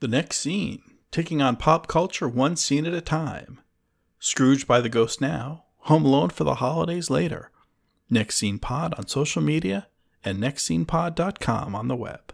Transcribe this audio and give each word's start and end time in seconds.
The 0.00 0.08
next 0.08 0.38
scene, 0.38 0.82
taking 1.12 1.40
on 1.40 1.56
pop 1.56 1.86
culture 1.86 2.28
one 2.28 2.56
scene 2.56 2.84
at 2.84 2.92
a 2.92 3.00
time. 3.00 3.60
Scrooged 4.18 4.66
by 4.66 4.80
the 4.80 4.88
Ghost 4.88 5.20
now, 5.20 5.66
Home 5.82 6.04
Alone 6.04 6.30
for 6.30 6.42
the 6.44 6.56
holidays 6.56 7.10
later. 7.10 7.52
Next 8.10 8.36
Scene 8.36 8.58
Pod 8.58 8.92
on 8.94 9.06
social 9.06 9.40
media 9.40 9.86
and 10.24 10.38
nextscenepod.com 10.38 11.74
on 11.74 11.88
the 11.88 11.96
web. 11.96 12.32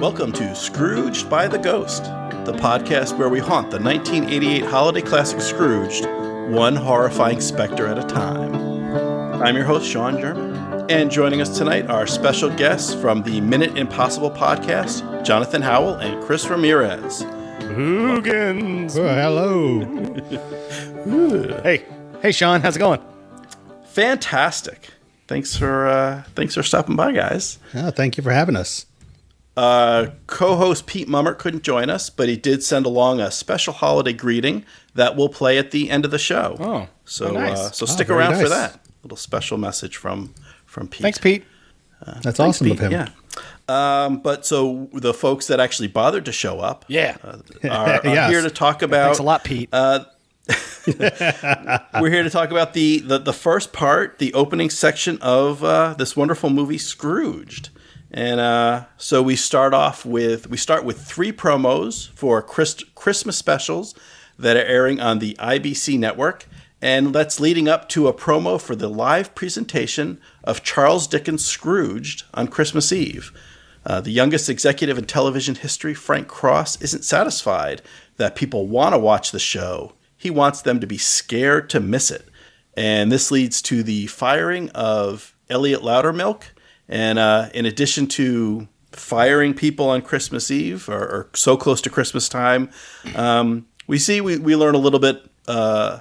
Welcome 0.00 0.32
to 0.32 0.54
Scrooged 0.54 1.28
by 1.28 1.48
the 1.48 1.58
Ghost, 1.58 2.04
the 2.44 2.52
podcast 2.52 3.16
where 3.16 3.28
we 3.28 3.38
haunt 3.38 3.70
the 3.70 3.78
1988 3.80 4.64
holiday 4.64 5.00
classic 5.00 5.40
Scrooged, 5.40 6.04
one 6.50 6.76
horrifying 6.76 7.40
specter 7.40 7.86
at 7.86 7.98
a 7.98 8.02
time. 8.02 8.54
I'm 9.42 9.56
your 9.56 9.64
host, 9.64 9.90
Sean 9.90 10.20
German, 10.20 10.90
and 10.90 11.10
joining 11.10 11.40
us 11.40 11.56
tonight 11.56 11.86
are 11.88 12.06
special 12.06 12.50
guests 12.50 12.94
from 12.94 13.22
the 13.22 13.40
Minute 13.40 13.78
Impossible 13.78 14.30
podcast, 14.30 15.24
Jonathan 15.24 15.62
Howell 15.62 15.94
and 15.94 16.22
Chris 16.22 16.46
Ramirez. 16.48 17.22
Hoogans. 17.60 18.96
Oh, 18.98 19.14
hello. 19.14 20.60
Hey, 21.62 21.84
hey, 22.22 22.32
Sean, 22.32 22.62
how's 22.62 22.76
it 22.76 22.78
going? 22.78 23.00
Fantastic. 23.88 24.88
Thanks 25.28 25.54
for 25.54 25.86
uh, 25.86 26.22
thanks 26.34 26.54
for 26.54 26.62
stopping 26.62 26.96
by, 26.96 27.12
guys. 27.12 27.58
Oh, 27.74 27.90
thank 27.90 28.16
you 28.16 28.22
for 28.22 28.30
having 28.30 28.56
us. 28.56 28.86
Uh, 29.56 30.06
co-host 30.26 30.86
Pete 30.86 31.06
Mummert 31.08 31.38
couldn't 31.38 31.62
join 31.62 31.88
us, 31.88 32.10
but 32.10 32.28
he 32.28 32.36
did 32.36 32.62
send 32.62 32.86
along 32.86 33.20
a 33.20 33.30
special 33.30 33.72
holiday 33.72 34.12
greeting 34.12 34.64
that 34.94 35.14
we'll 35.16 35.28
play 35.28 35.58
at 35.58 35.70
the 35.70 35.90
end 35.90 36.04
of 36.04 36.10
the 36.10 36.18
show. 36.18 36.56
Oh, 36.58 36.88
so 37.04 37.26
oh, 37.28 37.32
nice. 37.34 37.58
uh, 37.58 37.70
so 37.70 37.84
Oh, 37.84 37.86
stick 37.86 38.08
very 38.08 38.18
around 38.20 38.34
for 38.34 38.40
nice. 38.42 38.50
that 38.50 38.80
little 39.04 39.16
special 39.16 39.56
message 39.58 39.96
from 39.96 40.34
from 40.66 40.88
Pete. 40.88 41.02
Thanks, 41.02 41.18
Pete. 41.18 41.44
That's 42.04 42.22
Thanks, 42.36 42.40
awesome 42.40 42.66
Pete. 42.66 42.80
of 42.80 42.80
him. 42.80 42.92
Yeah. 42.92 43.08
Um, 43.68 44.20
we 44.24 44.36
so 44.42 44.88
the 44.92 45.14
folks 45.14 45.46
that 45.46 45.60
actually 45.60 45.88
bothered 45.88 46.24
to 46.26 46.32
show 46.32 46.58
up 46.60 46.84
Yeah. 46.88 47.16
uh, 47.24 47.38
are, 47.70 47.70
are 48.04 48.06
Yes. 48.06 48.30
here 48.30 48.42
to 48.42 48.50
talk 48.50 48.82
about. 48.82 49.04
Thanks 49.06 49.18
a 49.20 49.22
lot, 49.22 49.44
Pete. 49.44 49.70
We're 50.86 52.10
here 52.10 52.22
to 52.22 52.30
talk 52.30 52.50
about 52.50 52.74
the, 52.74 52.98
the 53.00 53.18
the 53.18 53.32
first 53.32 53.72
part, 53.72 54.18
the 54.18 54.34
opening 54.34 54.68
section 54.70 55.18
of 55.22 55.62
uh, 55.64 55.94
this 55.96 56.16
wonderful 56.16 56.50
movie, 56.50 56.78
Scrooged. 56.78 57.70
And 58.16 58.38
uh, 58.38 58.84
so 58.96 59.24
we 59.24 59.34
start 59.34 59.74
off 59.74 60.06
with 60.06 60.48
we 60.48 60.56
start 60.56 60.84
with 60.84 61.02
three 61.02 61.32
promos 61.32 62.10
for 62.10 62.40
Christ- 62.42 62.94
Christmas 62.94 63.36
specials 63.36 63.92
that 64.38 64.56
are 64.56 64.64
airing 64.64 65.00
on 65.00 65.18
the 65.18 65.34
IBC 65.40 65.98
network, 65.98 66.46
and 66.80 67.12
that's 67.12 67.40
leading 67.40 67.66
up 67.66 67.88
to 67.88 68.06
a 68.06 68.14
promo 68.14 68.60
for 68.60 68.76
the 68.76 68.88
live 68.88 69.34
presentation 69.34 70.20
of 70.44 70.62
Charles 70.62 71.08
Dickens' 71.08 71.44
Scrooged 71.44 72.22
on 72.32 72.46
Christmas 72.46 72.92
Eve. 72.92 73.32
Uh, 73.84 74.00
the 74.00 74.12
youngest 74.12 74.48
executive 74.48 74.96
in 74.96 75.06
television 75.06 75.56
history, 75.56 75.92
Frank 75.92 76.28
Cross, 76.28 76.80
isn't 76.82 77.04
satisfied 77.04 77.82
that 78.16 78.36
people 78.36 78.68
want 78.68 78.94
to 78.94 78.98
watch 78.98 79.32
the 79.32 79.40
show. 79.40 79.94
He 80.16 80.30
wants 80.30 80.62
them 80.62 80.78
to 80.78 80.86
be 80.86 80.98
scared 80.98 81.68
to 81.70 81.80
miss 81.80 82.12
it. 82.12 82.28
And 82.76 83.10
this 83.10 83.32
leads 83.32 83.60
to 83.62 83.82
the 83.82 84.06
firing 84.06 84.70
of 84.70 85.34
Elliot 85.50 85.82
Loudermilk. 85.82 86.44
And 86.88 87.18
uh, 87.18 87.48
in 87.54 87.66
addition 87.66 88.06
to 88.08 88.68
firing 88.92 89.54
people 89.54 89.88
on 89.88 90.02
Christmas 90.02 90.50
Eve 90.50 90.88
or, 90.88 91.00
or 91.00 91.30
so 91.34 91.56
close 91.56 91.80
to 91.82 91.90
Christmas 91.90 92.28
time, 92.28 92.70
um, 93.14 93.66
we 93.86 93.98
see 93.98 94.20
we, 94.20 94.38
we 94.38 94.56
learn 94.56 94.74
a 94.74 94.78
little 94.78 95.00
bit 95.00 95.28
uh, 95.48 96.00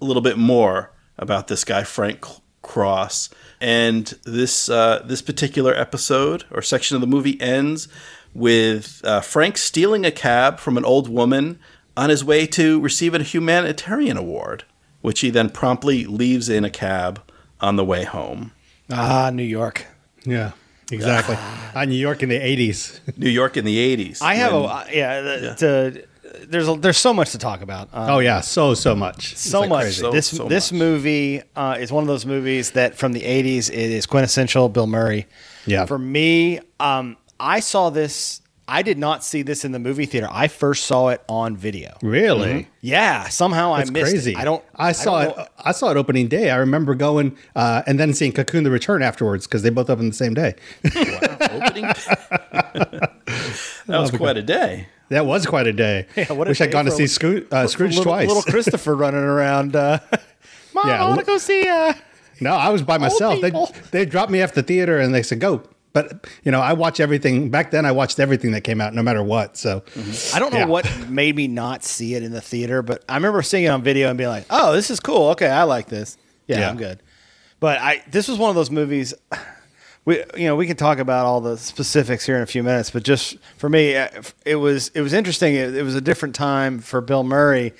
a 0.00 0.04
little 0.04 0.22
bit 0.22 0.38
more 0.38 0.92
about 1.18 1.48
this 1.48 1.64
guy 1.64 1.84
Frank 1.84 2.24
Cross. 2.62 3.30
And 3.60 4.06
this 4.24 4.68
uh, 4.68 5.02
this 5.04 5.22
particular 5.22 5.74
episode 5.74 6.44
or 6.50 6.62
section 6.62 6.94
of 6.94 7.00
the 7.00 7.06
movie 7.06 7.40
ends 7.40 7.88
with 8.32 9.00
uh, 9.04 9.20
Frank 9.20 9.58
stealing 9.58 10.06
a 10.06 10.10
cab 10.10 10.58
from 10.58 10.78
an 10.78 10.84
old 10.84 11.08
woman 11.08 11.58
on 11.96 12.10
his 12.10 12.24
way 12.24 12.46
to 12.46 12.80
receive 12.80 13.14
a 13.14 13.22
humanitarian 13.22 14.16
award, 14.16 14.64
which 15.00 15.20
he 15.20 15.30
then 15.30 15.50
promptly 15.50 16.06
leaves 16.06 16.48
in 16.48 16.64
a 16.64 16.70
cab 16.70 17.20
on 17.60 17.76
the 17.76 17.84
way 17.84 18.04
home. 18.04 18.52
ah, 18.90 19.30
New 19.30 19.42
York. 19.42 19.86
Yeah, 20.24 20.52
exactly. 20.90 21.36
Uh, 21.72 21.84
New 21.84 21.94
York 21.94 22.20
in 22.24 22.28
the 22.28 22.38
80s. 22.38 22.98
New 23.16 23.30
York 23.30 23.56
in 23.56 23.64
the 23.64 23.96
'80s. 23.96 24.20
I 24.22 24.34
have 24.34 24.52
when- 24.52 24.62
a 24.62 24.66
uh, 24.66 24.84
yeah. 24.92 25.20
The, 25.20 25.54
to- 25.58 26.06
there's 26.48 26.66
a, 26.68 26.74
there's 26.74 26.96
so 26.96 27.14
much 27.14 27.30
to 27.30 27.38
talk 27.38 27.60
about. 27.62 27.88
Uh, 27.92 28.06
Oh, 28.10 28.18
yeah, 28.18 28.40
so, 28.40 28.74
so 28.74 28.94
much. 28.96 29.36
So 29.36 29.60
like 29.60 29.68
much. 29.68 29.92
So- 29.94 30.10
this 30.10 30.26
so 30.26 30.48
this 30.48 30.72
much. 30.72 30.78
movie 30.80 31.42
uh, 31.54 31.76
is 31.78 31.92
one 31.92 32.02
of 32.02 32.08
those 32.08 32.26
movies 32.26 32.72
that 32.72 32.96
from 32.96 33.12
the 33.12 33.20
'80s 33.20 33.68
it 33.70 33.72
is 33.92 34.06
quintessential 34.06 34.68
Bill 34.68 34.88
Murray. 34.88 35.26
Yeah. 35.64 35.86
For 35.86 35.96
me, 35.98 36.58
um, 36.80 37.16
I 37.38 37.60
saw 37.60 37.90
this. 37.90 38.42
I 38.72 38.82
did 38.82 38.98
not 38.98 39.24
see 39.24 39.42
this 39.42 39.64
in 39.64 39.72
the 39.72 39.80
movie 39.80 40.06
theater. 40.06 40.28
I 40.30 40.46
first 40.46 40.86
saw 40.86 41.08
it 41.08 41.22
on 41.28 41.56
video. 41.56 41.96
Really? 42.02 42.68
Yeah, 42.80 43.28
somehow 43.28 43.74
That's 43.76 43.90
I 43.90 43.92
missed 43.92 44.12
crazy. 44.12 44.30
it. 44.32 44.36
I 44.38 44.44
don't. 44.44 44.62
I 44.76 44.92
saw 44.92 45.24
don't 45.24 45.38
it. 45.40 45.48
I 45.58 45.72
saw 45.72 45.90
it 45.90 45.96
opening 45.96 46.28
day. 46.28 46.50
I 46.50 46.56
remember 46.56 46.94
going 46.94 47.36
uh, 47.56 47.82
and 47.88 47.98
then 47.98 48.14
seeing 48.14 48.30
Cocoon: 48.32 48.62
The 48.62 48.70
Return 48.70 49.02
afterwards 49.02 49.46
because 49.48 49.62
they 49.62 49.70
both 49.70 49.90
opened 49.90 50.12
the 50.12 50.16
same 50.16 50.34
day. 50.34 50.54
opening. 50.84 51.84
that 53.86 53.88
was 53.88 54.10
quite 54.12 54.36
a 54.36 54.42
day. 54.42 54.86
that 55.08 55.26
was 55.26 55.46
quite 55.46 55.66
a 55.66 55.72
day. 55.72 56.06
Yeah, 56.16 56.32
what 56.32 56.46
a 56.46 56.50
Wish 56.50 56.60
I'd 56.60 56.70
gone 56.70 56.84
to 56.84 56.90
see 56.92 57.04
a- 57.04 57.08
Scrooge, 57.08 57.46
uh, 57.50 57.66
Scrooge 57.66 57.96
little, 57.96 58.04
twice. 58.04 58.28
Little 58.28 58.42
Christopher 58.52 58.94
running 58.94 59.20
around. 59.20 59.74
Uh, 59.74 59.98
Mom, 60.74 60.88
Yeah, 60.88 61.04
I 61.04 61.08
want 61.08 61.18
to 61.20 61.26
go 61.26 61.38
see. 61.38 61.68
Uh, 61.68 61.94
No, 62.40 62.52
I 62.54 62.68
was 62.68 62.82
by 62.82 62.98
myself. 62.98 63.40
They 63.40 63.52
they 63.90 64.04
dropped 64.06 64.30
me 64.30 64.40
off 64.42 64.52
the 64.54 64.62
theater 64.62 64.98
and 64.98 65.12
they 65.14 65.22
said 65.22 65.40
go. 65.40 65.62
But 65.92 66.26
you 66.44 66.52
know, 66.52 66.60
I 66.60 66.72
watch 66.74 67.00
everything. 67.00 67.50
Back 67.50 67.70
then, 67.72 67.84
I 67.84 67.92
watched 67.92 68.20
everything 68.20 68.52
that 68.52 68.60
came 68.62 68.80
out, 68.80 68.94
no 68.94 69.02
matter 69.02 69.22
what. 69.22 69.56
So, 69.56 69.82
I 70.32 70.38
don't 70.38 70.52
know 70.52 70.60
Yeah. 70.60 70.64
what 70.66 71.08
made 71.08 71.34
me 71.34 71.48
not 71.48 71.82
see 71.84 72.14
it 72.14 72.22
in 72.22 72.30
the 72.32 72.40
theater, 72.40 72.80
but 72.82 73.04
I 73.08 73.14
remember 73.16 73.42
seeing 73.42 73.64
it 73.64 73.68
on 73.68 73.82
video 73.82 74.08
and 74.08 74.16
being 74.16 74.30
like, 74.30 74.46
"Oh, 74.50 74.72
this 74.72 74.88
is 74.90 75.00
cool. 75.00 75.28
Okay, 75.30 75.48
I 75.48 75.64
like 75.64 75.88
this. 75.88 76.16
Yeah, 76.46 76.60
Yeah. 76.60 76.70
I'm 76.70 76.76
good." 76.76 77.02
But 77.58 77.78
I 77.80 78.02
this 78.10 78.28
was 78.28 78.38
one 78.38 78.50
of 78.50 78.56
those 78.56 78.70
movies. 78.70 79.14
We 80.06 80.24
you 80.34 80.46
know 80.46 80.56
we 80.56 80.66
can 80.66 80.76
talk 80.78 80.98
about 80.98 81.26
all 81.26 81.42
the 81.42 81.58
specifics 81.58 82.24
here 82.24 82.34
in 82.36 82.42
a 82.42 82.46
few 82.46 82.62
minutes, 82.62 82.88
but 82.90 83.02
just 83.02 83.36
for 83.58 83.68
me, 83.68 83.94
uh, 83.96 84.08
it 84.46 84.56
was 84.56 84.88
it 84.94 85.02
was 85.02 85.12
interesting. 85.12 85.54
It, 85.54 85.76
it 85.76 85.82
was 85.82 85.94
a 85.94 86.00
different 86.00 86.34
time 86.34 86.78
for 86.78 87.02
Bill 87.02 87.22
Murray, 87.22 87.74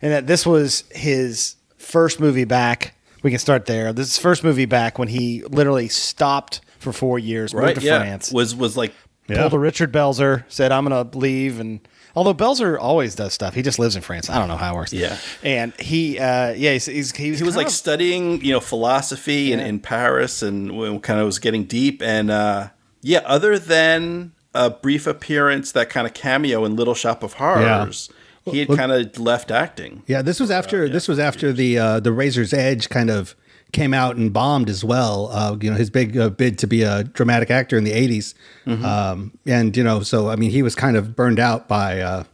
and 0.00 0.10
that 0.10 0.26
this 0.26 0.46
was 0.46 0.84
his 0.90 1.56
first 1.76 2.18
movie 2.18 2.44
back. 2.46 2.94
We 3.22 3.28
can 3.30 3.38
start 3.38 3.66
there. 3.66 3.92
This 3.92 4.08
is 4.08 4.16
first 4.18 4.42
movie 4.42 4.64
back 4.64 4.98
when 4.98 5.08
he 5.08 5.42
literally 5.44 5.88
stopped 5.88 6.62
for 6.78 6.92
four 6.92 7.18
years, 7.18 7.52
Right? 7.54 7.68
moved 7.68 7.80
to 7.80 7.86
Yeah. 7.86 7.98
France 7.98 8.30
Was 8.32 8.54
was 8.54 8.76
like 8.76 8.92
Yeah. 9.28 9.40
pulled 9.42 9.54
a 9.54 9.58
Richard 9.58 9.92
Belzer, 9.92 10.44
said 10.48 10.72
I'm 10.72 10.84
gonna 10.84 11.08
leave, 11.14 11.58
and 11.60 11.80
although 12.14 12.34
Belzer 12.34 12.78
always 12.80 13.14
does 13.14 13.32
stuff, 13.32 13.54
he 13.54 13.62
just 13.62 13.78
lives 13.78 13.96
in 13.96 14.02
France. 14.02 14.30
I 14.30 14.38
don't 14.38 14.48
know 14.48 14.56
how 14.56 14.72
it 14.74 14.76
works. 14.76 14.92
Yeah. 14.92 15.16
and 15.42 15.72
he, 15.78 16.18
uh, 16.18 16.52
yeah, 16.52 16.72
he's, 16.72 16.86
he's, 16.86 17.14
he 17.14 17.30
was, 17.30 17.38
he 17.40 17.44
was 17.44 17.56
like 17.56 17.66
of- 17.66 17.72
studying, 17.72 18.42
you 18.44 18.52
know, 18.52 18.60
philosophy 18.60 19.52
in, 19.52 19.58
Yeah. 19.58 19.66
in 19.66 19.80
Paris 19.80 20.42
and 20.42 20.70
kind 21.02 21.20
of 21.20 21.26
was 21.26 21.38
getting 21.38 21.64
deep. 21.64 22.02
And 22.02 22.30
uh, 22.30 22.68
yeah, 23.02 23.20
other 23.26 23.58
than 23.58 24.32
a 24.54 24.70
brief 24.70 25.06
appearance, 25.06 25.72
that 25.72 25.90
kind 25.90 26.06
of 26.06 26.14
cameo 26.14 26.64
in 26.64 26.76
Little 26.76 26.94
Shop 26.94 27.22
of 27.22 27.34
Horrors, 27.34 28.08
he 28.46 28.60
had 28.60 28.68
kind 28.68 28.92
of 28.92 29.18
left 29.18 29.50
acting. 29.50 30.02
yeah, 30.06 30.22
this 30.22 30.38
was 30.40 30.50
after 30.52 30.88
this 30.88 31.08
was 31.08 31.18
after 31.18 31.52
the 31.52 31.78
uh, 31.78 32.00
the 32.00 32.12
Razor's 32.12 32.54
Edge 32.54 32.88
kind 32.88 33.10
of 33.10 33.34
came 33.72 33.92
out 33.92 34.16
and 34.16 34.32
bombed 34.32 34.68
as 34.70 34.84
well. 34.84 35.28
Uh, 35.32 35.56
you 35.60 35.70
know, 35.70 35.76
his 35.76 35.90
big 35.90 36.16
uh, 36.16 36.30
bid 36.30 36.58
to 36.58 36.66
be 36.66 36.82
a 36.82 37.04
dramatic 37.04 37.50
actor 37.50 37.76
in 37.76 37.84
the 37.84 37.92
'80s, 37.92 38.34
um, 38.66 39.32
and 39.46 39.76
you 39.76 39.82
know, 39.84 40.00
so 40.02 40.28
I 40.28 40.36
mean, 40.36 40.50
he 40.50 40.62
was 40.62 40.74
kind 40.74 40.96
of 40.96 41.14
burned 41.16 41.38
out 41.40 41.68
by 41.68 42.00
uh, 42.00 42.24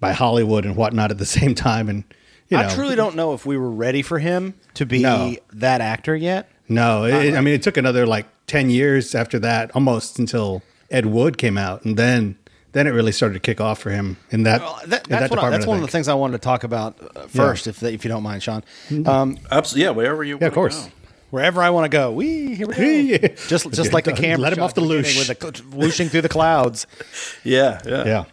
by 0.00 0.12
Hollywood 0.12 0.64
and 0.64 0.76
whatnot 0.76 1.10
at 1.10 1.18
the 1.18 1.26
same 1.38 1.54
time, 1.54 1.88
and 1.88 2.04
you 2.48 2.56
know, 2.56 2.64
I 2.66 2.74
truly 2.74 2.96
don't 2.96 3.16
know 3.16 3.34
if 3.34 3.44
we 3.46 3.56
were 3.56 3.70
ready 3.70 4.02
for 4.02 4.18
him 4.18 4.54
to 4.74 4.86
be 4.86 5.02
No. 5.02 5.36
that 5.52 5.80
actor 5.80 6.14
yet. 6.16 6.50
No, 6.68 7.04
it, 7.04 7.34
I 7.34 7.40
mean 7.40 7.54
it 7.54 7.62
took 7.62 7.76
another 7.76 8.06
like 8.06 8.26
ten 8.46 8.68
years 8.70 9.14
after 9.14 9.38
that, 9.38 9.70
almost 9.74 10.18
until 10.18 10.62
Ed 10.90 11.06
Wood 11.06 11.38
came 11.38 11.56
out, 11.56 11.84
and 11.84 11.96
then 11.96 12.36
then 12.72 12.86
it 12.86 12.90
really 12.90 13.12
started 13.12 13.34
to 13.34 13.40
kick 13.40 13.60
off 13.60 13.78
for 13.80 13.90
him 13.90 14.16
in 14.30 14.42
that. 14.44 14.60
Well, 14.60 14.74
that, 14.74 14.84
in 14.84 14.88
that's 14.88 15.08
that 15.08 15.10
one, 15.12 15.22
of, 15.24 15.30
department, 15.30 15.52
that's 15.52 15.66
one 15.66 15.76
of 15.78 15.82
the 15.82 15.88
things 15.90 16.08
I 16.08 16.14
wanted 16.14 16.32
to 16.32 16.38
talk 16.44 16.64
about 16.64 16.96
uh, 17.16 17.26
first, 17.28 17.66
if 17.66 17.82
if 17.82 18.04
you 18.04 18.08
don't 18.10 18.22
mind, 18.22 18.42
Sean. 18.42 18.62
Um, 19.06 19.38
Absolutely, 19.50 19.84
yeah. 19.84 19.90
Wherever 19.90 20.22
you, 20.22 20.38
Yeah, 20.40 20.48
of 20.48 20.54
wanna 20.56 20.68
course. 20.70 20.84
go. 20.86 20.92
wherever 21.30 21.62
I 21.62 21.70
want 21.70 21.84
to 21.84 21.88
go, 21.96 22.12
we 22.12 22.54
here 22.54 22.66
we 22.66 22.74
go. 22.74 22.82
Yeah. 22.82 23.28
Just 23.48 23.70
just 23.72 23.92
like 23.92 24.04
the 24.04 24.12
camera, 24.12 24.38
Let 24.42 24.52
him 24.52 24.62
off 24.62 24.74
the 24.74 24.82
at 24.82 24.88
beginning 24.88 25.04
loosh. 25.04 25.28
with 25.28 25.38
the 25.70 25.76
whooshing 25.76 26.08
through 26.08 26.22
the 26.22 26.28
clouds. 26.28 26.86
Yeah, 27.44 27.80
yeah, 27.86 28.04
Yeah, 28.04 28.24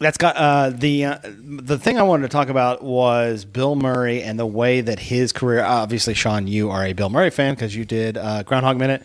That's 0.00 0.18
got 0.18 0.36
uh, 0.36 0.70
the 0.70 1.04
uh, 1.06 1.18
the 1.24 1.78
thing 1.78 1.98
I 1.98 2.02
wanted 2.02 2.22
to 2.22 2.28
talk 2.28 2.48
about 2.50 2.82
was 2.82 3.44
Bill 3.46 3.74
Murray 3.74 4.22
and 4.22 4.38
the 4.38 4.46
way 4.46 4.80
that 4.82 4.98
his 4.98 5.32
career. 5.32 5.64
Obviously, 5.64 6.12
Sean, 6.14 6.46
you 6.46 6.70
are 6.70 6.84
a 6.84 6.92
Bill 6.92 7.08
Murray 7.08 7.30
fan 7.30 7.54
because 7.54 7.74
you 7.74 7.84
did 7.86 8.16
uh, 8.18 8.42
Groundhog 8.42 8.76
Minute, 8.76 9.02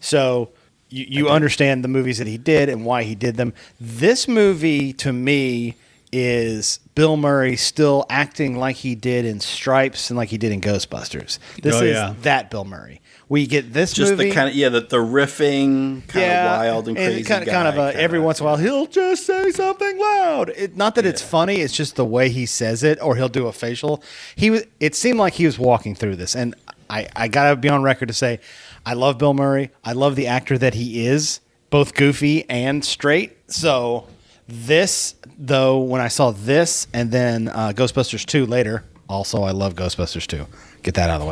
so 0.00 0.50
you, 0.88 1.06
you 1.08 1.28
understand 1.28 1.82
the 1.84 1.88
movies 1.88 2.18
that 2.18 2.26
he 2.26 2.38
did 2.38 2.68
and 2.68 2.84
why 2.84 3.02
he 3.02 3.14
did 3.14 3.36
them. 3.36 3.52
This 3.80 4.26
movie, 4.28 4.92
to 4.94 5.12
me, 5.12 5.76
is 6.12 6.78
Bill 6.94 7.16
Murray 7.16 7.56
still 7.56 8.06
acting 8.08 8.56
like 8.58 8.76
he 8.76 8.94
did 8.94 9.24
in 9.24 9.40
Stripes 9.40 10.08
and 10.10 10.16
like 10.16 10.28
he 10.28 10.38
did 10.38 10.52
in 10.52 10.60
Ghostbusters. 10.60 11.38
This 11.62 11.74
Oh, 11.74 11.82
is 11.82 11.94
yeah. 11.94 12.14
that 12.22 12.50
Bill 12.50 12.64
Murray. 12.64 13.00
We 13.28 13.48
get 13.48 13.72
this 13.72 13.92
Just 13.92 14.12
movie. 14.12 14.28
the 14.28 14.34
kind 14.36 14.48
of 14.48 14.54
yeah, 14.54 14.68
the, 14.68 14.82
the 14.82 14.98
riffing, 14.98 16.06
kind 16.06 16.30
of 16.30 16.46
wild 16.60 16.86
and 16.86 16.96
crazy. 16.96 17.24
kind 17.24 17.42
of, 17.42 17.46
guy, 17.46 17.52
kind 17.52 17.66
of 17.68 17.74
a, 17.76 17.88
kinda- 17.90 18.00
every 18.00 18.20
once 18.20 18.38
in 18.38 18.44
a 18.44 18.48
while 18.48 18.56
he'll 18.56 18.86
just 18.86 19.26
say 19.26 19.50
something 19.50 19.98
loud. 19.98 20.50
It, 20.50 20.76
not 20.76 20.94
that 20.94 21.04
it's 21.04 21.22
funny; 21.22 21.56
it's 21.56 21.74
just 21.74 21.96
the 21.96 22.04
way 22.04 22.28
he 22.28 22.46
says 22.46 22.84
it, 22.84 23.02
or 23.02 23.16
he'll 23.16 23.28
do 23.28 23.48
a 23.48 23.52
facial. 23.52 24.00
He 24.36 24.50
was. 24.50 24.62
It 24.78 24.94
seemed 24.94 25.18
like 25.18 25.32
he 25.32 25.44
was 25.44 25.58
walking 25.58 25.96
through 25.96 26.14
this, 26.14 26.36
and 26.36 26.54
I, 26.88 27.08
I 27.14 27.28
gotta 27.28 27.56
be 27.56 27.68
on 27.68 27.82
record 27.82 28.08
to 28.08 28.14
say, 28.14 28.40
I 28.84 28.94
love 28.94 29.18
Bill 29.18 29.34
Murray. 29.34 29.70
I 29.84 29.92
love 29.92 30.16
the 30.16 30.26
actor 30.28 30.56
that 30.58 30.74
he 30.74 31.06
is, 31.06 31.40
both 31.70 31.94
goofy 31.94 32.48
and 32.48 32.84
straight. 32.84 33.36
So 33.50 34.06
this, 34.48 35.14
though, 35.38 35.78
when 35.80 36.00
I 36.00 36.08
saw 36.08 36.30
this, 36.30 36.86
and 36.92 37.10
then 37.10 37.48
uh, 37.48 37.72
Ghostbusters 37.74 38.24
two 38.24 38.46
later. 38.46 38.84
Also, 39.08 39.42
I 39.42 39.50
love 39.52 39.74
Ghostbusters 39.74 40.26
two. 40.26 40.46
Get 40.82 40.94
that 40.94 41.10
out 41.10 41.20
of 41.20 41.26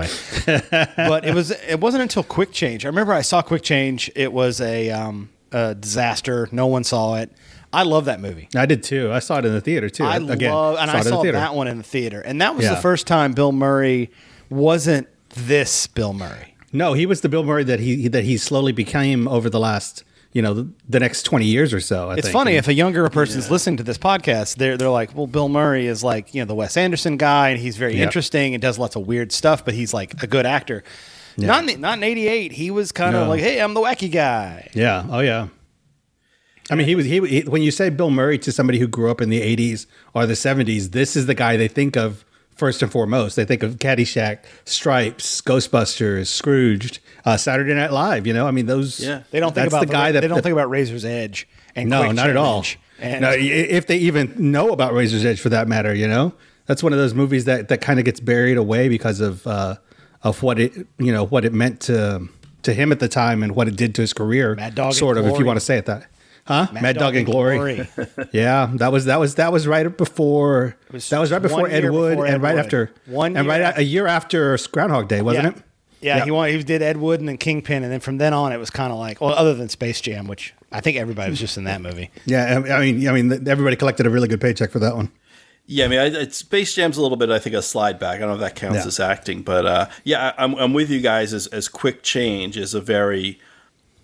the 0.46 0.56
way 0.56 0.88
but 0.96 1.24
it 1.24 1.32
was 1.32 1.52
it 1.52 1.78
wasn't 1.80 2.02
until 2.02 2.24
Quick 2.24 2.50
Change. 2.52 2.84
I 2.84 2.88
remember 2.88 3.12
I 3.12 3.22
saw 3.22 3.40
Quick 3.40 3.62
Change. 3.62 4.10
It 4.16 4.32
was 4.32 4.60
a, 4.60 4.90
um, 4.90 5.30
a 5.52 5.76
disaster. 5.76 6.48
No 6.50 6.66
one 6.66 6.82
saw 6.82 7.14
it. 7.16 7.30
I 7.72 7.82
love 7.84 8.04
that 8.06 8.20
movie. 8.20 8.48
I 8.56 8.66
did 8.66 8.82
too. 8.82 9.12
I 9.12 9.18
saw 9.20 9.38
it 9.38 9.44
in 9.44 9.52
the 9.52 9.60
theater 9.60 9.88
too. 9.88 10.04
I 10.04 10.16
Again, 10.16 10.52
love, 10.52 10.76
and 10.78 10.88
saw 10.90 10.96
I 10.96 10.98
in 11.00 11.04
the 11.04 11.10
saw 11.10 11.22
that 11.22 11.54
one 11.54 11.68
in 11.68 11.76
the 11.78 11.82
theater, 11.84 12.20
and 12.20 12.40
that 12.40 12.56
was 12.56 12.64
Yeah. 12.64 12.74
the 12.74 12.80
first 12.80 13.06
time 13.06 13.32
Bill 13.32 13.52
Murray 13.52 14.10
wasn't 14.50 15.08
this 15.36 15.86
Bill 15.86 16.12
Murray. 16.12 16.54
No, 16.72 16.92
he 16.92 17.06
was 17.06 17.20
the 17.20 17.28
Bill 17.28 17.44
Murray 17.44 17.64
that 17.64 17.80
he 17.80 18.08
that 18.08 18.24
he 18.24 18.36
slowly 18.36 18.72
became 18.72 19.28
over 19.28 19.48
the 19.48 19.60
last 19.60 20.02
you 20.32 20.42
know 20.42 20.54
the, 20.54 20.68
the 20.88 20.98
next 20.98 21.22
twenty 21.22 21.46
years 21.46 21.72
or 21.72 21.80
so. 21.80 22.10
I 22.10 22.14
It's 22.14 22.22
think. 22.22 22.32
funny 22.32 22.52
if 22.56 22.66
a 22.66 22.74
younger 22.74 23.08
person's 23.10 23.50
listening 23.50 23.76
to 23.76 23.82
this 23.84 23.98
podcast, 23.98 24.56
they're 24.56 24.76
they're 24.76 24.90
like, 24.90 25.14
well, 25.14 25.28
Bill 25.28 25.48
Murray 25.48 25.86
is 25.86 26.02
like 26.02 26.34
you 26.34 26.40
know 26.40 26.46
the 26.46 26.54
Wes 26.54 26.76
Anderson 26.76 27.16
guy, 27.16 27.50
and 27.50 27.60
he's 27.60 27.76
very 27.76 27.96
Yeah. 27.96 28.02
interesting 28.02 28.54
and 28.54 28.60
does 28.62 28.78
lots 28.78 28.96
of 28.96 29.06
weird 29.06 29.30
stuff, 29.30 29.64
but 29.64 29.74
he's 29.74 29.94
like 29.94 30.20
a 30.22 30.26
good 30.26 30.46
actor. 30.46 30.82
Not 31.36 31.68
in, 31.68 31.80
not 31.80 31.98
in 31.98 32.04
'88. 32.04 32.52
He 32.52 32.70
was 32.70 32.90
kind 32.92 33.14
of 33.16 33.24
No. 33.24 33.28
like, 33.28 33.40
hey, 33.40 33.60
I'm 33.60 33.74
the 33.74 33.80
wacky 33.80 34.10
guy. 34.10 34.68
Yeah. 34.74 35.04
Oh 35.08 35.20
yeah. 35.20 35.48
I 36.70 36.76
mean, 36.76 36.86
he 36.86 36.94
was 36.94 37.04
he, 37.06 37.20
he 37.26 37.40
when 37.42 37.62
you 37.62 37.70
say 37.70 37.90
Bill 37.90 38.10
Murray 38.10 38.38
to 38.38 38.50
somebody 38.50 38.78
who 38.78 38.86
grew 38.88 39.10
up 39.10 39.20
in 39.20 39.28
the 39.30 39.40
'80s 39.40 39.86
or 40.14 40.26
the 40.26 40.34
'70s, 40.34 40.90
this 40.92 41.14
is 41.14 41.26
the 41.26 41.34
guy 41.34 41.56
they 41.56 41.68
think 41.68 41.96
of 41.96 42.24
first 42.56 42.82
and 42.82 42.90
foremost. 42.90 43.36
They 43.36 43.44
think 43.44 43.62
of 43.62 43.76
Caddyshack, 43.76 44.40
Stripes, 44.64 45.40
Ghostbusters, 45.40 46.26
Scrooged, 46.26 47.00
uh, 47.24 47.36
Saturday 47.36 47.74
Night 47.74 47.92
Live. 47.92 48.26
You 48.26 48.32
know, 48.32 48.46
I 48.46 48.50
mean, 48.50 48.66
those. 48.66 49.00
Yeah. 49.00 49.22
They 49.30 49.40
don't 49.40 49.54
think 49.54 49.68
about 49.68 49.86
the 49.86 49.92
guy 49.92 50.12
that 50.12 50.20
they 50.20 50.28
don't 50.28 50.36
that- 50.36 50.42
think 50.42 50.52
about 50.52 50.70
Razor's 50.70 51.04
Edge 51.04 51.48
and 51.74 51.90
No, 51.90 52.10
not 52.12 52.30
at 52.30 52.36
all. 52.36 52.64
And 53.00 53.22
no, 53.22 53.32
if 53.36 53.86
they 53.86 53.96
even 53.96 54.34
know 54.52 54.70
about 54.70 54.94
Razor's 54.94 55.24
Edge 55.24 55.40
for 55.40 55.48
that 55.48 55.66
matter, 55.66 55.92
you 55.92 56.06
know, 56.06 56.32
that's 56.66 56.82
one 56.82 56.92
of 56.92 56.98
those 56.98 57.12
movies 57.12 57.44
that 57.46 57.68
that 57.68 57.80
kind 57.80 57.98
of 57.98 58.04
gets 58.04 58.20
buried 58.20 58.56
away 58.56 58.88
because 58.88 59.20
of 59.20 59.46
uh, 59.46 59.76
of 60.22 60.42
what 60.42 60.58
it 60.60 60.86
you 60.98 61.12
know 61.12 61.24
what 61.26 61.44
it 61.44 61.52
meant 61.52 61.80
to 61.82 62.28
to 62.62 62.72
him 62.72 62.92
at 62.92 63.00
the 63.00 63.08
time 63.08 63.42
and 63.42 63.54
what 63.54 63.68
it 63.68 63.76
did 63.76 63.94
to 63.96 64.00
his 64.00 64.12
career. 64.12 64.54
Mad 64.54 64.74
Dog 64.74 64.94
sort 64.94 65.18
of, 65.18 65.26
if 65.26 65.38
you 65.38 65.44
want 65.44 65.58
to 65.58 65.64
say 65.64 65.76
it 65.76 65.86
that. 65.86 66.06
Huh? 66.46 66.66
Mad, 66.72 66.98
Dog, 66.98 67.16
and 67.16 67.24
Glory. 67.24 67.88
yeah, 68.32 68.70
that 68.74 68.92
was 68.92 69.06
that 69.06 69.18
was 69.18 69.36
that 69.36 69.50
was 69.52 69.66
right 69.66 69.96
before 69.96 70.76
was 70.92 71.08
that 71.08 71.18
was 71.18 71.32
right 71.32 71.40
before 71.40 71.68
Ed 71.68 71.88
Wood 71.90 72.10
before 72.10 72.26
and 72.26 72.34
Ed 72.34 72.42
right 72.42 72.54
Wood. 72.56 72.64
after 72.64 72.90
One 73.06 73.34
and 73.36 73.46
year 73.46 73.50
right 73.52 73.60
after- 73.62 73.80
a 73.80 73.84
year 73.84 74.06
after 74.06 74.58
Groundhog 74.70 75.08
Day, 75.08 75.22
wasn't 75.22 75.44
yeah. 75.44 75.50
it? 75.50 75.56
Yeah, 76.02 76.16
Yeah. 76.18 76.24
he 76.26 76.30
won, 76.30 76.48
he 76.50 76.62
did 76.62 76.82
Ed 76.82 76.98
Wood 76.98 77.20
and 77.20 77.28
then 77.30 77.38
Kingpin, 77.38 77.82
and 77.82 77.90
then 77.90 78.00
from 78.00 78.18
then 78.18 78.34
on, 78.34 78.52
it 78.52 78.58
was 78.58 78.68
kind 78.68 78.92
of 78.92 78.98
like, 78.98 79.22
well, 79.22 79.30
other 79.32 79.54
than 79.54 79.70
Space 79.70 80.02
Jam, 80.02 80.26
which 80.26 80.52
I 80.70 80.82
think 80.82 80.98
everybody 80.98 81.30
was 81.30 81.40
just 81.40 81.56
in 81.56 81.64
that 81.64 81.80
movie. 81.80 82.10
Yeah, 82.26 82.60
I 82.66 82.72
I 82.76 82.80
mean, 82.92 83.08
I 83.08 83.12
mean, 83.12 83.32
everybody 83.48 83.76
collected 83.76 84.06
a 84.06 84.10
really 84.10 84.28
good 84.28 84.40
paycheck 84.42 84.70
for 84.70 84.80
that 84.80 84.94
one. 84.96 85.10
Yeah, 85.66 85.86
I 85.86 85.88
mean, 85.88 85.98
I, 85.98 86.04
it's 86.08 86.36
Space 86.36 86.74
Jam's 86.74 86.98
a 86.98 87.00
little 87.02 87.16
bit, 87.16 87.30
I 87.30 87.38
think, 87.38 87.56
a 87.56 87.62
slide 87.62 87.98
back. 87.98 88.16
I 88.16 88.18
don't 88.18 88.28
know 88.28 88.34
if 88.34 88.40
that 88.40 88.54
counts 88.54 88.80
Yeah. 88.80 88.86
as 88.86 89.00
acting, 89.00 89.40
but 89.40 89.64
uh, 89.64 89.86
yeah, 90.04 90.34
I, 90.36 90.44
I'm, 90.44 90.54
I'm 90.56 90.74
with 90.74 90.90
you 90.90 91.00
guys. 91.00 91.32
As, 91.32 91.46
as 91.46 91.68
Quick 91.68 92.02
Change 92.02 92.58
is 92.58 92.74
a 92.74 92.82
very 92.82 93.40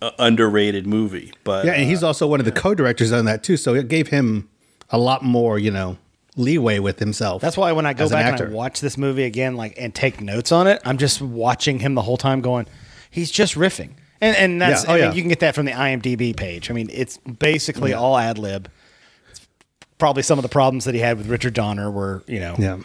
uh, 0.03 0.11
underrated 0.19 0.87
movie, 0.87 1.33
but 1.45 1.65
Yeah, 1.65 1.73
and 1.73 1.89
he's 1.89 2.03
also 2.03 2.27
one 2.27 2.41
of 2.41 2.47
the 2.47 2.53
co-directors 2.53 3.13
on 3.13 3.25
that 3.27 3.43
too, 3.43 3.57
so 3.57 3.75
it 3.75 3.89
gave 3.89 4.09
him 4.09 4.49
a 4.91 4.99
lot 4.99 5.23
more, 5.23 5.59
you 5.59 5.71
know, 5.71 5.99
leeway 6.37 6.79
with 6.79 6.99
himself. 6.99 7.43
That's 7.43 7.57
why 7.57 7.73
when 7.73 7.87
I 7.87 7.93
go 7.93 8.05
as 8.05 8.13
an 8.13 8.19
back 8.19 8.41
and. 8.41 8.51
I 8.51 8.55
watch 8.55 8.81
this 8.81 8.97
movie 8.97 9.25
again, 9.25 9.57
like 9.57 9.75
and 9.79 9.95
take 9.95 10.21
notes 10.21 10.53
on 10.53 10.67
it, 10.67 10.81
I'm 10.85 10.99
just 10.99 11.21
watching 11.21 11.81
him 11.81 11.95
the 11.95 12.03
whole 12.03 12.17
time, 12.17 12.41
going, 12.41 12.67
he's 13.11 13.31
just 13.31 13.55
riffing, 13.55 13.91
and 14.21 14.37
and 14.37 14.63
that's 14.63 14.85
Yeah. 14.85 14.91
Oh, 14.91 14.95
I 14.95 14.97
mean, 14.97 15.05
yeah. 15.05 15.13
you 15.15 15.23
can 15.23 15.29
get 15.29 15.41
that 15.41 15.55
from 15.55 15.67
the 15.67 15.73
IMDb 15.73 16.37
page. 16.37 16.71
I 16.71 16.75
mean, 16.75 16.89
it's 16.93 17.19
basically 17.19 17.93
all 17.93 18.17
ad 18.17 18.39
lib. 18.39 18.71
Probably 19.99 20.23
some 20.23 20.39
of 20.39 20.43
the 20.43 20.49
problems 20.49 20.87
that 20.87 20.95
he 20.95 21.01
had 21.01 21.19
with 21.19 21.27
Richard 21.27 21.53
Donner 21.53 21.91
were, 21.91 22.23
you 22.27 22.41
know, 22.41 22.55
Yeah. 22.59 22.79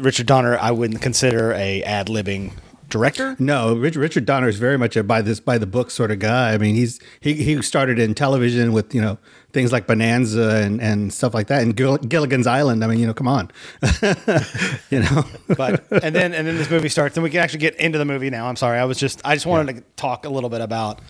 Richard 0.00 0.26
Donner 0.26 0.56
I 0.58 0.70
wouldn't 0.70 1.02
consider 1.02 1.52
a 1.52 1.82
ad 1.82 2.06
libbing 2.06 2.52
director. 2.94 3.36
No, 3.38 3.74
Richard, 3.76 4.00
Richard 4.00 4.24
Donner 4.24 4.48
is 4.48 4.56
very 4.56 4.78
much 4.78 4.96
a 4.96 5.02
by 5.02 5.20
this 5.20 5.40
by 5.40 5.58
the 5.58 5.66
book 5.66 5.90
sort 5.90 6.10
of 6.10 6.20
guy. 6.20 6.54
I 6.54 6.58
mean, 6.58 6.74
he's 6.76 7.00
he 7.20 7.34
he 7.34 7.60
started 7.60 7.98
in 7.98 8.14
television 8.14 8.72
with 8.72 8.94
you 8.94 9.00
know 9.00 9.18
things 9.52 9.72
like 9.72 9.86
Bonanza 9.86 10.62
and 10.62 10.80
and 10.80 11.12
stuff 11.12 11.34
like 11.34 11.48
that, 11.48 11.62
and 11.62 11.76
Gill, 11.76 11.98
Gilligan's 11.98 12.46
Island. 12.46 12.84
I 12.84 12.86
mean, 12.86 13.00
you 13.00 13.06
know, 13.06 13.14
come 13.14 13.28
on, 13.28 13.50
you 14.90 15.00
know. 15.00 15.24
but 15.56 15.84
and 15.90 16.14
then 16.14 16.32
and 16.32 16.46
then 16.46 16.56
this 16.56 16.70
movie 16.70 16.88
starts 16.88 17.16
and 17.16 17.24
we 17.24 17.30
can 17.30 17.40
actually 17.40 17.58
get 17.58 17.74
into 17.76 17.98
the 17.98 18.04
movie 18.04 18.30
now 18.30 18.48
i'm 18.48 18.56
sorry 18.56 18.78
i 18.78 18.84
was 18.84 18.98
just 18.98 19.20
i 19.24 19.34
just 19.34 19.46
wanted 19.46 19.76
to 19.76 19.82
talk 19.96 20.24
a 20.24 20.28
little 20.28 20.50
bit 20.50 20.60
about 20.60 21.00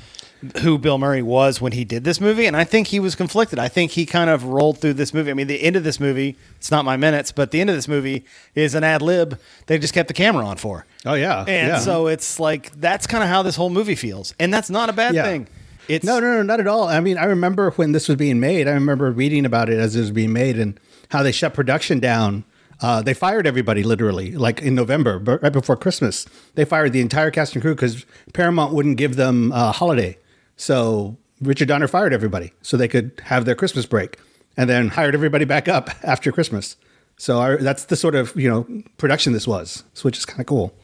who 0.58 0.78
bill 0.78 0.98
murray 0.98 1.22
was 1.22 1.60
when 1.60 1.72
he 1.72 1.84
did 1.84 2.04
this 2.04 2.20
movie 2.20 2.46
and 2.46 2.56
i 2.56 2.64
think 2.64 2.88
he 2.88 3.00
was 3.00 3.14
conflicted 3.14 3.58
i 3.58 3.68
think 3.68 3.92
he 3.92 4.04
kind 4.06 4.30
of 4.30 4.44
rolled 4.44 4.78
through 4.78 4.92
this 4.92 5.12
movie 5.14 5.30
i 5.30 5.34
mean 5.34 5.46
the 5.46 5.62
end 5.62 5.76
of 5.76 5.84
this 5.84 5.98
movie 6.00 6.36
it's 6.56 6.70
not 6.70 6.84
my 6.84 6.96
minutes 6.96 7.32
but 7.32 7.50
the 7.50 7.60
end 7.60 7.70
of 7.70 7.76
this 7.76 7.88
movie 7.88 8.24
is 8.54 8.74
an 8.74 8.84
ad 8.84 9.02
lib 9.02 9.38
they 9.66 9.78
just 9.78 9.94
kept 9.94 10.08
the 10.08 10.14
camera 10.14 10.44
on 10.44 10.56
for 10.56 10.86
oh 11.06 11.14
yeah, 11.14 11.40
and 11.40 11.68
yeah. 11.68 11.78
so 11.78 12.06
it's 12.06 12.38
like 12.40 12.70
that's 12.80 13.06
kind 13.06 13.22
of 13.22 13.28
how 13.28 13.42
this 13.42 13.56
whole 13.56 13.70
movie 13.70 13.94
feels 13.94 14.34
and 14.38 14.52
that's 14.52 14.70
not 14.70 14.88
a 14.88 14.92
bad 14.92 15.14
Yeah. 15.14 15.24
thing 15.24 15.46
it's 15.88 16.04
no, 16.04 16.18
no, 16.18 16.36
no, 16.36 16.42
not 16.42 16.60
at 16.60 16.66
all. 16.66 16.88
I 16.88 17.00
mean, 17.00 17.18
I 17.18 17.24
remember 17.24 17.70
when 17.72 17.92
this 17.92 18.08
was 18.08 18.16
being 18.16 18.40
made. 18.40 18.66
I 18.66 18.70
remember 18.70 19.10
reading 19.10 19.44
about 19.44 19.68
it 19.68 19.78
as 19.78 19.94
it 19.94 20.00
was 20.00 20.10
being 20.12 20.32
made 20.32 20.58
and 20.58 20.80
how 21.10 21.22
they 21.22 21.30
shut 21.30 21.52
production 21.52 22.00
down. 22.00 22.44
Uh, 22.80 23.02
they 23.02 23.12
fired 23.12 23.46
everybody 23.46 23.82
literally, 23.82 24.32
like 24.32 24.62
in 24.62 24.74
November, 24.74 25.18
but 25.18 25.42
right 25.42 25.52
before 25.52 25.76
Christmas. 25.76 26.26
They 26.54 26.64
fired 26.64 26.92
the 26.94 27.02
entire 27.02 27.30
cast 27.30 27.54
and 27.54 27.60
crew 27.62 27.74
because 27.74 28.06
Paramount 28.32 28.72
wouldn't 28.72 28.96
give 28.96 29.16
them 29.16 29.52
a 29.52 29.72
holiday. 29.72 30.16
So 30.56 31.16
Richard 31.40 31.68
Donner 31.68 31.88
fired 31.88 32.12
everybody 32.12 32.52
so 32.62 32.76
they 32.76 32.88
could 32.88 33.20
have 33.24 33.44
their 33.44 33.54
Christmas 33.54 33.86
break, 33.86 34.18
and 34.56 34.68
then 34.70 34.88
hired 34.88 35.14
everybody 35.14 35.44
back 35.44 35.68
up 35.68 35.90
after 36.02 36.30
Christmas. 36.32 36.76
So 37.16 37.40
I, 37.40 37.56
that's 37.56 37.84
the 37.84 37.96
sort 37.96 38.14
of 38.14 38.34
you 38.36 38.48
know 38.48 38.66
production 38.98 39.32
this 39.32 39.46
was, 39.46 39.84
which 40.02 40.18
is 40.18 40.24
kind 40.24 40.40
of 40.40 40.46
cool. 40.46 40.74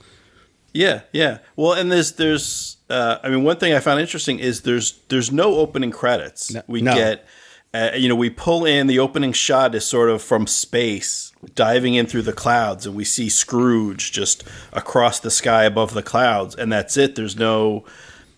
Yeah, 0.73 1.01
yeah. 1.13 1.39
Well, 1.57 1.73
and 1.73 1.91
there's 1.91 2.13
there's 2.13 2.77
uh, 2.89 3.19
I 3.23 3.29
mean 3.31 3.43
one 3.43 3.57
thing 3.57 3.73
I 3.75 3.81
found 3.81 4.01
interesting 4.01 4.39
is 4.39 4.63
there's 4.63 5.01
there's 5.09 5.33
no 5.33 5.55
opening 5.57 5.91
credits. 5.91 6.55
we 6.69 6.81
No. 6.83 6.95
get 6.95 7.27
uh, 7.75 7.91
you 7.97 8.09
know 8.09 8.15
we 8.17 8.31
pull 8.31 8.65
in 8.65 8.87
the 8.87 8.99
opening 9.01 9.33
shot 9.33 9.75
is 9.75 9.85
sort 9.85 10.11
of 10.11 10.23
from 10.23 10.47
space 10.47 11.33
diving 11.55 11.95
in 11.95 12.07
through 12.07 12.23
the 12.23 12.33
clouds 12.33 12.85
and 12.87 12.95
we 12.95 13.05
see 13.05 13.29
Scrooge 13.29 14.13
just 14.13 14.45
across 14.73 15.19
the 15.21 15.31
sky 15.31 15.65
above 15.65 15.95
the 15.95 16.03
clouds 16.03 16.55
and 16.55 16.71
that's 16.73 16.97
it. 16.97 17.15
There's 17.17 17.37
no 17.37 17.85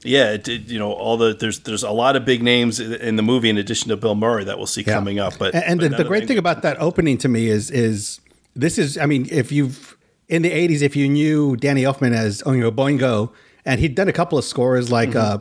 yeah, 0.04 0.32
it, 0.32 0.48
it- 0.48 0.68
you 0.68 0.78
know 0.78 0.92
all 0.92 1.16
the 1.16 1.34
there's 1.34 1.60
there's 1.60 1.82
a 1.82 1.90
lot 1.90 2.16
of 2.16 2.24
big 2.24 2.42
names 2.42 2.80
in 2.80 2.92
in 2.94 3.16
the 3.16 3.22
movie 3.22 3.48
in 3.50 3.58
addition 3.58 3.88
to 3.90 3.96
Bill 3.96 4.14
Murray 4.14 4.44
that 4.44 4.56
we'll 4.58 4.66
see 4.66 4.82
Yeah. 4.86 4.94
coming 4.94 5.18
up. 5.18 5.34
But 5.38 5.54
and, 5.54 5.64
and 5.64 5.80
but 5.80 5.90
the, 5.90 5.96
the 5.98 6.08
great 6.08 6.26
thing 6.28 6.38
about 6.38 6.62
that 6.62 6.80
opening 6.80 7.18
to 7.18 7.28
me 7.28 7.48
is 7.48 7.70
is 7.70 8.20
this 8.54 8.78
is 8.78 8.98
I 8.98 9.06
mean 9.06 9.28
if 9.30 9.50
you've 9.52 9.96
in 10.28 10.42
the 10.42 10.50
'80s 10.50 10.82
if 10.82 10.96
you 10.96 11.08
knew 11.08 11.56
Danny 11.56 11.82
Elfman 11.82 12.12
as 12.14 12.42
you 12.46 12.56
know 12.60 12.72
Boingo 12.72 13.32
and 13.64 13.80
he'd 13.80 13.94
done 13.94 14.08
a 14.08 14.12
couple 14.12 14.38
of 14.38 14.44
scores 14.44 14.90
like 14.90 15.10
Mm-hmm. 15.10 15.36
uh, 15.36 15.38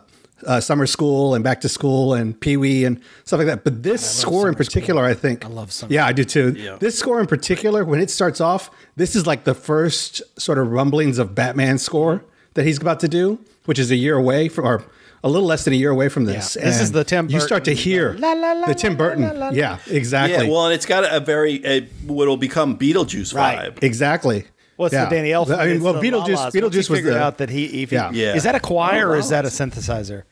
uh, 0.48 0.60
Summer 0.60 0.88
School 0.88 1.36
and 1.36 1.44
Back 1.44 1.62
to 1.62 1.70
School 1.70 2.16
and 2.16 2.40
Pee 2.42 2.58
Wee 2.58 2.84
and 2.84 3.00
stuff 3.26 3.38
like 3.38 3.46
that, 3.46 3.64
but 3.64 3.84
this 3.84 4.02
score 4.04 4.48
in 4.50 4.56
particular 4.56 5.06
I 5.06 5.14
think 5.14 5.46
I 5.46 5.48
love 5.50 5.72
Summer 5.72 5.94
yeah 5.94 6.04
I 6.08 6.14
do 6.14 6.24
too. 6.24 6.56
Yeah. 6.58 6.78
This 6.80 6.98
score 6.98 7.20
in 7.20 7.28
particular 7.28 7.86
when 7.86 8.00
it 8.00 8.10
starts 8.10 8.42
off 8.42 8.72
this 8.96 9.16
is 9.16 9.28
like 9.28 9.44
the 9.44 9.54
first 9.54 10.20
sort 10.42 10.58
of 10.58 10.72
rumblings 10.72 11.20
of 11.20 11.36
Batman 11.36 11.78
score 11.78 12.26
that 12.54 12.66
he's 12.66 12.80
about 12.80 13.00
to 13.02 13.08
do, 13.08 13.40
which 13.66 13.80
is 13.80 13.92
a 13.92 13.96
year 13.96 14.16
away 14.18 14.50
from 14.50 14.66
or. 14.66 14.84
A 15.24 15.30
little 15.30 15.48
less 15.48 15.66
than 15.66 15.74
a 15.74 15.78
year 15.78 15.92
away 15.92 16.10
from 16.10 16.26
this. 16.26 16.56
Yeah. 16.60 16.66
This 16.66 16.82
is 16.82 16.94
the 16.94 17.04
Tim 17.04 17.30
You 17.30 17.40
start 17.42 17.64
to 17.66 17.72
Burton, 17.74 17.84
hear 17.84 18.14
la, 18.18 18.32
la, 18.34 18.54
la, 18.54 18.66
the 18.66 18.74
Tim 18.74 18.98
Burton. 18.98 19.22
la, 19.22 19.30
la, 19.34 19.46
la. 19.50 19.52
Yeah, 19.52 19.78
exactly. 19.88 20.48
Yeah, 20.48 20.52
well, 20.52 20.66
and 20.66 20.74
it's 20.74 20.88
got 20.88 21.04
a 21.14 21.20
very 21.20 21.64
a, 21.64 21.82
what 22.08 22.28
will 22.28 22.38
become 22.38 22.76
Beetlejuice 22.76 23.32
Right. 23.36 23.70
vibe. 23.76 23.84
Exactly. 23.84 24.46
What's 24.78 24.96
Yeah. 24.96 25.06
the 25.06 25.16
Danny 25.18 25.30
Elfman? 25.30 25.60
I 25.60 25.68
mean, 25.68 25.84
well, 25.84 25.94
Beetlejuice. 25.94 26.12
la-las. 26.38 26.40
Once 26.46 26.54
he 26.56 26.60
Beetlejuice 26.62 26.76
was 26.76 26.88
figured 26.88 27.14
the. 27.14 27.22
out 27.22 27.38
that 27.38 27.52
he, 27.52 27.84
if 27.84 27.92
he 27.92 27.98
Yeah. 27.98 28.10
Yeah. 28.12 28.34
is 28.36 28.42
that 28.42 28.56
a 28.56 28.60
choir 28.60 29.10
Oh, 29.10 29.12
or 29.12 29.16
is 29.18 29.30
that 29.30 29.46
a 29.46 29.50
synthesizer? 29.50 30.24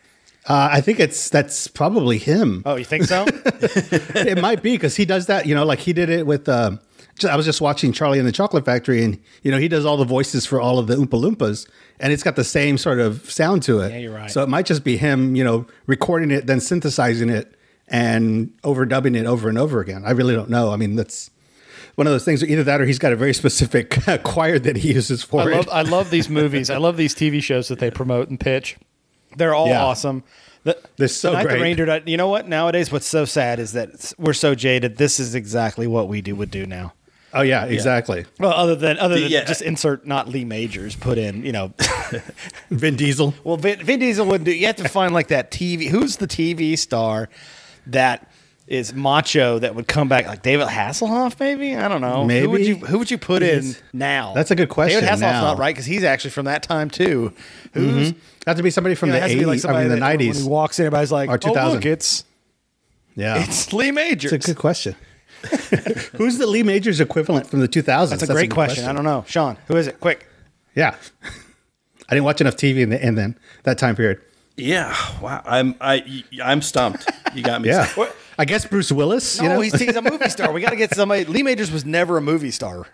Uh, 0.47 0.69
I 0.71 0.81
think 0.81 0.99
it's 0.99 1.29
that's 1.29 1.67
probably 1.67 2.17
him. 2.17 2.63
Oh, 2.65 2.75
you 2.75 2.83
think 2.85 3.03
so? 3.03 3.25
it 3.61 4.41
might 4.41 4.63
be 4.63 4.71
because 4.71 4.95
he 4.95 5.05
does 5.05 5.27
that. 5.27 5.45
You 5.45 5.53
know, 5.53 5.65
like 5.65 5.77
he 5.79 5.93
did 5.93 6.09
it 6.09 6.25
with. 6.25 6.45
Ju- 6.45 6.79
I 7.25 7.35
was 7.35 7.45
just 7.45 7.61
watching 7.61 7.91
Charlie 7.93 8.19
and 8.19 8.27
the 8.27 8.31
Chocolate 8.31 8.65
Factory, 8.65 9.03
and 9.03 9.19
you 9.43 9.51
know 9.51 9.57
he 9.57 9.67
does 9.67 9.85
all 9.85 9.97
the 9.97 10.05
voices 10.05 10.45
for 10.45 10.59
all 10.61 10.79
of 10.79 10.87
the 10.87 10.95
Oompa 10.95 11.09
Loompas, 11.21 11.67
and 11.99 12.11
it's 12.13 12.23
got 12.23 12.35
the 12.35 12.43
same 12.43 12.77
sort 12.77 12.99
of 12.99 13.29
sound 13.31 13.63
to 13.63 13.79
it. 13.79 13.91
Yeah, 13.91 13.97
you're 13.97 14.13
right. 14.13 14.31
So 14.31 14.43
it 14.43 14.49
might 14.49 14.65
just 14.65 14.83
be 14.83 14.97
him, 14.97 15.35
you 15.35 15.43
know, 15.43 15.65
recording 15.87 16.31
it, 16.31 16.47
then 16.47 16.59
synthesizing 16.59 17.29
it, 17.29 17.55
and 17.87 18.51
overdubbing 18.63 19.15
it 19.15 19.25
over 19.25 19.49
and 19.49 19.57
over 19.57 19.79
again. 19.79 20.03
I 20.05 20.11
really 20.11 20.35
don't 20.35 20.49
know. 20.49 20.71
I 20.71 20.75
mean, 20.75 20.95
that's 20.95 21.31
one 21.95 22.07
of 22.07 22.11
those 22.13 22.25
things. 22.25 22.43
Either 22.43 22.63
that, 22.63 22.81
or 22.81 22.85
he's 22.85 22.99
got 22.99 23.11
a 23.11 23.15
very 23.15 23.33
specific 23.33 23.97
choir 24.23 24.59
that 24.59 24.77
he 24.77 24.93
uses 24.93 25.23
for 25.23 25.41
I 25.41 25.45
it. 25.51 25.55
love, 25.55 25.69
I 25.71 25.81
love 25.83 26.09
these 26.11 26.29
movies. 26.29 26.69
I 26.69 26.77
love 26.77 26.97
these 26.97 27.15
TV 27.15 27.41
shows 27.41 27.67
that 27.69 27.79
they 27.79 27.91
promote 27.91 28.29
and 28.29 28.39
pitch. 28.39 28.77
They're 29.37 29.53
all 29.53 29.67
Yeah. 29.67 29.83
awesome. 29.83 30.23
The, 30.63 30.77
They're 30.97 31.07
so 31.07 31.29
the 31.31 31.37
Night 31.37 31.43
the 31.43 31.49
great. 31.49 31.61
Reindeer 31.61 32.03
you 32.05 32.17
know 32.17 32.27
what? 32.27 32.47
Nowadays, 32.47 32.91
what's 32.91 33.07
so 33.07 33.23
sad 33.23 33.59
is 33.59 33.71
that 33.73 34.13
we're 34.17 34.33
so 34.33 34.55
jaded. 34.55 34.97
This 34.97 35.17
is 35.19 35.33
exactly 35.33 35.87
what 35.87 36.09
we 36.09 36.21
do 36.21 36.35
would 36.35 36.51
do 36.51 36.65
now. 36.65 36.93
Oh 37.33 37.41
yeah, 37.41 37.65
exactly. 37.65 38.25
Well, 38.39 38.51
other 38.53 38.75
than 38.75 38.97
other 38.97 39.19
than 39.19 39.29
Yeah. 39.31 39.43
just 39.45 39.61
insert 39.61 40.05
not 40.05 40.27
Lee 40.27 40.45
Majors, 40.45 40.95
put 40.95 41.17
in 41.17 41.43
you 41.45 41.51
know. 41.51 41.73
Vin 42.71 42.95
Diesel. 42.95 43.33
well, 43.43 43.57
Vin, 43.57 43.83
Vin 43.83 43.99
Diesel 43.99 44.25
wouldn't 44.25 44.45
do. 44.45 44.51
You 44.51 44.67
have 44.67 44.75
to 44.77 44.87
find 44.89 45.13
like 45.13 45.27
that 45.27 45.51
TV. 45.51 45.87
Who's 45.87 46.17
the 46.17 46.27
TV 46.27 46.77
star 46.77 47.29
that 47.87 48.31
is 48.67 48.93
macho 48.93 49.57
that 49.59 49.73
would 49.75 49.87
come 49.87 50.07
back? 50.07 50.27
Like 50.27 50.41
David 50.43 50.67
Hasselhoff, 50.67 51.39
maybe? 51.39 51.75
I 51.75 51.87
don't 51.87 52.01
know. 52.01 52.27
Who 52.27 52.49
would 52.49 52.61
Maybe. 52.61 52.67
you 52.67 52.75
Who 52.77 52.99
would 52.99 53.09
you 53.11 53.17
put 53.17 53.41
in 53.43 53.63
He's- 53.63 53.81
now? 53.93 54.33
That's 54.35 54.51
a 54.51 54.55
good 54.55 54.69
question 54.69 55.01
David 55.01 55.09
Hasselhoff's 55.15 55.21
now. 55.21 55.41
not 55.41 55.57
right 55.57 55.73
because 55.73 55.85
he's 55.85 56.03
actually 56.03 56.31
from 56.31 56.45
that 56.45 56.63
time 56.63 56.89
too. 56.89 57.33
Who's 57.73 58.11
mm-hmm. 58.11 58.19
Have 58.47 58.57
to 58.57 58.63
be 58.63 58.69
somebody 58.71 58.95
from 58.95 59.09
You 59.09 59.13
know, 59.13 59.17
the 59.19 59.21
has 59.21 59.31
to 59.31 59.37
be 59.37 59.45
like 59.45 59.53
eighties. 59.55 59.65
I 59.65 59.79
mean, 59.79 59.89
the 59.89 59.97
nineties. 59.97 60.41
he 60.43 60.47
walks 60.47 60.79
in, 60.79 60.85
everybody's 60.85 61.11
like, 61.11 61.29
Or 61.29 61.33
"Oh, 61.33 61.37
2000. 61.37 61.75
look, 61.75 61.85
it's 61.85 62.23
Yeah, 63.15 63.43
it's 63.43 63.73
Lee 63.73 63.91
Majors." 63.91 64.31
it's 64.33 64.47
a 64.47 64.51
good 64.53 64.59
question. 64.59 64.95
Who's 66.13 66.37
the 66.37 66.47
Lee 66.47 66.63
Majors 66.63 66.99
equivalent 66.99 67.47
from 67.47 67.59
the 67.59 67.67
two 67.67 67.81
thousands? 67.81 68.21
That's 68.21 68.29
a 68.29 68.33
great 68.33 68.51
question. 68.51 68.85
I 68.85 68.93
don't 68.93 69.05
know, 69.05 69.23
Sean. 69.27 69.57
Who 69.67 69.77
is 69.77 69.87
it? 69.87 69.99
Quick. 69.99 70.27
Yeah, 70.75 70.95
I 71.23 72.15
didn't 72.15 72.25
watch 72.25 72.41
enough 72.41 72.55
TV 72.55 72.79
in, 72.79 72.89
the, 72.89 73.05
in 73.05 73.15
then 73.15 73.37
that 73.63 73.77
time 73.77 73.95
period. 73.95 74.21
Yeah, 74.57 74.93
wow. 75.21 75.41
I'm 75.45 75.75
I 75.79 76.23
I'm 76.43 76.61
stumped. 76.61 77.09
You 77.33 77.43
got 77.43 77.61
me. 77.61 77.69
Yeah, 77.69 77.85
stumped. 77.85 78.15
I 78.37 78.45
guess 78.45 78.65
Bruce 78.65 78.91
Willis. 78.91 79.37
No, 79.37 79.43
you 79.43 79.49
know, 79.49 79.61
he's, 79.61 79.79
he's 79.79 79.95
a 79.95 80.01
movie 80.01 80.29
star. 80.29 80.51
We 80.51 80.61
got 80.61 80.71
to 80.71 80.75
get 80.75 80.93
somebody. 80.93 81.25
Lee 81.25 81.43
Majors 81.43 81.71
was 81.71 81.85
never 81.85 82.17
a 82.17 82.21
movie 82.21 82.51
star. 82.51 82.85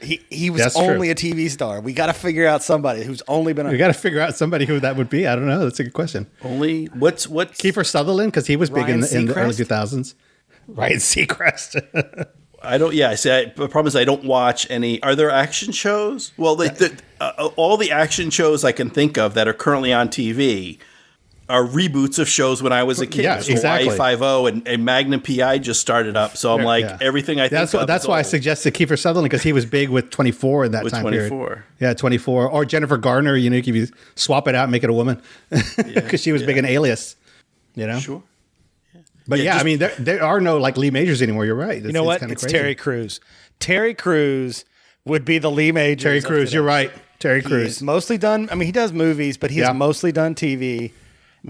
He 0.00 0.22
he 0.30 0.48
was 0.48 0.62
That's 0.62 0.74
true. 0.76 0.84
only 0.84 1.10
a 1.10 1.14
TV 1.14 1.50
star. 1.50 1.80
We 1.80 1.92
got 1.92 2.06
to 2.06 2.14
figure 2.14 2.46
out 2.46 2.62
somebody 2.62 3.04
who's 3.04 3.22
only 3.28 3.52
been. 3.52 3.66
A- 3.66 3.70
we 3.70 3.76
got 3.76 3.88
to 3.88 3.94
figure 3.94 4.20
out 4.20 4.34
somebody 4.34 4.64
who 4.64 4.80
that 4.80 4.96
would 4.96 5.10
be. 5.10 5.26
I 5.26 5.36
don't 5.36 5.46
know. 5.46 5.64
That's 5.64 5.80
a 5.80 5.84
good 5.84 5.92
question. 5.92 6.26
Only 6.42 6.86
what's 6.86 7.28
what's 7.28 7.60
Kiefer 7.60 7.84
Sutherland 7.86 8.32
because 8.32 8.46
he 8.46 8.56
was 8.56 8.70
big 8.70 8.88
in 8.88 9.00
the, 9.00 9.14
in 9.16 9.26
the 9.26 9.34
early 9.34 9.54
two 9.54 9.64
thousands. 9.64 10.14
Ryan 10.74 10.96
Seacrest. 10.98 12.26
I 12.62 12.76
don't. 12.78 12.94
Yeah, 12.94 13.10
I 13.10 13.14
see. 13.14 13.30
I, 13.30 13.44
the 13.46 13.68
problem 13.68 13.86
is 13.86 13.96
I 13.96 14.04
don't 14.04 14.24
watch 14.24 14.66
any. 14.70 15.02
Are 15.02 15.14
there 15.14 15.30
action 15.30 15.72
shows? 15.72 16.32
Well, 16.36 16.56
they, 16.56 16.68
the, 16.68 16.98
uh, 17.20 17.48
all 17.56 17.76
the 17.76 17.90
action 17.90 18.30
shows 18.30 18.64
I 18.64 18.72
can 18.72 18.90
think 18.90 19.16
of 19.16 19.34
that 19.34 19.48
are 19.48 19.54
currently 19.54 19.92
on 19.92 20.08
TV 20.08 20.78
are 21.48 21.64
reboots 21.64 22.18
of 22.20 22.28
shows 22.28 22.62
when 22.62 22.72
I 22.72 22.84
was 22.84 23.00
a 23.00 23.06
kid. 23.08 23.22
Yeah, 23.24 23.36
exactly. 23.38 23.84
Hawaii 23.88 23.96
Five 23.96 24.22
O 24.22 24.46
and, 24.46 24.68
and 24.68 24.84
Magnum 24.84 25.20
PI 25.20 25.58
just 25.58 25.80
started 25.80 26.16
up, 26.16 26.36
so 26.36 26.54
I'm 26.56 26.62
like 26.64 26.84
Yeah. 26.84 26.98
everything 27.00 27.40
I 27.40 27.44
think. 27.44 27.52
that's 27.52 27.72
what, 27.72 27.86
that's 27.88 28.06
why 28.06 28.16
I 28.16 28.18
old. 28.18 28.26
suggested 28.26 28.72
Kiefer 28.74 28.96
Sutherland 28.96 29.28
because 29.30 29.42
he 29.42 29.52
was 29.52 29.64
big 29.66 29.88
with 29.88 30.10
twenty 30.10 30.30
four 30.30 30.64
in 30.66 30.72
that 30.72 30.84
With 30.84 30.92
time 30.92 31.02
24. 31.02 31.46
period. 31.48 31.64
Yeah, 31.80 31.94
twenty 31.94 32.18
four 32.18 32.46
or 32.48 32.64
Jennifer 32.66 32.98
Garner. 32.98 33.36
You 33.36 33.50
know, 33.50 33.56
if 33.56 33.66
you 33.66 33.88
swap 34.16 34.46
it 34.46 34.54
out, 34.54 34.64
and 34.64 34.72
make 34.72 34.84
it 34.84 34.90
a 34.90 34.92
woman 34.92 35.20
because 35.76 36.20
she 36.22 36.30
was 36.30 36.42
big 36.42 36.56
in 36.58 36.64
Alias. 36.66 37.16
You 37.74 37.86
know, 37.86 37.98
Sure. 37.98 38.22
But 39.30 39.38
Yeah, 39.38 39.54
yeah, 39.54 39.60
I 39.60 39.64
mean, 39.64 39.78
there, 39.78 39.94
there 39.98 40.22
are 40.22 40.40
no 40.40 40.58
like 40.58 40.76
Lee 40.76 40.90
Majors 40.90 41.22
anymore. 41.22 41.46
You're 41.46 41.54
right. 41.54 41.82
you 41.82 41.92
know 41.92 42.04
what? 42.04 42.20
kinda 42.20 42.32
It's 42.34 42.42
crazy. 42.42 42.56
Terry 42.58 42.74
Crews. 42.74 43.20
Terry 43.58 43.94
Crews 43.94 44.64
would 45.06 45.24
be 45.24 45.38
the 45.38 45.50
Lee 45.50 45.72
Majors. 45.72 46.02
Terry 46.02 46.18
of 46.18 46.24
Crews. 46.24 46.52
You're 46.52 46.62
right. 46.62 46.90
Terry 47.18 47.40
He's 47.40 47.46
Crews. 47.48 47.82
mostly 47.82 48.18
done. 48.18 48.48
I 48.50 48.54
mean, 48.54 48.66
he 48.66 48.72
does 48.72 48.92
movies, 48.92 49.36
but 49.38 49.50
he's 49.50 49.60
Yeah. 49.60 49.72
mostly 49.72 50.12
done 50.12 50.34
TV, 50.34 50.92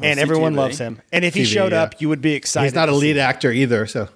and 0.03 0.21
everyone 0.21 0.53
TV. 0.55 0.57
loves 0.57 0.79
him. 0.79 1.01
And 1.13 1.25
if 1.25 1.35
he 1.35 1.43
TV, 1.43 1.47
showed 1.47 1.73
yeah. 1.73 1.83
up, 1.83 2.01
you 2.01 2.09
would 2.09 2.21
be 2.23 2.35
excited. 2.35 2.67
He's 2.67 2.75
not 2.75 2.89
a 2.89 2.95
lead 2.95 3.17
actor 3.19 3.51
either. 3.53 3.87
So 3.87 4.09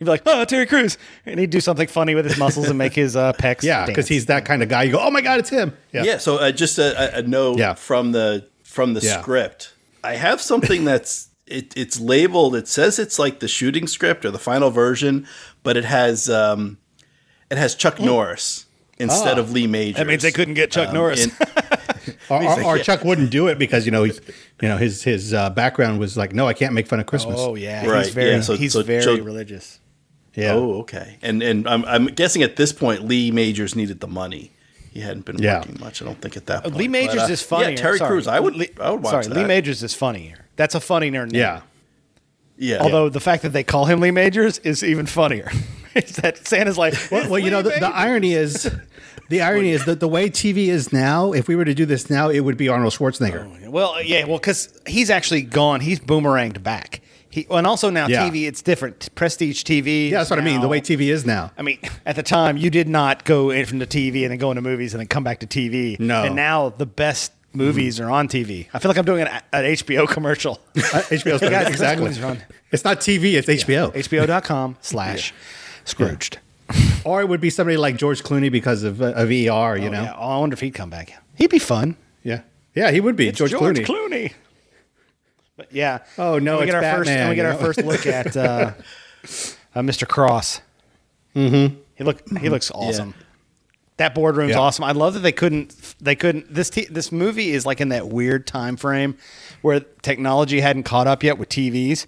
You'd 0.00 0.06
be 0.06 0.10
like, 0.10 0.22
"Oh, 0.26 0.44
Terry 0.44 0.66
Crews," 0.66 0.98
and 1.24 1.38
he'd 1.38 1.50
do 1.50 1.60
something 1.60 1.86
funny 1.86 2.16
with 2.16 2.24
his 2.24 2.36
muscles 2.36 2.68
and 2.68 2.76
make 2.76 2.94
his 2.94 3.14
uh, 3.14 3.32
pecs. 3.38 3.62
yeah, 3.62 3.86
because 3.86 4.08
he's 4.08 4.26
that 4.26 4.44
kind 4.44 4.60
of 4.62 4.68
guy. 4.68 4.82
You 4.82 4.92
go, 4.92 4.98
oh 5.00 5.10
my 5.10 5.20
god, 5.20 5.38
it's 5.38 5.50
him. 5.50 5.72
Yeah. 5.92 6.18
so 6.18 6.38
uh, 6.38 6.50
just 6.50 6.78
a, 6.78 7.16
a- 7.16 7.18
a 7.20 7.22
note 7.22 7.58
Yeah. 7.58 7.74
from 7.74 8.10
the 8.12 8.44
from 8.64 8.94
the 8.94 9.00
Yeah. 9.00 9.20
script. 9.20 9.72
I 10.02 10.14
have 10.16 10.40
something 10.40 10.84
that's 10.90 11.28
it, 11.46 11.72
it's 11.76 12.00
labeled. 12.00 12.54
It 12.56 12.68
says 12.68 12.98
it's 12.98 13.18
like 13.18 13.40
the 13.40 13.48
shooting 13.48 13.86
script 13.86 14.24
or 14.24 14.30
the 14.30 14.38
final 14.38 14.70
version, 14.70 15.26
but 15.62 15.76
it 15.76 15.84
has 15.84 16.28
um, 16.30 16.78
it 17.50 17.58
has 17.58 17.74
Chuck 17.74 18.00
Norris 18.00 18.66
instead 18.98 19.36
Ah. 19.38 19.40
of 19.40 19.52
Lee 19.52 19.66
Majors. 19.66 19.96
That 19.96 20.06
means 20.06 20.22
they 20.22 20.32
couldn't 20.32 20.54
get 20.54 20.70
Chuck 20.70 20.92
Norris. 20.92 21.26
in- 21.26 21.32
Or, 22.30 22.42
or, 22.42 22.64
or 22.64 22.78
Chuck 22.78 23.02
wouldn't 23.04 23.30
do 23.30 23.48
it 23.48 23.58
because 23.58 23.84
you 23.86 23.92
know 23.92 24.02
he's, 24.04 24.20
you 24.62 24.68
know 24.68 24.76
his 24.78 25.02
his 25.02 25.32
uh, 25.34 25.50
background 25.50 25.98
was 25.98 26.16
like, 26.16 26.32
no, 26.34 26.46
I 26.46 26.52
can't 26.54 26.72
make 26.74 26.86
fun 26.86 26.98
of 27.00 27.06
Christmas. 27.06 27.36
oh 27.38 27.54
yeah, 27.54 27.86
Right, 27.86 28.04
he's 28.04 28.14
very 28.14 28.30
yeah, 28.32 28.40
so- 28.40 28.56
he's 28.56 28.72
so- 28.72 28.82
very 28.82 29.02
so- 29.02 29.18
religious. 29.22 29.78
yeah. 30.34 30.52
Oh, 30.52 30.80
okay. 30.80 31.18
And 31.22 31.42
and 31.42 31.66
I'm 31.68 31.84
I'm 31.84 32.06
guessing 32.06 32.42
at 32.42 32.56
this 32.56 32.72
point 32.72 33.04
Lee 33.04 33.30
Majors 33.30 33.74
needed 33.74 34.00
the 34.00 34.06
money. 34.08 34.52
He 34.94 35.00
hadn't 35.00 35.24
been 35.24 35.38
Yeah. 35.38 35.58
working 35.58 35.76
much. 35.80 36.00
I 36.00 36.04
don't 36.04 36.20
think 36.20 36.36
at 36.36 36.46
that 36.46 36.62
point. 36.62 36.76
Lee 36.76 36.86
Majors 36.86 37.16
But, 37.16 37.28
uh, 37.28 37.32
is 37.32 37.42
funny. 37.42 37.70
Yeah, 37.72 37.76
Terry 37.76 37.98
Sorry. 37.98 38.08
Crews. 38.08 38.28
I 38.28 38.38
would. 38.38 38.54
Lee, 38.54 38.70
I 38.80 38.90
would 38.92 39.02
watch 39.02 39.10
sorry, 39.10 39.26
that. 39.26 39.36
Lee 39.36 39.44
Majors 39.44 39.82
is 39.82 39.92
funnier. 39.92 40.46
That's 40.54 40.76
a 40.76 40.80
funnier 40.80 41.26
name. 41.26 41.40
yeah. 41.40 41.60
Yeah. 42.56 42.78
Although 42.80 43.08
the 43.08 43.18
fact 43.20 43.42
that 43.42 43.52
they 43.52 43.64
call 43.64 43.86
him 43.86 44.00
Lee 44.00 44.12
Majors 44.12 44.58
is 44.58 44.84
even 44.84 45.06
funnier. 45.06 45.50
is 45.96 46.16
that 46.16 46.46
Santa's 46.46 46.78
like, 46.78 46.94
Well, 47.10 47.28
well 47.28 47.38
you 47.40 47.50
know, 47.50 47.60
the, 47.60 47.70
the 47.70 47.88
irony 47.88 48.34
is, 48.34 48.70
the 49.28 49.42
irony 49.42 49.70
is 49.70 49.84
that 49.86 49.98
the 49.98 50.06
way 50.06 50.30
TV 50.30 50.68
is 50.68 50.92
now, 50.92 51.32
if 51.32 51.48
we 51.48 51.56
were 51.56 51.64
to 51.64 51.74
do 51.74 51.84
this 51.84 52.08
now, 52.08 52.28
it 52.28 52.40
would 52.40 52.56
be 52.56 52.68
Arnold 52.68 52.92
Schwarzenegger. 52.92 53.68
Well, 53.68 54.00
yeah, 54.00 54.24
well, 54.26 54.38
because 54.38 54.72
he's 54.86 55.10
actually 55.10 55.42
gone. 55.42 55.80
He's 55.80 55.98
boomeranged 55.98 56.62
back. 56.62 57.00
He, 57.34 57.46
and 57.50 57.66
also 57.66 57.90
now 57.90 58.06
Yeah. 58.06 58.28
TV, 58.30 58.46
it's 58.46 58.62
different. 58.62 59.12
Prestige 59.16 59.64
TV. 59.64 60.10
Yeah, 60.10 60.18
that's 60.18 60.30
what 60.30 60.38
I 60.38 60.42
mean. 60.42 60.60
The 60.60 60.68
way 60.68 60.80
TV 60.80 61.08
is 61.10 61.26
now. 61.26 61.50
I 61.58 61.62
mean, 61.62 61.78
at 62.06 62.14
the 62.14 62.22
time, 62.22 62.56
you 62.56 62.70
did 62.70 62.88
not 62.88 63.24
go 63.24 63.50
in 63.50 63.66
from 63.66 63.80
the 63.80 63.88
TV 63.88 64.22
and 64.22 64.30
then 64.30 64.38
go 64.38 64.52
into 64.52 64.62
movies 64.62 64.94
and 64.94 65.00
then 65.00 65.08
come 65.08 65.24
back 65.24 65.40
to 65.40 65.46
TV. 65.48 65.98
No. 65.98 66.22
And 66.22 66.36
now 66.36 66.68
the 66.68 66.86
best 66.86 67.32
movies 67.52 67.98
are 67.98 68.08
on 68.08 68.28
TV. 68.28 68.68
I 68.72 68.78
feel 68.78 68.88
like 68.88 68.98
I'm 68.98 69.04
doing 69.04 69.22
an, 69.22 69.28
an 69.52 69.64
HBO 69.64 70.06
commercial. 70.16 70.60
Uh, 70.76 71.00
HBO's 71.10 71.40
Hey, 71.40 71.50
guys, 71.50 71.66
exactly. 71.68 72.04
movies 72.04 72.22
are 72.22 72.26
on. 72.26 72.38
It's 72.70 72.84
not 72.84 73.00
TV. 73.00 73.34
It's 73.34 73.48
HBO. 73.48 73.92
HBO.com 73.92 74.76
slash 74.80 75.34
Scrooged. 75.84 76.38
Or 77.04 77.20
it 77.20 77.28
would 77.28 77.40
be 77.40 77.50
somebody 77.50 77.76
like 77.76 77.96
George 77.96 78.22
Clooney 78.22 78.50
because 78.50 78.84
of 78.84 79.02
uh, 79.02 79.06
of 79.14 79.28
ER. 79.28 79.32
You 79.32 79.48
Oh, 79.48 79.76
know. 79.76 80.02
yeah. 80.02 80.14
Oh, 80.16 80.36
I 80.36 80.38
wonder 80.38 80.54
if 80.54 80.60
he'd 80.60 80.70
come 80.74 80.88
back. 80.90 81.12
He'd 81.34 81.50
be 81.50 81.58
fun. 81.58 81.96
Yeah. 82.22 82.40
Yeah, 82.74 82.90
he 82.90 83.00
would 83.00 83.16
be 83.16 83.30
George, 83.32 83.50
George 83.50 83.76
Clooney. 83.78 83.84
Clooney. 83.86 84.32
But 85.56 85.72
yeah. 85.72 85.98
Oh, 86.18 86.38
no, 86.38 86.56
we 86.58 86.64
it's 86.64 86.72
get 86.72 86.82
our 86.84 86.96
first. 86.96 87.08
Batman, 87.08 87.20
And 87.20 87.28
we 87.30 87.36
get 87.36 87.46
our 87.46 87.54
first 87.54 87.82
look 87.84 88.06
at 88.06 88.36
uh, 88.36 88.40
uh, 89.74 89.80
Mr. 89.80 90.06
Cross. 90.06 90.60
Mm-hmm. 91.36 91.76
He 91.94 92.04
look. 92.04 92.22
He 92.38 92.48
looks 92.48 92.70
awesome. 92.72 93.14
That 93.96 94.14
boardroom's 94.14 94.50
Yeah. 94.50 94.58
awesome. 94.58 94.84
I 94.84 94.90
love 94.92 95.14
that 95.14 95.20
they 95.20 95.30
couldn't. 95.32 95.94
They 96.00 96.16
couldn't. 96.16 96.52
This 96.52 96.70
t- 96.70 96.88
this 96.90 97.12
movie 97.12 97.50
is 97.50 97.64
like 97.64 97.80
in 97.80 97.90
that 97.90 98.08
weird 98.08 98.46
time 98.46 98.76
frame 98.76 99.16
where 99.62 99.80
technology 99.80 100.60
hadn't 100.60 100.82
caught 100.82 101.06
up 101.06 101.22
yet 101.22 101.38
with 101.38 101.48
TVs. 101.48 102.06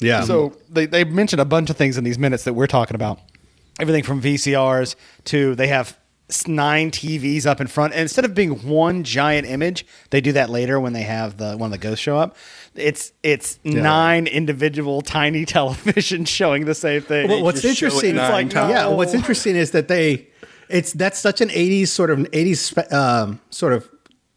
Yeah. 0.00 0.22
So 0.24 0.56
they, 0.68 0.86
they 0.86 1.04
mentioned 1.04 1.40
a 1.40 1.44
bunch 1.46 1.70
of 1.70 1.76
things 1.76 1.96
in 1.98 2.04
these 2.04 2.18
minutes 2.18 2.44
that 2.44 2.52
we're 2.54 2.66
talking 2.66 2.94
about. 2.94 3.18
Everything 3.78 4.02
from 4.02 4.20
VCRs 4.20 4.94
to 5.26 5.54
they 5.54 5.68
have 5.68 5.98
nine 6.48 6.90
TVs 6.90 7.46
up 7.46 7.60
in 7.60 7.66
front. 7.66 7.92
And 7.92 8.02
instead 8.02 8.24
of 8.24 8.34
being 8.34 8.66
one 8.66 9.04
giant 9.04 9.46
image, 9.46 9.86
they 10.10 10.20
do 10.20 10.32
that 10.32 10.50
later 10.50 10.80
when 10.80 10.92
they 10.92 11.02
have 11.02 11.36
the 11.36 11.56
one 11.56 11.72
of 11.72 11.72
the 11.72 11.78
ghosts 11.78 12.02
show 12.02 12.16
up. 12.16 12.36
It's 12.74 13.12
it's 13.22 13.58
nine 13.64 14.26
individual 14.26 15.02
tiny 15.02 15.44
televisions 15.44 16.28
showing 16.28 16.64
the 16.64 16.74
same 16.74 17.02
thing. 17.02 17.28
Well, 17.28 17.42
what's 17.42 17.62
just 17.62 17.82
it 17.82 17.84
interesting? 17.84 18.16
It's 18.16 18.30
like, 18.30 18.50
times. 18.50 18.70
yeah, 18.70 18.86
what's 18.88 19.14
interesting 19.14 19.56
is 19.56 19.72
that 19.72 19.88
they, 19.88 20.28
it's 20.68 20.92
that's 20.92 21.18
such 21.18 21.40
an 21.40 21.48
'80s 21.48 21.88
sort 21.88 22.10
of 22.10 22.18
'80s 22.18 22.92
um, 22.92 23.40
sort 23.50 23.72
of 23.72 23.88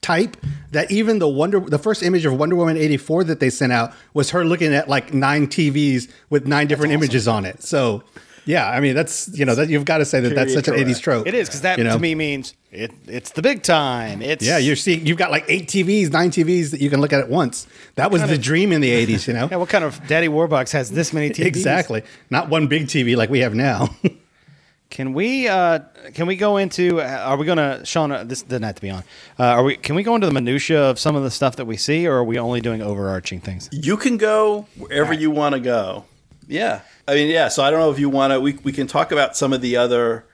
type 0.03 0.37
that 0.71 0.91
even 0.91 1.17
the 1.19 1.27
Wonder, 1.27 1.59
the 1.61 1.79
first 1.79 2.03
image 2.03 2.25
of 2.25 2.37
Wonder 2.37 2.55
Woman 2.55 2.77
'84 2.77 3.23
that 3.25 3.39
they 3.39 3.49
sent 3.49 3.71
out 3.71 3.93
was 4.13 4.29
her 4.31 4.45
looking 4.45 4.73
at 4.73 4.87
like 4.87 5.13
nine 5.13 5.47
TVs 5.47 6.11
with 6.29 6.45
nine 6.45 6.67
different 6.67 6.93
images 6.93 7.27
on 7.27 7.45
it. 7.45 7.63
So, 7.63 8.03
yeah, 8.45 8.69
I 8.69 8.79
mean 8.79 8.95
that's 8.95 9.29
you 9.37 9.45
know 9.45 9.55
that 9.55 9.69
you've 9.69 9.85
got 9.85 9.99
to 9.99 10.05
say 10.05 10.19
that 10.19 10.35
that's 10.35 10.53
such 10.53 10.67
an 10.67 10.73
'80s 10.75 10.83
correct. 10.83 11.01
trope. 11.01 11.27
it 11.27 11.33
is 11.33 11.47
because 11.49 11.61
that 11.61 11.77
you 11.77 11.83
know? 11.83 11.93
to 11.93 11.99
me 11.99 12.15
means 12.15 12.53
it, 12.71 12.91
it's 13.07 13.31
the 13.31 13.41
big 13.41 13.63
time. 13.63 14.21
It's 14.21 14.45
Yeah, 14.45 14.57
you're 14.57 14.75
seeing 14.75 15.05
you've 15.05 15.17
got 15.17 15.31
like 15.31 15.45
eight 15.47 15.67
TVs, 15.67 16.11
nine 16.11 16.31
TVs 16.31 16.71
that 16.71 16.81
you 16.81 16.89
can 16.89 17.01
look 17.01 17.13
at 17.13 17.19
at 17.19 17.29
once. 17.29 17.67
That 17.95 18.11
was 18.11 18.21
the 18.27 18.37
dream 18.37 18.71
in 18.71 18.81
the 18.81 18.89
'80s, 19.05 19.27
you 19.27 19.33
know. 19.33 19.47
yeah. 19.49 19.57
What 19.57 19.69
kind 19.69 19.83
of 19.83 20.05
Daddy 20.07 20.27
Warbucks 20.27 20.71
has 20.73 20.91
this 20.91 21.13
many 21.13 21.29
TVs? 21.29 21.45
Exactly. 21.45 22.03
Not 22.29 22.49
one 22.49 22.67
big 22.67 22.87
TV 22.87 23.15
like 23.15 23.29
we 23.29 23.39
have 23.39 23.53
now. 23.55 23.89
Can 24.89 25.13
we 25.13 25.47
uh, 25.47 25.79
can 26.13 26.27
we 26.27 26.35
go 26.35 26.57
into? 26.57 27.01
uh, 27.01 27.05
Are 27.25 27.35
we 27.35 27.47
gonna 27.47 27.83
Sean? 27.83 28.11
uh, 28.11 28.23
This 28.23 28.43
doesn't 28.43 28.61
have 28.61 28.75
to 28.75 28.81
be 28.81 28.91
on. 28.91 29.03
Uh, 29.39 29.45
are 29.45 29.63
we? 29.63 29.75
Can 29.75 29.95
we 29.95 30.03
go 30.03 30.13
into 30.13 30.27
the 30.27 30.33
minutia 30.33 30.79
of 30.83 30.99
some 30.99 31.15
of 31.15 31.23
the 31.23 31.31
stuff 31.31 31.55
that 31.55 31.65
we 31.65 31.77
see, 31.77 32.05
or 32.05 32.17
are 32.17 32.23
we 32.23 32.37
only 32.37 32.61
doing 32.61 32.79
overarching 32.79 33.39
things? 33.41 33.69
You 33.71 33.97
can 33.97 34.17
go 34.17 34.67
wherever 34.77 35.11
you 35.11 35.31
want 35.31 35.53
to 35.55 35.59
go. 35.61 36.05
Yeah. 36.47 36.81
I 37.07 37.15
mean, 37.15 37.29
yeah. 37.29 37.47
So 37.49 37.63
I 37.63 37.69
don't 37.71 37.79
know 37.79 37.91
if 37.91 37.99
you 37.99 38.09
want 38.09 38.33
to. 38.33 38.39
We, 38.39 38.53
we 38.63 38.71
can 38.71 38.87
talk 38.87 39.11
about 39.11 39.35
some 39.35 39.53
of 39.53 39.61
the 39.61 39.77
other. 39.77 40.25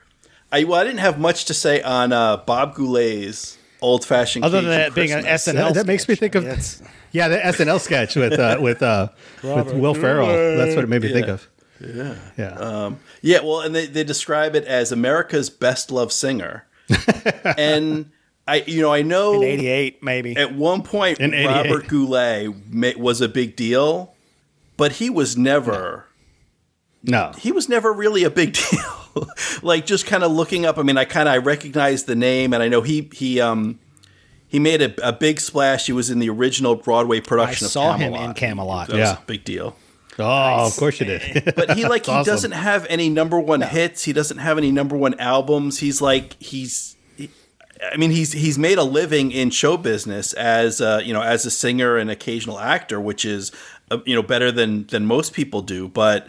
I 0.52 0.64
well, 0.64 0.80
I 0.80 0.84
didn't 0.84 1.00
have 1.00 1.20
much 1.20 1.46
to 1.46 1.54
say 1.54 1.82
on 1.82 2.12
uh, 2.12 2.38
Bob 2.38 2.76
Goulet's 2.76 3.58
old 3.82 4.04
fashioned. 4.06 4.44
Other 4.46 4.62
than 4.62 4.70
that 4.72 4.96
being 4.96 5.12
an 5.12 5.24
SNL, 5.24 5.54
That, 5.54 5.74
that 5.76 5.86
makes 5.88 6.08
me 6.08 6.16
sketch, 6.16 6.20
think 6.20 6.36
of 6.36 6.44
that's- 6.44 6.82
yeah, 7.12 7.28
the 7.28 7.38
SNL 7.38 7.80
sketch 7.80 8.16
with 8.16 8.34
uh, 8.34 8.58
with 8.62 8.82
uh, 8.84 9.10
with 9.44 9.74
Will 9.74 9.94
Ferrell. 9.96 10.28
That's 10.58 10.76
what 10.76 10.84
it 10.84 10.88
made 10.90 11.02
me 11.02 11.12
think 11.12 11.28
of. 11.28 11.48
Yeah, 11.80 12.16
yeah. 12.38 12.54
Um, 12.56 13.00
yeah, 13.22 13.40
well, 13.40 13.62
and 13.62 13.74
they, 13.74 13.86
they 13.86 14.04
describe 14.04 14.54
it 14.56 14.66
as 14.66 14.92
America's 14.92 15.50
best 15.50 15.92
loved 15.92 16.12
singer, 16.12 16.68
and 17.58 18.12
I, 18.48 18.64
you 18.68 18.82
know, 18.82 18.94
I 18.94 19.02
know 19.02 19.36
in 19.36 19.44
'88 19.44 20.04
maybe. 20.04 20.36
at 20.36 20.54
one 20.54 20.82
point 20.84 21.20
Robert 21.20 21.88
Goulet 21.88 22.54
ma- 22.70 22.92
was 22.98 23.22
a 23.22 23.30
big 23.30 23.56
deal, 23.56 24.14
but 24.80 24.94
he 24.94 25.10
was 25.12 25.38
never. 25.38 26.08
no, 27.04 27.34
he 27.38 27.52
was 27.52 27.70
never 27.70 27.94
really 27.94 28.24
a 28.24 28.30
big 28.32 28.54
deal. 28.72 29.28
like 29.62 29.86
just 29.86 30.06
kind 30.08 30.24
of 30.24 30.32
looking 30.32 30.66
up. 30.66 30.78
I 30.80 30.84
mean, 30.84 30.98
I 30.98 31.06
kind 31.06 31.28
of 31.30 31.34
I 31.36 31.38
recognized 31.38 32.08
the 32.08 32.16
name, 32.16 32.54
and 32.54 32.64
I 32.64 32.68
know 32.68 32.82
he 32.82 33.10
he 33.14 33.40
um 33.40 33.80
he 34.48 34.58
made 34.60 34.82
a, 34.82 35.08
a 35.10 35.14
big 35.14 35.40
splash. 35.40 35.86
He 35.86 35.92
was 35.92 36.10
in 36.10 36.18
the 36.20 36.30
original 36.30 36.76
Broadway 36.76 37.20
production. 37.22 37.66
of 37.66 37.72
saw 37.72 37.94
him 37.98 38.14
in 38.16 38.34
Camelot. 38.34 38.88
That 38.88 38.94
was 38.96 39.10
Yeah. 39.10 39.18
a 39.22 39.26
big 39.28 39.44
deal. 39.44 39.76
oh, 40.18 40.66
of 40.68 40.76
course 40.76 41.00
you 41.00 41.06
did. 41.06 41.54
But 41.56 41.78
he 41.78 41.86
like 41.86 42.06
he 42.08 42.12
awesome. 42.12 42.32
doesn't 42.34 42.52
have 42.52 42.86
any 42.90 43.10
number 43.10 43.40
one 43.40 43.62
hits. 43.62 44.04
He 44.04 44.12
doesn't 44.14 44.40
have 44.40 44.58
any 44.58 44.72
number 44.72 44.98
one 44.98 45.20
albums. 45.20 45.80
He's 45.80 46.02
like 46.02 46.36
he's. 46.42 46.96
he- 47.16 47.30
I 47.94 47.96
mean, 47.96 48.12
he's 48.12 48.34
he's 48.34 48.60
made 48.60 48.78
a 48.78 48.84
living 48.84 49.32
in 49.32 49.50
show 49.52 49.78
business 49.78 50.34
as 50.34 50.82
uh, 50.82 51.02
you 51.04 51.14
know 51.14 51.22
as 51.22 51.46
a 51.46 51.52
singer 51.52 51.96
and 51.96 52.12
occasional 52.12 52.60
actor, 52.60 53.00
which 53.00 53.24
is 53.24 53.52
you 54.06 54.16
know 54.16 54.24
better 54.24 54.52
than 54.52 54.86
than 54.88 55.06
most 55.06 55.34
people 55.34 55.62
do. 55.62 55.88
But 55.88 56.28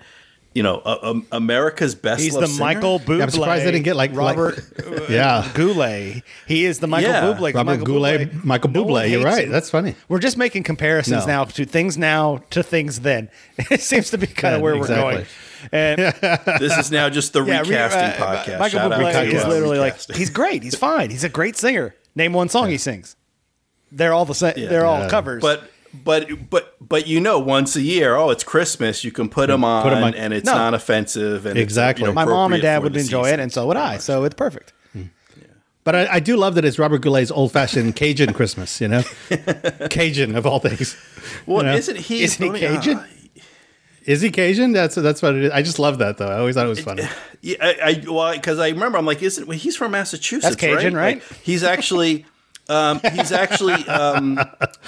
you 0.52 0.64
know, 0.64 0.78
uh, 0.84 0.98
um, 1.02 1.26
America's 1.30 1.94
best. 1.94 2.20
He's 2.20 2.34
the 2.34 2.48
singer? 2.48 2.58
Michael 2.58 2.98
Bublé. 2.98 3.22
I'm 3.22 3.30
surprised 3.30 3.64
they 3.64 3.70
didn't 3.70 3.84
get 3.84 3.94
like 3.94 4.12
like- 4.12 4.36
Robert 4.36 4.60
yeah. 5.08 5.48
Goulet. 5.54 6.24
He 6.48 6.64
is 6.64 6.80
the 6.80 6.88
Michael 6.88 7.10
Yeah. 7.12 7.22
Bublé. 7.22 7.54
Robert 7.54 7.64
Michael 7.70 7.86
Goulet, 7.86 8.44
Michael 8.44 8.70
No 8.70 8.84
Bublé. 8.84 9.10
You're 9.10 9.22
right. 9.22 9.44
him. 9.44 9.52
That's 9.52 9.70
funny. 9.70 9.94
We're 10.08 10.18
just 10.18 10.36
making 10.36 10.64
comparisons 10.64 11.24
No. 11.24 11.32
now 11.32 11.44
to 11.44 11.64
things 11.64 11.96
now 11.96 12.42
to 12.50 12.62
things 12.64 13.00
then. 13.00 13.30
It 13.70 13.80
seems 13.80 14.10
to 14.10 14.18
be 14.18 14.26
kind 14.26 14.56
of 14.56 14.60
where 14.62 14.74
exactly. 14.74 15.04
we're 15.04 15.12
going. 15.12 15.26
And 15.70 16.00
This 16.60 16.76
is 16.78 16.90
now 16.90 17.08
just 17.10 17.32
the 17.32 17.44
yeah, 17.44 17.60
recasting 17.60 18.00
uh, 18.00 18.26
podcast. 18.26 18.58
Michael 18.58 18.78
Shout 18.80 18.90
Bublé 18.92 19.12
to, 19.12 19.36
is 19.36 19.44
uh, 19.44 19.48
literally 19.48 19.78
recasting. 19.78 20.14
like 20.14 20.18
he's 20.18 20.30
great. 20.30 20.62
He's 20.64 20.74
fine. 20.74 21.10
He's 21.10 21.22
a 21.22 21.28
great 21.28 21.56
singer. 21.56 21.94
Name 22.16 22.32
one 22.32 22.48
song 22.48 22.70
he 22.70 22.78
sings. 22.78 23.14
They're 23.92 24.12
all 24.12 24.24
the 24.24 24.34
same. 24.34 24.54
They're 24.56 24.84
all 24.86 25.00
Yeah. 25.02 25.08
covers. 25.10 25.42
But 25.42 25.70
but 25.92 26.48
but 26.50 26.76
but 26.80 27.06
you 27.06 27.20
know, 27.20 27.38
once 27.38 27.76
a 27.76 27.82
year, 27.82 28.14
oh, 28.16 28.30
it's 28.30 28.44
Christmas. 28.44 29.02
You 29.04 29.12
can 29.12 29.28
put 29.28 29.48
them 29.48 29.64
on, 29.64 29.82
Put 29.82 29.92
'em 29.92 30.04
on. 30.04 30.14
and 30.14 30.32
it's 30.32 30.46
No. 30.46 30.54
non-offensive. 30.54 31.46
And 31.46 31.58
Exactly. 31.58 32.02
you 32.02 32.08
know, 32.08 32.14
my 32.14 32.24
mom 32.24 32.52
and 32.52 32.62
dad 32.62 32.82
would 32.82 32.96
enjoy 32.96 33.24
season. 33.24 33.40
it, 33.40 33.42
and 33.42 33.52
so 33.52 33.66
would 33.66 33.76
I. 33.76 33.98
So 33.98 34.24
it's 34.24 34.34
perfect. 34.34 34.72
But 35.82 35.96
I, 35.96 36.14
I 36.16 36.20
do 36.20 36.36
love 36.36 36.56
that 36.56 36.64
it's 36.66 36.78
Robert 36.78 37.00
Goulet's 37.00 37.30
old 37.30 37.52
fashioned 37.52 37.96
Cajun 38.00 38.34
Christmas. 38.34 38.80
You 38.82 38.88
know, 38.88 39.02
Cajun 39.88 40.36
of 40.36 40.46
all 40.46 40.58
things. 40.60 40.94
Well, 41.46 41.58
you 41.64 41.70
know? 41.70 41.74
isn't 41.76 41.96
he? 41.96 42.22
Isn't 42.22 42.44
he 42.44 42.50
me- 42.50 42.66
uh, 42.66 42.76
Cajun? 42.76 43.04
Is 44.04 44.20
he 44.20 44.30
Cajun? 44.30 44.72
That's 44.72 44.94
that's 44.94 45.22
what 45.22 45.34
it 45.36 45.44
is. 45.44 45.50
I 45.52 45.62
just 45.62 45.78
love 45.78 45.98
that 45.98 46.18
though. 46.18 46.28
I 46.28 46.38
always 46.38 46.54
thought 46.54 46.66
it 46.66 46.70
was 46.70 46.80
funny. 46.80 47.04
Yeah, 47.40 47.56
I, 47.60 47.76
I 48.06 48.10
well, 48.10 48.32
because 48.34 48.58
I 48.58 48.68
remember, 48.68 48.98
I'm 48.98 49.06
like, 49.06 49.22
isn't 49.22 49.46
well, 49.48 49.56
he's 49.56 49.76
from 49.76 49.92
Massachusetts? 49.92 50.44
That's 50.44 50.56
Cajun, 50.56 50.94
right? 50.94 51.16
Like, 51.16 51.38
he's 51.42 51.62
actually, 51.64 52.26
um, 52.70 53.00
he's 53.14 53.32
actually 53.32 53.86
um, 53.88 54.38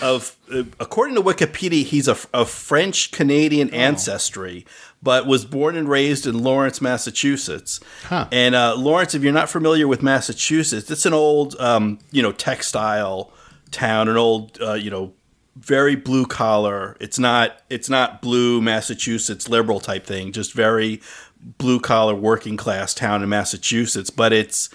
of 0.00 0.36
uh, 0.52 0.62
according 0.80 1.16
to 1.16 1.22
Wikipedia, 1.22 1.84
he's 1.84 2.08
a, 2.08 2.16
of 2.32 2.48
French 2.48 3.10
Canadian 3.10 3.68
Oh. 3.72 3.76
ancestry, 3.76 4.64
but 5.02 5.26
was 5.26 5.44
born 5.44 5.76
and 5.76 5.88
raised 5.88 6.26
in 6.26 6.42
Lawrence, 6.42 6.80
Massachusetts. 6.80 7.80
Huh. 8.04 8.28
And 8.32 8.54
uh, 8.54 8.76
Lawrence, 8.76 9.14
if 9.14 9.22
you're 9.22 9.32
not 9.32 9.50
familiar 9.50 9.88
with 9.88 10.02
Massachusetts, 10.02 10.90
it's 10.90 11.06
an 11.06 11.12
old, 11.14 11.56
um, 11.60 11.98
you 12.10 12.22
know, 12.22 12.32
textile 12.32 13.32
town, 13.70 14.08
an 14.08 14.16
old, 14.16 14.58
uh, 14.60 14.74
you 14.74 14.90
know. 14.90 15.12
Very 15.54 15.96
blue 15.96 16.24
collar. 16.24 16.96
It's 16.98 17.18
not. 17.18 17.60
It's 17.68 17.90
not 17.90 18.22
blue 18.22 18.62
Massachusetts 18.62 19.50
liberal 19.50 19.80
type 19.80 20.06
thing. 20.06 20.32
Just 20.32 20.54
very 20.54 21.02
blue 21.58 21.78
collar 21.78 22.14
working 22.14 22.56
class 22.56 22.94
town 22.94 23.22
in 23.22 23.28
Massachusetts, 23.28 24.08
but 24.08 24.32
it's 24.32 24.70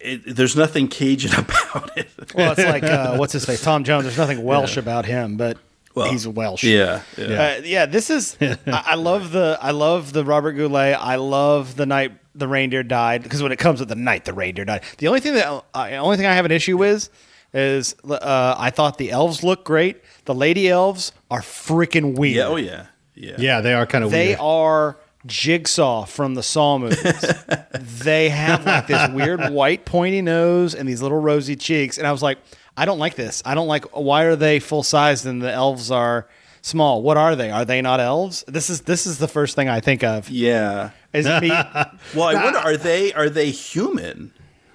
it, 0.00 0.36
there's 0.36 0.56
nothing 0.56 0.88
Cajun 0.88 1.32
about 1.38 1.96
it. 1.96 2.08
Well, 2.34 2.52
it's 2.52 2.64
like 2.64 2.82
uh, 2.84 3.16
what's 3.16 3.32
his 3.32 3.44
face, 3.44 3.62
Tom 3.62 3.84
Jones. 3.84 4.04
There's 4.04 4.18
nothing 4.18 4.42
Welsh 4.44 4.76
about 4.76 5.06
him, 5.06 5.36
but 5.36 5.58
Well, 5.94 6.10
he's 6.10 6.26
Welsh. 6.26 6.64
Yeah, 6.64 7.02
yeah. 7.16 7.56
Uh, 7.58 7.62
yeah, 7.64 7.86
this 7.86 8.10
is. 8.10 8.36
I, 8.40 8.56
I 8.66 8.94
love 8.96 9.30
the. 9.32 9.58
I 9.60 9.70
love 9.70 10.12
the 10.12 10.24
Robert 10.24 10.52
Goulet. 10.52 10.96
I 10.98 11.16
love 11.16 11.76
the 11.76 11.86
night 11.86 12.12
the 12.34 12.48
reindeer 12.48 12.82
died 12.82 13.22
because 13.22 13.42
when 13.42 13.52
it 13.52 13.58
comes 13.58 13.78
to 13.78 13.84
the 13.84 13.94
night 13.94 14.24
the 14.24 14.32
reindeer 14.32 14.64
died, 14.64 14.82
the 14.98 15.08
only 15.08 15.20
thing 15.20 15.34
that 15.34 15.46
uh, 15.74 15.88
only 15.92 16.16
thing 16.16 16.26
I 16.26 16.34
have 16.34 16.44
an 16.44 16.52
issue 16.52 16.76
with 16.76 17.08
is 17.52 17.94
uh, 18.08 18.54
I 18.58 18.70
thought 18.70 18.98
the 18.98 19.10
elves 19.12 19.44
look 19.44 19.64
great. 19.64 20.02
The 20.24 20.34
lady 20.34 20.68
elves 20.68 21.12
are 21.30 21.40
freaking 21.40 22.18
weird. 22.18 22.36
yeah, 22.36 22.46
oh 22.46 22.56
yeah, 22.56 22.86
yeah. 23.14 23.36
Yeah, 23.38 23.60
they 23.60 23.74
are 23.74 23.86
kind 23.86 24.02
of 24.04 24.10
weird. 24.10 24.20
They 24.20 24.28
weird. 24.30 24.40
are 24.40 24.96
Jigsaw 25.26 26.04
from 26.04 26.34
the 26.34 26.42
Saw 26.42 26.78
movies. 26.78 27.24
they 27.80 28.28
have 28.28 28.66
like 28.66 28.86
this 28.86 29.10
weird 29.10 29.50
white 29.50 29.84
pointy 29.84 30.22
nose 30.22 30.74
and 30.74 30.88
these 30.88 31.02
little 31.02 31.20
rosy 31.20 31.56
cheeks, 31.56 31.98
and 31.98 32.06
I 32.06 32.12
was 32.12 32.22
like, 32.22 32.38
I 32.76 32.84
don't 32.84 32.98
like 32.98 33.14
this. 33.14 33.42
I 33.44 33.54
don't 33.54 33.68
like. 33.68 33.84
Why 33.96 34.24
are 34.24 34.36
they 34.36 34.58
full 34.60 34.82
sized 34.82 35.26
and 35.26 35.40
the 35.40 35.52
elves 35.52 35.90
are 35.90 36.28
small? 36.62 37.02
What 37.02 37.16
are 37.16 37.36
they? 37.36 37.50
Are 37.50 37.64
they 37.64 37.80
not 37.80 38.00
elves? 38.00 38.44
This 38.48 38.68
is 38.68 38.82
this 38.82 39.06
is 39.06 39.18
the 39.18 39.28
first 39.28 39.54
thing 39.54 39.68
I 39.68 39.80
think 39.80 40.02
of. 40.02 40.28
Yeah. 40.28 40.90
Is 41.12 41.26
me? 41.26 41.48
Well, 41.48 42.24
I 42.24 42.34
wonder 42.34 42.58
are 42.58 42.76
they 42.76 43.12
are 43.12 43.30
they 43.30 43.50
human? 43.50 44.32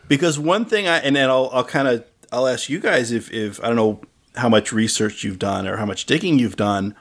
Because 0.08 0.40
one 0.40 0.66
thing 0.66 0.88
I 0.88 0.98
and 1.00 1.16
then 1.16 1.30
I'll 1.30 1.50
I'll 1.52 1.66
kind 1.66 1.88
of 1.88 2.06
I'll 2.32 2.48
ask 2.48 2.70
you 2.70 2.80
guys 2.80 3.12
if 3.12 3.32
if 3.32 3.62
I 3.62 3.68
don't 3.68 3.76
know 3.76 4.02
how 4.36 4.48
much 4.48 4.72
research 4.72 5.24
you've 5.24 5.40
done 5.40 5.68
or 5.68 5.78
how 5.78 5.86
much 5.86 6.06
digging 6.06 6.40
you've 6.40 6.56
done. 6.56 6.96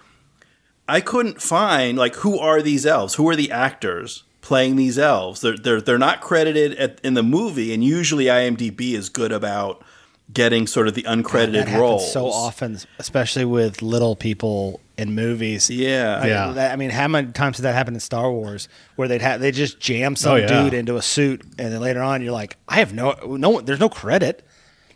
I 0.88 1.00
couldn't 1.00 1.42
find 1.42 1.98
like 1.98 2.14
who 2.16 2.38
are 2.38 2.62
these 2.62 2.86
elves? 2.86 3.14
Who 3.14 3.28
are 3.28 3.36
the 3.36 3.50
actors 3.50 4.24
playing 4.40 4.76
these 4.76 4.98
elves? 4.98 5.40
They're 5.42 5.56
they're 5.56 5.80
they're 5.80 5.98
not 5.98 6.20
credited 6.20 6.74
at, 6.78 7.00
in 7.04 7.14
the 7.14 7.22
movie, 7.22 7.72
and 7.74 7.84
usually 7.84 8.26
IMDb 8.26 8.92
is 8.94 9.08
good 9.08 9.32
about 9.32 9.84
getting 10.32 10.66
sort 10.66 10.86
of 10.88 10.92
the 10.94 11.04
uncredited 11.04 11.64
that 11.64 11.78
roles. 11.80 12.12
so 12.12 12.26
often, 12.26 12.78
especially 12.98 13.46
with 13.46 13.80
little 13.80 14.14
people 14.14 14.78
in 14.98 15.14
movies. 15.14 15.70
Yeah, 15.70 16.18
Like, 16.20 16.28
Yeah. 16.28 16.50
that- 16.52 16.72
I 16.72 16.76
mean, 16.76 16.90
how 16.90 17.08
many 17.08 17.32
times 17.32 17.56
did 17.56 17.62
that 17.62 17.74
happen 17.74 17.94
in 17.94 18.00
Star 18.00 18.30
Wars, 18.30 18.68
where 18.96 19.08
they'd 19.08 19.22
have 19.22 19.40
they 19.40 19.52
just 19.52 19.80
jam 19.80 20.16
some 20.16 20.32
Oh, 20.32 20.36
yeah. 20.36 20.46
dude 20.64 20.74
into 20.74 20.96
a 20.96 21.02
suit, 21.02 21.42
and 21.58 21.72
then 21.72 21.80
later 21.80 22.02
on 22.02 22.20
you're 22.22 22.32
like, 22.32 22.56
I 22.68 22.76
have 22.76 22.92
no 22.92 23.14
no, 23.26 23.60
there's 23.60 23.80
no 23.80 23.88
credit. 23.88 24.44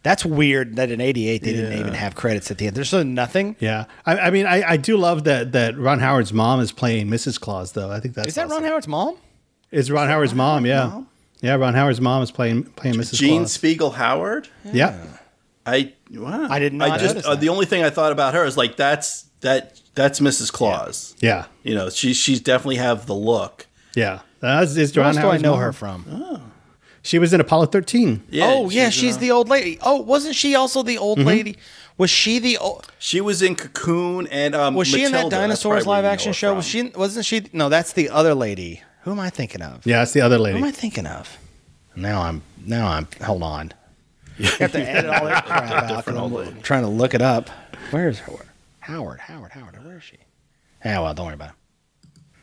That's 0.03 0.25
weird 0.25 0.77
that 0.77 0.91
in 0.91 1.01
'88 1.01 1.43
they 1.43 1.53
didn't 1.53 1.79
even 1.79 1.95
have 1.95 2.15
credits 2.17 2.51
at 2.51 2.59
the 2.59 2.67
end. 2.67 2.75
There's 2.77 2.89
so 2.89 3.03
nothing. 3.03 3.55
Yeah, 3.61 3.85
I, 4.05 4.19
I 4.19 4.31
mean, 4.31 4.47
I, 4.47 4.71
I 4.71 4.77
do 4.77 4.97
love 4.97 5.25
that 5.25 5.53
that 5.53 5.79
Ron 5.79 6.01
Howard's 6.01 6.33
mom 6.33 6.59
is 6.61 6.73
playing 6.73 7.07
Mrs. 7.09 7.41
Claus, 7.41 7.73
though. 7.73 7.91
I 7.91 8.01
think 8.01 8.15
that's 8.15 8.29
Is 8.29 8.35
that 8.35 8.49
Ron. 8.49 8.65
Howard's 8.65 8.89
mom? 8.89 9.17
Is 9.71 9.91
Ron 9.91 10.09
Howard's 10.09 10.35
mom? 10.35 10.67
Yeah, 10.67 10.87
mom? 10.87 11.09
yeah. 11.41 11.55
Ron 11.55 11.75
Howard's 11.75 12.01
mom 12.01 12.23
is 12.23 12.31
playing 12.33 12.65
playing 12.65 12.97
Mrs. 12.97 13.15
Jean 13.15 13.43
Claus. 13.43 13.57
Speegle 13.59 13.95
Howard. 13.95 14.49
yeah, 14.65 14.99
I 15.65 15.93
wow. 16.13 16.49
I 16.51 16.59
did 16.59 16.73
not 16.75 16.91
I 16.91 16.99
just 16.99 17.15
notice 17.15 17.27
uh, 17.31 17.37
the 17.37 17.49
only 17.51 17.67
thing 17.67 17.85
I 17.85 17.91
thought 17.91 18.11
about 18.13 18.35
her 18.35 18.45
is 18.45 18.57
like 18.57 18.77
that's 18.77 19.23
that 19.43 19.81
that's 19.95 20.19
Mrs. 20.21 20.51
Claus. 20.53 21.15
yeah, 21.21 21.45
You 21.63 21.75
know, 21.77 21.91
she 21.91 22.13
she's 22.13 22.41
definitely 22.41 22.77
have 22.77 23.07
the 23.07 23.15
look. 23.15 23.67
yeah. 23.95 24.21
That's 24.41 24.75
is 24.77 24.97
Where 24.97 25.05
Ron 25.05 25.17
else 25.17 25.23
do 25.25 25.31
I 25.31 25.39
know 25.39 25.53
mom. 25.53 25.61
her 25.61 25.73
from? 25.73 26.42
She 27.03 27.19
was 27.19 27.33
in 27.33 27.41
Apollo 27.41 27.67
13. 27.67 28.23
Yeah, 28.31 28.47
oh 28.49 28.71
yeah, 28.71 28.87
in 28.87 28.91
she's 28.93 29.17
a- 29.17 29.21
the 29.21 29.31
old 29.33 29.49
lady. 29.49 29.79
Oh, 29.83 30.01
wasn't 30.01 30.37
she 30.37 30.55
also 30.55 30.83
the 30.83 30.99
old 30.99 31.19
lady? 31.19 31.57
Was 31.99 32.11
she 32.11 32.39
the 32.39 32.57
old? 32.59 32.91
She 32.99 33.21
was 33.21 33.43
in 33.43 33.55
Cocoon 33.57 34.27
and 34.29 34.55
um, 34.55 34.75
Was 34.75 34.89
she 34.89 35.05
in 35.05 35.13
that 35.13 35.31
dinosaurs 35.31 35.87
live 35.87 36.05
action 36.05 36.33
show? 36.33 36.51
from. 36.51 36.57
Was 36.59 36.67
she? 36.67 36.83
Wasn't 36.91 37.27
she? 37.27 37.47
No, 37.53 37.69
that's 37.69 37.93
the 37.93 38.09
other 38.09 38.35
lady. 38.35 38.83
Who 39.03 39.11
am 39.11 39.21
I 39.21 39.31
thinking 39.31 39.63
of? 39.63 39.85
Yeah, 39.85 39.99
that's 39.99 40.13
the 40.13 40.21
other 40.21 40.39
lady. 40.39 40.59
Who 40.59 40.65
am 40.65 40.69
I 40.69 40.73
thinking 40.73 41.07
of? 41.07 41.37
Now 41.97 42.23
I'm 42.23 42.43
now 42.65 42.89
I'm 42.89 43.07
hold 43.23 43.43
on. 43.43 43.73
You 44.39 44.47
have 44.47 44.73
to 44.73 44.81
edit 44.81 45.11
all 45.11 45.27
that 45.27 45.45
crap 45.45 45.71
out. 45.71 46.09
I'm 46.09 46.63
trying 46.63 46.83
to 46.83 46.89
look 46.89 47.13
it 47.15 47.21
up. 47.21 47.51
Where's 47.91 48.19
Howard? 48.21 48.47
Howard, 48.81 49.21
Howard, 49.21 49.53
Howard. 49.53 49.85
Where 49.85 49.99
is 49.99 50.03
she? 50.05 50.17
Yeah, 50.85 51.01
well, 51.01 51.13
don't 51.15 51.27
worry 51.27 51.35
about 51.35 51.51
it. 51.51 51.55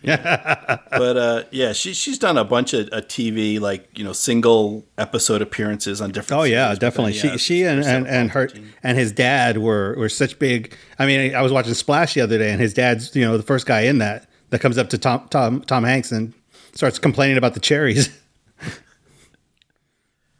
But 0.03 1.17
uh, 1.17 1.43
yeah, 1.51 1.73
she 1.73 1.93
she's 1.93 2.17
done 2.17 2.37
a 2.37 2.43
bunch 2.43 2.73
of 2.73 2.89
uh, 2.91 3.01
TV 3.01 3.59
like 3.59 3.97
you 3.97 4.03
know 4.03 4.13
single 4.13 4.85
episode 4.97 5.41
appearances 5.41 6.01
on 6.01 6.11
different. 6.11 6.41
Oh 6.41 6.43
yeah, 6.43 6.67
series, 6.67 6.79
definitely. 6.79 7.13
then, 7.13 7.25
yeah, 7.25 7.31
she 7.33 7.37
she 7.37 7.63
and, 7.63 7.83
and, 7.83 8.07
and 8.07 8.31
her 8.31 8.49
and 8.83 8.97
his 8.97 9.11
dad 9.11 9.57
were 9.57 9.95
were 9.97 10.09
such 10.09 10.39
big. 10.39 10.75
I 10.97 11.05
mean, 11.05 11.35
I 11.35 11.41
was 11.41 11.51
watching 11.51 11.73
Splash 11.73 12.13
the 12.13 12.21
other 12.21 12.37
day, 12.37 12.51
and 12.51 12.61
his 12.61 12.73
dad's 12.73 13.15
you 13.15 13.25
know 13.25 13.37
the 13.37 13.43
first 13.43 13.65
guy 13.65 13.81
in 13.81 13.99
that 13.99 14.29
that 14.49 14.59
comes 14.59 14.77
up 14.77 14.89
to 14.89 14.97
Tom 14.97 15.27
Tom 15.29 15.61
Tom 15.61 15.83
Hanks 15.83 16.11
and 16.11 16.33
starts 16.73 16.99
complaining 16.99 17.37
about 17.37 17.53
the 17.53 17.59
cherries. 17.59 18.09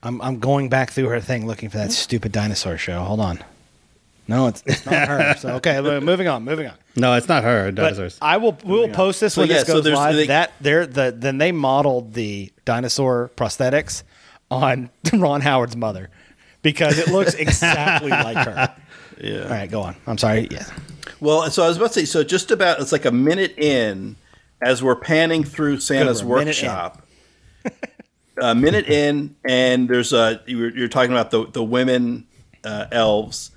I'm 0.04 0.22
I'm 0.22 0.39
going 0.39 0.69
back 0.69 0.91
through 0.91 1.10
her 1.10 1.19
thing 1.19 1.45
looking 1.45 1.69
for 1.69 1.78
that 1.78 1.91
stupid 1.91 2.32
dinosaur 2.32 2.78
show. 2.78 3.04
Hold 3.04 3.19
on. 3.19 3.43
No, 4.28 4.45
it's, 4.45 4.62
it's 4.67 4.86
not 4.86 5.08
her. 5.08 5.36
So 5.39 5.56
okay, 5.56 5.82
moving 6.00 6.28
on, 6.28 6.43
moving 6.43 6.67
on. 6.67 6.76
No, 6.99 7.13
it's 7.15 7.27
not 7.27 7.43
her. 7.43 7.65
But 7.71 7.75
Dinosaurs. 7.81 8.17
I 8.21 8.38
will 8.38 8.57
we'll 8.63 8.89
post 8.89 9.19
this 9.19 9.33
So, 9.33 9.41
when 9.41 9.49
yeah, 9.49 9.57
this 9.59 9.67
so 9.67 9.73
goes 9.75 9.83
there's- 9.83 9.97
live. 9.97 10.15
they- 10.15 10.27
that 10.27 10.51
they're 10.62 10.85
the 10.85 11.13
then 11.15 11.38
they 11.38 11.51
modeled 11.51 12.13
the 12.13 12.51
dinosaur 12.65 13.31
prosthetics 13.35 14.03
on 14.51 14.89
Ron 15.13 15.41
Howard's 15.41 15.75
mother 15.75 16.09
because 16.62 16.97
it 16.99 17.07
looks 17.09 17.33
exactly 17.35 18.09
like 18.27 18.38
her. 18.38 18.75
Yeah. 19.21 19.43
All 19.43 19.49
right, 19.49 19.69
go 19.69 19.81
on. 19.81 19.95
I'm 20.07 20.17
sorry. 20.17 20.47
Yeah. 20.51 20.65
Well, 21.19 21.49
so 21.51 21.63
I 21.63 21.67
was 21.67 21.77
about 21.77 21.88
to 21.93 21.99
say, 21.99 22.05
so 22.05 22.23
just 22.23 22.51
about 22.51 22.79
it's 22.79 22.91
like 22.91 23.05
a 23.05 23.12
minute 23.12 23.57
in 23.57 24.15
as 24.62 24.81
we're 24.83 24.95
panning 24.95 25.43
through 25.43 25.79
Santa's 25.81 26.21
Good 26.21 26.27
one, 26.29 26.39
minute 26.39 26.62
workshop. 26.62 27.05
a 28.41 28.55
minute 28.55 28.88
in, 28.88 29.35
and 29.45 29.89
there's 29.89 30.13
a 30.13 30.41
you're, 30.45 30.75
you're 30.75 30.88
talking 30.88 31.12
about 31.12 31.31
the 31.31 31.45
the 31.51 31.63
women 31.63 32.25
uh, 32.63 32.85
elves. 32.91 33.51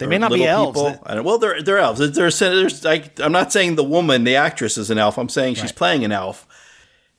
They 0.00 0.06
may 0.06 0.18
not 0.18 0.32
be 0.32 0.44
elves. 0.44 0.80
people. 0.80 1.00
I 1.06 1.14
don't, 1.14 1.24
well, 1.24 1.38
they're 1.38 1.62
they're 1.62 1.78
elves. 1.78 2.00
There's, 2.12 2.38
there's 2.38 2.84
like 2.84 3.20
I'm 3.20 3.32
not 3.32 3.52
saying 3.52 3.76
the 3.76 3.84
woman, 3.84 4.24
the 4.24 4.34
actress, 4.36 4.76
is 4.76 4.90
an 4.90 4.98
elf. 4.98 5.16
I'm 5.18 5.28
saying 5.28 5.54
she's 5.54 5.64
Right. 5.64 5.76
playing 5.76 6.04
an 6.04 6.12
elf. 6.12 6.46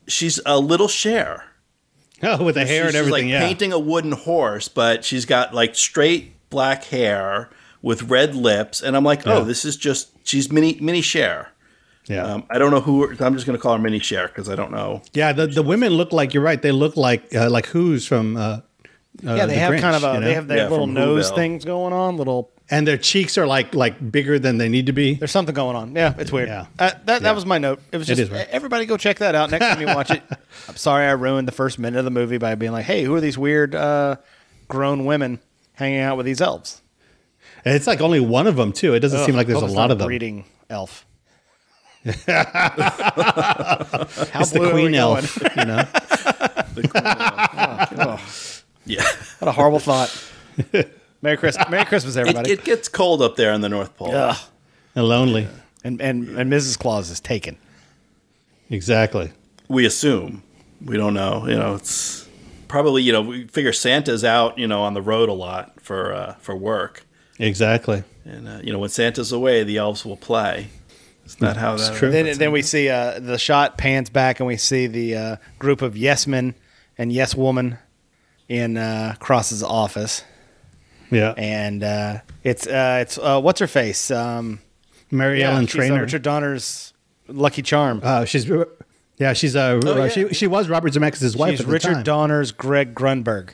She's 0.08 0.40
a 0.46 0.60
little 0.60 0.88
Cher. 0.90 1.46
Oh, 2.24 2.44
with 2.44 2.54
the 2.54 2.66
hair 2.68 2.86
she's 2.86 2.94
and 2.94 2.98
everything. 3.08 3.30
like 3.30 3.32
yeah. 3.32 3.40
painting 3.40 3.74
a 3.74 3.80
wooden 3.80 4.12
horse, 4.12 4.68
but 4.68 5.04
she's 5.04 5.26
got 5.26 5.56
like 5.56 5.74
straight 5.74 6.34
black 6.52 6.84
hair 6.84 7.50
with 7.82 8.04
red 8.12 8.36
lips, 8.36 8.80
and 8.84 8.96
I'm 8.96 9.04
like, 9.04 9.26
oh, 9.26 9.40
Yeah. 9.40 9.44
this 9.44 9.66
is 9.66 9.76
just 9.76 10.10
she's 10.24 10.52
mini 10.52 10.78
mini 10.80 11.02
Cher. 11.02 11.50
yeah. 12.08 12.24
Um, 12.24 12.44
I 12.52 12.60
don't 12.60 12.70
know 12.70 12.80
who. 12.82 13.10
I'm 13.10 13.34
just 13.34 13.48
going 13.48 13.58
to 13.58 13.62
call 13.62 13.74
her 13.76 13.82
mini 13.82 13.98
Cher 13.98 14.28
because 14.28 14.50
I 14.50 14.56
don't 14.56 14.72
know. 14.72 15.02
yeah. 15.14 15.34
The, 15.34 15.48
the 15.48 15.64
women 15.64 15.94
look 15.94 16.14
like 16.14 16.36
you're 16.36 16.44
right. 16.44 16.62
They 16.62 16.72
look 16.72 16.96
like 16.96 17.34
uh, 17.34 17.50
like 17.50 17.66
who's 17.68 18.06
from. 18.06 18.38
Uh, 18.38 18.42
uh, 18.42 18.62
yeah, 19.24 19.46
they 19.48 19.56
The 19.56 19.60
have 19.60 19.82
kind 19.82 19.96
of 19.96 20.04
a 20.04 20.14
you 20.14 20.20
know? 20.20 20.26
they 20.28 20.34
have 20.36 20.48
their 20.48 20.58
Yeah, 20.60 20.70
little 20.70 20.86
nose 20.88 21.32
Whoville. 21.32 21.36
things 21.36 21.66
going 21.66 21.92
on. 21.92 22.18
Little 22.18 22.52
and 22.72 22.88
their 22.88 22.98
cheeks 22.98 23.38
are 23.38 23.46
like 23.46 23.76
like 23.76 24.12
bigger 24.12 24.40
than 24.40 24.58
they 24.58 24.70
need 24.70 24.86
to 24.88 24.94
be. 24.94 25.14
there's 25.16 25.30
something 25.32 25.54
going 25.54 25.76
on. 25.76 25.94
Yeah, 25.96 26.16
it's 26.18 26.32
weird. 26.32 26.48
Yeah. 26.50 26.66
Uh, 26.80 26.92
that 27.06 27.22
that 27.22 27.36
was 27.36 27.46
my 27.46 27.58
note. 27.60 27.80
It 27.92 27.98
was 27.98 28.08
It 28.10 28.16
just 28.16 28.22
is 28.22 28.30
weird. 28.32 28.48
everybody 28.50 28.86
go 28.86 28.98
check 28.98 29.20
that 29.20 29.36
out 29.36 29.52
next 29.52 29.66
time 29.68 29.80
you 29.82 29.88
watch 29.88 30.10
it. 30.10 30.24
I'm 30.70 30.76
sorry 30.78 31.06
I 31.06 31.12
ruined 31.12 31.48
the 31.48 31.52
first 31.52 31.78
minute 31.78 32.00
of 32.00 32.06
the 32.06 32.12
movie 32.12 32.38
by 32.40 32.56
being 32.56 32.72
like, 32.72 32.86
hey, 32.86 33.04
who 33.04 33.14
are 33.14 33.22
these 33.22 33.38
weird 33.38 33.76
uh, 33.76 34.16
grown 34.68 35.06
women 35.06 35.40
hanging 35.74 36.00
out 36.00 36.18
with 36.18 36.26
these 36.26 36.42
elves? 36.42 36.82
And 37.66 37.76
it's 37.76 37.86
like 37.86 38.02
only 38.02 38.20
one 38.20 38.48
of 38.48 38.56
them 38.56 38.72
too. 38.74 38.94
It 38.96 39.02
doesn't 39.02 39.26
seem 39.26 39.36
like 39.36 39.46
there's 39.48 39.62
a 39.62 39.66
lot 39.68 39.92
of 39.92 40.00
them. 40.00 40.08
Breeding 40.08 40.46
elf. 40.70 41.06
How 42.06 42.12
It's 44.42 44.50
the 44.50 44.60
blue 44.60 44.70
are 44.70 44.74
we 44.74 44.82
queen 44.90 44.96
elf. 44.96 45.38
You 45.56 45.66
know. 45.66 45.86
Yeah, 48.86 49.04
What 49.40 49.48
a 49.48 49.52
horrible 49.52 49.78
thought. 49.80 50.10
Merry 51.22 51.38
Christmas, 51.38 51.70
Merry 51.70 51.86
Christmas, 51.86 52.16
everybody. 52.16 52.52
it 52.52 52.64
gets 52.64 52.88
cold 52.88 53.22
up 53.22 53.36
there 53.36 53.54
in 53.54 53.62
the 53.62 53.70
North 53.70 53.96
Pole. 53.96 54.14
Ugh. 54.14 54.38
and 54.96 55.08
lonely. 55.08 55.48
And 55.84 56.02
and 56.02 56.28
and 56.38 56.52
Mrs. 56.52 56.78
Claus 56.78 57.10
is 57.10 57.20
taken. 57.20 57.58
Exactly. 58.70 59.32
We 59.68 59.86
assume 59.86 60.44
we 60.84 60.98
don't 60.98 61.14
know. 61.14 61.48
You 61.48 61.58
know, 61.58 61.76
it's 61.76 62.28
probably 62.68 63.04
you 63.04 63.12
know 63.12 63.22
we 63.22 63.48
figure 63.48 63.74
Santa's 63.74 64.24
out 64.24 64.58
you 64.58 64.68
know 64.68 64.82
on 64.84 64.94
the 64.94 65.02
road 65.02 65.30
a 65.30 65.34
lot 65.34 65.80
for 65.82 66.14
uh, 66.14 66.34
for 66.36 66.56
work, 66.56 67.06
Exactly. 67.40 68.04
and 68.26 68.48
uh, 68.48 68.60
you 68.64 68.72
know 68.72 68.80
when 68.80 68.90
Santa's 68.90 69.32
away, 69.32 69.64
the 69.64 69.78
elves 69.78 70.06
will 70.06 70.18
play. 70.18 70.68
It's 71.26 71.40
not 71.40 71.56
how 71.58 71.78
that. 71.78 71.96
true. 71.96 72.12
Then 72.12 72.38
then 72.38 72.52
we 72.52 72.62
see 72.62 72.90
uh, 72.90 73.20
the 73.20 73.38
shot 73.38 73.78
pans 73.78 74.10
back 74.10 74.40
and 74.40 74.48
we 74.48 74.58
see 74.58 74.88
the 74.88 75.16
uh, 75.16 75.36
group 75.60 75.82
of 75.82 75.96
yes 75.96 76.28
men 76.28 76.56
and 76.98 77.12
yes 77.12 77.36
woman 77.36 77.78
in 78.50 78.76
uh, 78.78 79.16
Cross's 79.20 79.64
office, 79.64 80.24
Yeah. 81.12 81.34
and 81.38 81.84
uh, 81.84 82.20
it's 82.44 82.66
uh, 82.68 83.00
it's 83.02 83.18
uh, 83.18 83.40
what's 83.42 83.60
her 83.60 83.68
face? 83.68 84.10
Um, 84.12 84.60
Mary 85.12 85.42
yeah, 85.42 85.52
Ellen 85.52 85.68
she's, 85.68 85.76
uh, 85.76 85.78
Trainor. 85.78 86.02
Richard 86.02 86.22
Donner's 86.22 86.94
Lucky 87.28 87.62
Charm. 87.62 88.00
Uh, 88.04 88.26
she's 88.26 88.50
yeah. 89.18 89.34
She's 89.34 89.56
uh, 89.56 89.80
Oh, 89.84 90.04
yeah. 90.04 90.08
she 90.08 90.30
she 90.34 90.48
was 90.48 90.70
Robert 90.70 90.94
Zemeckis' 90.94 91.36
wife 91.36 91.52
She's 91.52 91.60
at 91.62 91.66
the 91.68 91.72
Richard 91.72 91.94
time. 91.96 92.04
Donner's 92.04 92.52
Greg 92.52 92.96
Grunberg. 92.96 93.52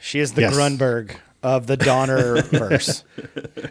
She 0.00 0.20
is 0.20 0.32
the 0.34 0.42
Yes. 0.42 0.54
Grunberg 0.54 1.16
of 1.42 1.66
the 1.66 1.76
Donner 1.76 2.42
verse. 2.52 3.02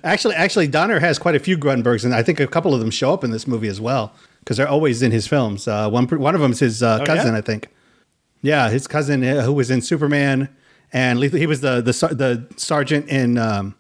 Actually, 0.04 0.36
actually, 0.36 0.68
Donner 0.68 1.00
has 1.00 1.18
quite 1.20 1.36
a 1.36 1.40
few 1.40 1.58
Grunbergs, 1.58 2.04
and 2.06 2.14
I 2.14 2.24
think 2.24 2.40
a 2.40 2.48
couple 2.48 2.74
of 2.74 2.80
them 2.82 2.92
show 2.92 3.14
up 3.14 3.24
in 3.24 3.32
this 3.32 3.48
movie 3.48 3.68
as 3.70 3.80
well 3.80 4.14
because 4.40 4.58
they're 4.58 4.68
always 4.68 5.02
in 5.02 5.12
his 5.12 5.28
films. 5.28 5.68
Uh, 5.68 5.90
one 5.90 6.06
one 6.08 6.36
of 6.36 6.42
them 6.42 6.52
is 6.52 6.60
his 6.60 6.84
uh, 6.84 7.00
Oh, 7.02 7.06
cousin, 7.06 7.32
yeah? 7.34 7.38
I 7.38 7.42
think. 7.42 7.70
Yeah, 8.42 8.70
his 8.70 8.86
cousin 8.88 9.24
uh, 9.24 9.42
who 9.42 9.54
was 9.54 9.72
in 9.72 9.82
Superman 9.82 10.50
and 10.94 11.20
Lethal, 11.20 11.40
he 11.40 11.48
was 11.48 11.62
the 11.62 11.82
the 11.82 11.92
the 12.16 12.48
sergeant 12.58 13.08
in 13.10 13.38
um, 13.38 13.76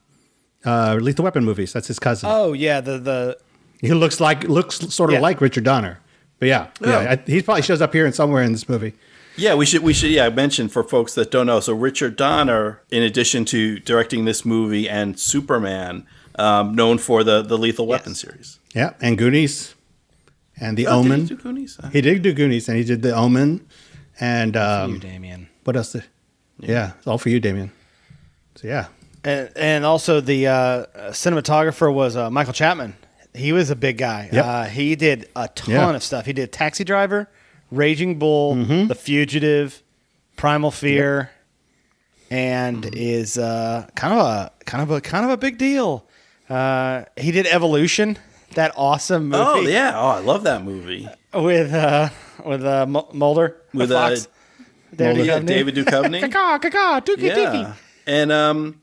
uh, 0.66 0.98
Lethal 1.02 1.24
Weapon 1.24 1.44
movies. 1.46 1.74
That's 1.74 1.88
his 1.88 2.00
cousin. 2.00 2.30
oh 2.32 2.54
yeah, 2.54 2.82
the 2.82 2.98
the 3.00 3.38
He 3.82 3.94
looks 3.94 4.20
like 4.20 4.44
looks 4.46 4.76
sort 4.94 5.10
of 5.12 5.16
Yeah. 5.16 5.22
like 5.22 5.42
Richard 5.42 5.64
Donner. 5.64 6.00
But 6.40 6.48
yeah, 6.50 6.68
Oh. 6.84 6.90
yeah, 6.90 7.12
I, 7.16 7.32
he 7.32 7.42
probably 7.42 7.64
shows 7.64 7.82
up 7.82 7.94
here 7.94 8.06
in 8.06 8.14
somewhere 8.14 8.44
in 8.44 8.52
this 8.52 8.68
movie. 8.70 8.94
Yeah, 9.38 9.54
we 9.56 9.66
should 9.66 9.84
we 9.84 9.94
should 9.94 10.12
yeah 10.12 10.30
mention 10.30 10.68
for 10.70 10.84
folks 10.84 11.14
that 11.16 11.32
don't 11.32 11.46
know. 11.46 11.60
So 11.60 11.74
Richard 11.74 12.16
Donner, 12.16 12.82
in 12.90 13.04
addition 13.04 13.46
to 13.46 13.80
directing 13.80 14.26
this 14.26 14.44
movie 14.46 14.90
and 14.90 15.20
Superman, 15.20 16.06
um, 16.40 16.74
known 16.76 16.98
for 16.98 17.24
the 17.24 17.42
the 17.44 17.58
Lethal 17.58 17.86
Weapon 17.88 18.16
series. 18.16 18.60
Yeah, 18.74 18.94
and 19.02 19.18
Goonies, 19.18 19.74
and 20.60 20.76
The 20.78 20.88
Oh, 20.88 21.02
did 21.04 21.08
he 21.08 21.14
Omen. 21.14 21.26
do 21.28 21.36
Goonies? 21.36 21.80
He 21.94 22.02
did 22.02 22.22
do 22.24 22.34
Goonies, 22.34 22.68
and 22.68 22.78
he 22.78 22.84
did 22.84 23.02
The 23.04 23.14
Omen, 23.16 23.66
and 24.20 24.56
you, 24.56 24.62
um, 24.62 25.00
Damien. 25.00 25.50
what 25.64 25.76
else? 25.76 25.94
Did, 25.94 26.04
yeah. 26.60 26.92
it's 26.98 27.08
all 27.08 27.18
for 27.18 27.30
you, 27.30 27.40
Damien. 27.40 27.72
So 28.56 28.68
yeah, 28.68 28.88
And, 29.24 29.50
and 29.56 29.86
also 29.86 30.20
the 30.22 30.48
uh, 30.48 30.86
cinematographer 31.12 31.94
was 31.94 32.16
uh, 32.16 32.30
Michael 32.32 32.54
Chapman. 32.54 32.96
He 33.36 33.54
was 33.54 33.70
a 33.70 33.76
big 33.76 33.98
guy. 34.00 34.30
Yep. 34.32 34.46
Uh, 34.46 34.64
he 34.66 34.96
did 34.96 35.30
a 35.36 35.48
ton 35.50 35.74
Yeah. 35.74 35.96
of 35.96 36.02
stuff. 36.04 36.26
He 36.26 36.34
did 36.34 36.52
Taxi 36.52 36.84
Driver, 36.84 37.30
Raging 37.72 38.18
Bull, 38.18 38.56
Mm-hmm. 38.56 38.88
The 38.88 38.96
Fugitive, 38.96 39.84
Primal 40.38 40.72
Fear, 40.72 41.30
and 42.32 42.84
Mm-hmm. 42.84 42.94
is 42.98 43.38
uh, 43.38 43.88
kind 43.96 44.14
of 44.14 44.20
a 44.20 44.52
kind 44.66 44.82
of 44.84 44.92
a 44.92 45.02
kind 45.02 45.24
of 45.26 45.32
a 45.32 45.38
big 45.38 45.58
deal. 45.58 46.06
Uh, 46.50 47.04
he 47.18 47.32
did 47.32 47.46
Evolution, 47.48 48.18
that 48.56 48.72
awesome 48.76 49.30
movie 49.30 49.44
oh 49.44 49.60
yeah, 49.62 49.92
oh 49.96 50.08
I 50.08 50.20
love 50.20 50.44
that 50.44 50.64
movie 50.64 51.08
with 51.34 51.74
uh, 51.74 52.10
with 52.46 52.64
uh, 52.66 52.86
Mulder 53.14 53.58
with 53.74 53.92
uh, 53.92 54.10
Fox. 54.10 54.28
David 54.96 55.26
yeah, 55.26 55.40
Duchovny. 55.40 55.46
David 55.48 55.76
Duchovny. 55.76 56.22
Caw, 56.32 56.60
caw, 56.60 56.70
caw, 56.70 57.00
dookie, 57.00 57.22
yeah, 57.24 57.36
dookie. 57.36 57.74
and 58.06 58.32
um, 58.32 58.82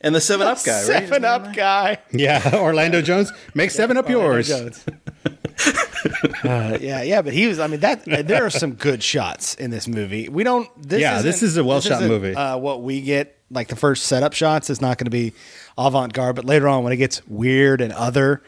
and 0.00 0.14
the 0.14 0.20
Seven 0.20 0.46
Up 0.46 0.62
guy, 0.62 0.72
right? 0.78 0.84
Seven 0.86 1.24
Up 1.24 1.54
guy. 1.54 1.98
yeah. 2.12 2.50
Orlando 2.54 3.02
Jones, 3.02 3.32
make 3.54 3.70
seven 3.70 3.96
up 3.96 4.08
yours. 4.08 4.48
Jones. 4.48 4.84
uh, 6.44 6.78
yeah, 6.80 7.02
yeah, 7.02 7.22
but 7.22 7.32
he 7.32 7.46
was. 7.46 7.58
I 7.58 7.66
mean, 7.66 7.80
that 7.80 8.04
there 8.04 8.44
are 8.44 8.50
some 8.50 8.74
good 8.74 9.02
shots 9.02 9.54
in 9.54 9.70
this 9.70 9.88
movie. 9.88 10.28
We 10.28 10.44
don't. 10.44 10.68
This 10.80 11.00
Yeah, 11.00 11.22
this 11.22 11.42
isn't- 11.42 11.60
a 11.60 11.66
well-shot 11.66 12.02
movie. 12.02 12.34
Uh, 12.34 12.56
what 12.58 12.82
we 12.82 13.00
get, 13.00 13.38
like 13.50 13.68
the 13.68 13.76
first 13.76 14.04
setup 14.06 14.32
shots, 14.34 14.70
is 14.70 14.80
not 14.80 14.98
going 14.98 15.06
to 15.06 15.10
be 15.10 15.32
avant 15.76 16.12
garde. 16.12 16.36
But 16.36 16.44
later 16.44 16.68
on, 16.68 16.84
when 16.84 16.92
it 16.92 16.96
gets 16.98 17.26
weird 17.26 17.80
and 17.80 17.92
other, 17.92 18.42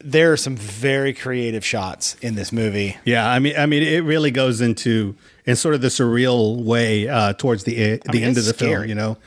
there 0.00 0.32
are 0.32 0.36
some 0.36 0.56
very 0.56 1.12
creative 1.12 1.64
shots 1.64 2.14
in 2.20 2.34
this 2.36 2.52
movie. 2.52 2.96
Yeah, 3.04 3.28
I 3.28 3.38
mean, 3.40 3.56
I 3.56 3.66
mean, 3.66 3.82
it 3.82 4.04
really 4.04 4.30
goes 4.30 4.60
into 4.60 5.16
in 5.46 5.56
sort 5.56 5.74
of 5.74 5.80
the 5.80 5.88
surreal 5.88 6.62
way 6.62 7.08
uh, 7.08 7.32
towards 7.34 7.64
the 7.64 7.74
the 7.74 8.00
mean, 8.12 8.22
end 8.24 8.32
of 8.32 8.38
it's 8.38 8.46
the 8.46 8.54
film. 8.54 8.88
You 8.88 8.94
know, 8.94 9.18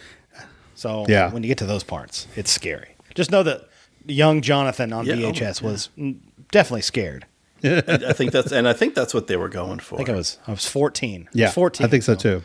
So 0.75 1.06
Yeah. 1.08 1.32
when 1.32 1.43
you 1.43 1.47
get 1.47 1.58
to 1.60 1.65
those 1.65 1.84
parts, 1.84 2.27
it's 2.36 2.51
scary. 2.51 2.95
Just 3.15 3.32
know 3.32 3.43
that 3.43 3.67
young 4.06 4.41
Jonathan 4.41 4.93
on 4.93 5.06
Yeah, 5.06 5.15
oh, 5.15 5.32
VHS 5.32 5.62
was 5.62 5.89
mm, 5.97 6.17
definitely 6.51 6.82
scared. 6.84 7.25
I 7.63 8.13
think 8.13 8.32
that's 8.32 8.51
and 8.51 8.67
I 8.67 8.73
think 8.73 8.93
that's 8.93 9.13
what 9.13 9.27
they 9.27 9.36
were 9.36 9.49
going 9.49 9.80
for. 9.80 9.95
I 9.95 9.97
think 9.97 10.10
I 10.10 10.15
was 10.15 10.38
I 10.47 10.51
was 10.51 10.67
fourteen. 10.67 11.21
I 11.21 11.30
was 11.32 11.39
yeah, 11.39 11.49
fourteen. 11.51 11.86
I 11.88 11.89
think 11.89 12.03
so 12.03 12.13
too. 12.15 12.43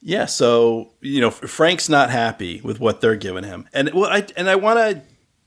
Yeah, 0.00 0.26
so 0.26 0.90
you 1.00 1.20
know 1.20 1.30
Frank's 1.30 1.88
not 1.88 2.10
happy 2.10 2.60
with 2.62 2.80
what 2.80 3.00
they're 3.00 3.14
giving 3.14 3.44
him, 3.44 3.68
and 3.72 3.92
well, 3.94 4.10
I 4.10 4.26
and 4.36 4.50
I 4.50 4.56
want 4.56 4.78
to 4.78 5.02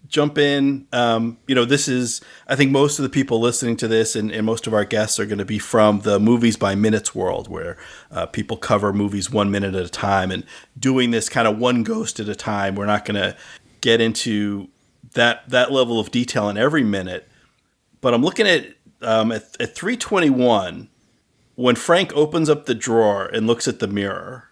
jump 0.08 0.38
in. 0.38 0.88
Um, 0.92 1.38
you 1.48 1.56
know, 1.56 1.66
this 1.66 1.88
is 1.88 2.22
I 2.48 2.56
think 2.56 2.72
most 2.72 3.00
of 3.00 3.04
the 3.04 3.10
people 3.10 3.40
listening 3.40 3.78
to 3.78 3.88
this 3.88 4.16
and, 4.16 4.32
and 4.32 4.46
most 4.46 4.68
of 4.68 4.74
our 4.74 4.86
guests 4.86 5.20
are 5.20 5.26
going 5.26 5.40
to 5.40 5.46
be 5.46 5.60
from 5.60 6.02
the 6.02 6.20
movies 6.20 6.58
by 6.58 6.76
minutes 6.76 7.14
world, 7.14 7.48
where 7.48 7.78
uh, 8.12 8.26
people 8.26 8.58
cover 8.58 8.94
movies 8.94 9.30
one 9.30 9.52
minute 9.52 9.76
at 9.76 9.86
a 9.86 9.90
time, 9.90 10.32
and 10.32 10.46
doing 10.78 11.12
this 11.12 11.30
kind 11.30 11.48
of 11.48 11.58
one 11.58 11.84
ghost 11.84 12.20
at 12.20 12.30
a 12.30 12.36
time. 12.36 12.76
We're 12.76 12.86
not 12.86 13.06
going 13.06 13.22
to 13.22 13.36
get 13.82 14.02
into 14.02 14.70
that 15.14 15.48
that 15.50 15.72
level 15.72 16.00
of 16.00 16.12
detail 16.12 16.50
in 16.50 16.58
every 16.58 16.84
minute, 16.84 17.28
but 18.02 18.14
I'm 18.14 18.24
looking 18.24 18.48
at 18.48 18.76
um, 19.02 19.32
at, 19.32 19.44
at 19.60 19.76
321 19.76 20.90
when 21.56 21.76
Frank 21.76 22.14
opens 22.14 22.50
up 22.50 22.66
the 22.66 22.76
drawer 22.76 23.26
and 23.26 23.48
looks 23.48 23.68
at 23.68 23.80
the 23.80 23.88
mirror 23.88 24.50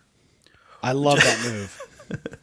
I 0.83 0.91
love 0.91 1.17
that 1.19 1.39
move. 1.45 2.37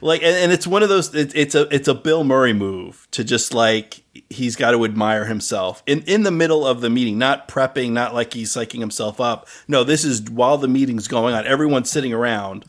like 0.00 0.22
and, 0.22 0.36
and 0.36 0.52
it's 0.52 0.66
one 0.66 0.82
of 0.82 0.88
those 0.88 1.14
it, 1.14 1.32
it's 1.34 1.54
a 1.54 1.62
it's 1.74 1.88
a 1.88 1.94
bill 1.94 2.24
murray 2.24 2.52
move 2.52 3.06
to 3.12 3.24
just 3.24 3.52
like 3.54 4.02
he's 4.30 4.56
got 4.56 4.70
to 4.72 4.84
admire 4.84 5.24
himself 5.26 5.82
in 5.86 6.02
in 6.02 6.22
the 6.22 6.30
middle 6.30 6.66
of 6.66 6.80
the 6.80 6.90
meeting 6.90 7.18
not 7.18 7.48
prepping 7.48 7.92
not 7.92 8.14
like 8.14 8.32
he's 8.34 8.50
psyching 8.52 8.80
himself 8.80 9.20
up 9.20 9.46
no 9.68 9.84
this 9.84 10.04
is 10.04 10.22
while 10.30 10.58
the 10.58 10.68
meeting's 10.68 11.08
going 11.08 11.34
on 11.34 11.46
everyone's 11.46 11.90
sitting 11.90 12.12
around 12.12 12.64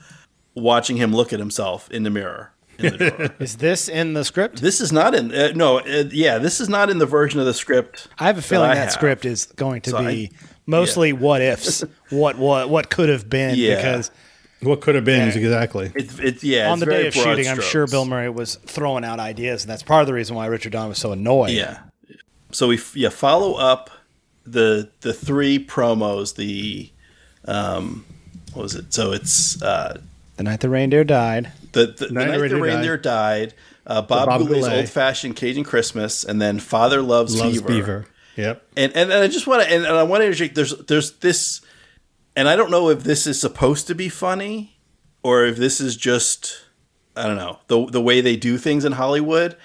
watching 0.55 0.97
him 0.97 1.13
look 1.13 1.31
at 1.33 1.39
himself 1.39 1.89
in 1.91 2.03
the 2.03 2.09
mirror 2.09 2.51
in 2.79 2.97
the 2.97 3.09
drawer. 3.09 3.35
Is 3.39 3.57
this 3.57 3.89
in 3.89 4.13
the 4.13 4.23
script? 4.23 4.61
this 4.61 4.79
is 4.81 4.91
not 4.91 5.15
in 5.15 5.33
uh, 5.33 5.51
no 5.55 5.79
uh, 5.79 6.03
yeah 6.11 6.37
this 6.37 6.59
is 6.59 6.69
not 6.69 6.89
in 6.89 6.99
the 6.99 7.05
version 7.07 7.39
of 7.39 7.45
the 7.47 7.53
script 7.53 8.07
I 8.19 8.25
have 8.27 8.37
a 8.37 8.41
feeling 8.41 8.69
I 8.69 8.75
that 8.75 8.91
script 8.91 9.25
is 9.25 9.45
going 9.55 9.81
to 9.81 9.89
So 9.91 9.97
be 9.99 10.31
I- 10.33 10.45
mostly 10.67 11.11
what 11.13 11.41
ifs, 11.41 11.83
what 12.09 12.37
what 12.37 12.69
what 12.69 12.89
could 12.91 13.09
have 13.09 13.27
been 13.29 13.55
Yeah. 13.55 13.75
because 13.77 14.11
What 14.61 14.81
could 14.81 14.95
have 14.95 15.05
been 15.05 15.27
exactly? 15.27 15.91
It's 15.95 16.17
it's 16.19 16.43
yeah. 16.43 16.71
on 16.71 16.73
it's 16.73 16.79
the 16.81 16.85
very 16.87 17.01
day 17.03 17.07
of 17.09 17.13
broad 17.13 17.23
shooting, 17.23 17.47
I'm 17.47 17.61
sure. 17.61 17.85
Bill 17.87 18.05
Murray 18.05 18.29
was 18.29 18.55
throwing 18.55 19.03
out 19.05 19.19
ideas, 19.19 19.63
and 19.63 19.69
that's 19.69 19.83
part 19.83 20.01
of 20.01 20.07
the 20.07 20.13
reason 20.13 20.35
why 20.35 20.47
Richard 20.47 20.71
Don 20.71 20.89
was 20.89 20.97
so 20.97 21.11
annoyed. 21.11 21.51
Yeah. 21.51 21.79
So 22.51 22.67
we 22.69 22.77
f- 22.77 22.95
yeah 22.95 23.09
follow 23.09 23.53
up 23.53 23.89
the 24.45 24.89
the 25.01 25.13
three 25.13 25.63
promos. 25.63 26.35
The 26.35 26.91
um, 27.45 28.05
what 28.53 28.63
was 28.63 28.75
it? 28.75 28.93
So 28.93 29.11
it's 29.11 29.61
uh, 29.61 30.01
The 30.37 30.43
night 30.43 30.61
the 30.61 30.69
reindeer 30.69 31.03
died. 31.03 31.51
the 31.73 31.87
the, 31.87 32.07
the 32.07 32.13
Night 32.13 32.27
night 32.27 32.37
the 32.37 32.47
the 32.49 32.55
Reindeer 32.55 32.61
reindeer 32.61 32.97
died. 32.97 33.53
Uh, 33.85 34.01
Bob, 34.01 34.27
Bob 34.27 34.41
Goulet's 34.41 34.67
old 34.67 34.89
fashioned 34.89 35.35
Cajun 35.35 35.63
Christmas, 35.63 36.25
and 36.25 36.41
then 36.41 36.59
Father 36.59 37.01
Loves, 37.01 37.39
Loves 37.39 37.61
Beaver. 37.61 37.67
Beaver. 37.67 38.07
Yep. 38.35 38.63
And, 38.75 38.95
and 38.95 39.11
and 39.11 39.23
I 39.23 39.27
just 39.27 39.47
want 39.47 39.63
to 39.63 39.71
and, 39.73 39.85
and 39.85 39.95
I 39.95 40.03
want 40.03 40.21
to 40.21 40.25
interject. 40.25 40.55
There's 40.55 40.75
there's 40.85 41.13
this, 41.19 41.61
and 42.37 42.47
I 42.47 42.55
don't 42.55 42.69
know 42.69 42.89
if 42.89 43.03
this 43.03 43.25
is 43.25 43.41
supposed 43.41 43.87
to 43.87 43.95
be 43.95 44.09
funny, 44.09 44.77
or 45.23 45.43
if 45.43 45.57
this 45.57 45.81
is 45.81 45.97
just 45.97 46.61
I 47.15 47.25
don't 47.25 47.35
know 47.35 47.59
the 47.67 47.87
the 47.87 48.01
way 48.01 48.21
they 48.21 48.37
do 48.37 48.57
things 48.57 48.85
in 48.85 48.93
Hollywood. 48.93 49.57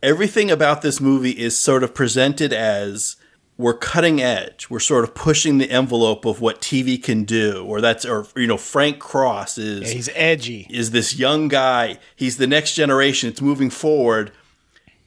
Everything 0.00 0.48
about 0.48 0.80
this 0.80 1.00
movie 1.00 1.32
is 1.32 1.58
sort 1.58 1.82
of 1.82 1.92
presented 1.92 2.52
as 2.52 3.16
we're 3.56 3.74
cutting 3.74 4.22
edge. 4.22 4.70
We're 4.70 4.78
sort 4.78 5.02
of 5.02 5.12
pushing 5.12 5.58
the 5.58 5.68
envelope 5.72 6.24
of 6.24 6.40
what 6.40 6.60
TV 6.60 7.02
can 7.02 7.24
do, 7.24 7.64
or 7.66 7.80
that's 7.80 8.06
or 8.06 8.28
you 8.36 8.46
know 8.46 8.56
Frank 8.56 9.00
Cross 9.00 9.58
is 9.58 9.88
Yeah, 9.88 9.94
he's 9.96 10.08
edgy. 10.14 10.68
is 10.70 10.92
this 10.92 11.18
young 11.18 11.48
guy. 11.48 11.98
He's 12.14 12.36
the 12.36 12.46
next 12.46 12.74
generation. 12.74 13.28
It's 13.28 13.42
moving 13.42 13.70
forward, 13.70 14.30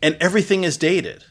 and 0.02 0.18
everything 0.20 0.66
is 0.66 0.76
dated. 0.76 1.24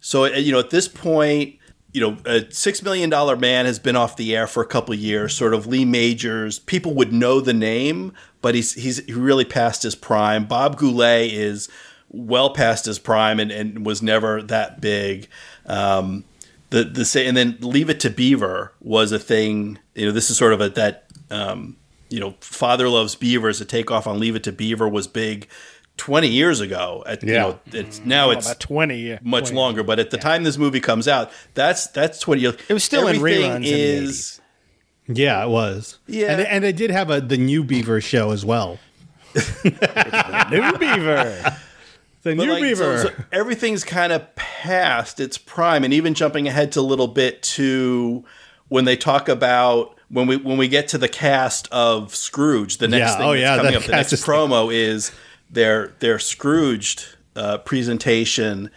So 0.00 0.24
you 0.24 0.50
know, 0.52 0.60
at 0.60 0.70
this 0.70 0.88
point, 0.88 1.56
you 1.94 2.00
know, 2.00 2.18
a 2.26 2.50
six 2.50 2.82
million 2.82 3.08
dollar 3.08 3.36
man 3.36 3.66
has 3.66 3.78
been 3.78 3.94
off 3.94 4.16
the 4.16 4.34
air 4.34 4.48
for 4.48 4.62
a 4.62 4.66
couple 4.66 4.94
years. 4.96 5.32
Sort 5.32 5.54
of 5.54 5.66
Lee 5.66 5.84
Majors. 5.84 6.58
People 6.58 6.92
would 6.94 7.12
know 7.12 7.40
the 7.40 7.54
name, 7.54 8.12
but 8.42 8.56
he's 8.56 8.74
he's 8.74 9.06
really 9.08 9.44
past 9.44 9.84
his 9.84 9.94
prime. 9.94 10.44
Bob 10.44 10.76
Goulet 10.76 11.32
is 11.32 11.68
well 12.10 12.50
past 12.50 12.86
his 12.86 12.98
prime 12.98 13.38
and, 13.38 13.52
and 13.52 13.86
was 13.86 14.02
never 14.02 14.42
that 14.42 14.80
big. 14.80 15.28
Um, 15.66 16.24
the 16.70 16.82
the 16.82 17.04
say 17.04 17.28
and 17.28 17.36
then 17.36 17.58
Leave 17.60 17.88
It 17.88 18.00
to 18.00 18.10
Beaver 18.10 18.72
was 18.80 19.12
a 19.12 19.18
thing. 19.20 19.78
You 19.94 20.06
know, 20.06 20.12
this 20.12 20.30
is 20.30 20.36
sort 20.36 20.52
of 20.52 20.60
a 20.60 20.70
that 20.70 21.06
um, 21.30 21.76
you 22.10 22.18
know, 22.18 22.34
Father 22.40 22.88
Loves 22.88 23.14
Beaver 23.14 23.48
as 23.48 23.60
a 23.60 23.64
takeoff 23.64 24.08
on 24.08 24.18
Leave 24.18 24.34
It 24.34 24.42
to 24.44 24.52
Beaver 24.52 24.88
was 24.88 25.06
big. 25.06 25.48
20 25.96 26.26
years 26.28 26.60
ago 26.60 27.02
at, 27.06 27.22
you 27.22 27.32
Yeah. 27.32 27.40
know 27.40 27.60
it's 27.72 28.00
now 28.04 28.30
it's 28.30 28.46
About 28.46 28.60
20 28.60 28.98
years. 28.98 29.20
much 29.22 29.52
longer. 29.52 29.82
But 29.82 29.98
at 30.00 30.10
the 30.10 30.18
time 30.18 30.42
this 30.42 30.58
movie 30.58 30.80
comes 30.80 31.06
out, 31.08 31.30
that's 31.54 31.86
that's 31.88 32.18
twenty 32.18 32.42
years. 32.42 32.56
It 32.68 32.72
was 32.74 32.82
still 32.84 33.06
in 33.08 33.16
Everything 33.16 33.50
reruns 33.50 33.56
in 33.56 33.62
the 33.62 33.70
Is 33.70 34.40
Yeah, 35.06 35.44
it 35.44 35.48
was. 35.50 35.98
Yeah. 36.06 36.32
and, 36.32 36.40
and 36.42 36.64
they 36.64 36.72
did 36.72 36.90
have 36.90 37.10
a 37.10 37.20
the 37.20 37.36
new 37.36 37.62
Beaver 37.62 38.00
show 38.00 38.30
as 38.32 38.44
well. 38.44 38.78
New 39.64 40.78
Beaver. 40.78 41.56
The 42.22 42.34
but 42.34 42.36
new 42.36 42.52
like, 42.52 42.62
Beaver. 42.62 42.98
so- 42.98 43.08
so 43.08 43.14
everything's 43.32 43.84
kind 43.84 44.12
of 44.12 44.34
past 44.34 45.20
its 45.20 45.36
prime, 45.38 45.84
and 45.84 45.92
even 45.92 46.14
jumping 46.14 46.48
ahead 46.48 46.72
to 46.72 46.80
a 46.80 46.82
little 46.82 47.08
bit 47.08 47.42
to 47.42 48.24
when 48.68 48.84
they 48.86 48.96
talk 48.96 49.28
about 49.28 49.94
when 50.08 50.26
we 50.26 50.36
when 50.36 50.56
we 50.56 50.68
get 50.68 50.88
to 50.88 50.98
the 50.98 51.08
cast 51.08 51.68
of 51.70 52.14
Scrooge. 52.14 52.78
The 52.78 52.88
next 52.88 53.12
Yeah, 53.12 53.16
thing 53.18 53.26
oh, 53.26 53.32
that's 53.32 53.40
yeah, 53.42 53.56
coming 53.56 53.72
that 53.72 53.76
up, 53.78 53.82
the 53.84 53.92
cast 53.92 54.12
next 54.12 54.12
is- 54.14 54.24
promo 54.24 54.72
is 54.74 55.12
their 55.54 55.94
their 56.00 56.18
Scrooged 56.18 57.16
uh, 57.36 57.58
presentation. 57.58 58.70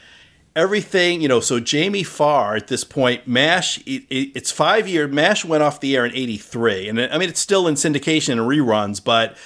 everything 0.56 1.22
you 1.22 1.28
know 1.28 1.40
so 1.40 1.60
jamie 1.60 2.02
farr 2.04 2.56
at 2.56 2.68
this 2.68 2.84
point 2.84 3.28
mash 3.28 3.78
it, 3.86 4.04
it, 4.10 4.32
it's 4.34 4.50
five 4.52 4.88
year 4.88 5.08
mash 5.08 5.46
went 5.46 5.62
off 5.62 5.80
the 5.80 5.96
air 5.96 6.04
in 6.04 6.12
83 6.16 6.90
and 6.90 7.00
i 7.00 7.18
mean 7.20 7.30
it's 7.30 7.40
still 7.40 7.68
in 7.68 7.76
syndication 7.76 8.32
and 8.32 8.42
reruns 8.42 9.04
but 9.04 9.38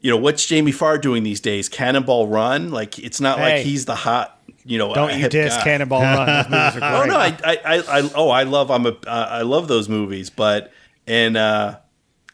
you 0.00 0.08
know 0.12 0.16
what's 0.16 0.46
jamie 0.46 0.70
farr 0.70 0.96
doing 0.96 1.24
these 1.24 1.40
days 1.40 1.68
cannonball 1.68 2.28
run 2.28 2.70
like 2.70 3.00
it's 3.00 3.20
not 3.20 3.38
Hey. 3.38 3.56
like 3.56 3.66
he's 3.66 3.84
the 3.86 3.96
hot 3.96 4.38
you 4.64 4.78
know 4.78 4.94
Don't 4.94 5.18
you 5.18 5.28
diss. 5.28 5.56
Cannonball 5.64 6.02
Run. 6.02 6.26
Those 6.26 6.44
movies 6.50 6.82
are 6.82 6.94
Oh 7.02 7.04
no, 7.06 7.16
I, 7.16 7.36
I, 7.42 7.56
I, 7.64 7.98
I, 8.00 8.10
oh, 8.14 8.28
I 8.28 8.42
love, 8.42 8.70
I'm 8.70 8.84
a, 8.84 8.90
uh, 8.90 9.26
I 9.30 9.42
love 9.42 9.68
those 9.68 9.88
movies, 9.88 10.28
but 10.28 10.70
and, 11.06 11.34
uh, 11.38 11.78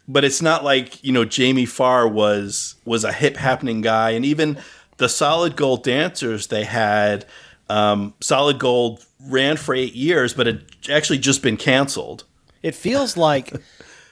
but 0.08 0.24
it's 0.24 0.42
not 0.42 0.64
like 0.64 1.02
you 1.02 1.12
know 1.12 1.24
Jamie 1.24 1.66
Farr 1.66 2.06
was 2.08 2.76
was 2.84 3.04
a 3.04 3.12
hip 3.12 3.36
happening 3.36 3.80
guy, 3.80 4.10
and 4.10 4.24
even 4.24 4.58
the 4.98 5.08
Solid 5.08 5.56
Gold 5.56 5.82
dancers 5.84 6.46
they 6.46 6.64
had, 6.64 7.26
um, 7.68 8.14
Solid 8.20 8.58
Gold 8.58 9.04
ran 9.28 9.56
for 9.56 9.74
eight 9.74 9.94
years, 9.94 10.34
but 10.34 10.46
it 10.46 10.62
actually 10.90 11.18
just 11.18 11.42
been 11.42 11.56
canceled. 11.56 12.24
It 12.62 12.74
feels 12.74 13.16
like 13.16 13.52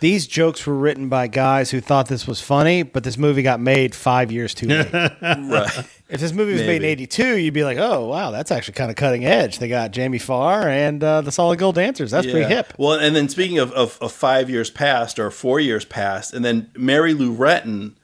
these 0.00 0.26
jokes 0.26 0.66
were 0.66 0.74
written 0.74 1.08
by 1.08 1.26
guys 1.26 1.70
who 1.70 1.80
thought 1.80 2.08
this 2.08 2.26
was 2.26 2.40
funny, 2.40 2.82
but 2.82 3.04
this 3.04 3.16
movie 3.16 3.42
got 3.42 3.60
made 3.60 3.94
five 3.94 4.30
years 4.30 4.54
too 4.54 4.68
late. 4.68 4.92
Right. 5.22 5.86
If 6.08 6.20
this 6.20 6.32
movie 6.32 6.52
was 6.52 6.62
made 6.62 6.82
in 6.82 6.88
82, 6.88 7.38
you'd 7.38 7.54
be 7.54 7.64
like, 7.64 7.78
oh, 7.78 8.06
wow, 8.06 8.30
that's 8.30 8.50
actually 8.50 8.74
kind 8.74 8.90
of 8.90 8.96
cutting 8.96 9.24
edge. 9.24 9.58
They 9.58 9.68
got 9.68 9.90
Jamie 9.90 10.18
Farr 10.18 10.68
and 10.68 11.02
uh, 11.02 11.22
the 11.22 11.32
Solid 11.32 11.58
Gold 11.58 11.76
Dancers. 11.76 12.10
That's 12.10 12.26
pretty 12.26 12.46
hip. 12.46 12.74
Well, 12.78 12.98
and 12.98 13.16
then 13.16 13.28
speaking 13.28 13.58
of, 13.58 13.72
of, 13.72 13.98
of 14.02 14.12
five 14.12 14.50
years 14.50 14.70
past 14.70 15.18
or 15.18 15.30
four 15.30 15.60
years 15.60 15.84
past, 15.86 16.34
and 16.34 16.44
then 16.44 16.70
Mary 16.76 17.14
Lou 17.14 17.34
Retton 17.34 17.94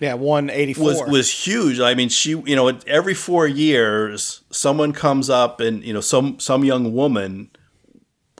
Yeah, 0.00 0.14
184. 0.14 0.84
was 0.84 1.02
was 1.08 1.46
huge. 1.46 1.78
I 1.78 1.94
mean, 1.94 2.08
she 2.08 2.30
you 2.30 2.56
know 2.56 2.68
every 2.86 3.14
four 3.14 3.46
years 3.46 4.42
someone 4.50 4.92
comes 4.92 5.30
up 5.30 5.60
and 5.60 5.84
you 5.84 5.92
know 5.92 6.00
some 6.00 6.40
some 6.40 6.64
young 6.64 6.92
woman 6.94 7.50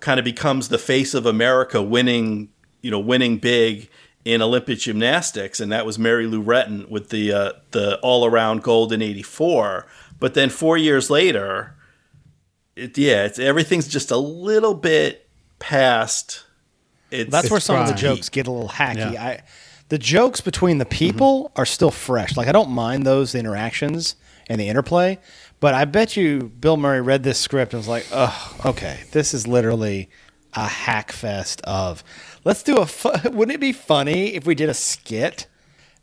kind 0.00 0.18
of 0.18 0.24
becomes 0.24 0.68
the 0.68 0.78
face 0.78 1.14
of 1.14 1.26
America, 1.26 1.80
winning 1.80 2.48
you 2.82 2.90
know 2.90 2.98
winning 3.00 3.38
big 3.38 3.88
in 4.24 4.40
Olympic 4.40 4.78
gymnastics, 4.78 5.60
and 5.60 5.70
that 5.70 5.84
was 5.84 5.98
Mary 5.98 6.26
Lou 6.26 6.42
Retton 6.42 6.88
with 6.88 7.10
the 7.10 7.32
uh, 7.32 7.52
the 7.72 7.98
all 8.00 8.24
around 8.24 8.62
gold 8.62 8.92
in 8.92 9.02
'84. 9.02 9.86
But 10.18 10.34
then 10.34 10.48
four 10.48 10.78
years 10.78 11.10
later, 11.10 11.74
it, 12.76 12.96
yeah, 12.96 13.24
it's 13.24 13.38
everything's 13.38 13.88
just 13.88 14.10
a 14.10 14.16
little 14.16 14.74
bit 14.74 15.28
past. 15.58 16.44
It's 17.10 17.30
That's 17.30 17.50
where 17.50 17.60
some 17.60 17.76
of 17.76 17.86
the 17.86 17.94
jokes 17.94 18.28
get 18.28 18.46
a 18.46 18.50
little 18.50 18.70
hacky. 18.70 19.12
Yeah. 19.12 19.22
I, 19.22 19.42
the 19.90 19.98
jokes 19.98 20.40
between 20.40 20.78
the 20.78 20.86
people 20.86 21.52
are 21.56 21.66
still 21.66 21.90
fresh. 21.90 22.36
Like 22.36 22.48
I 22.48 22.52
don't 22.52 22.70
mind 22.70 23.06
those 23.06 23.34
interactions 23.34 24.16
and 24.48 24.60
the 24.60 24.68
interplay, 24.68 25.18
but 25.60 25.74
I 25.74 25.84
bet 25.84 26.16
you 26.16 26.52
Bill 26.60 26.76
Murray 26.76 27.02
read 27.02 27.22
this 27.22 27.38
script 27.38 27.74
and 27.74 27.80
was 27.80 27.88
like, 27.88 28.06
"Oh, 28.10 28.56
okay, 28.64 29.00
this 29.12 29.34
is 29.34 29.46
literally 29.46 30.08
a 30.54 30.66
hack 30.66 31.12
fest 31.12 31.60
of 31.62 32.02
let's 32.44 32.62
do 32.62 32.78
a. 32.78 32.86
Fu- 32.86 33.10
Wouldn't 33.30 33.54
it 33.54 33.60
be 33.60 33.72
funny 33.72 34.34
if 34.34 34.46
we 34.46 34.54
did 34.54 34.68
a 34.68 34.74
skit?" 34.74 35.46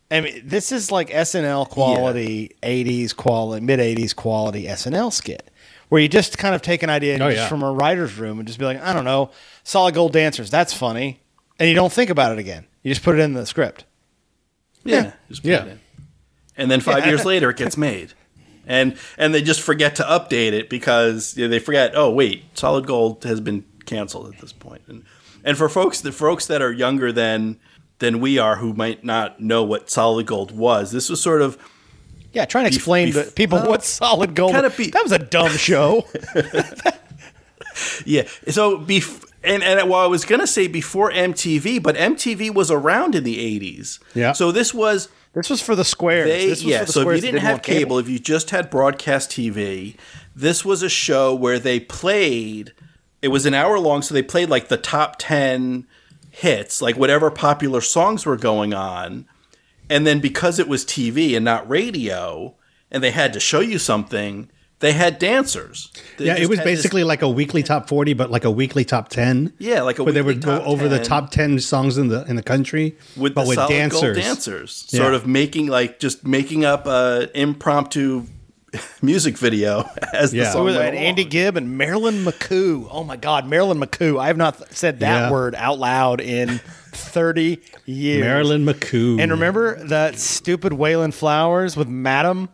I 0.10 0.20
mean, 0.20 0.42
this 0.44 0.72
is 0.74 0.92
like 0.92 1.10
SNL 1.10 1.70
quality, 1.70 2.56
'80s 2.62 3.16
quality, 3.16 3.66
mid 3.66 3.80
'80s 3.80 4.16
quality 4.16 4.66
SNL 4.66 5.14
skit, 5.14 5.50
where 5.90 6.02
you 6.02 6.10
just 6.10 6.38
kind 6.38 6.54
of 6.54 6.62
take 6.62 6.84
an 6.84 6.90
idea 6.90 7.16
Oh, 7.16 7.30
just 7.30 7.38
yeah. 7.38 7.48
from 7.48 7.64
a 7.64 7.72
writer's 7.72 8.18
room 8.18 8.40
and 8.40 8.48
just 8.48 8.60
be 8.60 8.66
like, 8.66 8.82
I 8.82 8.92
don't 8.94 9.06
know, 9.06 9.32
solid 9.64 9.94
gold 9.96 10.12
dancers, 10.12 10.50
that's 10.52 10.74
funny, 10.74 11.22
and 11.60 11.70
you 11.70 11.76
don't 11.76 11.94
think 11.94 12.10
about 12.10 12.34
it 12.34 12.40
again. 12.40 12.66
You 12.84 12.92
just 12.92 13.04
put 13.04 13.16
it 13.18 13.22
in 13.22 13.34
the 13.34 13.46
script. 13.46 13.86
Yeah. 14.84 15.14
Just 15.30 15.44
put 15.44 15.50
Yeah. 15.52 15.64
it 15.64 15.68
in. 15.70 15.80
And 16.58 16.70
then 16.72 16.82
five 16.82 17.06
years 17.06 17.24
later, 17.24 17.50
it 17.52 17.58
gets 17.58 17.78
made, 17.78 18.14
and 18.68 18.98
and 19.18 19.34
they 19.34 19.42
just 19.42 19.62
forget 19.62 19.96
to 19.96 20.04
update 20.04 20.52
it 20.52 20.70
because 20.70 21.38
you 21.38 21.46
know, 21.46 21.50
they 21.50 21.60
forget. 21.60 21.94
Oh 21.96 22.12
wait, 22.12 22.44
Solid 22.58 22.86
Gold 22.86 23.24
has 23.24 23.40
been 23.40 23.64
canceled 23.86 24.34
at 24.34 24.42
this 24.42 24.52
point. 24.52 24.82
And 24.88 25.06
and 25.44 25.58
for 25.58 25.70
folks 25.70 26.02
the 26.02 26.12
folks 26.12 26.46
that 26.48 26.62
are 26.62 26.72
younger 26.72 27.12
than 27.12 27.60
than 28.00 28.20
we 28.20 28.38
are, 28.40 28.56
who 28.58 28.74
might 28.74 29.04
not 29.04 29.40
know 29.40 29.64
what 29.64 29.90
Solid 29.90 30.26
Gold 30.26 30.52
was, 30.56 30.92
this 30.92 31.10
was 31.10 31.22
sort 31.22 31.42
of 31.42 31.58
Yeah, 32.34 32.46
trying 32.46 32.66
to 32.70 32.76
explain 32.76 33.10
bef- 33.10 33.26
to 33.26 33.32
people 33.32 33.60
well, 33.60 33.70
what 33.70 33.84
solid 33.84 34.34
gold. 34.36 34.54
kinda 34.54 34.70
be- 34.72 34.90
that 34.90 35.04
was 35.04 35.12
a 35.12 35.20
dumb 35.20 35.52
show. 35.52 36.08
yeah. 38.06 38.24
So 38.50 38.78
bef- 38.80 39.24
and 39.44 39.64
and 39.64 39.90
well, 39.90 40.00
I 40.02 40.08
was 40.08 40.26
gonna 40.26 40.48
say 40.48 40.68
before 40.68 41.12
MTV, 41.12 41.82
but 41.82 41.96
MTV 41.96 42.54
was 42.54 42.70
around 42.72 43.16
in 43.16 43.24
the 43.24 43.40
eighties. 43.40 44.00
Yeah. 44.14 44.34
So 44.34 44.52
this 44.52 44.74
was 44.74 45.10
this 45.34 45.50
was 45.50 45.62
for 45.62 45.76
the 45.76 45.86
squares. 45.86 46.28
They, 46.28 46.48
this 46.48 46.64
was 46.64 46.72
yeah, 46.72 46.80
for 46.80 46.86
the 46.86 46.92
so 46.92 47.00
if 47.00 47.04
squares 47.04 47.18
you 47.18 47.22
that 47.22 47.28
didn't 47.34 47.42
have 47.44 47.54
want 47.54 47.64
cable, 47.64 47.98
if 48.00 48.10
you 48.10 48.20
just 48.20 48.50
had 48.50 48.70
broadcast 48.70 49.32
TV, 49.32 49.96
this 50.36 50.66
was 50.66 50.84
a 50.84 50.90
show 50.90 51.34
where 51.34 51.60
they 51.60 51.80
played. 51.80 52.74
It 53.22 53.28
was 53.30 53.46
an 53.46 53.54
hour 53.54 53.78
long, 53.80 54.02
so 54.02 54.14
they 54.14 54.24
played 54.24 54.50
like 54.50 54.68
the 54.68 54.78
top 54.78 55.16
ten 55.20 55.86
hits, 56.32 56.82
like 56.82 56.96
whatever 56.98 57.30
popular 57.30 57.82
songs 57.82 58.26
were 58.26 58.38
going 58.38 58.74
on, 58.74 59.26
and 59.90 60.08
then 60.08 60.20
because 60.20 60.60
it 60.60 60.68
was 60.68 60.86
TV 60.86 61.36
and 61.36 61.46
not 61.46 61.70
radio, 61.70 62.56
and 62.90 63.04
they 63.04 63.12
had 63.12 63.34
to 63.34 63.40
show 63.40 63.60
you 63.60 63.78
something, 63.78 64.50
they 64.80 64.94
had 64.94 65.20
dancers. 65.20 65.92
They 66.18 66.26
yeah, 66.26 66.38
it 66.38 66.50
was 66.50 66.58
had 66.58 66.66
this- 66.68 66.80
basically 66.80 67.04
like 67.04 67.22
a 67.22 67.30
weekly 67.30 67.62
top 67.62 67.88
forty, 67.88 68.14
but 68.14 68.32
like 68.32 68.44
a 68.46 68.50
weekly 68.50 68.84
top 68.86 69.10
ten. 69.10 69.54
Yeah, 69.60 69.82
like 69.84 70.00
a 70.00 70.04
where 70.04 70.14
they 70.14 70.22
would 70.24 70.42
go 70.42 70.60
over 70.64 70.88
the 70.90 70.98
top 71.04 71.30
ten 71.30 71.60
songs 71.60 71.98
in 72.00 72.08
the 72.08 72.26
in 72.26 72.38
the 72.38 72.44
country, 72.44 72.98
with 73.16 73.36
but 73.36 73.44
the 73.44 73.50
with 73.50 73.58
dancers. 73.70 74.18
dancers, 74.18 74.88
Yeah. 74.90 75.02
sort 75.02 75.14
of 75.14 75.28
making 75.28 75.68
like 75.68 76.00
just 76.00 76.26
making 76.26 76.66
up 76.66 76.88
a 76.88 77.30
impromptu 77.36 78.26
music 79.02 79.38
video 79.38 79.90
as 80.14 80.32
the 80.32 80.38
Yeah. 80.38 80.52
song 80.52 80.66
With 80.66 80.76
uh, 80.76 80.80
went 80.80 80.96
Andy. 80.96 81.24
Gibb 81.26 81.58
and 81.58 81.78
Marilyn 81.78 82.24
McCoo. 82.26 82.88
Oh 82.90 83.04
my 83.04 83.18
God, 83.18 83.48
Marilyn 83.48 83.80
McCoo. 83.80 84.20
I 84.20 84.28
have 84.28 84.38
not 84.38 84.74
said 84.74 85.00
that 85.02 85.24
Yeah. 85.26 85.32
word 85.32 85.56
out 85.56 85.78
loud 85.80 86.22
in 86.22 86.60
30 86.94 87.60
years. 87.86 88.24
Marilyn 88.24 88.66
McCoo. 88.66 89.20
And 89.20 89.32
remember 89.32 89.84
that 89.88 90.18
stupid 90.20 90.74
Wayland 90.74 91.16
Flowers 91.16 91.76
with 91.76 91.88
Madam? 91.88 92.50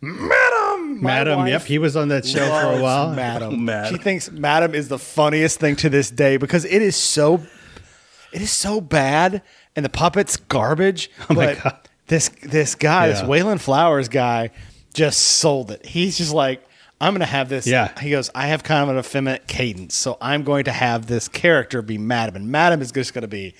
Madam! 0.00 1.02
Madam, 1.02 1.46
yep, 1.46 1.62
he 1.62 1.78
was 1.78 1.96
on 1.96 2.08
that 2.08 2.24
show 2.24 2.46
for 2.46 2.78
a 2.78 2.80
while. 2.82 3.12
Madam. 3.14 3.64
Madam. 3.64 3.94
She 3.94 4.02
thinks 4.02 4.30
Madam 4.30 4.74
is 4.74 4.88
the 4.88 4.98
funniest 4.98 5.58
thing 5.60 5.76
to 5.76 5.88
this 5.90 6.10
day 6.10 6.36
because 6.36 6.64
it 6.64 6.82
is 6.82 6.96
so 6.96 7.42
it 8.32 8.40
is 8.42 8.50
so 8.50 8.80
bad 8.80 9.42
and 9.76 9.84
the 9.84 9.88
puppet's 9.88 10.36
garbage. 10.36 11.10
Oh 11.28 11.34
my 11.34 11.46
but 11.54 11.62
God. 11.62 11.78
This 12.06 12.30
this 12.42 12.74
guy, 12.74 13.08
this 13.08 13.20
Yeah. 13.20 13.26
Wayland 13.26 13.60
Flowers 13.60 14.08
guy, 14.08 14.50
just 14.98 15.20
sold 15.20 15.70
it. 15.70 15.86
He's 15.86 16.18
just 16.18 16.34
like, 16.34 16.62
I'm 17.00 17.14
gonna 17.14 17.24
have 17.24 17.48
this. 17.48 17.66
Yeah. 17.66 17.98
He 18.00 18.10
goes, 18.10 18.30
I 18.34 18.48
have 18.48 18.64
kind 18.64 18.82
of 18.82 18.88
an 18.90 18.98
effeminate 18.98 19.46
cadence, 19.46 19.94
so 19.94 20.18
I'm 20.20 20.42
going 20.42 20.64
to 20.64 20.72
have 20.72 21.06
this 21.06 21.28
character 21.28 21.80
be 21.80 21.96
Madam, 21.96 22.36
and 22.36 22.48
Madam 22.48 22.82
is 22.82 22.90
just 22.90 23.14
gonna 23.14 23.28
be 23.28 23.54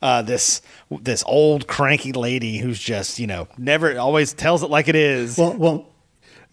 uh, 0.00 0.22
this 0.22 0.62
this 1.00 1.24
old 1.26 1.66
cranky 1.66 2.12
lady 2.12 2.58
who's 2.58 2.78
just 2.78 3.18
you 3.18 3.26
know 3.26 3.48
never 3.58 3.98
always 3.98 4.32
tells 4.32 4.62
it 4.62 4.70
like 4.70 4.86
it 4.86 4.94
is. 4.94 5.36
Well, 5.36 5.56
well, 5.56 5.86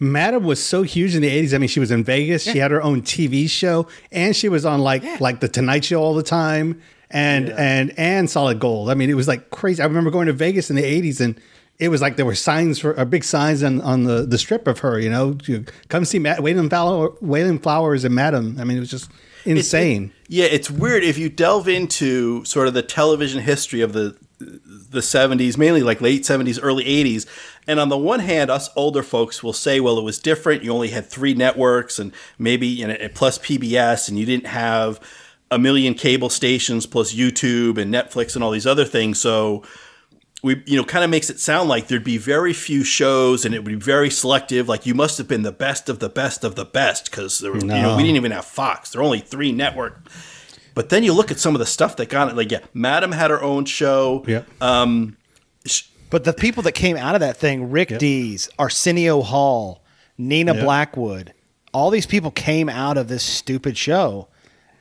Madam 0.00 0.44
was 0.44 0.62
so 0.62 0.82
huge 0.82 1.14
in 1.14 1.22
the 1.22 1.30
'80s. 1.30 1.54
I 1.54 1.58
mean, 1.58 1.68
she 1.68 1.78
was 1.78 1.92
in 1.92 2.02
Vegas. 2.02 2.42
She 2.42 2.58
had 2.58 2.72
her 2.72 2.82
own 2.82 3.02
TV 3.02 3.48
show, 3.48 3.86
and 4.10 4.34
she 4.34 4.48
was 4.48 4.64
on 4.66 4.80
like 4.80 5.20
like 5.20 5.38
the 5.40 5.48
Tonight 5.48 5.84
Show 5.84 6.02
all 6.02 6.14
the 6.14 6.24
time, 6.24 6.80
and 7.10 7.50
and 7.50 7.92
and 7.96 8.28
Solid 8.28 8.58
Gold. 8.58 8.90
I 8.90 8.94
mean, 8.94 9.10
it 9.10 9.14
was 9.14 9.28
like 9.28 9.50
crazy. 9.50 9.80
I 9.80 9.86
remember 9.86 10.10
going 10.10 10.26
to 10.26 10.32
Vegas 10.32 10.70
in 10.70 10.76
the 10.76 10.82
'80s, 10.82 11.20
and 11.20 11.40
it 11.82 11.88
was 11.88 12.00
like 12.00 12.16
there 12.16 12.26
were 12.26 12.34
signs 12.34 12.78
for 12.78 12.98
uh, 12.98 13.04
big 13.04 13.24
signs 13.24 13.62
on, 13.62 13.80
on 13.80 14.04
the, 14.04 14.24
the 14.24 14.38
strip 14.38 14.66
of 14.66 14.78
her. 14.80 14.98
You 14.98 15.10
know, 15.10 15.36
you 15.46 15.64
come 15.88 16.04
see 16.04 16.18
Matt, 16.18 16.42
Wayland, 16.42 16.70
Flower, 16.70 17.12
Wayland 17.20 17.62
Flowers 17.62 18.04
and 18.04 18.14
Madam. 18.14 18.56
I 18.60 18.64
mean, 18.64 18.76
it 18.76 18.80
was 18.80 18.90
just 18.90 19.10
It's- 19.44 19.56
insane. 19.58 20.12
it- 20.24 20.32
yeah, 20.34 20.44
it's 20.46 20.70
weird 20.70 21.02
if 21.04 21.18
you 21.18 21.28
delve 21.28 21.68
into 21.68 22.44
sort 22.44 22.68
of 22.68 22.74
the 22.74 22.82
television 22.82 23.42
history 23.42 23.80
of 23.80 23.92
the 23.92 24.16
the 24.90 24.98
70s, 25.00 25.56
mainly 25.56 25.82
like 25.82 26.00
late 26.00 26.22
70s, 26.22 26.58
early 26.60 26.84
80s. 26.84 27.26
And 27.68 27.78
on 27.78 27.88
the 27.90 27.96
one 27.96 28.18
hand, 28.20 28.50
us 28.50 28.68
older 28.74 29.02
folks 29.04 29.40
will 29.42 29.52
say, 29.52 29.78
well, 29.78 29.98
it 29.98 30.02
was 30.02 30.18
different. 30.18 30.64
You 30.64 30.72
only 30.72 30.88
had 30.88 31.06
three 31.06 31.32
networks 31.32 31.98
and 32.00 32.12
maybe 32.38 32.66
you 32.66 32.88
know, 32.88 32.96
plus 33.14 33.38
PBS, 33.38 34.08
and 34.08 34.18
you 34.18 34.26
didn't 34.26 34.48
have 34.48 34.98
a 35.50 35.58
million 35.60 35.94
cable 35.94 36.28
stations 36.28 36.86
plus 36.86 37.14
YouTube 37.14 37.78
and 37.78 37.94
Netflix 37.94 38.34
and 38.34 38.42
all 38.42 38.50
these 38.50 38.66
other 38.66 38.84
things. 38.84 39.20
So 39.20 39.62
we 40.42 40.62
you 40.66 40.76
know 40.76 40.84
kind 40.84 41.04
of 41.04 41.10
makes 41.10 41.30
it 41.30 41.38
sound 41.40 41.68
like 41.68 41.86
there'd 41.88 42.04
be 42.04 42.18
very 42.18 42.52
few 42.52 42.84
shows 42.84 43.44
and 43.44 43.54
it 43.54 43.58
would 43.58 43.72
be 43.72 43.74
very 43.74 44.10
selective 44.10 44.68
like 44.68 44.84
you 44.86 44.94
must 44.94 45.18
have 45.18 45.28
been 45.28 45.42
the 45.42 45.52
best 45.52 45.88
of 45.88 45.98
the 46.00 46.08
best 46.08 46.44
of 46.44 46.54
the 46.56 46.64
best 46.64 47.10
because 47.10 47.38
there 47.38 47.52
were 47.52 47.58
you 47.58 47.64
know 47.66 47.96
we 47.96 48.02
didn't 48.02 48.16
even 48.16 48.32
have 48.32 48.44
fox 48.44 48.90
there 48.90 49.00
are 49.00 49.04
only 49.04 49.20
three 49.20 49.52
network 49.52 50.00
but 50.74 50.88
then 50.88 51.02
you 51.04 51.12
look 51.12 51.30
at 51.30 51.38
some 51.38 51.54
of 51.54 51.58
the 51.58 51.66
stuff 51.66 51.96
that 51.96 52.08
got 52.08 52.28
it 52.28 52.36
like 52.36 52.50
yeah 52.50 52.60
madam 52.74 53.12
had 53.12 53.30
her 53.30 53.42
own 53.42 53.64
show 53.64 54.24
Yep. 54.26 54.62
Um, 54.62 55.16
but 56.10 56.24
the 56.24 56.34
people 56.34 56.62
that 56.64 56.72
came 56.72 56.98
out 56.98 57.14
of 57.14 57.22
that 57.22 57.38
thing, 57.38 57.70
Rick 57.70 57.98
Dees, 57.98 58.50
Arsenio 58.58 59.22
Hall, 59.22 59.82
Nina 60.18 60.52
Yep. 60.52 60.62
Blackwood, 60.62 61.32
all 61.72 61.88
these 61.88 62.04
people 62.04 62.30
came 62.30 62.68
out 62.68 62.98
of 62.98 63.08
this 63.08 63.22
stupid 63.22 63.78
show. 63.78 64.28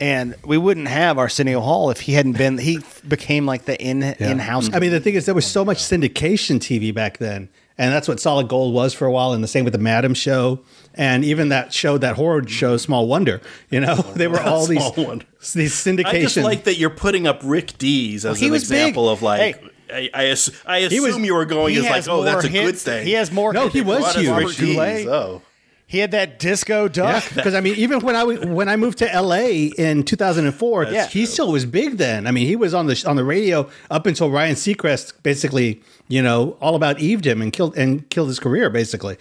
And 0.01 0.35
we 0.43 0.57
wouldn't 0.57 0.87
have 0.87 1.19
Arsenio 1.19 1.61
Hall 1.61 1.91
if 1.91 1.99
he 2.01 2.13
hadn't 2.13 2.35
been. 2.35 2.57
He 2.57 2.79
became 3.07 3.45
like 3.45 3.65
the 3.65 3.79
in 3.79 4.01
in 4.01 4.39
house. 4.39 4.67
I 4.73 4.79
mean, 4.79 4.89
the 4.89 4.99
thing 4.99 5.13
is, 5.13 5.25
there 5.27 5.35
was 5.35 5.45
so 5.45 5.63
much 5.63 5.77
syndication 5.77 6.57
TV 6.57 6.91
back 6.91 7.19
then, 7.19 7.49
and 7.77 7.93
that's 7.93 8.07
what 8.07 8.19
Solid 8.19 8.47
Gold 8.47 8.73
was 8.73 8.95
for 8.95 9.05
a 9.05 9.11
while. 9.11 9.31
And 9.31 9.43
the 9.43 9.47
same 9.47 9.63
with 9.63 9.73
the 9.73 9.79
Madam 9.79 10.15
Show, 10.15 10.61
and 10.95 11.23
even 11.23 11.49
that 11.49 11.71
show, 11.71 11.99
that 11.99 12.15
horror 12.15 12.45
show, 12.47 12.77
Small 12.77 13.07
Wonder. 13.07 13.41
You 13.69 13.79
know, 13.79 13.95
they 14.15 14.27
were 14.27 14.41
all 14.41 14.65
these 14.65 14.81
Wonder. 14.97 15.23
these 15.53 15.75
syndication. 15.75 16.05
i 16.05 16.21
just 16.21 16.37
like 16.37 16.63
that 16.63 16.77
you're 16.77 16.89
putting 16.89 17.27
up 17.27 17.39
rick 17.43 17.77
dees 17.77 18.25
as 18.25 18.39
he 18.39 18.47
an 18.47 18.55
example 18.55 19.05
big. 19.05 19.11
of 19.13 19.21
like 19.21 19.39
Hey. 19.39 19.67
I, 19.93 20.09
I, 20.13 20.25
ass- 20.29 20.49
I 20.65 20.77
assume 20.79 21.03
was- 21.03 21.17
you 21.19 21.35
were 21.35 21.45
going 21.45 21.73
he 21.75 21.85
as 21.85 22.07
like, 22.07 22.07
oh, 22.07 22.23
that's 22.23 22.45
a 22.45 22.49
more 22.49 22.63
good 22.63 22.77
thing. 22.77 23.05
He 23.05 23.11
has 23.13 23.29
more. 23.31 23.51
No, 23.51 23.67
he 23.67 23.81
was 23.81 24.01
What 24.01 24.15
is 24.15 24.21
huge. 24.21 24.29
Robert 24.31 24.57
Goulet. 24.57 25.07
Oh. 25.07 25.41
He 25.91 25.99
had 25.99 26.11
that 26.11 26.39
disco 26.39 26.87
duck. 26.87 27.23
because 27.35 27.53
I 27.53 27.59
mean, 27.59 27.75
even 27.75 27.99
when 27.99 28.15
I 28.15 28.21
w- 28.21 28.47
when 28.47 28.69
I 28.69 28.77
moved 28.77 28.99
to 28.99 29.05
LA 29.21 29.71
in 29.77 30.03
2004, 30.03 30.85
Yeah. 30.85 31.05
he 31.07 31.25
still 31.25 31.51
was 31.51 31.65
big 31.65 31.97
then. 31.97 32.27
I 32.27 32.31
mean, 32.31 32.47
he 32.47 32.55
was 32.55 32.73
on 32.73 32.85
the 32.87 33.03
on 33.05 33.17
the 33.17 33.25
radio 33.25 33.69
up 33.89 34.05
until 34.05 34.31
Ryan 34.31 34.55
Seacrest 34.55 35.11
basically, 35.21 35.81
you 36.07 36.21
know, 36.21 36.55
all 36.61 36.75
about 36.75 36.97
Eved 36.99 37.25
him 37.25 37.41
and 37.41 37.51
killed 37.51 37.75
and 37.77 38.09
killed 38.09 38.29
his 38.29 38.39
career 38.39 38.69
basically. 38.69 39.17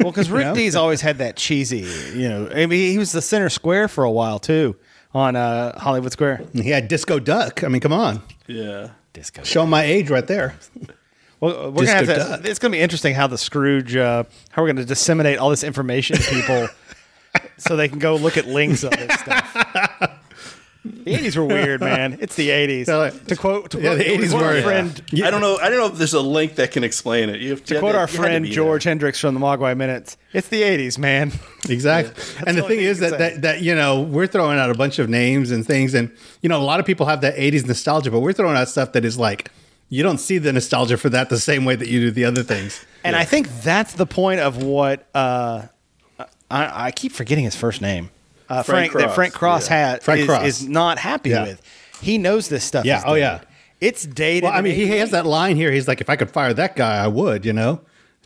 Well, 0.00 0.10
because 0.12 0.30
Rick 0.36 0.46
know? 0.48 0.54
Dees 0.54 0.76
always 0.76 1.00
had 1.00 1.16
that 1.18 1.36
cheesy, 1.36 1.86
you 2.14 2.28
know. 2.28 2.50
I 2.54 2.66
mean, 2.66 2.90
he 2.92 2.98
was 2.98 3.12
the 3.12 3.22
center 3.22 3.48
square 3.48 3.88
for 3.88 4.04
a 4.04 4.10
while 4.10 4.38
too 4.38 4.76
on 5.14 5.36
uh, 5.36 5.78
Hollywood 5.78 6.12
Square. 6.12 6.42
he 6.52 6.68
had 6.68 6.88
Disco 6.88 7.18
Duck. 7.18 7.64
I 7.64 7.68
mean, 7.68 7.80
come 7.80 7.92
on, 7.94 8.20
yeah 8.46 8.90
Disco. 9.14 9.42
show 9.42 9.64
my 9.64 9.84
age 9.84 10.10
right 10.10 10.26
there. 10.26 10.54
Well, 11.40 11.70
we're 11.72 11.86
gonna 11.86 12.04
have 12.06 12.42
to. 12.42 12.48
It's 12.50 12.58
gonna 12.58 12.72
be 12.72 12.80
interesting 12.80 13.14
how 13.14 13.26
the 13.26 13.38
Scrooge, 13.38 13.96
uh, 13.96 14.24
how 14.50 14.62
we're 14.62 14.68
gonna 14.68 14.84
disseminate 14.84 15.38
all 15.38 15.50
this 15.50 15.64
information 15.64 16.16
to 16.16 16.22
people, 16.30 16.68
so 17.58 17.76
they 17.76 17.88
can 17.88 17.98
go 17.98 18.16
look 18.16 18.36
at 18.36 18.46
links 18.46 18.82
of 18.84 18.90
this 18.92 19.12
stuff. 19.20 20.10
The 20.86 21.14
'80s 21.16 21.36
were 21.38 21.44
weird, 21.46 21.80
man. 21.80 22.18
It's 22.20 22.36
the 22.36 22.50
'80s. 22.50 22.88
Yeah, 22.88 22.96
like- 22.96 23.26
to 23.26 23.36
quote, 23.36 23.70
to 23.70 23.78
Yeah, 23.78 23.94
quote, 23.94 23.98
the 23.98 24.04
80s 24.04 24.30
quote 24.32 24.42
our 24.42 24.52
were- 24.52 24.62
friend. 24.62 25.02
I 25.24 25.30
don't 25.30 25.40
know. 25.40 25.56
I 25.56 25.70
don't 25.70 25.78
know 25.78 25.86
if 25.86 25.94
there's 25.96 26.12
a 26.12 26.20
link 26.20 26.56
that 26.56 26.72
can 26.72 26.84
explain 26.84 27.30
it. 27.30 27.40
You 27.40 27.50
have 27.50 27.64
To 27.64 27.78
quote 27.78 27.94
our 27.94 28.06
friend 28.06 28.44
George 28.44 28.84
Hendricks 28.84 29.18
from 29.18 29.32
the 29.32 29.40
Mogwai 29.40 29.74
Minutes, 29.76 30.18
it's 30.34 30.48
the 30.48 30.60
'80s, 30.62 30.98
man. 30.98 31.32
Exactly. 31.70 32.22
and 32.46 32.58
the 32.58 32.62
the 32.62 32.68
thing 32.68 32.78
thing 32.80 32.86
is 32.86 32.98
that, 33.00 33.10
say. 33.12 33.16
that 33.18 33.42
that 33.42 33.62
you 33.62 33.74
know 33.74 34.02
we're 34.02 34.26
throwing 34.26 34.58
out 34.58 34.68
a 34.70 34.74
bunch 34.74 34.98
of 34.98 35.08
names 35.08 35.50
and 35.50 35.66
things, 35.66 35.94
and 35.94 36.10
you 36.42 36.50
know 36.50 36.60
a 36.60 36.64
lot 36.64 36.80
of 36.80 36.86
people 36.86 37.06
have 37.06 37.22
that 37.22 37.34
'80s 37.36 37.66
nostalgia, 37.66 38.10
but 38.10 38.20
we're 38.20 38.34
throwing 38.34 38.56
out 38.56 38.68
stuff 38.68 38.92
that 38.92 39.06
is 39.06 39.18
like 39.18 39.50
you 39.88 40.02
don't 40.02 40.18
see 40.18 40.38
the 40.38 40.52
nostalgia 40.52 40.96
for 40.96 41.08
that 41.10 41.28
the 41.30 41.38
same 41.38 41.64
way 41.64 41.76
that 41.76 41.88
you 41.88 42.00
do 42.00 42.10
the 42.10 42.24
other 42.24 42.42
things. 42.42 42.84
And 43.04 43.14
I 43.14 43.24
think 43.24 43.48
that's 43.62 43.94
the 43.94 44.06
point 44.06 44.40
of 44.40 44.62
what 44.62 45.06
uh, 45.14 45.62
I, 46.50 46.86
I 46.86 46.90
keep 46.90 47.12
forgetting 47.12 47.44
his 47.44 47.54
first 47.56 47.80
name. 47.80 48.10
Uh, 48.48 48.62
Frank 48.62 48.92
Frank, 48.92 49.06
that 49.06 49.14
Frank 49.14 49.34
Cross 49.34 49.68
yeah. 49.70 49.76
had 49.90 50.02
Frank 50.02 50.20
is, 50.20 50.26
Cross. 50.26 50.44
is 50.44 50.68
not 50.68 50.98
happy 50.98 51.30
Yeah. 51.30 51.44
with. 51.44 51.62
He 52.02 52.18
knows 52.18 52.48
this 52.48 52.64
stuff. 52.64 52.84
Yeah, 52.84 52.98
is 52.98 53.04
oh, 53.06 53.14
yeah. 53.14 53.40
It's 53.80 54.04
dated. 54.06 54.44
Well, 54.44 54.52
I 54.52 54.60
mean, 54.60 54.74
he 54.74 54.84
88. 54.84 54.98
has 54.98 55.10
that 55.12 55.26
line 55.26 55.56
here. 55.56 55.70
He's 55.72 55.88
like, 55.88 56.00
if 56.00 56.08
I 56.10 56.16
could 56.16 56.30
fire 56.30 56.52
that 56.54 56.76
guy, 56.76 57.02
I 57.02 57.06
would. 57.06 57.44
You 57.46 57.52
know, 57.52 57.80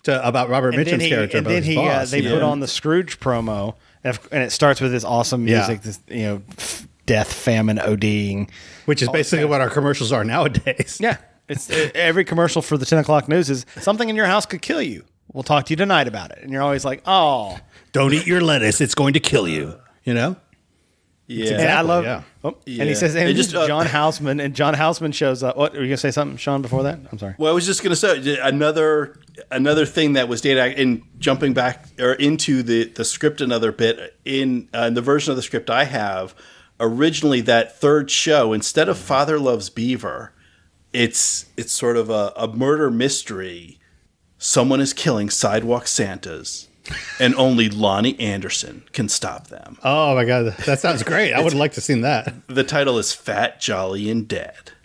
to 0.04 0.26
about 0.26 0.48
Robert 0.48 0.74
And 0.74 0.84
Mitchum's 0.86 1.02
he, 1.04 1.08
character. 1.08 1.38
and 1.38 1.46
then 1.46 1.62
his 1.62 1.66
he 1.66 1.78
uh, 1.78 2.04
they 2.04 2.20
you 2.22 2.30
put 2.30 2.42
on 2.42 2.60
the 2.60 2.66
Scrooge 2.68 3.20
promo, 3.20 3.74
and 4.04 4.18
and 4.32 4.42
it 4.42 4.50
starts 4.52 4.80
with 4.80 4.90
this 4.92 5.04
awesome 5.04 5.46
Yeah. 5.46 5.58
music, 5.58 5.82
this 5.82 6.00
you 6.08 6.22
know, 6.22 6.42
f- 6.58 6.86
death, 7.06 7.32
famine, 7.32 7.78
ODing. 7.78 8.50
which 8.86 9.02
is 9.02 9.08
basically 9.08 9.44
what 9.44 9.60
our 9.60 9.70
commercials 9.70 10.12
are 10.12 10.24
nowadays. 10.24 10.98
Yeah, 11.00 11.16
it's 11.48 11.70
uh, 11.70 11.90
every 11.94 12.24
commercial 12.24 12.62
for 12.62 12.76
the 12.78 12.86
ten 12.86 12.98
o'clock 12.98 13.28
news 13.28 13.50
is 13.50 13.66
something 13.80 14.08
in 14.08 14.16
your 14.16 14.26
house 14.26 14.46
could 14.46 14.62
kill 14.62 14.82
you. 14.82 15.04
We'll 15.32 15.42
talk 15.44 15.66
to 15.66 15.72
you 15.72 15.76
tonight 15.76 16.08
about 16.08 16.30
it, 16.30 16.38
and 16.42 16.52
you're 16.52 16.62
always 16.62 16.84
like, 16.84 17.02
oh. 17.06 17.58
Don't 17.92 18.12
eat 18.14 18.26
your 18.26 18.40
lettuce; 18.40 18.80
it's 18.80 18.94
going 18.94 19.14
to 19.14 19.20
kill 19.20 19.46
you. 19.48 19.78
You 20.04 20.14
know. 20.14 20.36
Yeah. 21.30 21.60
And 21.60 21.70
I 21.70 21.82
love. 21.82 22.04
yeah. 22.04 22.22
Oh, 22.42 22.56
And 22.66 22.88
he 22.88 22.94
says, 22.94 23.14
and 23.14 23.36
just, 23.36 23.54
uh, 23.54 23.66
John 23.66 23.84
Houseman, 23.98 24.40
and 24.40 24.54
John 24.54 24.72
Houseman 24.72 25.12
shows 25.12 25.42
up. 25.42 25.58
What 25.58 25.74
were 25.74 25.80
you 25.80 25.88
gonna 25.88 25.98
say? 25.98 26.10
Something, 26.10 26.38
Sean? 26.38 26.62
Before 26.62 26.82
that, 26.84 26.98
I'm 27.12 27.18
sorry. 27.18 27.34
Well, 27.36 27.52
I 27.52 27.54
was 27.54 27.66
just 27.66 27.82
going 27.82 27.90
to 27.90 27.96
say 27.96 28.38
another 28.38 29.20
another 29.50 29.84
thing 29.84 30.14
that 30.14 30.26
was 30.28 30.40
data 30.40 30.80
in 30.80 31.02
jumping 31.18 31.52
back 31.52 31.84
or 31.98 32.14
into 32.14 32.62
the 32.62 32.84
the 32.84 33.04
script 33.04 33.42
another 33.42 33.72
bit 33.72 34.16
in 34.24 34.70
uh, 34.72 34.88
the 34.88 35.02
version 35.02 35.30
of 35.30 35.36
the 35.36 35.42
script 35.42 35.68
I 35.68 35.84
have 35.84 36.34
originally 36.80 37.42
that 37.42 37.78
third 37.78 38.10
show 38.10 38.52
instead 38.54 38.88
of 38.88 38.96
Father 38.96 39.38
Loves 39.38 39.68
Beaver, 39.68 40.32
it's 40.98 41.46
it's 41.56 41.72
sort 41.72 41.96
of 41.96 42.10
a, 42.10 42.32
a 42.36 42.48
murder 42.48 42.90
mystery. 42.90 43.78
Someone 44.38 44.80
is 44.80 44.92
killing 44.92 45.30
sidewalk 45.30 45.86
Santas, 45.86 46.68
and 47.20 47.34
only 47.36 47.68
Loni 47.68 48.20
Anderson 48.20 48.84
can 48.92 49.08
stop 49.08 49.48
them. 49.48 49.78
Oh 49.84 50.14
my 50.14 50.24
god, 50.24 50.56
that 50.66 50.80
sounds 50.80 51.02
great. 51.02 51.32
I 51.32 51.42
would 51.42 51.54
like 51.54 51.72
to 51.74 51.80
seen 51.80 52.00
that. 52.02 52.34
The 52.48 52.64
title 52.64 52.98
is 52.98 53.12
Fat, 53.12 53.60
Jolly, 53.60 54.10
and 54.10 54.26
Dead. 54.28 54.72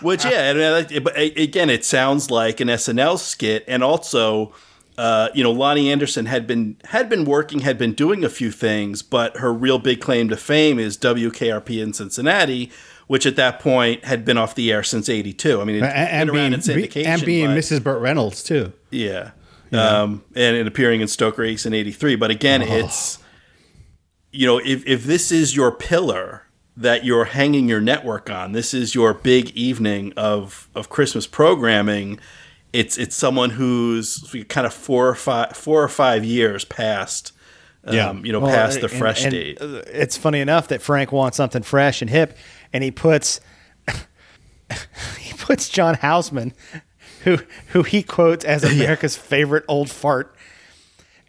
Which, 0.00 0.24
yeah, 0.24 0.50
I 0.50 0.52
mean, 0.54 0.62
I 0.62 0.70
like- 0.70 1.04
but 1.04 1.16
again, 1.18 1.70
it 1.70 1.84
sounds 1.84 2.30
like 2.30 2.60
an 2.60 2.68
SNL 2.68 3.18
skit, 3.18 3.64
and 3.68 3.82
also, 3.82 4.52
uh, 4.98 5.28
you 5.34 5.42
know, 5.42 5.54
Loni 5.54 5.90
Anderson 5.90 6.26
had 6.26 6.46
been 6.46 6.76
had 6.86 7.08
been 7.08 7.24
working, 7.24 7.60
had 7.60 7.78
been 7.78 7.92
doing 7.94 8.24
a 8.24 8.28
few 8.28 8.50
things, 8.50 9.02
but 9.02 9.36
her 9.38 9.52
real 9.52 9.78
big 9.78 10.00
claim 10.00 10.28
to 10.28 10.36
fame 10.36 10.78
is 10.78 10.96
WKRP 10.98 11.82
in 11.82 11.92
Cincinnati, 11.92 12.70
which 13.06 13.26
at 13.26 13.36
that 13.36 13.60
point 13.60 14.04
had 14.04 14.24
been 14.24 14.38
off 14.38 14.54
the 14.54 14.72
air 14.72 14.82
since 14.82 15.08
'82. 15.08 15.60
I 15.60 15.64
mean, 15.64 15.76
And, 15.76 15.84
and 15.84 16.32
being 16.32 16.52
in 16.52 17.06
and 17.06 17.24
being 17.24 17.46
but- 17.46 17.56
Mrs. 17.58 17.82
Burt 17.82 18.00
Reynolds 18.00 18.42
too. 18.42 18.72
yeah. 18.90 19.30
Um, 19.72 20.22
and 20.36 20.56
it 20.56 20.68
appearing 20.68 21.00
in 21.00 21.08
Stroker 21.08 21.44
Ace 21.48 21.66
in 21.66 21.74
83. 21.74 22.14
But 22.14 22.30
again, 22.30 22.62
Oh. 22.62 22.66
it's, 22.76 23.18
you 24.30 24.46
know, 24.46 24.58
if, 24.58 24.86
if 24.86 25.02
this 25.02 25.32
is 25.32 25.56
your 25.56 25.72
pillar 25.72 26.42
that 26.76 27.04
you're 27.04 27.24
hanging 27.24 27.68
your 27.68 27.80
network 27.80 28.30
on, 28.30 28.52
this 28.52 28.72
is 28.72 28.94
your 28.94 29.12
big 29.14 29.50
evening 29.50 30.12
of, 30.16 30.68
of 30.76 30.90
Christmas 30.90 31.26
programming. 31.26 32.20
It's, 32.72 32.96
it's 32.98 33.16
someone 33.16 33.50
who's 33.50 34.32
kind 34.48 34.64
of 34.64 34.72
four 34.72 35.08
or 35.08 35.14
five, 35.16 35.56
four 35.56 35.82
or 35.82 35.88
five 35.88 36.24
years 36.24 36.64
past, 36.64 37.32
um, 37.86 37.94
Yeah. 37.94 38.12
you 38.22 38.32
know, 38.32 38.40
Well, 38.40 38.50
past 38.54 38.80
the 38.80 38.88
fresh 38.88 39.22
and, 39.24 39.32
date. 39.32 39.58
uh, 39.60 39.82
It's 39.86 40.16
funny 40.16 40.40
enough 40.40 40.68
that 40.68 40.82
Frank 40.82 41.12
wants 41.12 41.36
something 41.36 41.62
fresh 41.62 42.00
and 42.02 42.10
hip, 42.10 42.36
and 42.72 42.82
he 42.84 42.90
puts 42.90 43.40
he 45.18 45.32
puts 45.34 45.68
John 45.68 45.94
Houseman, 45.94 46.52
who 47.24 47.38
who 47.68 47.82
he 47.82 48.02
quotes 48.02 48.44
as 48.44 48.64
America's 48.72 49.16
favorite 49.16 49.64
old 49.68 49.90
fart. 49.90 50.34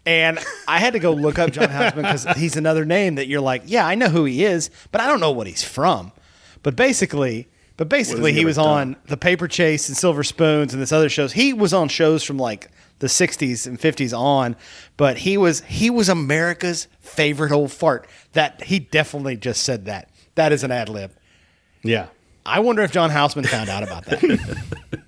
And 0.04 0.38
I 0.68 0.78
had 0.78 0.92
to 0.92 1.00
go 1.00 1.12
look 1.12 1.36
up 1.38 1.50
John 1.50 1.68
Houseman 1.68 2.04
because 2.04 2.24
he's 2.36 2.56
another 2.56 2.84
name 2.84 3.16
that 3.16 3.26
you're 3.26 3.40
like, 3.40 3.62
yeah, 3.66 3.84
I 3.86 3.96
know 3.96 4.08
who 4.08 4.24
he 4.24 4.44
is, 4.44 4.70
but 4.92 5.00
I 5.00 5.08
don't 5.08 5.18
know 5.18 5.32
what 5.32 5.48
he's 5.48 5.64
from. 5.64 6.12
But 6.62 6.76
basically, 6.76 7.48
but 7.76 7.88
basically, 7.88 8.30
he 8.30 8.36
he 8.38 8.40
ever 8.42 8.46
was 8.48 8.58
on 8.58 8.96
the 9.06 9.16
Paper 9.16 9.48
Chase 9.48 9.88
and 9.88 9.96
Silver 9.96 10.22
Spoons 10.22 10.72
and 10.72 10.80
this 10.80 10.92
other 10.92 11.08
shows. 11.08 11.32
He 11.32 11.52
was 11.52 11.74
on 11.74 11.88
shows 11.88 12.22
from 12.22 12.38
like 12.38 12.70
the 12.98 13.06
60s 13.06 13.66
and 13.66 13.78
50s 13.78 14.16
on, 14.16 14.56
but 14.96 15.18
he 15.18 15.36
was 15.36 15.60
he 15.62 15.90
was 15.90 16.08
America's 16.08 16.88
favorite 17.00 17.52
old 17.52 17.72
fart. 17.72 18.08
That 18.32 18.64
he 18.64 18.78
definitely 18.78 19.36
just 19.36 19.62
said 19.62 19.84
that. 19.86 20.10
That 20.34 20.52
is 20.52 20.64
an 20.64 20.70
ad 20.70 20.88
lib. 20.88 21.12
Yeah. 21.82 22.08
I 22.44 22.60
wonder 22.60 22.82
if 22.82 22.92
John 22.92 23.10
Houseman 23.10 23.44
found 23.44 23.68
out 23.68 23.82
about 23.82 24.04
that. 24.06 24.22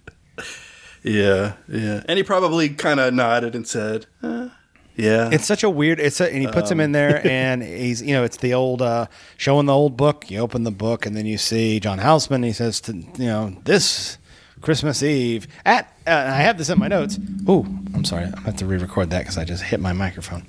Yeah, 1.02 1.54
yeah. 1.68 2.02
And 2.06 2.16
he 2.16 2.22
probably 2.22 2.68
kind 2.70 3.00
of 3.00 3.14
nodded 3.14 3.54
and 3.54 3.66
said, 3.66 4.06
uh, 4.22 4.48
"Yeah." 4.96 5.30
It's 5.32 5.46
such 5.46 5.62
a 5.62 5.70
weird. 5.70 6.00
It's 6.00 6.20
a, 6.20 6.30
and 6.30 6.42
he 6.42 6.48
puts 6.48 6.70
him 6.70 6.80
in 6.80 6.92
there, 6.92 7.26
and 7.30 7.62
he's 7.62 8.02
you 8.02 8.14
know 8.14 8.24
it's 8.24 8.36
the 8.38 8.54
old 8.54 8.82
uh, 8.82 9.06
showing 9.36 9.66
the 9.66 9.74
old 9.74 9.96
book. 9.96 10.30
You 10.30 10.40
open 10.40 10.64
the 10.64 10.70
book, 10.70 11.06
and 11.06 11.16
then 11.16 11.26
you 11.26 11.38
see 11.38 11.80
John 11.80 11.98
Houseman. 11.98 12.42
He 12.42 12.52
says 12.52 12.80
to 12.82 12.94
you 12.94 13.06
know 13.26 13.56
this 13.64 14.17
Christmas 14.60 15.02
Eve 15.02 15.46
at. 15.64 15.92
Uh, 16.06 16.10
I 16.10 16.40
have 16.40 16.58
this 16.58 16.68
in 16.68 16.78
my 16.78 16.88
notes. 16.88 17.18
Oh, 17.46 17.66
I'm 17.94 18.04
sorry. 18.04 18.24
I'm 18.24 18.44
have 18.44 18.56
to 18.56 18.66
re-record 18.66 19.10
that 19.10 19.20
because 19.20 19.38
I 19.38 19.44
just 19.44 19.62
hit 19.62 19.80
my 19.80 19.92
microphone. 19.92 20.46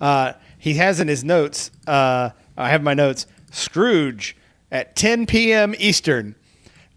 Uh, 0.00 0.34
he 0.58 0.74
has 0.74 1.00
in 1.00 1.08
his 1.08 1.24
notes. 1.24 1.70
Uh, 1.86 2.30
I 2.56 2.68
have 2.70 2.82
my 2.82 2.94
notes. 2.94 3.26
Scrooge 3.50 4.36
at 4.70 4.96
10 4.96 5.26
p.m. 5.26 5.74
Eastern, 5.78 6.34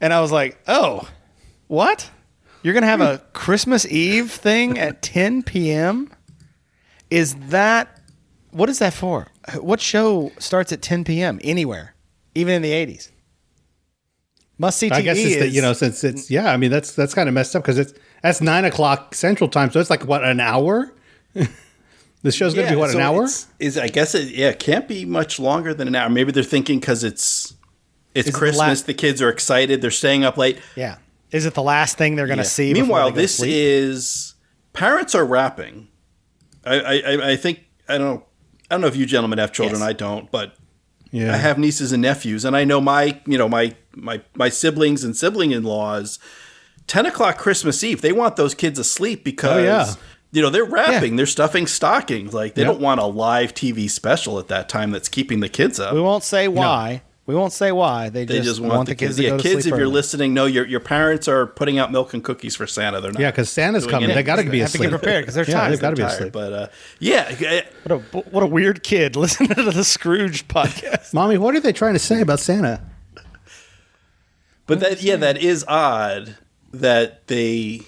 and 0.01 0.11
I 0.13 0.21
was 0.21 0.31
like, 0.31 0.59
oh, 0.67 1.07
what? 1.67 2.09
You're 2.63 2.73
gonna 2.73 2.87
have 2.87 3.01
a 3.01 3.19
Christmas 3.33 3.85
Eve 3.85 4.31
thing 4.31 4.77
at 4.77 5.01
10 5.01 5.43
p.m. 5.43 6.11
Is 7.09 7.35
that 7.49 8.01
what 8.51 8.69
is 8.69 8.79
that 8.79 8.93
for? 8.93 9.27
What 9.59 9.79
show 9.79 10.31
starts 10.37 10.71
at 10.71 10.81
10 10.81 11.03
p.m. 11.05 11.39
anywhere, 11.43 11.95
even 12.35 12.53
in 12.55 12.61
the 12.61 12.71
80s? 12.71 13.09
Must 14.61 14.77
see 14.77 14.89
TV 14.89 14.93
I 14.93 15.01
guess 15.01 15.17
it's 15.17 15.27
is 15.27 15.37
that 15.39 15.49
you 15.49 15.61
know 15.61 15.73
since 15.73 16.03
it's 16.03 16.29
yeah. 16.29 16.51
I 16.53 16.57
mean 16.57 16.69
that's 16.69 16.93
that's 16.93 17.13
kind 17.15 17.27
of 17.27 17.33
messed 17.33 17.55
up 17.55 17.63
because 17.63 17.79
it's 17.79 17.93
that's 18.21 18.41
nine 18.41 18.63
o'clock 18.65 19.15
Central 19.15 19.49
Time, 19.49 19.71
so 19.71 19.79
it's 19.79 19.89
like 19.89 20.05
what 20.05 20.23
an 20.23 20.39
hour. 20.39 20.93
the 21.33 22.31
show's 22.31 22.53
gonna 22.53 22.69
be 22.69 22.75
what 22.75 22.91
so 22.91 22.97
an 22.99 23.03
hour. 23.03 23.27
Is 23.59 23.77
I 23.77 23.87
guess 23.87 24.13
it 24.15 24.29
yeah 24.35 24.49
it 24.49 24.59
can't 24.59 24.87
be 24.87 25.03
much 25.05 25.39
longer 25.39 25.73
than 25.73 25.87
an 25.87 25.95
hour. 25.95 26.09
Maybe 26.09 26.31
they're 26.31 26.43
thinking 26.43 26.79
because 26.79 27.03
it's 27.03 27.55
it's 28.13 28.27
Is 28.27 28.29
it 28.29 28.31
the 28.33 28.37
Christmas. 28.39 28.59
last- 28.59 28.85
the 28.85 28.93
kids 28.93 29.21
are 29.21 29.29
excited. 29.29 29.81
They're 29.81 29.89
staying 29.91 30.23
up 30.23 30.37
late. 30.37 30.59
yeah. 30.75 30.97
Is 31.31 31.45
it 31.45 31.53
the 31.53 31.63
last 31.63 31.97
thing 31.97 32.15
they're 32.15 32.27
gonna 32.27 32.41
Yeah. 32.41 32.47
see? 32.47 32.73
Meanwhile, 32.73 33.11
go 33.11 33.15
this 33.15 33.37
sleep? 33.37 33.51
is 33.53 34.35
parents 34.73 35.15
are 35.15 35.25
wrapping. 35.25 35.87
I, 36.65 36.75
I 37.01 37.31
I- 37.31 37.35
think 37.37 37.61
I 37.89 37.97
don't 37.97 38.07
know. 38.15 38.23
I 38.69 38.75
don't 38.75 38.81
know 38.81 38.87
if 38.87 38.95
you 38.95 39.05
gentlemen 39.05 39.39
have 39.39 39.51
children. 39.51 39.79
Yes. 39.79 39.89
I 39.89 39.93
don't, 39.93 40.29
but 40.31 40.55
Yeah, 41.11 41.33
I 41.33 41.37
have 41.37 41.57
nieces 41.57 41.91
and 41.91 42.01
nephews, 42.01 42.45
and 42.45 42.55
I 42.55 42.63
know 42.63 42.79
my 42.81 43.19
you 43.25 43.37
know 43.37 43.49
my 43.49 43.75
my 43.95 44.21
my 44.35 44.49
siblings 44.49 45.03
and 45.03 45.15
sibling 45.15 45.51
in 45.51 45.63
laws. 45.63 46.19
Ten 46.87 47.05
o'clock 47.05 47.37
Christmas 47.37 47.83
Eve, 47.83 48.01
they 48.01 48.11
want 48.11 48.35
those 48.35 48.53
kids 48.55 48.79
asleep 48.79 49.19
oh, 49.21 49.23
because 49.25 49.59
Oh, 49.59 49.63
yeah. 49.63 49.93
you 50.31 50.41
know 50.41 50.49
they're 50.49 50.65
wrapping, 50.65 51.15
they're 51.15 51.25
stuffing 51.25 51.67
stockings. 51.67 52.33
Like 52.33 52.55
they 52.55 52.63
Yep. 52.63 52.71
don't 52.71 52.81
want 52.81 52.99
a 52.99 53.05
live 53.05 53.53
TV 53.53 53.89
special 53.89 54.39
at 54.39 54.47
that 54.49 54.67
time 54.69 54.91
that's 54.91 55.07
keeping 55.09 55.39
the 55.41 55.49
kids 55.49 55.79
up. 55.79 55.93
we 55.93 56.01
won't 56.01 56.23
say 56.23 56.47
why. 56.47 57.01
We 57.31 57.37
won't 57.37 57.53
say 57.53 57.71
why. 57.71 58.09
They, 58.09 58.25
They 58.25 58.41
just, 58.41 58.59
want, 58.59 58.89
the 58.89 58.93
kids, 58.95 59.15
to 59.15 59.23
yeah, 59.23 59.29
go 59.29 59.37
to 59.37 59.43
kids. 59.43 59.61
sleep 59.63 59.73
If 59.73 59.77
you're 59.79 59.85
early. 59.87 59.93
listening, 59.93 60.33
no, 60.33 60.45
your 60.45 60.65
your 60.65 60.81
parents 60.81 61.29
are 61.29 61.47
putting 61.47 61.79
out 61.79 61.89
milk 61.89 62.13
and 62.13 62.21
cookies 62.21 62.57
for 62.57 62.67
Santa. 62.67 62.99
They're 62.99 63.13
not. 63.13 63.21
yeah, 63.21 63.31
because 63.31 63.49
Santa's 63.49 63.87
coming. 63.87 64.09
it. 64.09 64.15
They 64.15 64.21
got 64.23 64.35
to 64.35 64.43
be 64.43 64.49
They 64.49 64.57
have 64.59 64.71
to 64.71 64.77
asleep. 64.79 64.89
get 64.91 64.99
prepared 64.99 65.25
'cause 65.25 65.35
they're 65.35 65.45
yeah, 65.47 65.53
tired. 65.53 65.71
They've 65.71 65.79
got 65.79 65.89
to 65.91 65.95
be 65.95 66.01
tired, 66.01 66.13
asleep. 66.13 66.33
But 66.33 66.51
uh, 66.53 66.67
yeah, 66.99 67.33
eh, 67.39 67.61
what 67.83 67.91
a 67.95 67.99
what 68.31 68.43
a 68.43 68.47
weird 68.47 68.83
kid 68.83 69.15
listening 69.15 69.47
to 69.55 69.63
the 69.71 69.85
Scrooge 69.85 70.45
podcast. 70.49 71.13
Mommy, 71.13 71.37
what 71.37 71.55
are 71.55 71.61
they 71.61 71.71
trying 71.71 71.93
to 71.93 71.99
say 71.99 72.19
about 72.19 72.41
Santa? 72.41 72.81
but 74.67 74.81
that 74.81 75.01
yeah, 75.01 75.15
that 75.15 75.37
is 75.37 75.63
odd 75.69 76.35
that 76.73 77.27
they. 77.27 77.81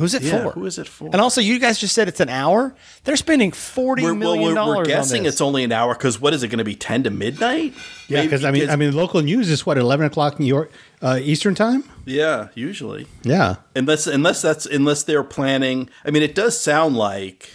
Who's 0.00 0.14
it 0.14 0.22
Yeah, 0.22 0.44
for? 0.44 0.50
who 0.52 0.66
is 0.66 0.78
it 0.78 0.88
for? 0.88 1.06
And 1.12 1.20
also, 1.20 1.40
you 1.40 1.58
guys 1.60 1.78
just 1.78 1.94
said 1.94 2.08
it's 2.08 2.20
an 2.20 2.28
hour. 2.28 2.74
They're 3.04 3.16
spending 3.16 3.52
forty 3.52 4.02
We're, 4.02 4.14
million 4.14 4.42
well, 4.42 4.48
we're, 4.50 4.54
dollars. 4.54 4.76
we're 4.78 4.84
guessing 4.86 5.18
on 5.20 5.24
this. 5.24 5.34
it's 5.34 5.40
only 5.40 5.62
an 5.62 5.72
hour 5.72 5.94
because 5.94 6.20
what 6.20 6.34
is 6.34 6.42
it 6.42 6.48
going 6.48 6.58
to 6.58 6.64
be? 6.64 6.74
Ten 6.74 7.02
to 7.04 7.10
midnight? 7.10 7.74
Yeah, 8.08 8.22
because 8.22 8.44
I 8.44 8.50
mean, 8.50 8.68
I 8.68 8.76
mean, 8.76 8.92
local 8.96 9.22
news 9.22 9.48
is 9.50 9.64
what 9.64 9.78
eleven 9.78 10.06
o'clock 10.06 10.40
New 10.40 10.46
York 10.46 10.72
uh, 11.02 11.18
Eastern 11.22 11.54
time. 11.54 11.84
yeah, 12.04 12.48
usually. 12.54 13.06
Yeah, 13.22 13.56
unless 13.76 14.06
unless 14.06 14.42
that's 14.42 14.66
unless 14.66 15.02
they're 15.04 15.22
planning 15.22 15.88
i 16.04 16.10
mean 16.10 16.22
it 16.22 16.34
does 16.34 16.58
sound 16.60 16.96
like 16.96 17.54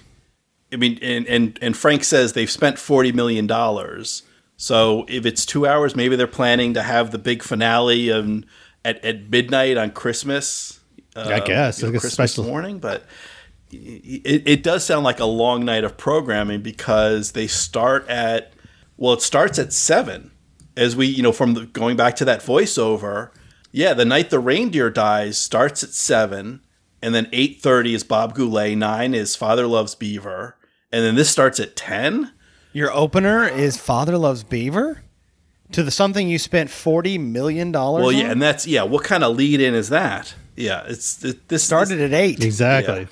i 0.72 0.76
mean 0.76 0.98
and 1.02 1.28
and, 1.28 1.60
and 1.62 1.76
frank 1.76 2.04
says 2.04 2.34
they've 2.34 2.50
spent 2.50 2.78
40 2.80 3.12
million 3.12 3.48
dollars 3.48 4.24
so 4.58 5.06
if 5.10 5.26
it's 5.26 5.46
two 5.46 5.68
hours 5.68 5.96
maybe 5.96 6.16
they're 6.16 6.28
planning 6.28 6.74
to 6.74 6.82
have 6.84 7.12
the 7.12 7.18
big 7.18 7.44
finale 7.44 8.10
and 8.10 8.46
at, 8.84 9.04
at 9.04 9.30
midnight 9.30 9.78
on 9.78 9.92
christmas 9.92 10.80
uh, 11.16 11.30
I 11.34 11.40
guess. 11.40 11.80
you 11.80 11.86
know, 11.88 11.92
Like 11.92 11.98
a 11.98 12.00
christmas 12.02 12.32
special- 12.32 12.44
morning 12.46 12.80
but 12.80 13.04
it, 13.72 14.44
it 14.46 14.64
does 14.64 14.86
sound 14.86 15.04
like 15.04 15.20
a 15.20 15.26
long 15.26 15.66
night 15.66 15.84
of 15.84 15.98
programming 15.98 16.62
because 16.62 17.32
they 17.32 17.48
start 17.48 18.08
at 18.08 18.54
well 18.98 19.14
it 19.14 19.22
starts 19.22 19.58
at 19.60 19.74
seven 19.74 20.32
as 20.78 20.96
we 20.96 21.08
you 21.08 21.24
know 21.24 21.32
from 21.32 21.54
the, 21.54 21.66
going 21.66 21.98
back 21.98 22.16
to 22.18 22.26
that 22.26 22.42
voiceover 22.42 23.32
yeah 23.72 23.94
the 23.94 24.06
night 24.06 24.30
the 24.30 24.40
reindeer 24.40 24.90
dies 24.90 25.38
starts 25.38 25.84
at 25.84 25.90
seven 25.90 26.62
and 27.02 27.14
then 27.14 27.26
8.30 27.28 27.94
is 27.96 28.04
bob 28.04 28.36
goulet 28.36 28.76
9 28.78 29.14
is 29.14 29.36
father 29.36 29.68
loves 29.68 29.96
beaver 29.96 30.58
and 30.92 31.04
then 31.04 31.16
this 31.16 31.30
starts 31.30 31.60
at 31.60 31.76
10 31.76 32.32
Your 32.72 32.92
opener 32.94 33.46
is 33.48 33.78
Father 33.78 34.18
Loves 34.18 34.44
Beaver 34.44 35.02
to 35.72 35.82
the 35.84 35.92
something 35.92 36.30
you 36.30 36.38
spent 36.38 36.70
forty 36.70 37.18
million 37.18 37.72
dollars. 37.72 38.02
well 38.06 38.16
on? 38.16 38.22
yeah 38.22 38.32
and 38.32 38.42
that's 38.42 38.68
yeah 38.68 38.84
what 38.84 39.04
kind 39.04 39.24
of 39.24 39.36
lead 39.36 39.60
in 39.60 39.74
is 39.74 39.90
that 39.90 40.36
yeah 40.56 40.84
it's 40.88 41.24
it, 41.24 41.48
this 41.48 41.64
started 41.64 42.00
at 42.02 42.14
eight. 42.14 42.44
exactly. 42.44 43.02
Yeah. 43.02 43.06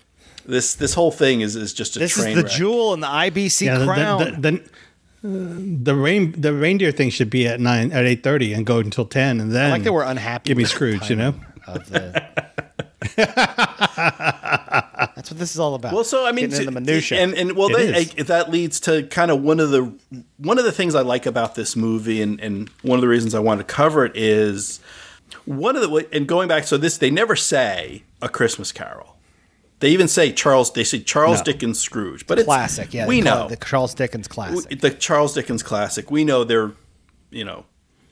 this 0.46 0.76
this 0.76 0.94
whole 0.94 1.12
thing 1.12 1.42
is, 1.42 1.56
is 1.56 1.74
just 1.74 1.96
a 1.96 2.00
This 2.00 2.18
is 2.18 2.24
train 2.24 2.36
the 2.38 2.44
wreck. 2.44 2.52
jewel 2.52 2.94
in 2.94 3.00
the 3.00 3.08
IBC 3.08 3.66
Yeah, 3.66 3.78
the, 3.80 3.86
crown. 3.86 4.20
the, 4.20 4.52
the, 4.52 4.62
the, 5.28 5.78
the 5.84 5.96
rain 5.96 6.34
the 6.40 6.54
reindeer 6.54 6.92
thing 6.92 7.10
should 7.10 7.30
be 7.30 7.48
at 7.48 7.60
nine 7.60 7.92
at 7.92 8.06
eight 8.06 8.24
thirty 8.24 8.54
and 8.54 8.66
go 8.66 8.80
until 8.80 9.06
ten, 9.06 9.40
and 9.40 9.52
then 9.52 9.72
like 9.72 9.84
they 9.84 9.90
were 9.90 10.04
unhappy. 10.04 10.50
Give 10.50 10.58
me 10.58 10.66
Scrooge, 10.66 11.10
you 11.10 11.16
know. 11.16 11.34
the... 11.66 12.24
That's 15.16 15.32
what 15.32 15.40
this 15.40 15.52
is 15.54 15.60
all 15.60 15.76
about. 15.76 15.94
Well, 15.94 16.04
so 16.04 16.26
I 16.26 16.32
mean, 16.32 16.50
Getting 16.50 16.52
to- 16.52 16.62
into 16.68 16.72
the 16.74 16.80
minutia. 16.82 17.20
and 17.20 17.34
and 17.36 17.52
well, 17.56 17.70
It 17.70 17.74
that, 17.92 17.98
is. 17.98 18.14
I- 18.20 18.24
that 18.24 18.52
leads 18.52 18.80
to 18.82 19.04
kind 19.08 19.32
of 19.32 19.42
one 19.42 19.60
of 19.60 19.70
the 19.72 19.94
one 20.38 20.58
of 20.58 20.66
the 20.66 20.72
things 20.72 20.96
I 20.96 21.02
like 21.02 21.26
about 21.26 21.56
this 21.56 21.76
movie, 21.76 22.22
and 22.22 22.40
and 22.40 22.70
one 22.82 22.98
of 22.98 23.02
the 23.02 23.08
reasons 23.08 23.34
I 23.36 23.40
wanted 23.40 23.68
to 23.68 23.74
cover 23.74 24.06
it 24.06 24.16
is 24.16 24.80
one 25.46 25.76
of 25.76 25.82
the 25.82 26.08
and 26.12 26.28
going 26.28 26.48
back. 26.48 26.64
So 26.66 26.78
this 26.78 26.98
they 26.98 27.10
never 27.12 27.36
say 27.36 28.04
a 28.22 28.30
Christmas 28.30 28.72
Carol. 28.72 29.16
They 29.80 29.90
even 29.90 30.08
say 30.08 30.32
Charles. 30.32 30.72
They 30.72 30.84
say 30.86 31.00
Charles 31.00 31.40
No. 31.40 31.44
Dickens 31.44 31.80
Scrooge, 31.80 32.26
but 32.26 32.40
it's 32.40 32.46
classic. 32.46 32.94
Yeah, 32.94 33.06
we 33.08 33.20
know 33.22 33.48
the 33.50 33.58
Charles 33.58 33.94
Dickens 33.94 34.28
classic. 34.28 34.70
we- 34.70 34.76
the 34.78 34.92
Charles 34.92 35.34
Dickens 35.34 35.62
classic. 35.64 36.10
We 36.10 36.24
know 36.24 36.44
they're 36.44 36.72
you 37.32 37.44
know 37.44 37.66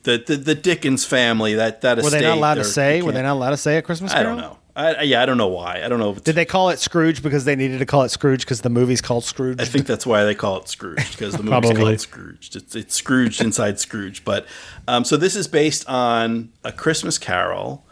the 0.03 0.21
the, 0.25 0.35
the 0.35 0.55
Dickens 0.55 1.05
family 1.05 1.53
that 1.55 1.81
that 1.81 1.97
were 1.97 2.01
they 2.09 2.17
estate, 2.17 2.23
not 2.23 2.37
allowed 2.37 2.55
to 2.55 2.63
say? 2.65 2.97
you 2.97 3.05
Were 3.05 3.11
they 3.13 3.19
can't- 3.19 3.27
allowed 3.31 3.51
to 3.51 3.57
say 3.57 3.77
a 3.77 3.81
Christmas 3.81 4.11
I 4.13 4.23
don't 4.23 4.37
know. 4.37 4.57
I, 4.75 5.01
yeah, 5.01 5.21
I 5.21 5.25
don't 5.25 5.37
know 5.37 5.47
why. 5.47 5.81
I 5.83 5.89
don't 5.89 5.99
know. 5.99 6.11
If 6.11 6.23
Did 6.23 6.35
they 6.35 6.45
call 6.45 6.69
it 6.69 6.79
Scrooge 6.79 7.21
because 7.21 7.45
they 7.45 7.55
needed 7.55 7.79
to 7.79 7.85
call 7.85 8.03
it 8.03 8.09
Scrooge 8.09 8.41
because 8.41 8.61
the 8.61 8.69
movie's 8.69 9.01
called 9.01 9.23
Scrooge? 9.23 9.59
I 9.59 9.65
think 9.65 9.85
that's 9.85 10.05
why 10.05 10.23
they 10.23 10.35
call 10.35 10.57
it 10.57 10.67
Scrooge 10.69 11.11
because 11.11 11.35
the 11.35 11.43
movie's 11.43 11.77
called 11.77 11.99
Scrooge. 11.99 12.55
It's 12.55 12.75
it's 12.75 12.95
Scrooged 12.95 13.41
inside 13.41 13.79
Scrooge. 13.79 14.23
But 14.23 14.45
um, 14.87 15.03
so 15.03 15.17
this 15.17 15.35
is 15.35 15.47
based 15.47 15.87
on 15.89 16.53
a 16.63 16.71
Christmas 16.71 17.17
Carol, 17.17 17.85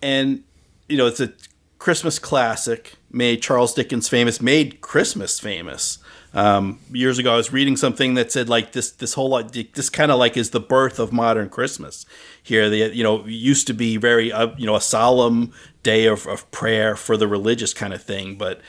and 0.00 0.42
you 0.88 0.96
know 0.96 1.06
it's 1.06 1.20
a 1.20 1.32
Christmas 1.78 2.18
classic. 2.18 2.94
Made 3.10 3.42
Charles 3.42 3.74
Dickens 3.74 4.08
famous. 4.08 4.40
Made 4.40 4.80
Christmas 4.80 5.38
famous. 5.38 5.98
Um, 6.34 6.78
years 6.90 7.18
ago, 7.18 7.34
I 7.34 7.36
was 7.36 7.52
reading 7.52 7.76
something 7.76 8.14
that 8.14 8.32
said 8.32 8.48
like 8.48 8.72
this 8.72 8.90
this 8.92 9.14
whole 9.14 9.28
like, 9.28 9.52
this 9.52 9.90
kind 9.90 10.10
of 10.10 10.18
like 10.18 10.36
is 10.36 10.50
the 10.50 10.60
birth 10.60 10.98
of 10.98 11.12
modern 11.12 11.50
Christmas. 11.50 12.06
Here, 12.42 12.70
the 12.70 12.94
you 12.94 13.02
know 13.02 13.26
used 13.26 13.66
to 13.66 13.74
be 13.74 13.98
very 13.98 14.32
uh, 14.32 14.54
you 14.56 14.64
know 14.64 14.76
a 14.76 14.80
solemn 14.80 15.52
day 15.82 16.06
of, 16.06 16.26
of 16.26 16.50
prayer 16.50 16.96
for 16.96 17.16
the 17.16 17.28
religious 17.28 17.74
kind 17.74 17.92
of 17.92 18.02
thing, 18.02 18.36
but 18.36 18.60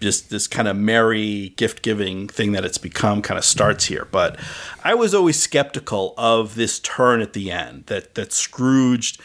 just 0.00 0.30
this 0.30 0.46
kind 0.46 0.68
of 0.68 0.76
merry 0.76 1.50
gift 1.56 1.82
giving 1.82 2.28
thing 2.28 2.52
that 2.52 2.64
it's 2.64 2.78
become 2.78 3.22
kind 3.22 3.38
of 3.38 3.44
starts 3.44 3.86
here. 3.86 4.06
But 4.10 4.38
I 4.82 4.94
was 4.94 5.14
always 5.14 5.40
skeptical 5.40 6.14
of 6.18 6.54
this 6.54 6.78
turn 6.78 7.20
at 7.20 7.32
the 7.32 7.50
end 7.50 7.86
that 7.86 8.14
that 8.14 8.32
Scrooged. 8.32 9.20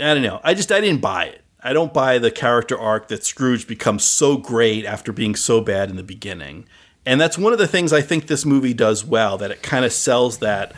I 0.00 0.14
don't 0.14 0.22
know. 0.22 0.40
I 0.44 0.54
just 0.54 0.70
I 0.70 0.80
didn't 0.80 1.00
buy 1.00 1.24
it. 1.24 1.42
I 1.60 1.72
don't 1.72 1.92
buy 1.92 2.18
the 2.18 2.30
character 2.30 2.78
arc 2.78 3.08
that 3.08 3.24
Scrooge 3.24 3.66
becomes 3.66 4.04
so 4.04 4.36
great 4.36 4.84
after 4.84 5.12
being 5.12 5.34
so 5.34 5.60
bad 5.60 5.90
in 5.90 5.96
the 5.96 6.04
beginning. 6.04 6.66
And 7.04 7.20
that's 7.20 7.38
one 7.38 7.52
of 7.52 7.58
the 7.58 7.66
things 7.66 7.92
I 7.92 8.02
think 8.02 8.26
this 8.26 8.44
movie 8.44 8.74
does 8.74 9.04
well 9.04 9.38
that 9.38 9.50
it 9.50 9.62
kind 9.62 9.84
of 9.84 9.92
sells 9.92 10.38
that 10.38 10.72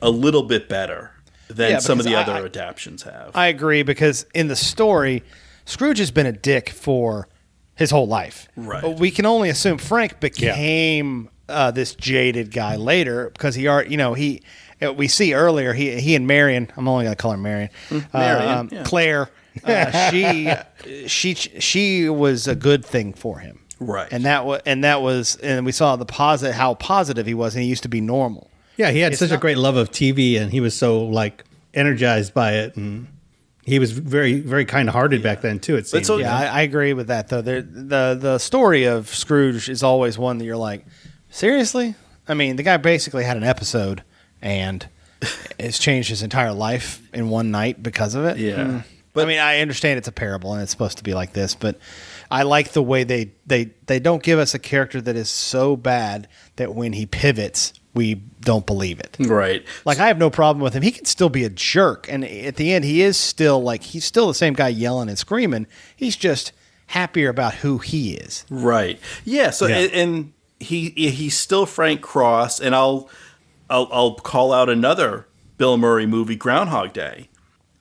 a 0.00 0.08
little 0.08 0.44
bit 0.44 0.68
better. 0.68 1.12
Than 1.48 1.72
Yeah, 1.72 1.78
some 1.78 1.98
of 1.98 2.04
the 2.04 2.10
because 2.10 2.28
other 2.28 2.42
I- 2.42 2.46
adaptions 2.46 3.02
have. 3.04 3.30
I 3.34 3.46
agree 3.48 3.82
because 3.82 4.26
in 4.34 4.48
the 4.48 4.56
story, 4.56 5.22
Scrooge 5.64 5.98
has 5.98 6.10
been 6.10 6.26
a 6.26 6.32
dick 6.32 6.68
for 6.70 7.28
his 7.74 7.90
whole 7.90 8.06
life. 8.06 8.48
Right. 8.56 8.82
But 8.82 8.98
we 8.98 9.10
can 9.10 9.26
only 9.26 9.48
assume 9.50 9.78
Frank 9.78 10.20
became 10.20 11.30
uh, 11.48 11.70
this 11.70 11.94
jaded 11.94 12.50
guy 12.52 12.76
later 12.76 13.30
because 13.30 13.54
he 13.54 13.66
are 13.66 13.84
you 13.84 13.96
know 13.96 14.14
he 14.14 14.42
uh, 14.82 14.92
we 14.92 15.08
see 15.08 15.32
earlier 15.34 15.72
he 15.72 15.98
he 16.00 16.14
and 16.14 16.26
Marion 16.26 16.70
I'm 16.76 16.86
only 16.88 17.04
gonna 17.04 17.16
call 17.16 17.30
her 17.32 17.36
Marion, 17.38 17.70
uh, 17.90 18.00
Marion, 18.12 18.68
yeah. 18.72 18.82
Claire. 18.84 19.30
Uh, 19.64 20.10
she 20.10 20.50
she 21.08 21.34
she 21.34 22.08
was 22.08 22.46
a 22.46 22.54
good 22.54 22.84
thing 22.84 23.12
for 23.14 23.38
him. 23.38 23.60
Right. 23.80 24.08
And 24.12 24.24
that 24.24 24.44
was 24.44 24.60
and 24.66 24.84
that 24.84 25.00
was 25.02 25.36
and 25.36 25.64
we 25.64 25.72
saw 25.72 25.96
the 25.96 26.04
positive 26.04 26.54
how 26.54 26.74
positive 26.74 27.26
he 27.26 27.34
was 27.34 27.54
and 27.54 27.62
he 27.62 27.68
used 27.70 27.82
to 27.84 27.88
be 27.88 28.00
normal. 28.00 28.50
Yeah, 28.78 28.90
he 28.90 29.00
had 29.00 29.12
It's 29.12 29.18
such 29.18 29.30
a 29.32 29.36
great 29.36 29.58
love 29.58 29.76
of 29.76 29.90
TV, 29.90 30.40
and 30.40 30.50
he 30.50 30.60
was 30.60 30.74
so 30.74 31.04
like 31.04 31.44
energized 31.74 32.32
by 32.32 32.52
it, 32.54 32.76
and 32.76 33.08
he 33.64 33.78
was 33.78 33.90
very, 33.92 34.40
very 34.40 34.64
kind-hearted 34.64 35.22
back 35.22 35.42
then 35.42 35.58
too. 35.58 35.76
It 35.76 35.86
seemed. 35.86 36.06
so- 36.06 36.16
Yeah, 36.16 36.34
I, 36.34 36.46
I 36.46 36.60
agree 36.62 36.94
with 36.94 37.08
that 37.08 37.28
though. 37.28 37.42
There, 37.42 37.60
the 37.60 38.16
the 38.18 38.38
story 38.38 38.84
of 38.84 39.08
Scrooge 39.14 39.68
is 39.68 39.82
always 39.82 40.16
one 40.16 40.38
that 40.38 40.44
you're 40.46 40.56
like, 40.56 40.86
seriously? 41.28 41.94
I 42.26 42.34
mean, 42.34 42.56
the 42.56 42.62
guy 42.62 42.76
basically 42.78 43.24
had 43.24 43.36
an 43.36 43.44
episode 43.44 44.02
and 44.40 44.86
has 45.58 45.78
changed 45.78 46.08
his 46.10 46.22
entire 46.22 46.52
life 46.52 47.02
in 47.12 47.28
one 47.28 47.50
night 47.50 47.82
because 47.82 48.14
of 48.14 48.24
it. 48.24 48.38
Yeah. 48.38 48.64
Hmm. 48.64 48.78
But 49.14 49.24
I 49.24 49.28
mean, 49.28 49.38
I 49.40 49.60
understand 49.60 49.98
it's 49.98 50.06
a 50.06 50.12
parable 50.12 50.52
and 50.52 50.62
it's 50.62 50.70
supposed 50.70 50.98
to 50.98 51.02
be 51.04 51.12
like 51.14 51.32
this, 51.32 51.54
but 51.56 51.78
I 52.30 52.44
like 52.44 52.72
the 52.72 52.82
way 52.82 53.02
they 53.04 53.32
they 53.46 53.70
they 53.86 53.98
don't 53.98 54.22
give 54.22 54.38
us 54.38 54.54
a 54.54 54.58
character 54.60 55.00
that 55.00 55.16
is 55.16 55.28
so 55.28 55.74
bad 55.76 56.28
that 56.56 56.74
when 56.74 56.92
he 56.92 57.04
pivots, 57.06 57.72
we 57.98 58.14
don't 58.14 58.64
believe 58.64 59.00
it. 59.00 59.16
right. 59.18 59.64
Like 59.84 59.98
I 59.98 60.06
have 60.06 60.18
no 60.18 60.30
problem 60.30 60.62
with 60.62 60.72
him. 60.72 60.82
He 60.84 60.92
can 60.92 61.04
still 61.04 61.28
be 61.28 61.42
a 61.44 61.50
jerk, 61.50 62.06
and 62.08 62.24
at 62.24 62.54
the 62.54 62.72
end, 62.72 62.84
he 62.84 63.02
is 63.02 63.16
still 63.16 63.60
like 63.60 63.82
he's 63.82 64.04
still 64.04 64.28
the 64.28 64.34
same 64.34 64.54
guy 64.54 64.68
yelling 64.68 65.08
and 65.08 65.18
screaming. 65.18 65.66
He's 65.96 66.14
just 66.14 66.52
happier 66.86 67.28
about 67.28 67.54
who 67.54 67.78
he 67.78 68.14
is. 68.14 68.46
Right. 68.48 69.00
Yeah. 69.24 69.50
So 69.50 69.66
Yeah. 69.66 69.78
And, 69.78 69.92
and 69.92 70.32
he 70.60 70.90
he's 70.90 71.36
still 71.36 71.66
Frank 71.66 72.00
Cross, 72.00 72.60
and 72.60 72.72
I'll 72.72 73.10
I'll, 73.68 73.88
I'll 73.90 74.14
call 74.14 74.52
out 74.52 74.68
another 74.68 75.26
Bill 75.56 75.76
Murray 75.76 76.06
movie, 76.06 76.36
Groundhog 76.36 76.92
Day. 76.92 77.28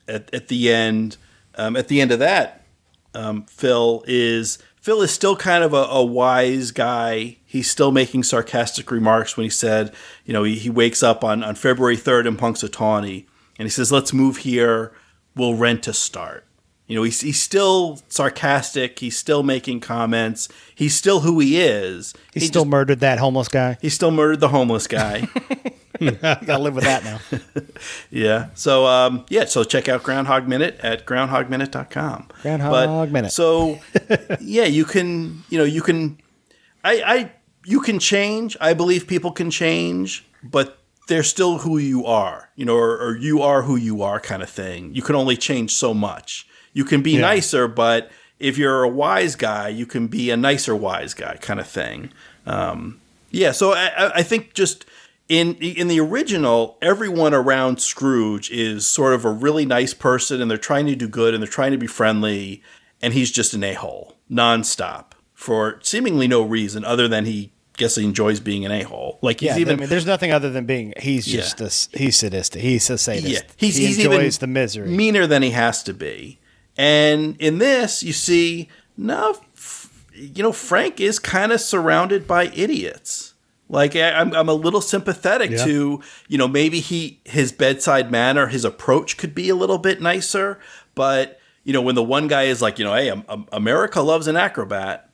At 0.07 0.33
at 0.33 0.47
the 0.47 0.71
end, 0.73 1.17
um, 1.55 1.75
at 1.75 1.89
the 1.89 2.01
end 2.01 2.11
of 2.11 2.17
that, 2.17 2.65
um, 3.13 3.43
Phil 3.43 4.03
is 4.07 4.57
Phil 4.87 5.01
is 5.01 5.11
still 5.11 5.35
kind 5.35 5.65
of 5.65 5.73
a, 5.73 5.83
a 5.89 6.01
wise 6.01 6.71
guy. 6.71 7.35
He's 7.45 7.69
still 7.69 7.91
making 7.91 8.23
sarcastic 8.23 8.89
remarks 8.89 9.35
when 9.35 9.43
he 9.43 9.49
said, 9.49 9.93
you 10.23 10.31
know, 10.31 10.43
he, 10.43 10.55
he 10.55 10.69
wakes 10.69 11.03
up 11.03 11.25
on, 11.25 11.43
on 11.43 11.55
February 11.55 11.97
3rd 11.97 12.25
in 12.25 12.37
Punxsutawney 12.37 13.25
and 13.59 13.65
he 13.65 13.69
says, 13.69 13.91
let's 13.91 14.13
move 14.13 14.37
here. 14.37 14.93
We'll 15.35 15.55
rent 15.55 15.83
to 15.83 15.93
start. 15.93 16.46
You 16.87 16.95
know, 16.95 17.03
he's, 17.03 17.19
he's 17.21 17.41
still 17.41 17.99
sarcastic. 18.07 18.99
He's 18.99 19.17
still 19.17 19.43
making 19.43 19.81
comments. 19.81 20.47
He's 20.73 20.95
still 20.95 21.19
who 21.19 21.39
he 21.39 21.59
is. 21.59 22.13
He, 22.33 22.39
He 22.39 22.45
still 22.47 22.63
just- 22.63 22.69
murdered 22.71 22.99
that 23.01 23.19
homeless 23.19 23.49
guy. 23.49 23.77
he 23.81 23.89
still 23.89 24.11
murdered 24.11 24.39
the 24.39 24.47
homeless 24.47 24.87
guy. 24.87 25.27
Gotta 25.99 26.59
live 26.59 26.75
with 26.75 26.83
that 26.83 27.03
now. 27.03 27.19
Yeah. 28.11 28.49
So 28.53 28.85
um, 28.85 29.25
yeah. 29.29 29.45
So 29.45 29.63
check 29.63 29.89
out 29.89 30.03
Groundhog 30.03 30.47
Minute 30.47 30.79
at 30.81 31.05
groundhogminute.com. 31.05 32.27
Groundhog 32.43 33.11
Minute. 33.11 33.31
So 33.31 33.79
yeah, 34.39 34.65
you 34.65 34.85
can 34.85 35.43
you 35.49 35.57
know 35.57 35.63
you 35.63 35.81
can 35.81 36.19
I 36.83 37.01
I 37.05 37.31
you 37.65 37.81
can 37.81 37.99
change. 37.99 38.55
I 38.61 38.73
believe 38.73 39.07
people 39.07 39.31
can 39.31 39.49
change, 39.51 40.25
but 40.43 40.79
they're 41.07 41.23
still 41.23 41.59
who 41.59 41.77
you 41.79 42.05
are. 42.05 42.49
You 42.55 42.65
know, 42.65 42.75
or, 42.75 42.97
or 42.97 43.17
you 43.17 43.41
are 43.41 43.63
who 43.63 43.75
you 43.75 44.01
are, 44.03 44.19
kind 44.19 44.41
of 44.43 44.49
thing. 44.49 44.93
You 44.93 45.01
can 45.01 45.15
only 45.15 45.35
change 45.37 45.73
so 45.73 45.93
much. 45.93 46.47
You 46.77 46.85
can 46.85 47.01
be 47.01 47.17
nicer, 47.17 47.67
but 47.67 48.11
if 48.39 48.57
you're 48.57 48.83
a 48.83 48.89
wise 48.89 49.35
guy, 49.35 49.69
you 49.69 49.85
can 49.87 50.07
be 50.07 50.29
a 50.29 50.37
nicer 50.37 50.75
wise 50.75 51.13
guy, 51.15 51.37
kind 51.41 51.59
of 51.59 51.67
thing. 51.67 52.11
Um, 52.45 53.01
yeah, 53.31 53.51
so 53.51 53.73
I, 53.73 54.11
I- 54.19 54.23
think 54.23 54.53
just 54.53 54.85
in 55.27 55.55
in 55.55 55.87
the 55.87 55.99
original, 55.99 56.77
everyone 56.81 57.33
around 57.33 57.81
Scrooge 57.81 58.49
is 58.51 58.85
sort 58.85 59.13
of 59.13 59.25
a 59.25 59.31
really 59.31 59.65
nice 59.65 59.93
person, 59.93 60.41
and 60.41 60.49
they're 60.49 60.57
trying 60.71 60.85
to 60.85 60.95
do 60.95 61.07
good, 61.07 61.33
and 61.33 61.41
they're 61.43 61.49
trying 61.59 61.71
to 61.71 61.77
be 61.77 61.87
friendly, 61.87 62.61
and 63.01 63.13
he's 63.13 63.31
just 63.31 63.53
an 63.53 63.63
a 63.63 63.73
hole 63.73 64.15
nonstop 64.31 65.05
for 65.33 65.79
seemingly 65.81 66.27
no 66.27 66.41
reason 66.43 66.85
other 66.85 67.07
than 67.07 67.25
he 67.25 67.51
guess 67.75 67.95
he 67.95 68.03
enjoys 68.05 68.39
being 68.39 68.65
an 68.65 68.71
a 68.71 68.83
hole. 68.83 69.19
Like 69.21 69.39
he's 69.41 69.49
Yeah, 69.49 69.57
even 69.57 69.75
I 69.75 69.79
mean, 69.81 69.89
there's 69.89 70.05
nothing 70.05 70.31
other 70.31 70.49
than 70.49 70.65
being. 70.65 70.93
He's 70.97 71.27
Yeah. 71.27 71.41
just 71.41 71.61
a 71.61 71.65
s 71.65 71.89
he's 71.93 72.15
sadistic. 72.17 72.61
He's 72.61 72.89
a 72.89 72.97
sadist. 72.97 73.27
yeah, 73.27 73.41
he's, 73.57 73.75
he 73.77 73.87
he's 73.87 73.97
enjoys 73.99 74.37
even 74.37 74.39
the 74.39 74.47
misery. 74.59 74.89
meaner 74.89 75.27
than 75.27 75.41
he 75.43 75.51
has 75.51 75.83
to 75.83 75.93
be. 75.93 76.36
And 76.77 77.35
in 77.39 77.57
this, 77.57 78.03
you 78.03 78.13
see, 78.13 78.69
no, 78.95 79.39
you 80.13 80.43
know, 80.43 80.51
Frank 80.51 80.99
is 80.99 81.19
kind 81.19 81.51
of 81.51 81.59
surrounded 81.61 82.27
by 82.27 82.45
idiots. 82.45 83.33
Like 83.69 83.95
I, 83.95 84.11
I'm, 84.11 84.33
I'm 84.33 84.47
a 84.49 84.53
little 84.53 84.79
sympathetic 84.81 85.51
Yeah. 85.51 85.65
to, 85.65 86.01
you 86.27 86.37
know, 86.37 86.47
maybe 86.47 86.79
he 86.79 87.19
his 87.25 87.51
bedside 87.51 88.11
manner, 88.11 88.47
his 88.47 88.63
approach 88.63 89.17
could 89.17 89.35
be 89.35 89.49
a 89.49 89.55
little 89.55 89.77
bit 89.77 90.01
nicer. 90.01 90.59
But 90.95 91.39
you 91.63 91.73
know, 91.73 91.81
when 91.81 91.95
the 91.95 92.03
one 92.03 92.27
guy 92.27 92.43
is 92.43 92.61
like, 92.61 92.79
you 92.79 92.85
know, 92.85 92.93
hey, 92.93 93.11
America 93.51 94.01
loves 94.01 94.27
an 94.27 94.37
acrobat, 94.37 95.09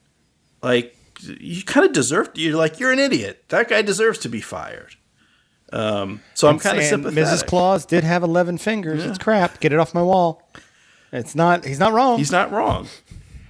like 0.61 0.95
you 1.22 1.64
kind 1.64 1.86
of 1.86 1.93
deserve. 1.93 2.30
You're 2.36 2.55
like, 2.57 2.80
you're 2.80 2.91
an 2.91 2.99
idiot. 2.99 3.45
That 3.49 3.70
guy 3.70 3.82
deserves 3.82 4.20
to 4.20 4.30
be 4.30 4.41
fired. 4.41 4.95
Um, 5.72 6.22
so 6.36 6.47
I'm 6.47 6.59
kind 6.59 6.78
of 6.78 6.84
sympathetic. 6.84 7.26
Mrs. 7.26 7.47
Claus 7.47 7.86
did 7.88 8.03
have 8.03 8.22
11 8.22 8.59
fingers. 8.59 9.03
It's 9.03 9.18
crap. 9.18 9.59
Get 9.59 9.74
it 9.74 9.80
off 9.80 9.95
my 9.95 10.03
wall. 10.03 10.47
It's 11.14 11.36
not. 11.36 11.64
He's 11.64 11.80
not 11.80 11.93
wrong. 11.93 12.18
He's 12.18 12.32
not 12.32 12.51
wrong. 12.51 12.88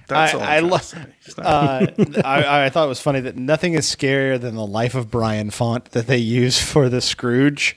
That's 0.06 0.34
I- 0.34 0.36
all 0.36 0.42
I'm 0.42 0.48
I 0.48 0.58
trying 0.60 0.70
lo- 0.70 0.78
to 0.78 0.84
say. 0.84 1.04
He's 1.24 1.36
not- 1.38 1.46
uh, 1.46 1.86
I, 2.24 2.64
I 2.66 2.68
thought 2.70 2.84
it 2.84 2.88
was 2.88 3.00
funny 3.00 3.20
that 3.20 3.36
nothing 3.36 3.72
is 3.74 3.86
scarier 3.86 4.38
than 4.40 4.54
the 4.54 4.66
Life 4.66 4.94
of 4.94 5.10
Brian 5.10 5.50
font 5.50 5.86
that 5.92 6.06
they 6.06 6.18
use 6.18 6.60
for 6.60 6.88
the 6.88 7.00
Scrooge, 7.00 7.76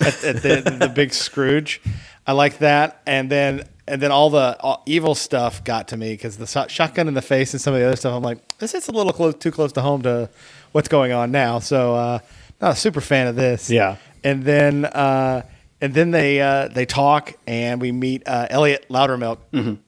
at, 0.00 0.22
at 0.24 0.42
the, 0.42 0.76
the 0.80 0.88
big 0.88 1.14
Scrooge. 1.14 1.80
I 2.26 2.32
like 2.32 2.58
that, 2.58 3.00
and 3.06 3.30
then 3.30 3.62
and 3.86 4.02
then 4.02 4.10
all 4.10 4.28
the 4.28 4.56
uh, 4.60 4.76
evil 4.84 5.14
stuff 5.14 5.64
got 5.64 5.88
to 5.88 5.96
me 5.96 6.12
because 6.12 6.36
the 6.36 6.46
shot- 6.46 6.70
shotgun 6.70 7.08
in 7.08 7.14
the 7.14 7.22
face 7.22 7.54
and 7.54 7.60
some 7.60 7.72
of 7.72 7.80
the 7.80 7.86
other 7.86 7.96
stuff. 7.96 8.12
I'm 8.14 8.22
like, 8.22 8.58
this 8.58 8.74
is 8.74 8.88
a 8.88 8.92
little 8.92 9.12
close, 9.14 9.34
too 9.36 9.50
close 9.52 9.72
to 9.72 9.80
home 9.80 10.02
to 10.02 10.28
what's 10.72 10.88
going 10.88 11.12
on 11.12 11.30
now. 11.30 11.58
So, 11.60 11.94
uh, 11.94 12.18
not 12.60 12.72
a 12.72 12.76
super 12.76 13.00
fan 13.00 13.28
of 13.28 13.36
this. 13.36 13.70
Yeah. 13.70 13.96
and 14.24 14.42
then 14.44 14.84
uh, 14.84 15.42
and 15.80 15.94
then 15.94 16.10
they 16.10 16.40
uh, 16.40 16.68
they 16.68 16.86
talk, 16.86 17.34
and 17.46 17.80
we 17.80 17.92
meet 17.92 18.22
uh, 18.26 18.46
Elliot 18.50 18.86
Loudermilk. 18.88 19.78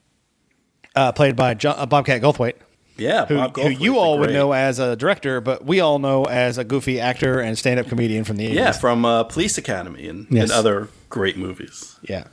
Uh, 0.93 1.11
played 1.13 1.37
by 1.37 1.53
John, 1.53 1.75
uh, 1.77 1.85
Bobcat 1.85 2.21
Goldthwait 2.21 2.55
yeah, 3.01 3.25
who, 3.25 3.35
Bob 3.37 3.55
who 3.55 3.61
Goldthwait's 3.63 3.79
you 3.81 3.97
all 3.97 4.19
would 4.19 4.31
know 4.31 4.53
as 4.53 4.79
a 4.79 4.95
director, 4.95 5.41
but 5.41 5.65
we 5.65 5.79
all 5.79 5.99
know 5.99 6.25
as 6.25 6.57
a 6.57 6.63
goofy 6.63 6.99
actor 6.99 7.39
and 7.39 7.57
stand-up 7.57 7.87
comedian 7.87 8.23
from 8.23 8.37
the 8.37 8.47
80s. 8.49 8.53
Yeah, 8.53 8.71
from 8.73 9.05
uh, 9.05 9.23
Police 9.23 9.57
Academy 9.57 10.07
and, 10.07 10.27
Yes. 10.29 10.43
and 10.43 10.51
other 10.51 10.89
great 11.09 11.37
movies. 11.37 11.97
yeah. 12.03 12.25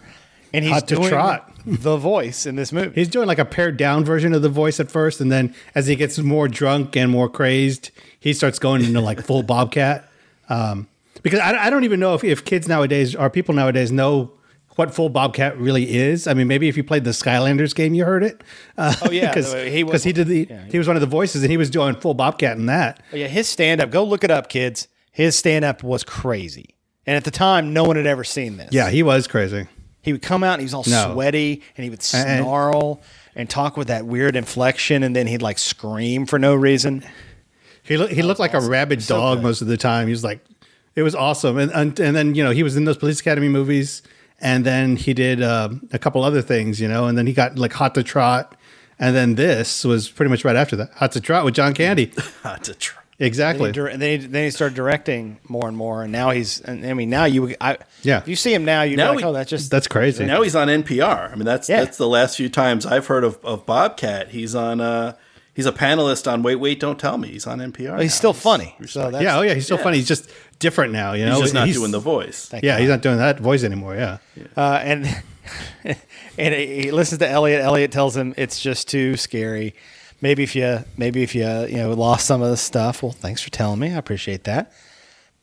And 0.52 0.64
he's 0.64 0.72
Hot 0.72 0.88
to 0.88 0.94
doing 0.96 1.08
trot. 1.10 1.52
the 1.66 1.98
voice 1.98 2.46
in 2.46 2.56
this 2.56 2.72
movie. 2.72 2.92
He's 2.94 3.08
doing 3.08 3.26
like 3.28 3.38
a 3.38 3.44
pared 3.44 3.76
down 3.76 4.02
version 4.02 4.32
of 4.32 4.40
the 4.40 4.48
voice 4.48 4.80
at 4.80 4.90
first, 4.90 5.20
and 5.20 5.30
then 5.30 5.54
as 5.74 5.86
he 5.86 5.94
gets 5.94 6.18
more 6.18 6.48
drunk 6.48 6.96
and 6.96 7.10
more 7.10 7.28
crazed, 7.28 7.90
he 8.18 8.32
starts 8.32 8.58
going 8.58 8.82
into 8.82 9.00
like 9.02 9.20
full 9.22 9.42
Bobcat. 9.54 10.08
Um, 10.48 10.88
because 11.22 11.40
I, 11.40 11.66
I 11.66 11.70
don't 11.70 11.84
even 11.84 12.00
know 12.00 12.14
if, 12.14 12.24
if 12.24 12.44
kids 12.44 12.68
nowadays 12.68 13.14
or 13.14 13.28
people 13.30 13.54
nowadays 13.54 13.90
know 13.92 14.32
what 14.76 14.94
full 14.94 15.08
Bobcat 15.08 15.58
really 15.58 15.96
is. 15.96 16.26
I 16.28 16.34
mean, 16.34 16.46
maybe 16.46 16.68
if 16.68 16.76
you 16.76 16.84
played 16.84 17.02
the 17.02 17.10
Skylanders 17.10 17.74
game, 17.74 17.94
you 17.94 18.04
heard 18.04 18.22
it. 18.22 18.42
Uh, 18.76 18.94
Oh, 19.02 19.10
yeah, 19.10 19.28
because 19.34 19.52
he 19.52 19.70
he, 19.70 19.84
was- 19.84 20.04
he 20.04 20.12
did 20.12 20.28
the 20.28 20.46
yeah. 20.48 20.64
he 20.70 20.78
was 20.78 20.86
one 20.86 20.96
of 20.96 21.00
the 21.00 21.06
voices, 21.08 21.42
and 21.42 21.50
he 21.50 21.56
was 21.56 21.68
doing 21.70 21.96
full 21.96 22.14
Bobcat 22.14 22.56
in 22.56 22.66
that. 22.66 23.02
But 23.10 23.20
yeah, 23.20 23.26
his 23.26 23.48
stand-up. 23.48 23.90
Go 23.90 24.04
look 24.04 24.22
it 24.24 24.30
up, 24.30 24.48
kids. 24.48 24.86
His 25.10 25.36
stand-up 25.36 25.82
was 25.82 26.04
crazy, 26.04 26.76
and 27.06 27.16
at 27.16 27.24
the 27.24 27.32
time, 27.32 27.72
no 27.72 27.82
one 27.84 27.96
had 27.96 28.06
ever 28.06 28.22
seen 28.22 28.56
this. 28.56 28.68
Yeah, 28.70 28.88
he 28.88 29.02
was 29.02 29.26
crazy. 29.26 29.66
he 30.00 30.12
would 30.12 30.22
come 30.22 30.44
out 30.44 30.54
and 30.54 30.60
he 30.60 30.64
was 30.66 30.74
all 30.74 30.84
No. 30.86 31.12
sweaty, 31.12 31.62
and 31.76 31.82
he 31.84 31.90
would 31.90 32.02
snarl 32.02 33.00
and 33.34 33.50
talk 33.50 33.76
with 33.76 33.88
that 33.88 34.06
weird 34.06 34.36
inflection, 34.36 35.02
and 35.02 35.14
then 35.16 35.26
he'd 35.26 35.42
like 35.42 35.58
scream 35.58 36.24
for 36.24 36.38
no 36.38 36.54
reason. 36.54 37.04
He 37.82 37.96
looked 37.96 38.12
he 38.12 38.22
looked 38.22 38.38
like 38.40 38.54
a 38.54 38.60
rabid 38.60 39.04
dog 39.06 39.38
good. 39.38 39.42
most 39.42 39.60
of 39.60 39.66
the 39.66 39.76
time. 39.76 40.06
He 40.06 40.12
was 40.12 40.22
like, 40.22 40.44
it 40.96 41.02
was 41.02 41.14
awesome. 41.14 41.58
And 41.58 41.70
and, 41.72 41.98
and 42.00 42.16
then 42.16 42.34
you 42.34 42.42
know 42.44 42.50
he 42.50 42.62
was 42.62 42.76
in 42.76 42.84
those 42.84 42.96
Police 42.98 43.20
Academy 43.20 43.48
movies, 43.48 44.02
and 44.40 44.64
then 44.64 44.96
he 44.96 45.14
did 45.14 45.42
uh, 45.42 45.68
a 45.92 45.98
couple 45.98 46.22
other 46.24 46.42
things, 46.42 46.80
you 46.80 46.88
know, 46.88 47.06
and 47.06 47.16
then 47.18 47.26
he 47.26 47.32
got 47.32 47.58
like 47.58 47.72
Hot 47.74 47.94
to 47.94 48.02
Trot, 48.02 48.56
and 48.98 49.14
then 49.14 49.34
this 49.36 49.84
was 49.84 50.08
pretty 50.08 50.30
much 50.30 50.44
right 50.44 50.56
after 50.56 50.76
that, 50.76 50.90
Hot 50.94 51.12
to 51.12 51.20
Trot 51.20 51.44
with 51.44 51.54
John 51.54 51.74
Candy. 51.74 52.12
Hot 52.42 52.64
to 52.64 52.74
try. 52.74 53.00
exactly. 53.20 53.70
Then 53.72 53.90
he, 53.92 53.96
then, 53.96 54.20
he, 54.20 54.26
then 54.28 54.44
he 54.44 54.50
started 54.50 54.74
directing 54.76 55.38
more 55.48 55.66
and 55.68 55.76
more, 55.76 56.02
and 56.02 56.12
now 56.12 56.30
he's. 56.30 56.62
I 56.68 56.74
mean, 56.94 57.10
now 57.10 57.24
you, 57.24 57.54
I, 57.60 57.78
Yeah. 58.02 58.18
if 58.18 58.28
you 58.28 58.36
see 58.36 58.54
him 58.54 58.64
now, 58.64 58.82
you're 58.82 58.96
Now 58.96 59.14
like, 59.14 59.24
oh, 59.24 59.32
that's 59.32 59.50
just 59.50 59.70
That's 59.70 59.88
crazy. 59.88 60.24
Now 60.24 60.42
he's 60.42 60.54
on 60.56 60.68
NPR. 60.68 61.32
I 61.32 61.34
mean, 61.34 61.44
that's 61.44 61.68
Yeah. 61.68 61.84
that's 61.84 61.96
the 61.96 62.08
last 62.08 62.36
few 62.36 62.48
times 62.48 62.86
I've 62.86 63.06
heard 63.08 63.24
of, 63.24 63.38
of 63.44 63.66
Bobcat. 63.66 64.28
He's 64.30 64.54
on. 64.54 64.80
Uh, 64.80 65.14
he's 65.54 65.66
a 65.66 65.72
panelist 65.72 66.30
on 66.32 66.44
Wait, 66.44 66.54
Wait, 66.56 66.78
Don't 66.78 66.98
Tell 67.00 67.18
Me. 67.18 67.26
He's 67.28 67.44
on 67.48 67.58
NPR. 67.58 67.96
But 67.96 68.02
he's 68.02 68.12
now. 68.12 68.16
still 68.16 68.32
funny. 68.32 68.76
So 68.86 69.10
that's, 69.10 69.24
yeah, 69.24 69.36
oh 69.38 69.42
yeah, 69.42 69.54
he's 69.54 69.66
so 69.66 69.76
Yeah. 69.76 69.82
funny. 69.82 69.96
He's 69.96 70.06
just 70.06 70.30
different 70.58 70.92
now. 70.92 71.12
You 71.12 71.26
know, 71.26 71.34
He's 71.34 71.42
just 71.42 71.54
not 71.54 71.68
doing 71.68 71.90
the 71.90 72.00
voice. 72.00 72.52
Yeah, 72.62 72.78
he's 72.78 72.88
not 72.88 73.02
doing 73.02 73.18
that 73.18 73.40
voice 73.40 73.64
anymore. 73.64 73.94
Yeah. 73.94 74.18
Uh, 74.56 74.80
and 74.82 75.22
and 76.38 76.54
he 76.54 76.90
listens 76.90 77.18
to 77.20 77.28
Elliot. 77.28 77.62
Elliot 77.62 77.92
tells 77.92 78.16
him 78.16 78.34
it's 78.36 78.60
just 78.60 78.88
too 78.88 79.16
scary. 79.16 79.74
Maybe 80.20 80.42
if 80.42 80.56
you 80.56 80.84
maybe 80.96 81.22
if 81.22 81.34
you 81.34 81.46
you 81.66 81.76
know 81.76 81.92
lost 81.92 82.26
some 82.26 82.42
of 82.42 82.50
the 82.50 82.56
stuff. 82.56 83.02
Well, 83.02 83.12
thanks 83.12 83.42
for 83.42 83.50
telling 83.50 83.78
me. 83.78 83.92
I 83.92 83.96
appreciate 83.96 84.44
that. 84.44 84.72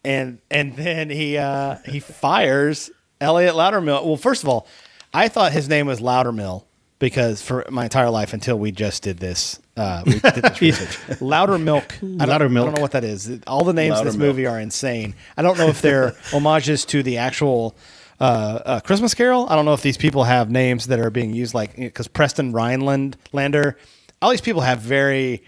And 0.04 0.40
and 0.52 0.76
then 0.76 1.10
he 1.10 1.38
uh, 1.38 1.78
he 1.86 2.00
fires 2.00 2.92
Elliot 3.22 3.56
Loudermill. 3.56 4.06
Well, 4.06 4.18
first 4.18 4.44
of 4.44 4.50
all, 4.50 4.68
I 5.14 5.30
thought 5.30 5.52
his 5.52 5.70
name 5.70 5.88
was 5.88 6.00
Loudermill 6.02 6.66
because 7.00 7.42
for 7.42 7.66
my 7.70 7.84
entire 7.84 8.10
life 8.10 8.34
until 8.34 8.58
we 8.58 8.72
just 8.72 9.04
did 9.04 9.18
this. 9.18 9.60
Uh, 9.76 10.04
we 10.06 10.20
did 10.20 10.22
this 10.36 10.62
research. 10.62 11.22
Louder 11.22 11.58
Milk. 11.58 11.96
I 12.02 12.06
don't, 12.06 12.22
I 12.22 12.38
don't 12.38 12.54
know 12.54 12.82
what 12.82 12.92
that 12.92 13.04
is. 13.04 13.42
All 13.48 13.64
the 13.64 13.74
names 13.74 14.00
in 14.00 14.06
this 14.06 14.16
Loudermilk. 14.16 14.20
movie 14.20 14.46
are 14.48 14.60
insane. 14.60 15.16
I 15.36 15.42
don't 15.42 15.58
know 15.58 15.68
if 15.68 15.82
they're 15.82 16.16
homages 16.32 16.86
to 16.86 17.04
the 17.04 17.18
actual 17.18 17.76
uh, 18.20 18.24
uh, 18.66 18.80
Christmas 18.80 19.14
Carol. 19.14 19.48
I 19.50 19.56
don't 19.56 19.66
know 19.66 19.74
if 19.74 19.82
these 19.82 19.98
people 19.98 20.24
have 20.24 20.50
names 20.50 20.88
that 20.88 21.00
are 21.00 21.10
being 21.10 21.34
used 21.34 21.54
like 21.54 21.76
because 21.76 22.08
Preston 22.08 22.54
Rhineland 22.54 23.18
Lander. 23.34 23.78
All 24.22 24.32
these 24.32 24.42
people 24.42 24.62
have 24.62 24.80
very 24.80 25.44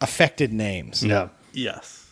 affected 0.00 0.52
names. 0.52 1.02
Yeah. 1.04 1.28
Yes. 1.52 2.06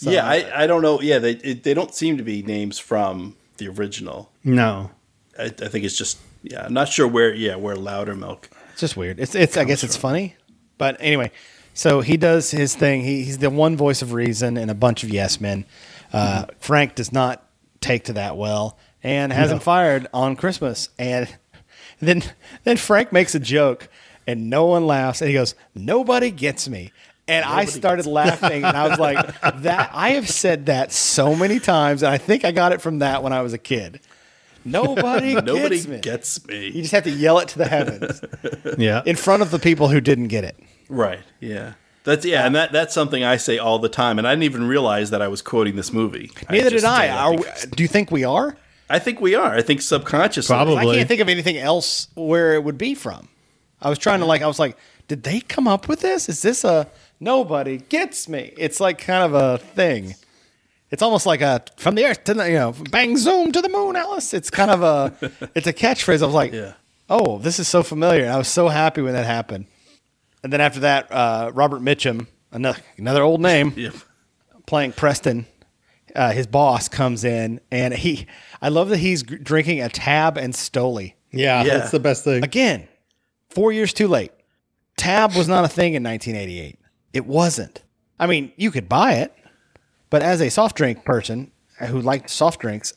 yeah, 0.00 0.26
I, 0.26 0.64
I 0.64 0.66
don't 0.66 0.82
know. 0.82 1.00
Yeah, 1.00 1.18
they 1.18 1.32
it, 1.32 1.62
they 1.62 1.74
don't 1.74 1.94
seem 1.94 2.18
to 2.18 2.22
be 2.22 2.42
names 2.42 2.78
from 2.78 3.36
the 3.56 3.68
original. 3.68 4.30
No. 4.44 4.90
I, 5.38 5.44
I 5.44 5.48
think 5.48 5.84
it's 5.84 5.96
just 5.96 6.18
yeah. 6.42 6.64
I'm 6.64 6.74
not 6.74 6.88
sure 6.88 7.06
where. 7.06 7.34
Yeah, 7.34 7.56
where 7.56 7.76
Louder 7.76 8.14
Milk. 8.14 8.48
It's 8.72 8.80
just 8.80 8.96
weird. 8.96 9.20
It's 9.20 9.34
it's 9.34 9.56
I 9.56 9.64
guess 9.64 9.84
it's 9.84 9.96
funny, 9.96 10.36
but 10.78 10.96
anyway. 11.00 11.32
So 11.74 12.00
he 12.00 12.16
does 12.16 12.50
his 12.50 12.74
thing. 12.74 13.02
He, 13.02 13.22
he's 13.22 13.38
the 13.38 13.50
one 13.50 13.76
voice 13.76 14.02
of 14.02 14.12
reason 14.12 14.56
and 14.56 14.70
a 14.70 14.74
bunch 14.74 15.04
of 15.04 15.10
yes 15.10 15.40
men. 15.40 15.64
Uh, 16.12 16.46
Frank 16.58 16.96
does 16.96 17.12
not 17.12 17.46
take 17.80 18.04
to 18.04 18.14
that 18.14 18.36
well 18.36 18.76
and 19.02 19.32
has 19.32 19.50
him 19.50 19.60
fired 19.60 20.06
on 20.12 20.36
Christmas. 20.36 20.88
And 20.98 21.28
then 22.00 22.22
then 22.64 22.76
Frank 22.76 23.12
makes 23.12 23.34
a 23.34 23.40
joke 23.40 23.88
and 24.26 24.50
no 24.50 24.66
one 24.66 24.86
laughs. 24.86 25.20
And 25.20 25.28
he 25.28 25.34
goes, 25.34 25.54
"Nobody 25.74 26.30
gets 26.30 26.68
me." 26.68 26.92
And 27.28 27.44
I 27.44 27.64
started 27.64 28.06
laughing, 28.06 28.64
and 28.64 28.76
I 28.76 28.88
was 28.88 28.98
like, 28.98 29.40
"That 29.62 29.90
I 29.92 30.10
have 30.10 30.28
said 30.28 30.66
that 30.66 30.92
so 30.92 31.36
many 31.36 31.60
times, 31.60 32.02
and 32.02 32.12
I 32.12 32.18
think 32.18 32.44
I 32.44 32.50
got 32.50 32.72
it 32.72 32.80
from 32.80 32.98
that 32.98 33.22
when 33.22 33.32
I 33.32 33.42
was 33.42 33.52
a 33.52 33.58
kid." 33.58 34.00
Nobody, 34.64 35.34
Nobody 35.42 35.76
gets 35.76 35.88
me. 35.88 35.98
gets 36.00 36.46
me. 36.46 36.66
You 36.66 36.82
just 36.82 36.92
have 36.92 37.04
to 37.04 37.10
yell 37.10 37.38
it 37.38 37.48
to 37.48 37.58
the 37.58 37.66
heavens 37.68 38.20
Yeah. 38.78 39.02
in 39.06 39.16
front 39.16 39.42
of 39.42 39.50
the 39.50 39.58
people 39.58 39.88
who 39.88 40.00
didn't 40.00 40.28
get 40.28 40.44
it. 40.44 40.58
Right. 40.88 41.20
Yeah. 41.40 41.74
That's 42.04 42.24
yeah, 42.24 42.46
and 42.46 42.54
that 42.54 42.72
that's 42.72 42.94
something 42.94 43.22
I 43.22 43.36
say 43.36 43.58
all 43.58 43.78
the 43.78 43.90
time, 43.90 44.18
and 44.18 44.26
I 44.26 44.32
didn't 44.32 44.44
even 44.44 44.66
realize 44.66 45.10
that 45.10 45.20
I 45.20 45.28
was 45.28 45.42
quoting 45.42 45.76
this 45.76 45.92
movie. 45.92 46.30
Neither 46.48 46.70
just 46.70 46.84
did 46.84 46.88
I. 46.90 47.08
Are 47.10 47.34
we, 47.36 47.44
do 47.76 47.82
you 47.82 47.88
think 47.88 48.10
we 48.10 48.24
are? 48.24 48.56
I 48.88 48.98
think 48.98 49.20
we 49.20 49.34
are. 49.34 49.54
I 49.54 49.60
think 49.60 49.82
subconsciously. 49.82 50.52
Probably. 50.54 50.76
I 50.78 50.94
can't 50.96 51.08
think 51.08 51.20
of 51.20 51.28
anything 51.28 51.58
else 51.58 52.08
where 52.14 52.54
it 52.54 52.64
would 52.64 52.78
be 52.78 52.94
from. 52.94 53.28
I 53.82 53.90
was 53.90 53.98
trying 53.98 54.20
to 54.20 54.24
like. 54.26 54.40
I 54.40 54.46
was 54.46 54.58
like, 54.58 54.78
did 55.08 55.24
they 55.24 55.40
come 55.40 55.68
up 55.68 55.88
with 55.88 56.00
this? 56.00 56.30
Is 56.30 56.40
this 56.40 56.64
a 56.64 56.88
nobody 57.20 57.76
gets 57.76 58.30
me? 58.30 58.54
It's 58.56 58.80
like 58.80 58.96
kind 58.98 59.22
of 59.22 59.34
a 59.34 59.58
thing. 59.58 60.14
It's 60.90 61.02
almost 61.02 61.24
like 61.26 61.40
a 61.40 61.62
from 61.76 61.94
the 61.94 62.04
earth 62.04 62.24
to 62.24 62.34
the 62.34 62.46
you 62.48 62.54
know 62.58 62.74
bang 62.90 63.16
zoom 63.16 63.52
to 63.52 63.62
the 63.62 63.68
moon, 63.68 63.96
Alice. 63.96 64.34
It's 64.34 64.50
kind 64.50 64.70
of 64.70 64.82
a 64.82 65.12
it's 65.54 65.66
a 65.66 65.72
catchphrase. 65.72 66.22
I 66.22 66.26
was 66.26 66.34
like, 66.34 66.52
Yeah. 66.52 66.72
oh, 67.08 67.38
this 67.38 67.58
is 67.58 67.68
so 67.68 67.82
familiar. 67.82 68.24
And 68.24 68.32
I 68.32 68.38
was 68.38 68.48
so 68.48 68.68
happy 68.68 69.00
when 69.02 69.12
that 69.14 69.26
happened. 69.26 69.66
And 70.42 70.52
then 70.52 70.60
after 70.60 70.80
that, 70.80 71.10
uh, 71.12 71.50
Robert 71.54 71.80
Mitchum, 71.82 72.26
another 72.52 72.80
another 72.96 73.22
old 73.22 73.40
name. 73.40 73.72
Yeah. 73.76 73.90
playing 74.66 74.92
Preston, 74.92 75.46
uh, 76.16 76.32
his 76.32 76.46
boss 76.46 76.88
comes 76.88 77.24
in, 77.24 77.60
and 77.70 77.94
he. 77.94 78.26
I 78.62 78.68
love 78.68 78.88
that 78.90 78.98
he's 78.98 79.22
g- 79.22 79.36
drinking 79.36 79.80
a 79.82 79.88
Tab 79.88 80.36
and 80.36 80.52
Stoli 80.54 81.14
Yeah, 81.30 81.62
Yeah. 81.64 81.78
That's 81.78 81.90
the 81.92 82.00
best 82.00 82.24
thing. 82.24 82.42
again. 82.44 82.88
Four 83.50 83.72
years 83.72 83.92
too 83.92 84.06
late. 84.08 84.32
Tab 84.96 85.34
was 85.34 85.48
not 85.48 85.64
a 85.64 85.68
thing 85.68 85.94
in 85.94 86.02
1988. 86.02 86.78
It 87.12 87.26
wasn't. 87.26 87.82
I 88.18 88.26
mean, 88.26 88.52
you 88.56 88.70
could 88.70 88.88
buy 88.88 89.14
it, 89.14 89.32
but 90.10 90.22
as 90.22 90.40
a 90.40 90.50
soft 90.50 90.76
drink 90.76 91.04
person 91.04 91.50
who 91.88 92.00
liked 92.00 92.28
soft 92.30 92.60
drinks, 92.60 92.92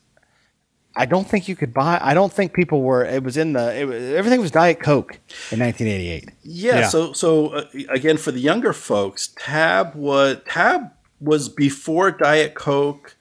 I 0.95 1.05
don't 1.05 1.27
think 1.27 1.47
you 1.47 1.55
could 1.55 1.73
buy. 1.73 1.97
I 2.01 2.13
don't 2.13 2.31
think 2.31 2.53
people 2.53 2.81
were. 2.83 3.03
It 3.03 3.23
was 3.23 3.35
in 3.37 3.53
the. 3.53 3.75
It 3.79 3.85
was, 3.85 4.01
everything 4.13 4.41
was 4.41 4.51
Diet 4.51 4.79
Coke 4.79 5.13
in 5.51 5.59
1988. 5.59 6.29
Yeah, 6.43 6.79
Yeah. 6.81 6.87
So 6.89 7.13
so 7.13 7.47
uh, 7.49 7.65
again, 7.89 8.17
for 8.17 8.31
the 8.31 8.39
younger 8.39 8.73
folks, 8.73 9.33
Tab 9.37 9.95
was 9.95 10.37
Tab 10.47 10.91
was 11.19 11.49
before 11.49 12.11
Diet 12.11 12.53
Coke, 12.53 13.15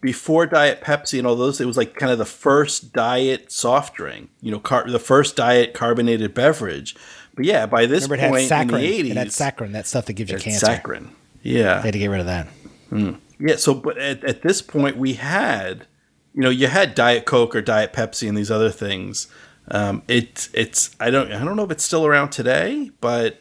before 0.00 0.46
Diet 0.46 0.82
Pepsi, 0.82 1.18
and 1.18 1.26
all 1.26 1.34
those. 1.34 1.60
It 1.60 1.66
was 1.66 1.76
like 1.76 1.94
kind 1.96 2.12
of 2.12 2.18
the 2.18 2.24
first 2.24 2.92
diet 2.92 3.50
soft 3.50 3.96
drink. 3.96 4.30
You 4.40 4.52
know, 4.52 4.60
car- 4.60 4.88
the 4.88 5.00
first 5.00 5.34
diet 5.34 5.74
carbonated 5.74 6.32
beverage. 6.32 6.94
But 7.34 7.44
yeah, 7.44 7.66
by 7.66 7.86
this 7.86 8.04
Remember, 8.04 8.14
it 8.16 8.20
had 8.20 8.30
point 8.30 8.42
in 8.44 8.48
saccharin. 8.50 8.80
the 8.80 8.86
eighties, 8.86 9.10
It 9.12 9.16
had 9.16 9.28
saccharin, 9.28 9.72
that 9.72 9.86
stuff 9.88 10.06
that 10.06 10.12
gives 10.12 10.30
you 10.30 10.38
cancer. 10.38 10.66
saccharin. 10.66 11.08
Yeah, 11.42 11.78
They 11.78 11.88
had 11.88 11.92
to 11.94 11.98
get 11.98 12.08
rid 12.08 12.20
of 12.20 12.26
that. 12.26 12.46
Yeah, 12.92 13.56
so 13.56 13.74
but 13.74 13.96
at, 13.98 14.22
at 14.24 14.42
this 14.42 14.60
point 14.62 14.96
we 14.96 15.14
had, 15.14 15.86
you 16.34 16.42
know, 16.42 16.50
you 16.50 16.66
had 16.66 16.94
Diet 16.94 17.24
Coke 17.24 17.54
or 17.56 17.62
Diet 17.62 17.92
Pepsi 17.92 18.28
and 18.28 18.36
these 18.36 18.50
other 18.50 18.70
things. 18.70 19.28
Um, 19.70 20.02
it 20.08 20.48
it's 20.52 20.94
I 21.00 21.10
don't 21.10 21.32
I 21.32 21.44
don't 21.44 21.56
know 21.56 21.64
if 21.64 21.70
it's 21.70 21.84
still 21.84 22.04
around 22.06 22.30
today, 22.30 22.90
but 23.00 23.40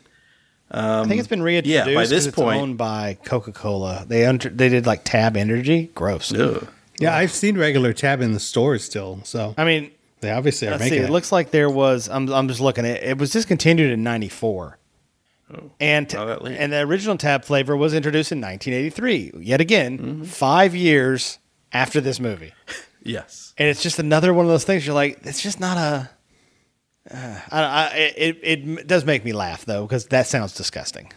I 0.72 1.04
think 1.06 1.18
it's 1.20 1.28
been 1.28 1.42
reintroduced. 1.42 1.88
yeah, 1.88 1.96
by 1.96 2.06
this 2.06 2.28
it's 2.28 2.36
point- 2.36 2.62
owned 2.62 2.78
by 2.78 3.18
Coca 3.26 3.52
Cola. 3.52 4.06
They 4.08 4.26
under, 4.26 4.50
they 4.50 4.70
did 4.70 4.86
like 4.86 5.04
Tab 5.04 5.36
Energy. 5.36 5.90
Gross. 5.96 6.32
ugh. 6.34 6.68
Yeah, 7.00 7.16
I've 7.16 7.32
seen 7.32 7.58
regular 7.58 7.94
tab 7.94 8.22
in 8.22 8.34
the 8.34 8.40
stores 8.42 8.84
still. 8.84 9.22
So 9.24 9.56
I 9.58 9.64
mean, 9.66 9.90
they 10.22 10.32
obviously 10.32 10.68
are 10.68 10.72
let's 10.72 10.84
see. 10.84 10.90
making 10.92 11.04
It 11.04 11.10
it. 11.10 11.12
looks 11.12 11.32
like 11.32 11.50
there 11.52 11.70
was. 11.70 12.08
I'm 12.10 12.30
I'm 12.32 12.48
just 12.48 12.60
looking 12.62 12.86
at. 12.86 13.02
It 13.04 13.18
was 13.18 13.32
discontinued 13.32 13.90
in 13.92 14.04
'94. 14.04 14.78
And 15.80 16.12
not 16.14 16.48
and 16.48 16.72
the 16.74 16.80
original 16.82 17.18
Tab 17.18 17.44
flavor 17.44 17.76
was 17.76 17.94
introduced 17.94 18.32
in 18.32 18.40
1983. 18.42 19.32
Yet 19.44 19.62
again, 19.62 19.98
Mm-hmm. 19.98 20.24
five 20.26 20.76
years 20.76 21.40
after 21.72 22.00
this 22.02 22.20
movie, 22.20 22.54
yes, 23.04 23.54
and 23.58 23.68
it's 23.68 23.82
just 23.82 24.00
another 24.00 24.34
one 24.34 24.46
of 24.46 24.52
those 24.52 24.64
things. 24.66 24.86
You're 24.86 24.96
like, 24.96 25.20
it's 25.24 25.42
just 25.42 25.60
not 25.60 25.78
a. 25.78 26.10
Uh, 27.12 27.40
I, 27.52 27.62
I, 27.64 27.88
it, 28.18 28.40
it 28.44 28.88
does 28.88 29.06
make 29.06 29.26
me 29.26 29.32
laugh 29.34 29.66
though 29.66 29.86
because 29.88 30.06
that 30.08 30.28
sounds 30.28 30.54
disgusting. 30.54 31.12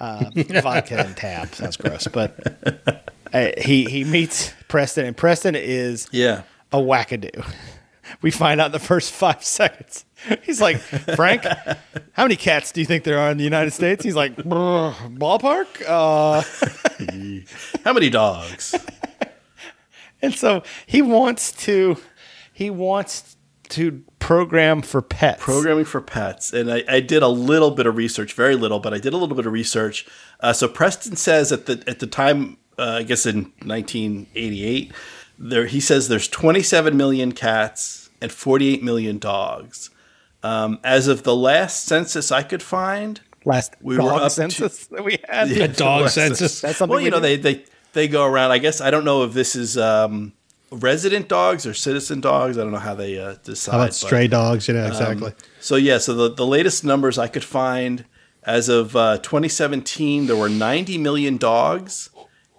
Uh, 0.00 0.30
vodka 0.62 0.98
and 0.98 1.16
tab 1.16 1.54
sounds 1.54 1.76
gross, 1.76 2.06
but 2.06 3.02
uh, 3.32 3.50
he 3.58 3.84
he 3.84 4.04
meets 4.04 4.52
Preston, 4.68 5.04
and 5.06 5.16
Preston 5.16 5.54
is 5.54 6.08
yeah, 6.12 6.42
a 6.72 6.78
wackadoo. 6.78 7.44
We 8.22 8.30
find 8.30 8.60
out 8.60 8.66
in 8.66 8.72
the 8.72 8.78
first 8.78 9.12
five 9.12 9.44
seconds. 9.44 10.04
He's 10.42 10.60
like, 10.60 10.78
Frank, 10.78 11.44
how 12.12 12.24
many 12.24 12.36
cats 12.36 12.72
do 12.72 12.80
you 12.80 12.86
think 12.86 13.04
there 13.04 13.18
are 13.18 13.30
in 13.30 13.38
the 13.38 13.44
United 13.44 13.72
States? 13.72 14.04
He's 14.04 14.16
like, 14.16 14.36
ballpark. 14.36 15.66
Uh, 15.86 16.42
how 17.84 17.92
many 17.92 18.10
dogs? 18.10 18.74
and 20.22 20.34
so 20.34 20.62
he 20.86 21.02
wants 21.02 21.52
to, 21.64 21.98
he 22.52 22.70
wants 22.70 23.36
to 23.70 24.02
program 24.18 24.82
for 24.82 25.02
pets. 25.02 25.42
Programming 25.42 25.84
for 25.84 26.00
pets, 26.00 26.52
and 26.52 26.72
I, 26.72 26.84
I 26.88 27.00
did 27.00 27.22
a 27.22 27.28
little 27.28 27.70
bit 27.70 27.86
of 27.86 27.96
research, 27.96 28.32
very 28.32 28.56
little, 28.56 28.80
but 28.80 28.94
I 28.94 28.98
did 28.98 29.12
a 29.12 29.16
little 29.16 29.36
bit 29.36 29.46
of 29.46 29.52
research. 29.52 30.06
Uh, 30.40 30.52
so 30.52 30.68
Preston 30.68 31.16
says 31.16 31.52
at 31.52 31.66
the 31.66 31.82
at 31.86 31.98
the 31.98 32.06
time, 32.06 32.58
uh, 32.78 32.98
I 32.98 33.02
guess 33.02 33.26
in 33.26 33.52
1988, 33.64 34.92
there 35.38 35.66
he 35.66 35.80
says 35.80 36.08
there's 36.08 36.28
27 36.28 36.96
million 36.96 37.32
cats 37.32 38.10
and 38.20 38.32
48 38.32 38.82
million 38.82 39.18
dogs. 39.18 39.90
Um, 40.42 40.78
as 40.84 41.08
of 41.08 41.22
the 41.24 41.34
last 41.34 41.84
census 41.86 42.30
I 42.30 42.42
could 42.42 42.62
find, 42.62 43.20
Last 43.44 43.74
We 43.80 43.96
were 43.96 44.02
dog 44.02 44.12
up 44.22 44.22
to- 44.24 44.30
census 44.30 44.86
that 44.88 45.04
we 45.04 45.18
had. 45.28 45.50
A 45.52 45.68
dog 45.68 46.02
Last 46.02 46.14
census. 46.14 46.60
That's 46.60 46.78
something 46.78 46.90
well, 46.90 47.00
you 47.00 47.06
we 47.06 47.10
know, 47.10 47.16
do. 47.18 47.22
they, 47.22 47.36
they 47.36 47.64
they 47.92 48.08
go 48.08 48.24
around. 48.24 48.50
I 48.50 48.58
guess 48.58 48.80
I 48.80 48.90
don't 48.90 49.04
know 49.04 49.22
if 49.24 49.32
this 49.34 49.54
is 49.56 49.78
um, 49.78 50.32
resident 50.70 51.28
dogs 51.28 51.64
or 51.64 51.72
citizen 51.72 52.20
dogs. 52.20 52.58
I 52.58 52.62
don't 52.62 52.72
know 52.72 52.78
how 52.78 52.94
they 52.94 53.18
uh, 53.18 53.36
decide. 53.44 53.72
How 53.72 53.78
about 53.78 53.88
but- 53.88 53.94
stray 53.94 54.26
dogs? 54.28 54.68
Yeah, 54.68 54.86
exactly. 54.88 55.32
So 55.60 55.76
yeah, 55.76 55.98
so 55.98 56.12
the, 56.14 56.34
the 56.34 56.46
latest 56.46 56.84
numbers 56.84 57.18
I 57.18 57.28
could 57.28 57.44
find 57.44 58.04
as 58.42 58.68
of 58.68 58.94
uh, 58.96 59.18
2017, 59.18 60.26
there 60.26 60.36
were 60.36 60.48
90 60.48 60.98
million 60.98 61.36
dogs 61.36 62.10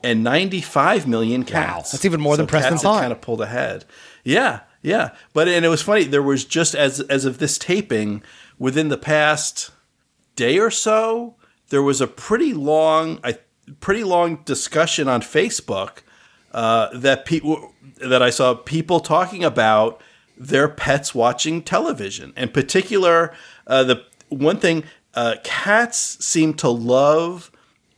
and 0.07 0.23
95 0.23 1.05
million 1.05 1.43
cats. 1.43 1.91
That's 1.91 2.05
even 2.05 2.21
more 2.21 2.37
than 2.37 2.47
Preston 2.47 2.77
thought. 2.77 3.01
Kind 3.01 3.11
of 3.11 3.19
pulled 3.19 3.41
ahead. 3.41 3.83
Yeah, 4.23 4.61
yeah. 4.81 5.11
But 5.33 5.49
and 5.49 5.65
it 5.65 5.69
was 5.69 5.81
funny. 5.81 6.05
There 6.05 6.23
was 6.23 6.45
just 6.45 6.75
as 6.75 7.01
as 7.01 7.25
of 7.25 7.39
this 7.39 7.57
taping, 7.57 8.23
within 8.57 8.87
the 8.87 8.97
past 8.97 9.71
day 10.37 10.59
or 10.59 10.71
so, 10.71 11.35
there 11.69 11.83
was 11.83 11.99
a 11.99 12.07
pretty 12.07 12.53
long, 12.53 13.19
a 13.23 13.35
pretty 13.81 14.05
long 14.05 14.43
discussion 14.45 15.09
on 15.09 15.21
Facebook 15.21 15.99
uh, 16.53 16.87
that 16.93 17.25
people 17.25 17.73
that 17.99 18.23
I 18.23 18.29
saw 18.29 18.53
people 18.55 19.01
talking 19.01 19.43
about 19.43 20.01
their 20.37 20.69
pets 20.69 21.13
watching 21.13 21.61
television. 21.61 22.31
In 22.37 22.49
particular, 22.49 23.33
uh, 23.65 23.83
the 23.83 24.05
one 24.29 24.57
thing 24.57 24.85
uh, 25.15 25.35
cats 25.43 26.23
seem 26.23 26.53
to 26.53 26.69
love 26.69 27.51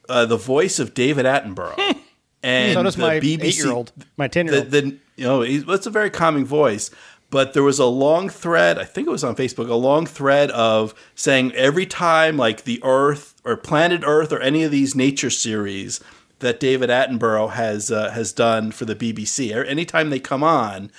uh, 0.10 0.26
the 0.26 0.38
voice 0.38 0.80
of 0.80 0.94
David 0.94 1.26
Attenborough. 1.26 1.98
And 2.42 2.74
So 2.74 2.84
does 2.84 2.96
the 2.96 3.02
my 3.02 3.20
BBC 3.20 3.44
eight-year-old, 3.44 3.92
my 4.16 4.28
the, 4.28 4.32
ten-year-old. 4.32 4.72
the 4.72 4.98
you 5.18 5.26
know 5.26 5.42
he's, 5.42 5.68
it's 5.68 5.86
a 5.86 5.90
very 5.90 6.10
calming 6.10 6.46
voice 6.46 6.90
but 7.30 7.54
there 7.54 7.64
was 7.64 7.80
a 7.80 7.86
long 7.86 8.30
thread 8.30 8.80
i 8.80 8.86
think 8.86 9.08
it 9.08 9.12
was 9.12 9.24
on 9.24 9.36
facebook 9.36 9.70
a 9.70 9.76
long 9.76 10.06
thread 10.06 10.50
of 10.52 10.94
saying 11.16 11.52
every 11.54 11.86
time 11.86 12.38
like 12.38 12.64
the 12.64 12.80
earth 12.84 13.36
or 13.44 13.58
planet 13.58 14.02
earth 14.06 14.32
or 14.32 14.40
any 14.40 14.64
of 14.64 14.72
these 14.72 14.96
nature 14.96 15.30
series 15.30 16.00
that 16.40 16.60
david 16.62 16.90
attenborough 16.90 17.52
has 17.52 17.92
uh, 17.92 18.10
has 18.12 18.32
done 18.32 18.72
for 18.72 18.86
the 18.86 18.96
bbc 18.96 19.54
or 19.54 19.64
anytime 19.66 20.10
they 20.10 20.20
come 20.20 20.44
on 20.44 20.90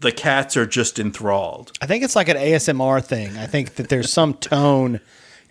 the 0.00 0.12
cats 0.12 0.56
are 0.56 0.66
just 0.66 0.98
enthralled 0.98 1.72
I 1.80 1.86
think 1.86 2.04
it's 2.04 2.14
like 2.14 2.28
an 2.28 2.36
ASMR 2.36 3.04
thing. 3.04 3.36
I 3.36 3.46
think 3.46 3.74
that 3.74 3.88
there's 3.88 4.12
some 4.12 4.34
tone 4.34 5.00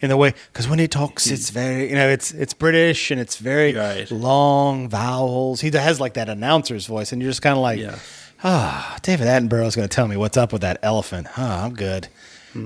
in 0.01 0.09
the 0.09 0.17
way 0.17 0.33
because 0.51 0.67
when 0.67 0.79
he 0.79 0.87
talks, 0.87 1.27
it's 1.27 1.49
very 1.49 1.89
you 1.89 1.95
know 1.95 2.07
it's 2.09 2.31
it's 2.31 2.53
British 2.53 3.11
and 3.11 3.19
it's 3.19 3.37
very 3.37 3.73
Right. 3.73 4.09
long 4.11 4.89
vowels. 4.89 5.61
He 5.61 5.69
has 5.71 5.99
like 5.99 6.13
that 6.15 6.29
announcer's 6.29 6.85
voice, 6.85 7.11
and 7.11 7.21
you're 7.21 7.31
just 7.31 7.41
kind 7.41 7.55
of 7.55 7.61
like, 7.61 7.79
Yeah. 7.79 7.97
ah, 8.43 8.97
David 9.01 9.27
Attenborough's 9.27 9.75
going 9.75 9.87
to 9.87 9.93
tell 9.95 10.07
me 10.07 10.17
what's 10.17 10.37
up 10.37 10.51
with 10.53 10.61
that 10.61 10.79
elephant. 10.83 11.27
Ah, 11.37 11.63
I'm 11.65 11.73
good. 11.73 12.07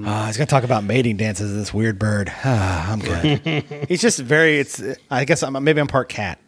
Ah, 0.05 0.27
he's 0.27 0.37
going 0.37 0.47
to 0.47 0.51
talk 0.51 0.63
about 0.63 0.85
mating 0.85 1.17
dances. 1.17 1.51
of 1.51 1.57
This 1.57 1.73
weird 1.73 1.99
bird. 1.99 2.31
Ah, 2.45 2.91
I'm 2.93 2.99
good. 2.99 3.63
he's 3.89 4.01
just 4.01 4.19
very. 4.19 4.57
It's. 4.59 4.81
I 5.09 5.25
guess 5.25 5.43
I'm 5.43 5.61
maybe 5.63 5.81
I'm 5.81 5.87
part 5.87 6.07
cat. 6.09 6.39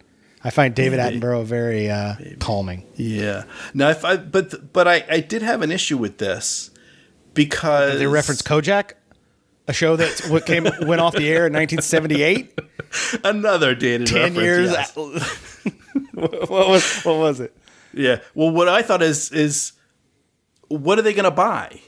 I 0.45 0.49
find 0.49 0.75
David 0.75 0.99
Maybe. 0.99 1.19
Attenborough 1.19 1.45
very 1.45 1.89
uh, 1.89 2.15
calming. 2.39 2.85
yeah 2.95 3.43
now 3.73 3.87
if 3.89 4.03
i 4.03 4.17
but 4.17 4.73
but 4.73 4.89
i 4.89 5.01
i 5.09 5.21
did 5.21 5.41
have 5.41 5.61
an 5.61 5.71
issue 5.71 5.97
with 5.97 6.17
this 6.17 6.69
because 7.33 7.97
They 7.97 8.07
reference 8.07 8.41
Kojak, 8.41 8.91
a 9.67 9.73
show 9.73 9.95
that 9.95 10.27
what 10.29 10.45
came 10.45 10.67
went 10.81 11.01
off 11.01 11.13
the 11.13 11.29
air 11.29 11.47
in 11.47 11.53
1978. 11.53 12.59
another 13.23 13.75
dated 13.75 14.07
Ten 14.07 14.35
years. 14.35 14.71
yes. 14.71 14.95
what 16.13 16.49
was 16.49 17.03
what 17.03 17.17
was 17.17 17.39
it? 17.39 17.55
Yeah. 17.93 18.19
Well, 18.33 18.51
what 18.51 18.67
I 18.67 18.81
thought 18.81 19.01
is 19.01 19.31
is 19.31 19.73
what 20.67 20.97
are 20.99 21.03
they 21.03 21.13
going 21.13 21.23
to 21.25 21.31
buy? 21.31 21.79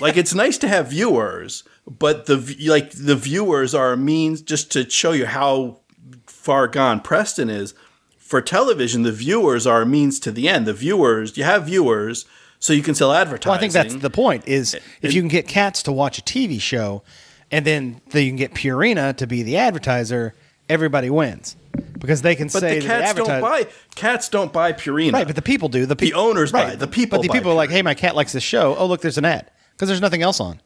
like 0.00 0.16
it's 0.16 0.34
nice 0.34 0.58
to 0.58 0.68
have 0.68 0.88
viewers, 0.88 1.64
but 1.86 2.26
the 2.26 2.56
like 2.66 2.92
the 2.92 3.16
viewers 3.16 3.74
are 3.74 3.92
a 3.92 3.96
means 3.96 4.42
just 4.42 4.70
to 4.72 4.88
show 4.88 5.12
you 5.12 5.26
how 5.26 5.80
far 6.26 6.68
gone 6.68 7.00
Preston 7.00 7.50
is. 7.50 7.74
For 8.18 8.40
television, 8.40 9.02
the 9.04 9.12
viewers 9.12 9.68
are 9.68 9.82
a 9.82 9.86
means 9.86 10.18
to 10.20 10.32
the 10.32 10.48
end. 10.48 10.66
The 10.66 10.72
viewers, 10.72 11.36
you 11.36 11.44
have 11.44 11.66
viewers, 11.66 12.24
so 12.58 12.72
you 12.72 12.82
can 12.82 12.94
sell 12.94 13.12
advertising. 13.12 13.50
Well, 13.50 13.58
I 13.58 13.60
think 13.60 13.72
that's 13.72 13.94
the 13.94 14.10
point. 14.10 14.46
Is 14.46 14.76
if 15.02 15.12
you 15.12 15.20
can 15.22 15.28
get 15.28 15.46
cats 15.48 15.82
to 15.84 15.92
watch 15.92 16.18
a 16.18 16.22
TV 16.22 16.60
show, 16.60 17.02
and 17.50 17.64
then 17.64 18.00
the, 18.10 18.22
you 18.22 18.30
can 18.30 18.36
get 18.36 18.54
Purina 18.54 19.16
to 19.16 19.26
be 19.26 19.42
the 19.42 19.56
advertiser, 19.56 20.34
everybody 20.68 21.10
wins 21.10 21.56
because 21.98 22.22
they 22.22 22.34
can 22.34 22.46
But 22.46 22.60
say 22.60 22.80
the 22.80 22.86
that 22.86 23.02
cats 23.02 23.14
don't 23.14 23.40
buy 23.40 23.66
cats 23.94 24.28
don't 24.28 24.52
buy 24.52 24.72
Purina. 24.72 25.12
Right, 25.12 25.26
but 25.26 25.36
the 25.36 25.42
people 25.42 25.68
do. 25.68 25.86
The, 25.86 25.96
pe- 25.96 26.06
The 26.06 26.14
owners 26.14 26.52
right, 26.52 26.70
buy, 26.70 26.76
the 26.76 26.86
people 26.86 27.18
But 27.18 27.26
the 27.26 27.32
people 27.32 27.52
are 27.52 27.54
like, 27.56 27.70
"Hey, 27.70 27.82
my 27.82 27.94
cat 27.94 28.14
likes 28.16 28.32
this 28.32 28.42
show. 28.42 28.76
Oh, 28.76 28.86
look, 28.86 29.00
there's 29.00 29.18
an 29.18 29.24
ad 29.24 29.50
because 29.72 29.88
there's 29.88 30.00
nothing 30.00 30.22
else 30.22 30.40
on." 30.40 30.60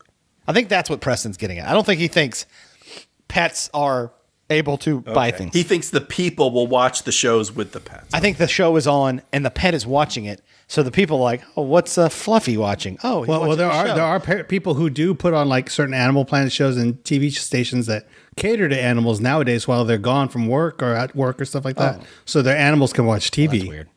I 0.46 0.52
think 0.52 0.68
that's 0.68 0.90
what 0.90 1.00
Preston's 1.00 1.36
getting 1.36 1.58
at. 1.58 1.68
I 1.68 1.72
don't 1.72 1.84
think 1.84 2.00
he 2.00 2.08
thinks 2.08 2.46
pets 3.28 3.70
are 3.72 4.12
able 4.50 4.76
to 4.78 5.00
buy 5.00 5.30
things. 5.30 5.52
he 5.54 5.62
thinks 5.62 5.90
the 5.90 6.00
people 6.00 6.50
will 6.50 6.66
watch 6.66 7.04
the 7.04 7.12
shows 7.12 7.52
with 7.52 7.72
the 7.72 7.80
pets. 7.80 8.12
I 8.12 8.20
think 8.20 8.36
the 8.38 8.48
show 8.48 8.76
is 8.76 8.86
on 8.86 9.22
and 9.32 9.44
the 9.44 9.50
pet 9.50 9.74
is 9.74 9.86
watching 9.86 10.24
it. 10.26 10.42
So 10.66 10.82
the 10.84 10.90
people 10.92 11.16
are 11.18 11.22
like, 11.24 11.42
oh, 11.56 11.62
what's 11.62 11.98
uh, 11.98 12.08
Fluffy 12.08 12.56
watching? 12.56 12.96
Oh, 13.02 13.22
he's 13.22 13.28
Well, 13.28 13.40
well, 13.40 13.56
there 13.56 13.66
the 13.68 13.74
are 13.74 13.86
show. 13.88 13.94
there 13.96 14.04
are 14.04 14.20
par- 14.20 14.44
people 14.44 14.74
who 14.74 14.88
do 14.88 15.14
put 15.14 15.34
on 15.34 15.48
like 15.48 15.68
certain 15.68 15.94
Animal 15.94 16.24
Planet 16.24 16.52
shows 16.52 16.76
and 16.76 17.02
TV 17.02 17.32
stations 17.32 17.86
that 17.86 18.06
cater 18.36 18.68
to 18.68 18.80
animals 18.80 19.20
nowadays 19.20 19.66
while 19.66 19.84
they're 19.84 19.98
gone 19.98 20.28
from 20.28 20.46
work 20.46 20.80
or 20.82 20.94
at 20.94 21.16
work 21.16 21.40
or 21.40 21.44
stuff 21.44 21.64
like 21.64 21.76
that, 21.76 22.00
so 22.24 22.40
their 22.40 22.56
animals 22.56 22.92
can 22.92 23.04
watch 23.04 23.32
TV. 23.32 23.50
That's 23.58 23.64
weird. 23.68 23.88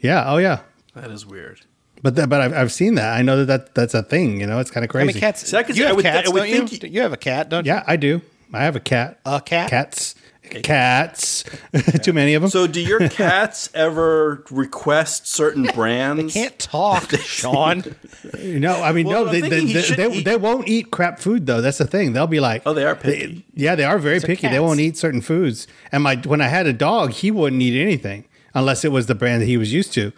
Yeah. 0.00 0.24
Oh 0.32 0.38
yeah. 0.38 0.60
that 0.94 1.10
is 1.12 1.24
weird. 1.24 1.60
But 2.02 2.16
that, 2.16 2.28
but 2.28 2.40
I've, 2.40 2.52
I've 2.52 2.72
seen 2.72 2.96
that. 2.96 3.16
I 3.16 3.22
know 3.22 3.44
that, 3.44 3.46
that 3.46 3.74
that's 3.76 3.94
a 3.94 4.02
thing. 4.02 4.40
You 4.40 4.46
know, 4.48 4.58
it's 4.58 4.70
kind 4.72 4.84
of 4.84 4.90
I 4.90 4.92
crazy. 4.92 5.06
mean, 5.14 5.20
cats. 5.20 5.46
See, 5.48 5.56
I 5.56 5.62
could 5.62 5.76
you 5.76 5.82
say- 5.82 5.86
I 5.86 5.88
have 5.90 5.96
would 5.96 6.02
cats, 6.04 6.28
I 6.28 6.32
would 6.32 6.38
don't 6.40 6.48
you? 6.48 6.66
think- 6.66 6.92
You 6.92 7.00
have 7.02 7.12
a 7.12 7.16
cat, 7.16 7.48
don't 7.48 7.64
you? 7.64 7.72
Yeah, 7.72 7.84
I 7.86 7.94
do. 7.96 8.20
I 8.52 8.64
have 8.64 8.76
a 8.76 8.80
cat. 8.80 9.20
A 9.24 9.40
cat? 9.40 9.70
Cats. 9.70 10.14
Cats. 10.62 11.44
Too 12.04 12.12
many 12.12 12.34
of 12.34 12.42
them. 12.42 12.50
So, 12.50 12.66
do 12.68 12.80
your 12.80 13.08
cats 13.08 13.68
ever 13.74 14.44
request 14.50 15.26
certain 15.26 15.64
brands? 15.64 16.32
They 16.34 16.40
can't 16.40 16.58
talk, 16.58 17.10
Sean. 17.18 17.82
no, 18.40 18.80
I 18.80 18.92
mean, 18.92 19.06
Well, 19.08 19.24
no, 19.24 19.30
I'm 19.30 19.32
they, 19.34 19.40
thinking 19.40 19.50
they, 19.60 19.66
he 19.66 19.72
they, 19.74 19.82
should 19.82 19.96
they, 19.96 20.12
eat- 20.12 20.24
they 20.24 20.36
won't 20.36 20.68
eat 20.68 20.92
crap 20.92 21.18
food 21.18 21.46
though. 21.46 21.60
That's 21.60 21.78
the 21.78 21.86
thing. 21.86 22.12
They'll 22.12 22.28
be 22.28 22.38
like, 22.38 22.62
Oh, 22.64 22.74
they 22.74 22.84
are 22.84 22.94
they- 22.94 23.18
picky. 23.20 23.44
yeah, 23.54 23.74
they 23.74 23.82
are 23.84 23.98
very 23.98 24.18
are 24.18 24.20
picky. 24.20 24.42
They 24.46 24.52
cats. 24.54 24.60
won't 24.62 24.78
eat 24.80 24.96
certain 24.96 25.20
foods. 25.20 25.66
And 25.90 26.04
my 26.04 26.14
when 26.16 26.40
I 26.40 26.46
had 26.48 26.66
a 26.66 26.72
dog, 26.72 27.10
he 27.10 27.32
wouldn't 27.32 27.60
eat 27.60 27.80
anything 27.80 28.24
unless 28.54 28.84
it 28.84 28.92
was 28.92 29.06
the 29.06 29.16
brand 29.16 29.42
that 29.42 29.46
he 29.46 29.56
was 29.56 29.72
used 29.72 29.92
to. 29.94 30.12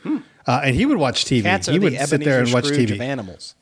Uh, 0.46 0.60
and 0.62 0.76
he 0.76 0.84
would 0.84 0.98
watch 0.98 1.24
TV. 1.24 1.40
Hmm. 1.40 1.46
Cats 1.46 1.68
are 1.68 1.72
he 1.72 1.78
the 1.78 1.84
would 1.84 1.92
Ebenezer 1.94 2.16
sit 2.16 2.24
there 2.24 2.40
and 2.42 2.52
watch 2.52 2.66
Scrooge 2.66 2.90
TV. 2.90 2.94
of 2.96 3.00
animals. 3.00 3.54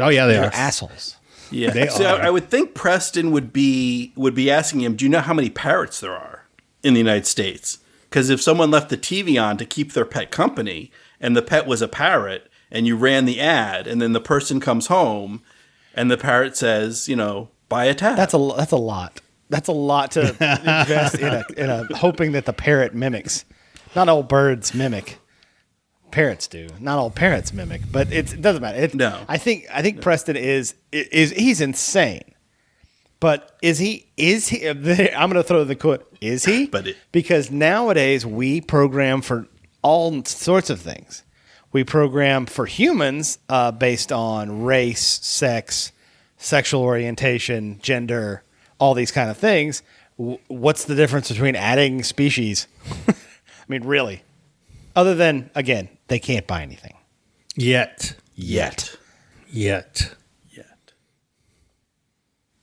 Oh 0.00 0.08
yeah, 0.08 0.24
they 0.26 0.34
They're 0.34 0.44
are. 0.46 0.54
assholes. 0.54 1.16
Yeah, 1.50 1.70
They 1.70 1.88
so 1.88 2.16
are. 2.16 2.22
I, 2.22 2.26
I 2.26 2.30
would 2.30 2.50
think 2.50 2.74
Preston 2.74 3.30
would 3.30 3.52
be 3.52 4.12
would 4.16 4.34
be 4.34 4.50
asking 4.50 4.80
him, 4.80 4.96
"Do 4.96 5.04
you 5.04 5.08
know 5.08 5.20
how 5.20 5.34
many 5.34 5.50
parrots 5.50 6.00
there 6.00 6.12
are 6.12 6.44
in 6.82 6.94
the 6.94 7.00
United 7.00 7.26
States?" 7.26 7.78
Because 8.08 8.30
if 8.30 8.40
someone 8.40 8.70
left 8.70 8.88
the 8.88 8.96
TV 8.96 9.42
on 9.42 9.56
to 9.58 9.64
keep 9.64 9.92
their 9.92 10.04
pet 10.04 10.30
company, 10.30 10.90
and 11.20 11.36
the 11.36 11.42
pet 11.42 11.66
was 11.66 11.82
a 11.82 11.88
parrot, 11.88 12.50
and 12.70 12.86
you 12.86 12.96
ran 12.96 13.24
the 13.26 13.40
ad, 13.40 13.86
and 13.86 14.00
then 14.00 14.12
the 14.12 14.20
person 14.20 14.60
comes 14.60 14.86
home, 14.86 15.42
and 15.94 16.10
the 16.10 16.16
parrot 16.16 16.56
says, 16.56 17.08
"You 17.08 17.16
know, 17.16 17.48
buy 17.68 17.84
a 17.84 17.94
tab." 17.94 18.16
That's 18.16 18.34
a 18.34 18.52
that's 18.56 18.72
a 18.72 18.76
lot. 18.76 19.20
That's 19.50 19.68
a 19.68 19.72
lot 19.72 20.10
to 20.12 20.20
invest 20.30 21.14
in 21.16 21.28
a, 21.28 21.44
in 21.56 21.70
a 21.70 21.96
hoping 21.96 22.32
that 22.32 22.44
the 22.44 22.52
parrot 22.52 22.94
mimics. 22.94 23.44
Not 23.96 24.08
all 24.08 24.22
birds 24.22 24.74
mimic. 24.74 25.18
Parrots 26.10 26.46
do. 26.48 26.68
Not 26.80 26.98
all 26.98 27.10
parents 27.10 27.52
mimic, 27.52 27.82
but 27.92 28.12
it's, 28.12 28.32
it 28.32 28.40
doesn't 28.42 28.62
matter. 28.62 28.78
It, 28.78 28.94
No. 28.94 29.20
I 29.28 29.38
think 29.38 29.66
I 29.72 29.82
think 29.82 30.00
Preston 30.00 30.36
is 30.36 30.74
is 30.92 31.30
he's 31.32 31.60
insane. 31.60 32.34
But 33.20 33.56
is 33.62 33.78
he? 33.78 34.06
Is 34.16 34.48
he? 34.48 34.68
I'm 34.68 35.30
going 35.30 35.34
to 35.34 35.42
throw 35.42 35.64
the 35.64 35.74
quote. 35.74 36.06
Is 36.20 36.44
he? 36.44 36.66
But 36.66 36.86
it- 36.88 36.96
because 37.12 37.50
nowadays 37.50 38.24
we 38.24 38.60
program 38.60 39.22
for 39.22 39.48
all 39.82 40.24
sorts 40.24 40.70
of 40.70 40.80
things. 40.80 41.24
We 41.72 41.84
program 41.84 42.46
for 42.46 42.64
humans 42.66 43.38
uh, 43.48 43.72
based 43.72 44.10
on 44.12 44.62
race, 44.62 45.02
sex, 45.22 45.92
sexual 46.38 46.80
orientation, 46.82 47.78
gender, 47.82 48.42
all 48.78 48.94
these 48.94 49.10
kind 49.10 49.28
of 49.30 49.36
things. 49.36 49.82
W- 50.16 50.38
What's 50.48 50.84
the 50.84 50.94
difference 50.94 51.28
between 51.28 51.56
adding 51.56 52.02
species? 52.04 52.66
I 53.08 53.14
mean, 53.68 53.84
really, 53.84 54.22
other 54.96 55.14
than 55.14 55.50
again, 55.54 55.88
they 56.08 56.18
can't 56.18 56.46
buy 56.46 56.62
anything 56.62 56.94
Yet. 57.54 58.14
yet, 58.34 58.96
Yet. 59.50 60.14
yet. 60.50 60.92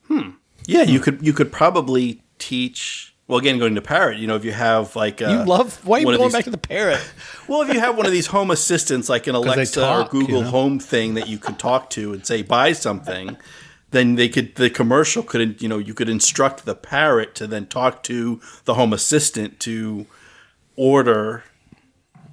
Hmm. 0.08 0.32
Yeah, 0.66 0.84
you 0.84 1.00
could 1.00 1.26
you 1.26 1.34
could 1.34 1.52
probably 1.52 2.22
teach. 2.40 3.12
Well, 3.28 3.40
again, 3.40 3.58
going 3.58 3.74
to 3.74 3.82
parrot, 3.82 4.20
you 4.20 4.28
know, 4.28 4.36
if 4.36 4.46
you 4.46 4.52
have 4.52 4.96
like 4.96 5.20
uh, 5.22 5.26
You 5.28 5.46
love. 5.46 5.84
Why 5.84 5.98
are 5.98 6.00
you 6.02 6.06
one 6.06 6.14
of 6.14 6.20
going 6.20 6.28
these- 6.30 6.34
back 6.34 6.44
to 6.46 6.52
the 6.52 6.58
parrot? 6.60 7.02
Well, 7.48 7.62
if 7.62 7.72
you 7.74 7.80
have 7.80 7.96
one 7.98 8.06
of 8.08 8.12
these 8.12 8.28
home 8.28 8.50
assistants 8.52 9.08
like 9.10 9.28
an 9.28 9.36
Alexa 9.42 9.80
talk, 9.80 10.08
or 10.08 10.20
Google 10.20 10.38
you 10.40 10.44
know? 10.46 10.50
Home 10.50 10.80
thing 10.80 11.14
that 11.16 11.28
you 11.28 11.38
could 11.38 11.60
talk 11.60 11.90
to 11.92 12.12
and 12.14 12.26
say 12.26 12.42
buy 12.42 12.72
something, 12.74 13.38
then 13.92 14.16
they 14.16 14.30
could 14.30 14.56
the 14.56 14.70
commercial 14.70 15.22
couldn't. 15.24 15.62
you 15.62 15.68
know 15.70 15.78
you 15.78 15.94
could 15.94 16.10
instruct 16.10 16.66
the 16.66 16.74
parrot 16.76 17.36
to 17.36 17.46
then 17.48 17.66
talk 17.68 18.02
to 18.04 18.40
the 18.66 18.74
home 18.76 18.94
assistant 18.94 19.60
to 19.62 20.06
order 20.76 21.44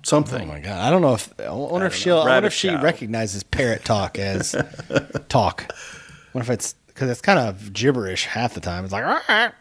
something. 0.03 0.43
Oh 0.43 0.53
my 0.53 0.61
god! 0.61 0.81
I 0.81 0.91
don't 0.91 1.03
know 1.03 1.15
if 1.15 1.33
I 1.41 1.51
wonder 1.53 1.87
if 1.87 1.93
don't 1.93 2.01
she 2.01 2.09
know. 2.09 2.17
I 2.17 2.19
wonder 2.19 2.31
Rabbit 2.33 2.47
if 2.49 2.53
she 2.53 2.75
recognizes 2.75 3.43
parrot 3.43 3.85
talk 3.85 4.19
as 4.19 4.55
talk. 5.29 5.67
I 5.71 5.75
wonder 6.35 6.51
if 6.51 6.55
it's 6.55 6.75
because 6.89 7.11
it's 7.11 7.21
kind 7.21 7.39
of 7.39 7.73
gibberish 7.73 8.27
half 8.27 8.55
the 8.55 8.61
time. 8.61 8.85
It's 8.85 8.93
like. 8.93 9.55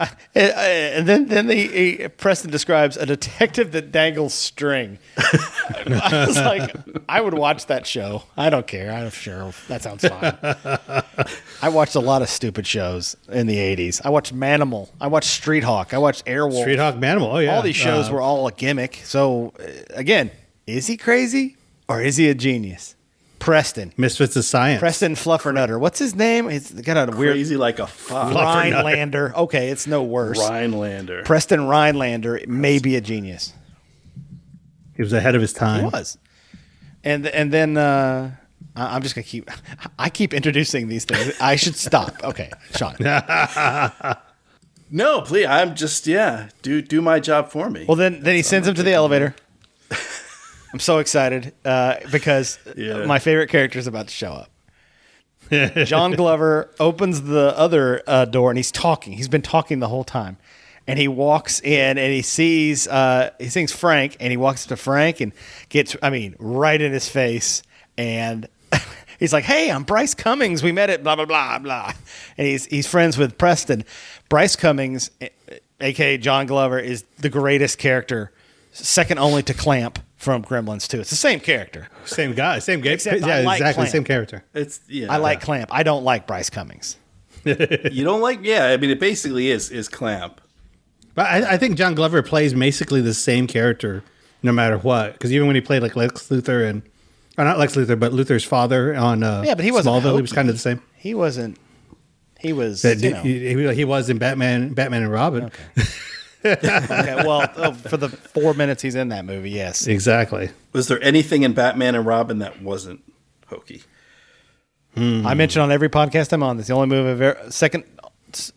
Uh, 0.36 0.38
and, 0.38 0.52
and 0.54 1.08
then, 1.08 1.26
then 1.26 1.46
the 1.48 1.54
he, 1.54 2.08
Preston 2.08 2.50
describes 2.50 2.96
a 2.96 3.04
detective 3.04 3.72
that 3.72 3.90
dangles 3.90 4.32
string. 4.32 4.98
I 5.18 6.24
was 6.26 6.36
like, 6.38 6.74
I 7.08 7.20
would 7.20 7.34
watch 7.34 7.66
that 7.66 7.84
show. 7.86 8.22
I 8.36 8.48
don't 8.48 8.66
care. 8.66 8.92
I'm 8.92 9.10
sure 9.10 9.52
that 9.68 9.82
sounds 9.82 10.06
fine. 10.06 10.38
I 11.62 11.68
watched 11.68 11.96
a 11.96 12.00
lot 12.00 12.22
of 12.22 12.28
stupid 12.28 12.66
shows 12.66 13.16
in 13.28 13.46
the 13.48 13.56
'80s. 13.56 14.00
I 14.04 14.10
watched 14.10 14.34
Manimal. 14.34 14.88
I 15.00 15.08
watched 15.08 15.30
Street 15.30 15.64
Hawk. 15.64 15.92
I 15.92 15.98
watched 15.98 16.24
Airwolf. 16.26 16.60
Street 16.60 16.78
Hawk 16.78 16.94
Manimal. 16.94 17.34
Oh 17.34 17.38
yeah. 17.38 17.56
All 17.56 17.62
these 17.62 17.76
shows 17.76 18.08
Uh, 18.08 18.12
were 18.12 18.20
all 18.20 18.46
a 18.46 18.52
gimmick. 18.52 19.00
So 19.04 19.52
uh, 19.60 19.64
again, 19.90 20.30
is 20.66 20.86
he 20.86 20.96
crazy 20.96 21.56
or 21.88 22.00
is 22.00 22.16
he 22.16 22.28
a 22.30 22.34
genius? 22.34 22.94
Preston. 23.40 23.92
Misfits 23.96 24.36
of 24.36 24.44
Science. 24.44 24.78
Preston 24.78 25.14
Fluffernutter. 25.16 25.80
What's 25.80 25.98
his 25.98 26.14
name? 26.14 26.48
He's 26.48 26.70
got 26.70 27.08
a 27.08 27.16
weird 27.16 27.32
Crazy 27.32 27.56
like 27.56 27.80
a 27.80 27.86
fox. 27.88 28.34
Rhinelander. 28.34 29.34
Okay, 29.34 29.70
it's 29.70 29.86
no 29.88 30.02
worse. 30.04 30.38
Rhinelander. 30.38 31.22
Preston 31.24 31.66
Rhinelander 31.66 32.40
may 32.46 32.78
be 32.78 32.94
a 32.96 33.00
genius. 33.00 33.52
He 34.94 35.02
was 35.02 35.12
ahead 35.12 35.34
of 35.34 35.40
his 35.40 35.52
time. 35.52 35.80
He 35.80 35.86
was. 35.86 36.18
And 37.02 37.26
and 37.26 37.50
then 37.50 37.76
uh, 37.78 38.32
I- 38.76 38.94
I'm 38.94 39.02
just 39.02 39.14
gonna 39.14 39.24
keep. 39.24 39.50
I 39.98 40.10
keep 40.10 40.34
introducing 40.34 40.88
these 40.88 41.06
things. 41.06 41.34
I 41.40 41.56
should 41.56 41.74
stop. 41.76 42.22
Okay, 42.22 42.50
Sean. 42.76 42.94
No, 44.92 45.20
please. 45.20 45.46
I'm 45.46 45.76
just 45.76 46.06
yeah. 46.08 46.48
Do 46.62 46.82
do 46.82 47.00
my 47.00 47.20
job 47.20 47.50
for 47.50 47.70
me. 47.70 47.84
Well, 47.86 47.96
then 47.96 48.22
then 48.22 48.34
he 48.34 48.42
sends 48.42 48.66
him 48.66 48.74
to 48.74 48.82
the 48.82 48.92
elevator. 48.92 49.36
I'm 50.72 50.80
so 50.80 50.98
excited 50.98 51.52
uh, 51.64 51.96
because 52.12 52.58
Yeah. 52.76 53.04
my 53.06 53.18
favorite 53.18 53.48
character 53.48 53.78
is 53.78 53.86
about 53.86 54.08
to 54.08 54.14
show 54.14 54.32
up. 54.32 54.50
John 55.84 56.12
Glover 56.12 56.70
opens 56.78 57.22
the 57.22 57.52
other 57.58 58.02
uh, 58.06 58.24
door 58.24 58.50
and 58.50 58.58
he's 58.58 58.70
talking. 58.70 59.14
He's 59.14 59.28
been 59.28 59.42
talking 59.42 59.80
the 59.80 59.88
whole 59.88 60.04
time. 60.04 60.36
And 60.86 60.98
he 60.98 61.08
walks 61.08 61.60
in 61.60 61.98
and 61.98 62.12
he 62.12 62.22
sees, 62.22 62.86
uh, 62.88 63.30
he 63.38 63.48
sees 63.48 63.72
Frank 63.72 64.16
and 64.20 64.30
he 64.30 64.36
walks 64.36 64.64
up 64.64 64.68
to 64.70 64.76
Frank 64.76 65.20
and 65.20 65.32
gets, 65.68 65.96
I 66.02 66.10
mean, 66.10 66.36
right 66.38 66.80
in 66.80 66.92
his 66.92 67.08
face. 67.08 67.62
And 67.98 68.48
he's 69.18 69.32
like, 69.32 69.44
Hey, 69.44 69.70
I'm 69.70 69.82
Bryce 69.82 70.14
Cummings. 70.14 70.62
We 70.62 70.70
met 70.72 70.88
at 70.88 71.02
blah, 71.02 71.16
blah, 71.16 71.24
blah, 71.26 71.58
blah. 71.58 71.92
And 72.38 72.46
he's, 72.46 72.66
he's 72.66 72.86
friends 72.86 73.18
with 73.18 73.36
Preston. 73.36 73.84
Bryce 74.28 74.54
Cummings, 74.56 75.10
aka 75.80 76.16
John 76.18 76.46
Glover, 76.46 76.78
is 76.78 77.04
the 77.18 77.28
greatest 77.28 77.78
character, 77.78 78.32
second 78.72 79.18
only 79.18 79.42
to 79.44 79.54
Clamp 79.54 79.98
from 80.20 80.44
Gremlins 80.44 80.86
too. 80.86 81.00
It's 81.00 81.10
the 81.10 81.16
same 81.16 81.40
character. 81.40 81.88
Same 82.04 82.34
guy, 82.34 82.58
same 82.60 82.80
guy. 82.82 82.90
Except 82.90 83.20
yeah, 83.22 83.38
I 83.38 83.40
like 83.40 83.56
exactly, 83.60 83.74
Clamp. 83.82 83.90
same 83.90 84.04
character. 84.04 84.44
it's 84.54 84.80
yeah. 84.86 85.12
I 85.12 85.16
like 85.16 85.40
Clamp. 85.40 85.70
I 85.72 85.82
don't 85.82 86.04
like 86.04 86.26
Bryce 86.26 86.50
Cummings. 86.50 86.96
You 87.44 88.04
don't 88.04 88.20
like? 88.20 88.40
Yeah. 88.42 88.66
I 88.66 88.76
mean, 88.76 88.90
it 88.90 89.00
basically 89.00 89.50
is 89.50 89.70
is 89.70 89.88
clamp. 89.88 90.40
But 91.14 91.26
I, 91.26 91.52
I 91.54 91.56
think 91.56 91.76
John 91.78 91.94
Glover 91.94 92.22
plays 92.22 92.52
basically 92.54 93.00
the 93.00 93.14
same 93.14 93.46
character 93.46 94.04
no 94.42 94.52
matter 94.52 94.76
what. 94.78 95.14
Because 95.14 95.32
even 95.32 95.46
when 95.46 95.56
he 95.56 95.62
played 95.62 95.82
like 95.82 95.96
Lex 95.96 96.28
Luthor 96.28 96.68
and, 96.68 96.82
or 97.38 97.44
not 97.44 97.58
Lex 97.58 97.74
Luthor, 97.76 97.98
but 97.98 98.12
Luthor's 98.12 98.44
father 98.44 98.94
on 98.94 99.22
uh, 99.22 99.42
Yeah, 99.44 99.54
but 99.54 99.64
he 99.64 99.70
wasn't 99.72 99.96
Smallville, 99.96 100.16
he 100.16 100.22
was 100.22 100.32
kind 100.32 100.48
of 100.50 100.54
the 100.54 100.60
same. 100.60 100.82
He 100.96 101.14
wasn't. 101.14 101.56
He 102.38 102.52
was. 102.52 102.82
That 102.82 102.98
you 103.00 103.10
know, 103.10 103.22
he, 103.22 103.54
he- 103.54 103.74
he 103.74 103.84
was 103.86 104.08
in 104.10 104.18
Batman, 104.18 104.72
Batman 104.74 105.02
and 105.02 105.12
Robin. 105.12 105.44
okay, 105.44 105.82
well, 106.44 107.50
oh, 107.56 107.72
for 107.72 107.96
the 107.96 108.08
four 108.08 108.54
minutes 108.54 108.82
he's 108.82 108.94
in 108.94 109.08
that 109.10 109.24
movie, 109.24 109.50
yes. 109.50 109.86
Exactly. 109.86 110.50
Was 110.72 110.88
there 110.88 111.02
anything 111.02 111.42
in 111.42 111.52
Batman 111.52 111.94
and 111.94 112.06
Robin 112.06 112.38
that 112.38 112.62
wasn't 112.62 113.02
hokey? 113.48 113.82
Hmm. 114.94 115.26
I 115.26 115.34
mentioned 115.34 115.62
on 115.62 115.70
every 115.70 115.88
podcast 115.88 116.32
I'm 116.32 116.42
on. 116.42 116.56
That's 116.56 116.68
the 116.68 116.74
only 116.74 116.88
movie 116.88 117.10
I've 117.10 117.20
ever, 117.20 117.50
second, 117.50 117.84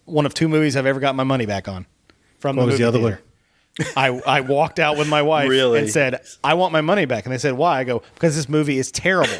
one 0.05 0.25
of 0.25 0.33
two 0.33 0.47
movies 0.47 0.75
I've 0.75 0.85
ever 0.85 0.99
got 0.99 1.15
my 1.15 1.23
money 1.23 1.45
back 1.45 1.67
on. 1.67 1.85
From 2.39 2.55
What 2.55 2.63
the 2.63 2.71
was 2.71 2.77
the 2.79 2.83
other 2.85 2.99
theater. 2.99 3.21
I, 3.95 4.07
I 4.09 4.41
walked 4.41 4.79
out 4.79 4.97
with 4.97 5.07
my 5.09 5.21
wife 5.21 5.49
Really? 5.49 5.79
and 5.79 5.89
said, 5.89 6.21
I 6.43 6.53
want 6.55 6.73
my 6.73 6.81
money 6.81 7.05
back. 7.05 7.25
And 7.25 7.33
they 7.33 7.37
said, 7.37 7.53
Why? 7.53 7.79
I 7.79 7.83
go, 7.83 8.03
Because 8.15 8.35
this 8.35 8.47
movie 8.49 8.77
is 8.77 8.91
terrible. 8.91 9.33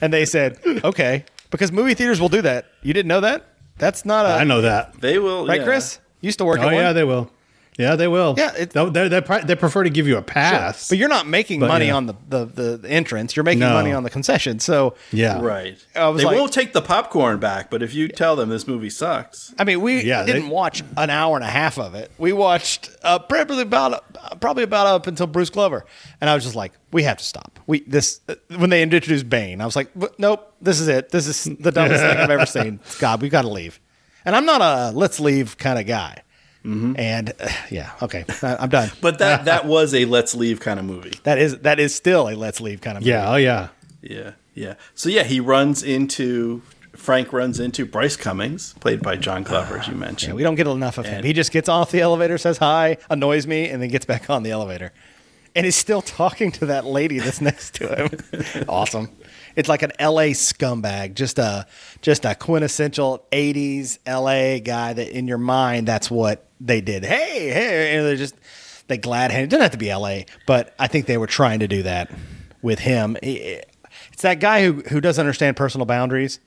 and 0.00 0.12
they 0.12 0.24
said, 0.24 0.58
Okay. 0.84 1.24
Because 1.50 1.72
movie 1.72 1.94
theaters 1.94 2.20
will 2.20 2.28
do 2.28 2.42
that. 2.42 2.66
You 2.82 2.92
didn't 2.92 3.08
know 3.08 3.20
that? 3.22 3.46
That's 3.78 4.04
not 4.04 4.26
a. 4.26 4.30
I 4.30 4.44
know 4.44 4.60
that. 4.62 5.00
They 5.00 5.18
will. 5.18 5.46
Right, 5.46 5.60
yeah. 5.60 5.64
Chris? 5.66 6.00
Used 6.20 6.38
to 6.38 6.44
work 6.44 6.58
Oh 6.58 6.68
at 6.68 6.74
yeah, 6.74 6.86
one. 6.86 6.94
they 6.96 7.04
will. 7.04 7.30
Yeah, 7.78 7.94
they 7.94 8.08
will. 8.08 8.34
Yeah, 8.36 8.50
it- 8.56 8.70
they 8.70 8.88
they 8.90 9.08
they 9.08 9.20
pri- 9.20 9.42
they 9.44 9.54
prefer 9.54 9.84
to 9.84 9.90
give 9.90 10.08
you 10.08 10.16
a 10.16 10.22
pass. 10.22 10.88
But 10.88 10.98
you're 10.98 11.08
not 11.08 11.28
making 11.28 11.60
But, 11.60 11.68
money 11.68 11.86
yeah. 11.86 11.94
on 11.94 12.06
the, 12.06 12.14
the, 12.28 12.44
the, 12.44 12.76
the 12.78 12.90
entrance. 12.90 13.36
You're 13.36 13.44
making 13.44 13.60
No. 13.60 13.72
money 13.72 13.92
on 13.92 14.02
the 14.02 14.10
concession. 14.10 14.58
So, 14.58 14.96
yeah, 15.12 15.40
Right. 15.40 15.78
I 15.94 16.10
they 16.10 16.24
like- 16.24 16.36
won't 16.36 16.52
take 16.52 16.72
the 16.72 16.82
popcorn 16.82 17.38
back, 17.38 17.70
but 17.70 17.80
if 17.82 17.94
you 17.94 18.08
tell 18.08 18.34
them 18.34 18.48
this 18.48 18.66
movie 18.66 18.90
sucks, 18.90 19.54
I 19.60 19.64
mean, 19.64 19.80
we 19.80 20.02
Yeah, 20.02 20.24
didn't 20.26 20.48
watch 20.48 20.82
an 20.96 21.08
hour 21.08 21.36
and 21.36 21.44
a 21.44 21.48
half 21.50 21.78
of 21.78 21.94
it. 21.94 22.10
We 22.18 22.32
watched 22.32 22.90
uh, 23.04 23.20
probably 23.20 23.62
about 23.62 23.92
uh, 23.94 24.34
probably 24.40 24.64
about 24.64 24.88
up 24.88 25.06
until 25.06 25.28
Bruce 25.28 25.50
Glover, 25.50 25.86
and 26.20 26.28
I 26.28 26.34
was 26.34 26.42
just 26.42 26.56
like, 26.56 26.72
we 26.92 27.04
have 27.04 27.18
to 27.18 27.24
stop. 27.24 27.60
We 27.68 27.80
this 27.86 28.20
uh, 28.28 28.34
when 28.56 28.70
they 28.70 28.82
introduced 28.82 29.28
Bane, 29.30 29.60
I 29.60 29.64
was 29.64 29.76
like, 29.76 29.88
nope, 30.18 30.52
this 30.60 30.80
is 30.80 30.88
it. 30.88 31.10
This 31.10 31.28
is 31.28 31.44
the 31.60 31.70
dumbest 31.70 32.02
thing 32.02 32.16
I've 32.16 32.28
ever 32.30 32.44
seen. 32.46 32.80
God, 32.98 33.22
we've 33.22 33.30
got 33.30 33.42
to 33.42 33.48
leave. 33.48 33.78
And 34.24 34.34
I'm 34.34 34.44
not 34.46 34.60
a 34.60 34.90
let's 34.96 35.20
leave 35.20 35.56
kind 35.58 35.78
of 35.78 35.86
guy. 35.86 36.22
And 36.64 37.32
uh, 37.40 37.48
yeah, 37.70 37.92
okay, 38.02 38.24
I- 38.42 38.56
I'm 38.60 38.68
done. 38.68 38.90
but 39.00 39.18
that 39.20 39.44
that 39.46 39.64
was 39.66 39.94
a 39.94 40.04
let's 40.04 40.34
leave 40.34 40.60
kind 40.60 40.78
of 40.78 40.84
movie. 40.86 41.12
That 41.24 41.38
is 41.38 41.58
that 41.60 41.80
is 41.80 41.94
still 41.94 42.28
a 42.28 42.34
let's 42.34 42.60
leave 42.60 42.80
kind 42.80 42.96
of 42.98 43.02
movie. 43.02 43.10
Yeah. 43.10 43.30
Oh 43.32 43.36
yeah. 43.36 43.68
Yeah, 44.02 44.32
yeah. 44.54 44.74
So 44.94 45.08
yeah, 45.08 45.24
he 45.24 45.40
runs 45.40 45.82
into 45.82 46.62
Frank 46.94 47.32
runs 47.32 47.58
into 47.60 47.86
Bryce 47.86 48.16
Cummings, 48.16 48.74
played 48.80 49.02
by 49.02 49.16
John 49.16 49.42
Glover, 49.44 49.78
as 49.78 49.88
you 49.88 49.94
mentioned. 50.06 50.30
Yeah, 50.32 50.36
we 50.36 50.42
don't 50.42 50.54
get 50.56 50.66
enough 50.66 50.98
of 50.98 51.06
him. 51.06 51.24
He 51.24 51.32
just 51.32 51.52
gets 51.52 51.68
off 51.68 51.90
the 51.90 52.00
elevator, 52.00 52.38
says 52.38 52.58
hi, 52.58 52.98
annoys 53.08 53.46
me, 53.46 53.68
and 53.68 53.80
then 53.82 53.88
gets 53.88 54.04
back 54.04 54.28
on 54.30 54.42
the 54.42 54.50
elevator. 54.50 54.92
And 55.56 55.64
he's 55.64 55.76
still 55.76 56.02
talking 56.02 56.52
to 56.52 56.66
that 56.66 56.84
lady 56.84 57.18
that's 57.18 57.40
next 57.40 57.74
to 57.76 58.08
him. 58.08 58.64
awesome. 58.68 59.08
It's 59.58 59.68
like 59.68 59.82
an 59.82 59.90
LA 59.98 60.34
scumbag, 60.34 61.14
just 61.14 61.36
a 61.40 61.66
just 62.00 62.24
a 62.24 62.36
quintessential 62.36 63.26
80s 63.32 63.98
LA 64.06 64.60
guy 64.60 64.92
that 64.92 65.08
in 65.08 65.26
your 65.26 65.36
mind 65.36 65.88
that's 65.88 66.08
what 66.08 66.46
they 66.60 66.80
did. 66.80 67.04
Hey, 67.04 67.50
hey, 67.50 67.96
and 67.96 68.06
they're 68.06 68.14
just 68.14 68.36
they 68.86 68.98
glad 68.98 69.32
hand. 69.32 69.42
It 69.42 69.50
doesn't 69.50 69.62
have 69.62 69.72
to 69.72 69.76
be 69.76 69.92
LA, 69.92 70.20
but 70.46 70.76
I 70.78 70.86
think 70.86 71.06
they 71.06 71.18
were 71.18 71.26
trying 71.26 71.58
to 71.58 71.66
do 71.66 71.82
that 71.82 72.08
with 72.62 72.78
him. 72.78 73.16
It's 73.20 74.22
that 74.22 74.38
guy 74.38 74.62
who 74.62 74.74
who 74.74 75.00
doesn't 75.00 75.20
understand 75.20 75.56
personal 75.56 75.86
boundaries 75.86 76.38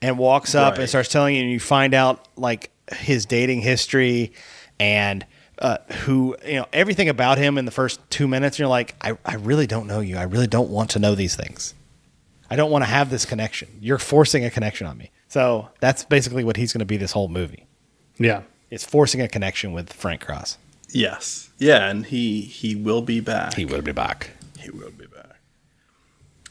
and 0.00 0.16
walks 0.16 0.54
up 0.54 0.78
and 0.78 0.88
starts 0.88 1.08
telling 1.08 1.34
you, 1.34 1.42
and 1.42 1.50
you 1.50 1.58
find 1.58 1.94
out 1.94 2.28
like 2.36 2.70
his 2.92 3.26
dating 3.26 3.62
history 3.62 4.34
and 4.78 5.26
uh, 5.58 5.78
who 6.04 6.36
you 6.46 6.60
know 6.60 6.66
everything 6.72 7.08
about 7.08 7.38
him 7.38 7.58
in 7.58 7.64
the 7.64 7.72
first 7.72 7.98
two 8.08 8.28
minutes. 8.28 8.60
You're 8.60 8.68
like, 8.68 8.94
I, 9.00 9.18
I 9.26 9.34
really 9.34 9.66
don't 9.66 9.88
know 9.88 9.98
you. 9.98 10.16
I 10.16 10.22
really 10.22 10.46
don't 10.46 10.70
want 10.70 10.90
to 10.90 11.00
know 11.00 11.16
these 11.16 11.34
things. 11.34 11.74
I 12.52 12.56
don't 12.56 12.70
want 12.70 12.84
to 12.84 12.90
have 12.90 13.08
this 13.08 13.24
connection. 13.24 13.78
You're 13.80 13.96
forcing 13.96 14.44
a 14.44 14.50
connection 14.50 14.86
on 14.86 14.98
me. 14.98 15.10
So 15.28 15.70
that's 15.80 16.04
basically 16.04 16.44
what 16.44 16.58
he's 16.58 16.70
going 16.70 16.80
to 16.80 16.84
be 16.84 16.98
this 16.98 17.12
whole 17.12 17.28
movie. 17.28 17.66
Yeah. 18.18 18.42
It's 18.70 18.84
forcing 18.84 19.22
a 19.22 19.28
connection 19.28 19.72
with 19.72 19.90
Frank 19.90 20.20
Cross. 20.20 20.58
Yes, 20.90 21.48
yeah, 21.58 21.88
and 21.88 22.04
he 22.04 22.42
he 22.42 22.74
will 22.76 23.00
be 23.00 23.20
back. 23.20 23.54
He 23.54 23.64
will 23.64 23.80
be 23.80 23.92
back. 23.92 24.32
He 24.58 24.68
will 24.70 24.90
be 24.90 25.06
back. 25.06 25.38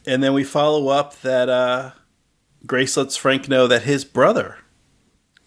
And 0.08 0.24
then 0.24 0.34
we 0.34 0.43
follow 0.43 0.88
up 0.88 1.22
that 1.22 1.49
uh, 1.49 1.91
Grace 2.66 2.97
lets 2.97 3.16
Frank 3.16 3.47
know 3.47 3.68
that 3.68 3.84
his 3.84 4.04
brother 4.04 4.58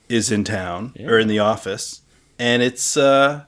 is 0.08 0.30
in 0.30 0.44
town 0.44 0.94
or 1.00 1.18
in 1.18 1.26
the 1.26 1.40
office, 1.40 2.02
and 2.38 2.62
it's 2.62 2.96
uh, 2.96 3.46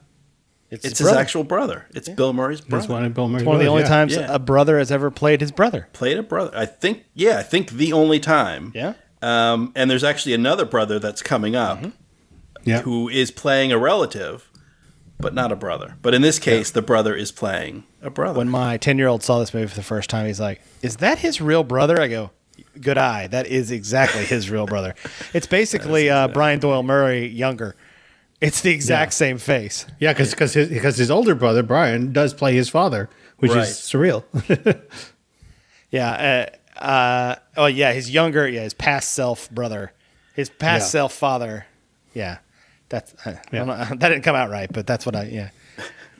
it's 0.69 0.83
his, 0.85 0.99
brother. 1.01 1.19
actual 1.19 1.43
brother. 1.43 1.85
It's 1.93 2.09
Bill 2.09 2.33
Murray's 2.33 2.61
brother. 2.61 2.81
That's 2.81 2.89
one 2.89 3.05
of 3.05 3.13
Bill 3.13 3.27
Murray's 3.29 3.45
one 3.45 3.55
of 3.55 3.61
the 3.61 3.67
only 3.67 3.83
yeah. 3.83 3.87
times 3.89 4.15
Yeah. 4.15 4.27
a 4.33 4.39
brother 4.39 4.77
has 4.77 4.91
ever 4.91 5.09
played 5.09 5.41
his 5.41 5.51
brother. 5.51 5.87
Played 5.93 6.17
a 6.17 6.23
brother. 6.23 6.51
I 6.55 6.65
think. 6.65 7.05
Yeah, 7.13 7.39
I 7.39 7.43
think 7.43 7.71
the 7.71 7.93
only 7.93 8.19
time. 8.19 8.71
Yeah. 8.75 8.93
Um, 9.21 9.71
and 9.75 9.89
there's 9.89 10.03
actually 10.03 10.33
another 10.33 10.65
brother 10.65 10.99
that's 10.99 11.21
coming 11.21 11.55
up 11.55 11.83
Yeah. 12.63 12.81
who 12.81 13.07
is 13.09 13.31
playing 13.31 13.71
a 13.71 13.77
relative, 13.77 14.49
but 15.19 15.33
not 15.33 15.51
a 15.51 15.55
brother. 15.55 15.95
But 16.01 16.13
in 16.13 16.21
this 16.21 16.37
case, 16.37 16.69
the 16.69 16.81
brother 16.83 17.15
is 17.15 17.31
playing 17.31 17.83
a 18.01 18.09
brother. 18.09 18.37
When 18.37 18.49
my 18.49 18.77
10 18.77 18.97
year 18.97 19.07
old 19.07 19.23
saw 19.23 19.39
this 19.39 19.53
movie 19.53 19.67
for 19.67 19.75
the 19.75 19.83
first 19.83 20.09
time, 20.09 20.27
he's 20.27 20.39
like, 20.39 20.61
Is 20.81 20.97
that 20.97 21.19
his 21.19 21.41
real 21.41 21.63
brother? 21.63 21.99
I 22.01 22.07
go, 22.07 22.31
Good 22.79 22.97
eye. 22.97 23.25
That 23.27 23.47
is 23.47 23.71
exactly 23.71 24.23
his 24.25 24.49
real 24.51 24.65
brother. 24.67 24.93
It's 25.33 25.47
basically 25.47 26.09
uh, 26.09 26.27
Brian 26.27 26.59
Doyle 26.59 26.83
Murray 26.83 27.27
younger. 27.27 27.75
It's 28.39 28.61
the 28.61 28.71
exact 28.71 29.11
Yeah. 29.13 29.15
same 29.15 29.37
face. 29.39 29.85
Yeah, 29.99 30.13
because 30.13 30.53
his 30.53 30.69
because 30.69 30.97
his 30.97 31.09
older 31.09 31.33
brother 31.35 31.63
Brian 31.63 32.13
does 32.13 32.33
play 32.33 32.53
his 32.53 32.69
father, 32.69 33.09
which 33.39 33.51
Right. 33.51 33.67
is 33.67 33.69
surreal. 33.75 34.23
Yeah. 35.91 36.49
Uh, 36.79 36.83
uh, 36.83 37.35
oh, 37.55 37.65
yeah. 37.67 37.93
His 37.93 38.09
younger, 38.11 38.47
yeah, 38.47 38.61
his 38.63 38.73
past 38.73 39.13
self 39.13 39.49
brother, 39.49 39.93
his 40.35 40.49
past 40.49 40.83
Yeah. 40.87 40.89
self 40.99 41.13
father. 41.13 41.65
Yeah. 42.13 42.37
That's, 42.89 43.13
I 43.25 43.39
don't 43.51 43.67
know, 43.67 43.75
that 43.97 43.99
didn't 44.09 44.21
come 44.23 44.35
out 44.35 44.49
right, 44.49 44.71
but 44.71 44.85
that's 44.87 45.05
what 45.05 45.15
I, 45.15 45.23
yeah. 45.25 45.49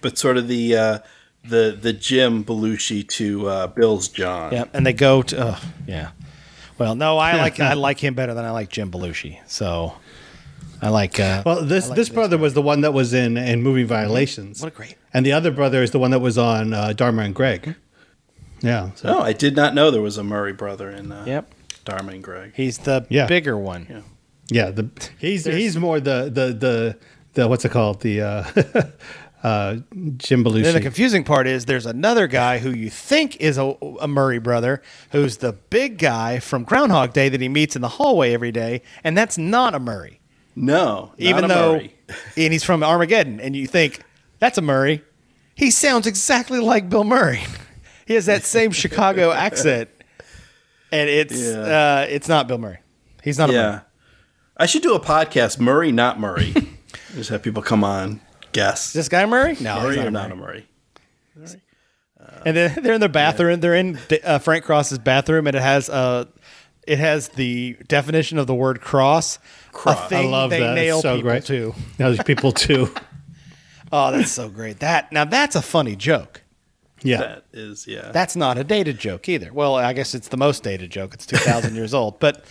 but 0.02 0.18
sort 0.18 0.38
of 0.38 0.48
the 0.48 0.76
uh, 0.76 1.00
the 1.44 1.78
the 1.80 1.94
Jim 1.94 2.44
Belushi 2.44 3.08
to 3.10 3.48
uh, 3.50 3.68
Bill's 3.68 4.08
John. 4.08 4.52
Yeah. 4.54 4.66
And 4.74 4.86
they 4.86 4.94
go 4.94 5.22
to, 5.24 5.48
oh, 5.50 5.60
yeah. 5.88 6.10
Well, 6.78 6.96
no, 6.96 7.18
I 7.18 7.36
like 7.38 7.60
I 7.60 7.74
like 7.88 8.00
him 8.00 8.14
better 8.14 8.34
than 8.34 8.46
I 8.46 8.52
like 8.52 8.70
Jim 8.70 8.92
Belushi. 8.92 9.40
So 9.48 9.94
I 10.82 10.90
like. 10.90 11.20
Uh, 11.20 11.44
well, 11.46 11.64
this 11.64 11.88
like 11.90 11.96
this 11.96 12.08
this 12.10 12.14
brother 12.14 12.38
was 12.38 12.54
the 12.54 12.62
one 12.62 12.82
that 12.82 12.94
was 12.94 13.14
in 13.14 13.38
in 13.38 13.64
Moving 13.64 13.88
Violations. 13.88 14.62
What 14.62 14.74
a 14.74 14.76
great- 14.76 14.96
And 15.14 15.26
the 15.26 15.32
other 15.34 15.52
brother 15.52 15.82
is 15.82 15.92
the 15.92 16.00
one 16.00 16.12
that 16.12 16.20
was 16.20 16.38
on 16.38 16.74
uh, 16.74 16.94
Dharma 16.94 17.24
and 17.24 17.34
Greg. 17.36 17.76
Yeah. 18.62 18.92
So, 18.96 19.18
Oh, 19.18 19.22
I 19.22 19.34
did 19.34 19.56
not 19.56 19.74
know 19.76 19.92
there 19.92 20.02
was 20.02 20.18
a 20.18 20.24
Murray 20.24 20.54
brother 20.54 20.90
in 20.90 21.12
uh, 21.12 21.24
Yep. 21.28 21.52
Dharma 21.86 22.12
and 22.14 22.24
Greg. 22.24 22.54
He's 22.56 22.80
the 22.80 23.06
Yeah. 23.10 23.28
bigger 23.28 23.58
one. 23.58 23.88
Yeah. 23.90 24.02
yeah. 24.66 24.72
The 24.72 24.90
he's 25.20 25.46
he's 25.46 25.78
more 25.78 26.00
the 26.00 26.24
the 26.26 26.54
the 26.54 26.98
the 27.34 27.48
what's 27.48 27.66
it 27.66 27.70
called 27.72 28.02
the 28.02 28.22
uh, 28.22 28.44
uh, 29.44 29.76
Jim 30.18 30.44
Belushi. 30.44 30.64
Then 30.64 30.74
the 30.74 30.82
confusing 30.82 31.24
part 31.24 31.48
is 31.48 31.66
there's 31.66 31.86
another 31.86 32.28
guy 32.28 32.58
who 32.60 32.72
you 32.72 32.90
think 32.90 33.38
is 33.38 33.58
a, 33.58 33.76
a 34.02 34.08
Murray 34.08 34.40
brother, 34.40 34.82
who's 35.12 35.38
the 35.38 35.54
big 35.54 35.98
guy 36.00 36.40
from 36.40 36.64
Groundhog 36.64 37.14
Day 37.14 37.30
that 37.30 37.40
he 37.42 37.50
meets 37.50 37.76
in 37.76 37.82
the 37.82 37.88
hallway 37.90 38.34
every 38.34 38.52
day, 38.52 38.82
and 39.04 39.16
that's 39.18 39.38
not 39.38 39.74
a 39.76 39.80
Murray. 39.80 40.17
No, 40.60 41.12
not 41.12 41.14
Even 41.20 41.44
a 41.46 41.48
though, 41.48 41.80
and 42.38 42.52
he's 42.54 42.64
from 42.64 42.84
Armageddon, 42.84 43.40
and 43.40 43.56
you 43.56 43.68
think 43.68 44.02
that's 44.40 44.58
a 44.58 44.62
Murray. 44.62 45.04
He 45.56 45.70
sounds 45.72 46.08
exactly 46.08 46.60
like 46.60 46.90
Bill 46.90 47.04
Murray. 47.04 47.42
he 48.08 48.16
has 48.16 48.26
that 48.26 48.44
same 48.44 48.72
Chicago 48.72 49.32
accent, 49.34 49.90
and 50.92 51.10
it's 51.10 51.40
Yeah. 51.40 52.02
uh, 52.02 52.06
it's 52.10 52.28
not 52.28 52.48
Bill 52.48 52.58
Murray. 52.58 52.80
He's 53.24 53.38
not 53.38 53.50
a 53.50 53.54
yeah, 53.54 53.80
I 54.58 54.66
should 54.66 54.82
do 54.82 54.96
a 54.96 55.00
podcast. 55.00 55.60
Murray, 55.60 55.92
not 55.92 56.20
Murray. 56.20 56.54
Just 57.14 57.30
have 57.30 57.44
people 57.44 57.62
come 57.62 57.84
on, 57.84 58.22
guess. 58.52 58.88
Is 58.88 58.94
this 58.94 59.10
guy 59.10 59.26
Murray? 59.28 59.58
No, 59.62 59.82
Murray 59.82 59.98
he's 59.98 60.06
or 60.06 60.12
not 60.12 60.30
not 60.30 60.32
a 60.32 60.36
Murray. 60.36 60.68
Murray? 61.36 61.62
And 62.46 62.58
then 62.58 62.84
they're 62.84 62.94
in 62.94 63.02
the 63.02 63.10
bathroom. 63.10 63.60
They're 63.60 63.76
in 63.76 64.00
uh, 64.24 64.40
Frank 64.40 64.66
Cross's 64.66 64.98
bathroom, 65.00 65.48
and 65.48 65.56
it 65.56 65.62
has 65.62 65.90
uh, 65.90 66.26
it 66.88 67.00
has 67.00 67.30
the 67.30 67.78
definition 67.88 68.38
of 68.38 68.48
the 68.48 68.56
word 68.56 68.82
cross. 68.82 69.40
Cross. 69.72 69.98
A 69.98 70.04
I 70.04 70.08
thing 70.08 70.28
I 70.28 70.30
love 70.32 70.50
they 70.50 70.60
that. 70.62 70.76
nail 70.76 71.02
so 71.02 71.16
people 71.16 71.30
great. 71.30 71.46
to. 71.46 71.76
Now 72.00 72.10
there's 72.10 72.24
people 72.24 72.52
too. 72.54 72.94
Oh, 73.92 74.12
that's 74.12 74.32
so 74.32 74.50
great. 74.50 74.80
That 74.80 75.12
now 75.12 75.26
that's 75.26 75.56
a 75.56 75.62
funny 75.62 75.96
joke. 75.96 76.42
Yeah. 77.04 77.18
That 77.20 77.44
is, 77.54 77.86
yeah. 77.88 78.12
That's 78.12 78.36
not 78.36 78.58
a 78.58 78.64
dated 78.64 78.98
joke 78.98 79.30
either. 79.30 79.54
Well, 79.54 79.76
I 79.76 79.94
guess 79.94 80.16
it's 80.16 80.30
the 80.30 80.38
most 80.38 80.64
dated 80.64 80.90
joke. 80.90 81.14
It's 81.14 81.26
two 81.26 81.38
thousand 81.38 81.76
years 81.76 81.94
old, 81.94 82.20
but 82.20 82.44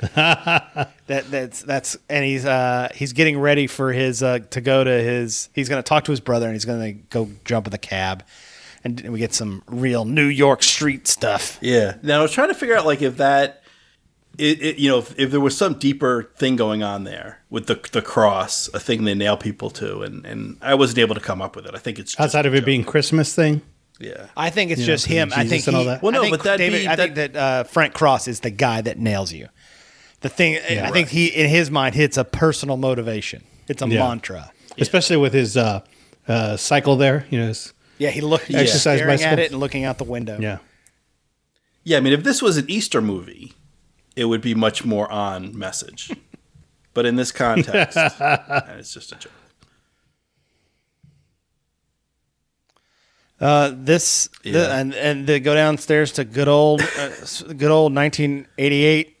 that 0.14 0.90
that's 1.06 1.62
that's 1.62 1.96
and 2.08 2.24
he's 2.24 2.44
uh 2.44 2.88
he's 2.94 3.12
getting 3.12 3.38
ready 3.38 3.66
for 3.66 3.92
his 3.92 4.22
uh 4.22 4.40
to 4.50 4.60
go 4.60 4.82
to 4.82 4.90
his 4.90 5.48
he's 5.52 5.68
going 5.68 5.82
to 5.82 5.86
talk 5.88 6.04
to 6.04 6.10
his 6.10 6.20
brother 6.20 6.46
and 6.46 6.54
he's 6.54 6.64
going 6.64 6.80
to 6.80 6.92
go 7.10 7.28
jump 7.44 7.66
in 7.66 7.70
the 7.70 7.78
cab, 7.78 8.24
and 8.82 9.00
we 9.10 9.18
get 9.18 9.32
some 9.34 9.62
real 9.68 10.04
New 10.04 10.26
York 10.26 10.62
street 10.62 11.06
stuff. 11.06 11.58
Yeah. 11.60 11.96
Now 12.02 12.20
I 12.20 12.22
was 12.22 12.32
trying 12.32 12.48
to 12.48 12.54
figure 12.54 12.76
out 12.76 12.86
like 12.86 13.02
if 13.02 13.18
that, 13.18 13.62
it, 14.38 14.62
it 14.62 14.78
you 14.78 14.88
know, 14.90 14.98
if, 14.98 15.18
if 15.18 15.30
there 15.30 15.40
was 15.40 15.56
some 15.56 15.74
deeper 15.74 16.30
thing 16.36 16.56
going 16.56 16.82
on 16.82 17.04
there 17.04 17.40
with 17.50 17.66
the 17.66 17.80
the 17.92 18.02
cross, 18.02 18.68
a 18.74 18.80
thing 18.80 19.04
they 19.04 19.14
nail 19.14 19.36
people 19.36 19.70
to, 19.70 20.02
and 20.02 20.24
and 20.26 20.56
I 20.62 20.74
wasn't 20.74 20.98
able 20.98 21.14
to 21.14 21.20
come 21.20 21.40
up 21.42 21.56
with 21.56 21.66
it. 21.66 21.74
I 21.74 21.78
think 21.78 21.98
it's 21.98 22.12
just 22.12 22.20
Outside 22.20 22.46
of 22.46 22.52
a 22.52 22.56
it 22.56 22.60
joke. 22.60 22.66
being 22.66 22.84
Christmas 22.84 23.34
thing. 23.34 23.62
yeah. 24.00 24.26
I 24.36 24.50
think 24.50 24.70
it's 24.70 24.80
Yeah, 24.80 24.86
just 24.86 25.06
him. 25.06 25.32
I 25.36 25.46
think 25.46 25.66
and 25.66 25.76
all 25.76 25.82
he, 25.82 25.88
that. 25.88 26.02
Well, 26.02 26.12
no, 26.12 26.18
I 26.20 26.22
think 26.22 26.36
but 26.38 26.44
that'd 26.44 26.58
David, 26.58 26.82
be- 26.82 26.88
I 26.88 26.96
think 26.96 27.14
that 27.16 27.36
uh, 27.36 27.64
Frank 27.64 27.94
Cross 27.94 28.28
is 28.28 28.40
the 28.40 28.50
guy 28.50 28.80
that 28.82 28.98
nails 28.98 29.32
you. 29.32 29.48
The 30.20 30.28
thing, 30.30 30.56
I 30.56 30.90
think 30.90 31.08
he 31.10 31.26
in 31.26 31.48
his 31.50 31.70
mind 31.70 31.94
hits 31.94 32.16
a 32.16 32.24
personal 32.24 32.76
motivation. 32.76 33.44
It's 33.68 33.82
a 33.82 33.88
Yeah. 33.88 34.00
mantra. 34.08 34.50
Especially 34.78 35.16
with 35.18 35.32
his 35.34 35.56
uh, 35.56 35.82
uh, 36.26 36.56
cycle 36.56 36.96
there. 36.96 37.26
You 37.30 37.40
know, 37.40 37.46
his, 37.48 37.72
Yeah, 37.98 38.10
he 38.10 38.20
look 38.22 38.42
he's 38.42 38.56
Exercise 38.56 38.98
staring 38.98 39.22
at 39.22 39.38
it 39.38 39.50
and 39.52 39.60
looking 39.60 39.84
out 39.84 39.98
the 39.98 40.04
window. 40.04 40.38
yeah. 40.40 40.58
Yeah, 41.84 41.98
I 41.98 42.00
mean, 42.00 42.14
if 42.14 42.24
this 42.24 42.40
was 42.40 42.56
an 42.56 42.64
Easter 42.70 43.02
movie, 43.02 43.52
it 44.16 44.24
would 44.26 44.40
be 44.40 44.54
much 44.54 44.84
more 44.84 45.10
on 45.10 45.56
message. 45.58 46.10
but 46.94 47.06
in 47.06 47.16
this 47.16 47.32
context, 47.32 47.96
it's 48.20 48.92
just 48.94 49.12
a 49.12 49.16
joke. 49.16 49.32
Uh, 53.40 53.72
this 53.74 54.28
the- 54.42 54.70
and 54.72 54.94
and 54.94 55.26
they 55.26 55.40
go 55.40 55.54
downstairs 55.54 56.12
to 56.12 56.24
good 56.24 56.48
old 56.48 56.80
uh, 56.80 57.10
good 57.56 57.70
old 57.70 57.94
1988 57.94 59.16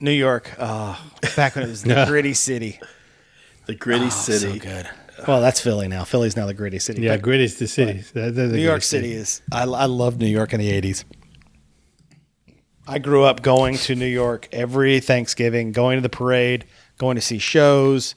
New 0.00 0.10
York. 0.10 0.50
Oh, 0.58 0.98
back 1.36 1.54
when 1.54 1.64
it 1.64 1.68
was 1.68 1.82
the 1.82 2.04
gritty 2.08 2.32
city. 2.34 2.80
The 3.66 3.74
gritty 3.74 4.06
Oh, 4.06 4.10
so 4.10 4.32
city. 4.32 4.58
good. 4.58 4.88
Well, 5.26 5.40
that's 5.42 5.60
Philly 5.60 5.88
now. 5.88 6.04
Philly's 6.04 6.36
now 6.36 6.46
the 6.46 6.54
gritty 6.54 6.78
city. 6.78 7.02
Yeah, 7.02 7.16
But 7.16 7.22
grit 7.22 7.40
is 7.40 7.58
the 7.58 7.66
city. 7.66 8.04
They're- 8.14 8.30
they're 8.30 8.46
the 8.48 8.56
New 8.56 8.62
York 8.62 8.76
gritty 8.76 8.86
City 8.86 9.12
is. 9.12 9.42
I, 9.52 9.62
I 9.64 9.84
love 9.86 10.18
New 10.18 10.26
York 10.28 10.54
in 10.54 10.60
the 10.60 10.70
80s. 10.80 11.04
I 12.88 12.98
grew 12.98 13.24
up 13.24 13.42
going 13.42 13.76
to 13.76 13.94
New 13.94 14.06
York 14.06 14.48
every 14.50 14.98
Thanksgiving, 15.00 15.72
going 15.72 15.98
to 15.98 16.00
the 16.00 16.08
parade, 16.08 16.64
going 16.96 17.16
to 17.16 17.20
see 17.20 17.38
shows, 17.38 18.14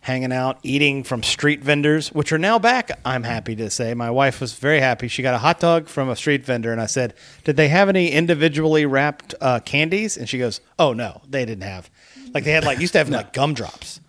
hanging 0.00 0.32
out, 0.32 0.58
eating 0.62 1.04
from 1.04 1.22
street 1.22 1.62
vendors, 1.62 2.08
which 2.08 2.32
are 2.32 2.38
now 2.38 2.58
back. 2.58 2.98
I'm 3.04 3.24
happy 3.24 3.54
to 3.56 3.68
say. 3.68 3.92
My 3.92 4.10
wife 4.10 4.40
was 4.40 4.54
very 4.54 4.80
happy. 4.80 5.06
She 5.08 5.22
got 5.22 5.34
a 5.34 5.38
hot 5.38 5.60
dog 5.60 5.86
from 5.86 6.08
a 6.08 6.16
street 6.16 6.42
vendor, 6.44 6.72
and 6.72 6.80
I 6.80 6.86
said, 6.86 7.12
Did 7.44 7.56
they 7.56 7.68
have 7.68 7.90
any 7.90 8.10
individually 8.10 8.86
wrapped 8.86 9.34
uh, 9.38 9.60
candies? 9.60 10.16
And 10.16 10.26
she 10.26 10.38
goes, 10.38 10.62
Oh, 10.78 10.94
no, 10.94 11.20
they 11.28 11.44
didn't 11.44 11.64
have. 11.64 11.90
Like 12.32 12.44
they 12.44 12.52
had, 12.52 12.64
like, 12.64 12.80
used 12.80 12.94
to 12.94 12.98
have 12.98 13.10
like 13.10 13.34
gumdrops. 13.34 14.00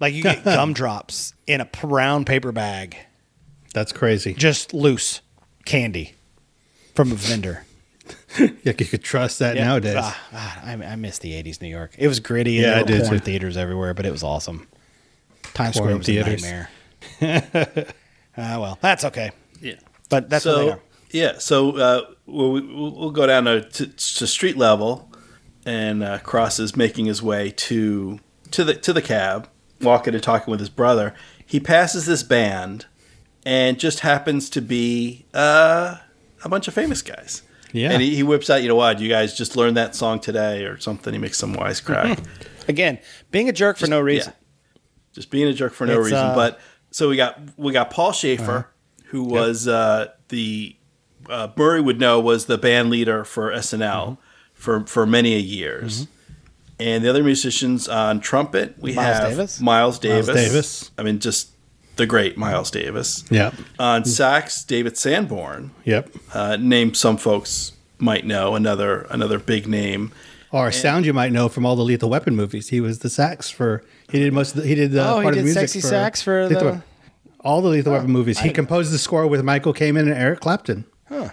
Like 0.00 0.12
you 0.12 0.22
get 0.24 0.44
gumdrops 0.44 1.32
in 1.46 1.62
a 1.62 1.64
brown 1.64 2.26
paper 2.26 2.52
bag 2.52 2.96
That's 3.72 3.92
crazy. 3.92 4.34
just 4.34 4.74
loose 4.74 5.22
candy 5.64 6.14
from 6.94 7.12
a 7.12 7.14
vendor. 7.14 7.64
Yeah, 8.38 8.72
you 8.78 8.86
could 8.86 9.02
trust 9.02 9.38
that 9.40 9.56
nowadays. 9.56 9.96
Ah, 9.98 10.20
ah, 10.32 10.60
I, 10.64 10.72
I 10.72 10.96
miss 10.96 11.18
the 11.18 11.32
'80s 11.32 11.60
New 11.60 11.68
York. 11.68 11.92
It 11.98 12.08
was 12.08 12.20
gritty. 12.20 12.58
And 12.58 12.64
Yeah, 12.64 12.70
there 12.70 12.78
I 12.78 12.80
were 12.82 12.86
did 12.86 13.00
porn 13.02 13.18
too. 13.18 13.24
theaters 13.24 13.56
everywhere, 13.56 13.92
but 13.94 14.06
it 14.06 14.12
was 14.12 14.22
awesome. 14.22 14.68
Times 15.54 15.76
Square 15.76 15.96
was 15.98 16.06
theaters. 16.06 16.44
a 16.44 16.68
nightmare. 17.20 17.86
Ah, 18.36 18.58
well, 18.60 18.78
that's 18.80 19.04
okay. 19.04 19.32
Yeah. 19.60 19.74
But 20.08 20.30
that's 20.30 20.44
what 20.44 20.56
they 20.58 20.66
so 20.68 20.70
are. 20.72 20.80
yeah. 21.10 21.38
So 21.38 21.76
uh, 21.76 22.00
we'll, 22.26 22.52
we'll 22.52 22.94
we'll 22.94 23.10
go 23.10 23.26
down 23.26 23.44
to, 23.44 23.60
to, 23.62 23.86
to 23.86 24.26
street 24.26 24.56
level, 24.56 25.10
and 25.66 26.02
uh, 26.02 26.18
Cross 26.20 26.58
is 26.60 26.76
making 26.76 27.06
his 27.06 27.22
way 27.22 27.50
to 27.50 28.20
to 28.52 28.64
the 28.64 28.74
to 28.74 28.92
the 28.92 29.02
cab, 29.02 29.48
walking 29.80 30.14
and 30.14 30.22
talking 30.22 30.50
with 30.50 30.60
his 30.60 30.70
brother. 30.70 31.14
He 31.44 31.58
passes 31.60 32.06
this 32.06 32.22
band, 32.22 32.86
and 33.44 33.78
just 33.78 34.00
happens 34.00 34.48
to 34.50 34.62
be 34.62 35.26
uh, 35.34 35.96
a 36.44 36.48
bunch 36.48 36.68
of 36.68 36.74
famous 36.74 37.02
guys. 37.02 37.42
Yeah. 37.72 37.92
And 37.92 38.02
he, 38.02 38.14
he 38.16 38.22
whips 38.22 38.50
out, 38.50 38.62
you 38.62 38.68
know 38.68 38.74
what? 38.76 39.00
You 39.00 39.08
guys 39.08 39.36
just 39.36 39.56
learned 39.56 39.76
that 39.76 39.94
song 39.94 40.20
today 40.20 40.64
or 40.64 40.78
something. 40.78 41.12
He 41.12 41.18
makes 41.18 41.38
some 41.38 41.54
wisecrack. 41.54 42.22
Again, 42.68 42.98
being 43.30 43.48
a 43.48 43.52
jerk 43.52 43.76
for 43.78 43.86
no 43.86 44.00
reason. 44.00 44.32
Yeah. 44.32 44.80
Just 45.12 45.30
being 45.30 45.48
a 45.48 45.52
jerk 45.52 45.72
for 45.72 45.86
no 45.86 45.94
It's, 45.98 46.04
reason. 46.06 46.18
uh, 46.18 46.34
but 46.34 46.60
so 46.90 47.08
we 47.08 47.16
got 47.16 47.38
we 47.56 47.72
got 47.72 47.90
Paul 47.90 48.12
Shaffer, 48.12 48.68
who 49.06 49.24
was 49.24 49.66
uh, 49.66 50.08
the 50.28 50.76
uh, 51.28 51.48
Murray 51.56 51.80
would 51.80 51.98
know 51.98 52.20
was 52.20 52.46
the 52.46 52.58
band 52.58 52.90
leader 52.90 53.24
for 53.24 53.50
SNL 53.50 54.18
for 54.52 54.86
for 54.86 55.06
many 55.06 55.34
a 55.34 55.38
years. 55.38 56.06
And 56.78 57.04
the 57.04 57.10
other 57.10 57.22
musicians 57.22 57.88
on 57.88 58.20
trumpet, 58.20 58.76
we 58.78 58.94
Miles 58.94 59.18
have 59.18 59.28
Davis? 59.30 59.60
Miles 59.60 59.60
Miles 59.60 59.98
Davis. 59.98 60.34
Davis. 60.34 60.90
I 60.96 61.02
mean, 61.02 61.18
just 61.18 61.49
the 62.00 62.06
great 62.06 62.36
Miles 62.38 62.70
Davis. 62.70 63.24
Yeah. 63.30 63.52
On 63.78 64.04
sax, 64.04 64.64
David 64.64 64.96
Sanborn. 64.96 65.70
Yep. 65.84 66.08
Uh, 66.32 66.56
name 66.56 66.94
some 66.94 67.16
folks 67.18 67.72
might 67.98 68.24
know 68.24 68.54
another 68.56 69.02
another 69.10 69.38
big 69.38 69.68
name. 69.68 70.10
Or 70.50 70.68
a 70.68 70.72
sound 70.72 71.04
you 71.06 71.12
might 71.12 71.30
know 71.30 71.48
from 71.48 71.64
all 71.66 71.76
the 71.76 71.82
Lethal 71.84 72.08
Weapon 72.10 72.34
movies. 72.34 72.70
He 72.70 72.80
was 72.80 73.00
the 73.00 73.10
sax 73.10 73.50
for. 73.50 73.84
He 74.10 74.18
did 74.18 74.32
most. 74.32 74.56
Of 74.56 74.62
the, 74.62 74.68
he 74.68 74.74
did 74.74 74.90
the 74.92 75.06
Oh, 75.08 75.18
he 75.18 75.22
part 75.24 75.34
did 75.34 75.40
of 75.40 75.44
the 75.44 75.54
music 75.54 75.60
sexy 75.68 75.80
sax 75.80 76.22
for 76.22 76.48
Lethal 76.48 76.72
the- 76.72 76.82
all 77.40 77.60
the 77.62 77.68
Lethal 77.68 77.92
Weapon 77.92 78.10
movies. 78.10 78.38
He 78.40 78.50
composed 78.50 78.92
the 78.92 78.98
score 78.98 79.26
with 79.26 79.42
Michael 79.44 79.72
Kamen 79.74 80.00
and 80.00 80.12
Eric 80.12 80.40
Clapton. 80.40 80.84
Oh, 81.10 81.30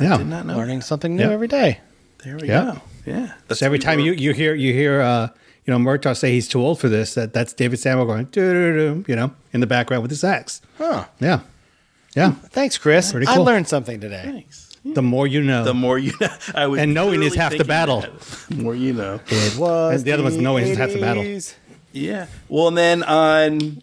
Yeah. 0.00 0.14
I 0.14 0.16
did 0.18 0.26
not 0.26 0.46
know. 0.46 0.56
Learning 0.56 0.80
something 0.80 1.14
new 1.16 1.24
Yeah. 1.24 1.30
every 1.32 1.48
day. 1.48 1.80
There 2.24 2.36
we 2.38 2.48
Yeah. 2.48 2.64
go. 2.64 2.80
Yeah. 3.06 3.28
That's 3.48 3.60
So 3.60 3.66
every 3.66 3.78
time 3.78 3.98
were- 3.98 4.04
you, 4.06 4.12
you 4.12 4.32
hear 4.32 4.54
you 4.54 4.72
hear 4.72 5.00
uh, 5.00 5.28
you 5.68 5.74
know 5.74 5.78
Murtaugh 5.78 6.16
say 6.16 6.32
he's 6.32 6.48
too 6.48 6.62
old 6.62 6.80
for 6.80 6.88
this, 6.88 7.12
that 7.12 7.34
that's 7.34 7.52
David 7.52 7.78
Samuel 7.78 8.06
going 8.06 8.24
doo 8.26 8.52
doo 8.54 8.72
doo, 8.72 9.04
you 9.06 9.14
know, 9.14 9.34
in 9.52 9.60
the 9.60 9.66
background 9.66 10.00
with 10.02 10.10
his 10.10 10.20
sax. 10.20 10.62
Huh. 10.78 11.04
Yeah, 11.20 11.40
yeah. 12.16 12.30
Thanks, 12.48 12.78
Chris. 12.78 13.12
Pretty 13.12 13.26
I 13.26 13.36
learned 13.36 13.68
something 13.68 14.00
today. 14.00 14.22
Thanks. 14.24 14.74
The 14.82 15.02
more 15.02 15.26
you 15.26 15.42
know. 15.42 15.64
The 15.64 15.74
more 15.74 15.98
you 15.98 16.12
know, 16.22 16.28
I 16.54 16.66
was 16.68 16.80
And 16.80 16.94
knowing 16.94 17.22
is 17.22 17.34
half 17.34 17.54
the 17.54 17.66
battle. 17.66 18.00
The 18.48 18.54
more 18.56 18.74
you 18.74 18.94
know. 18.94 19.20
It 19.26 19.58
was 19.58 19.96
And 19.96 20.04
the 20.04 20.12
other 20.12 20.22
one's 20.22 20.38
knowing 20.38 20.66
is 20.66 20.78
half 20.78 20.90
the 20.90 21.00
battle. 21.00 21.24
Yeah. 21.92 22.28
Well, 22.48 22.68
and 22.68 22.78
then 22.78 23.02
on 23.02 23.82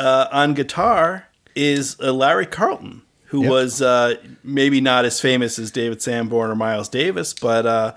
uh, 0.00 0.26
on 0.32 0.54
guitar 0.54 1.28
is 1.54 1.96
uh, 2.00 2.12
Larry 2.12 2.46
Carlton, 2.46 3.02
who 3.26 3.42
Yep. 3.42 3.50
was 3.50 3.80
uh, 3.82 4.14
maybe 4.42 4.80
not 4.80 5.04
as 5.04 5.20
famous 5.20 5.60
as 5.60 5.70
David 5.70 6.02
Sanborn 6.02 6.50
or 6.50 6.56
Miles 6.56 6.88
Davis, 6.88 7.32
but 7.32 7.64
uh, 7.64 7.94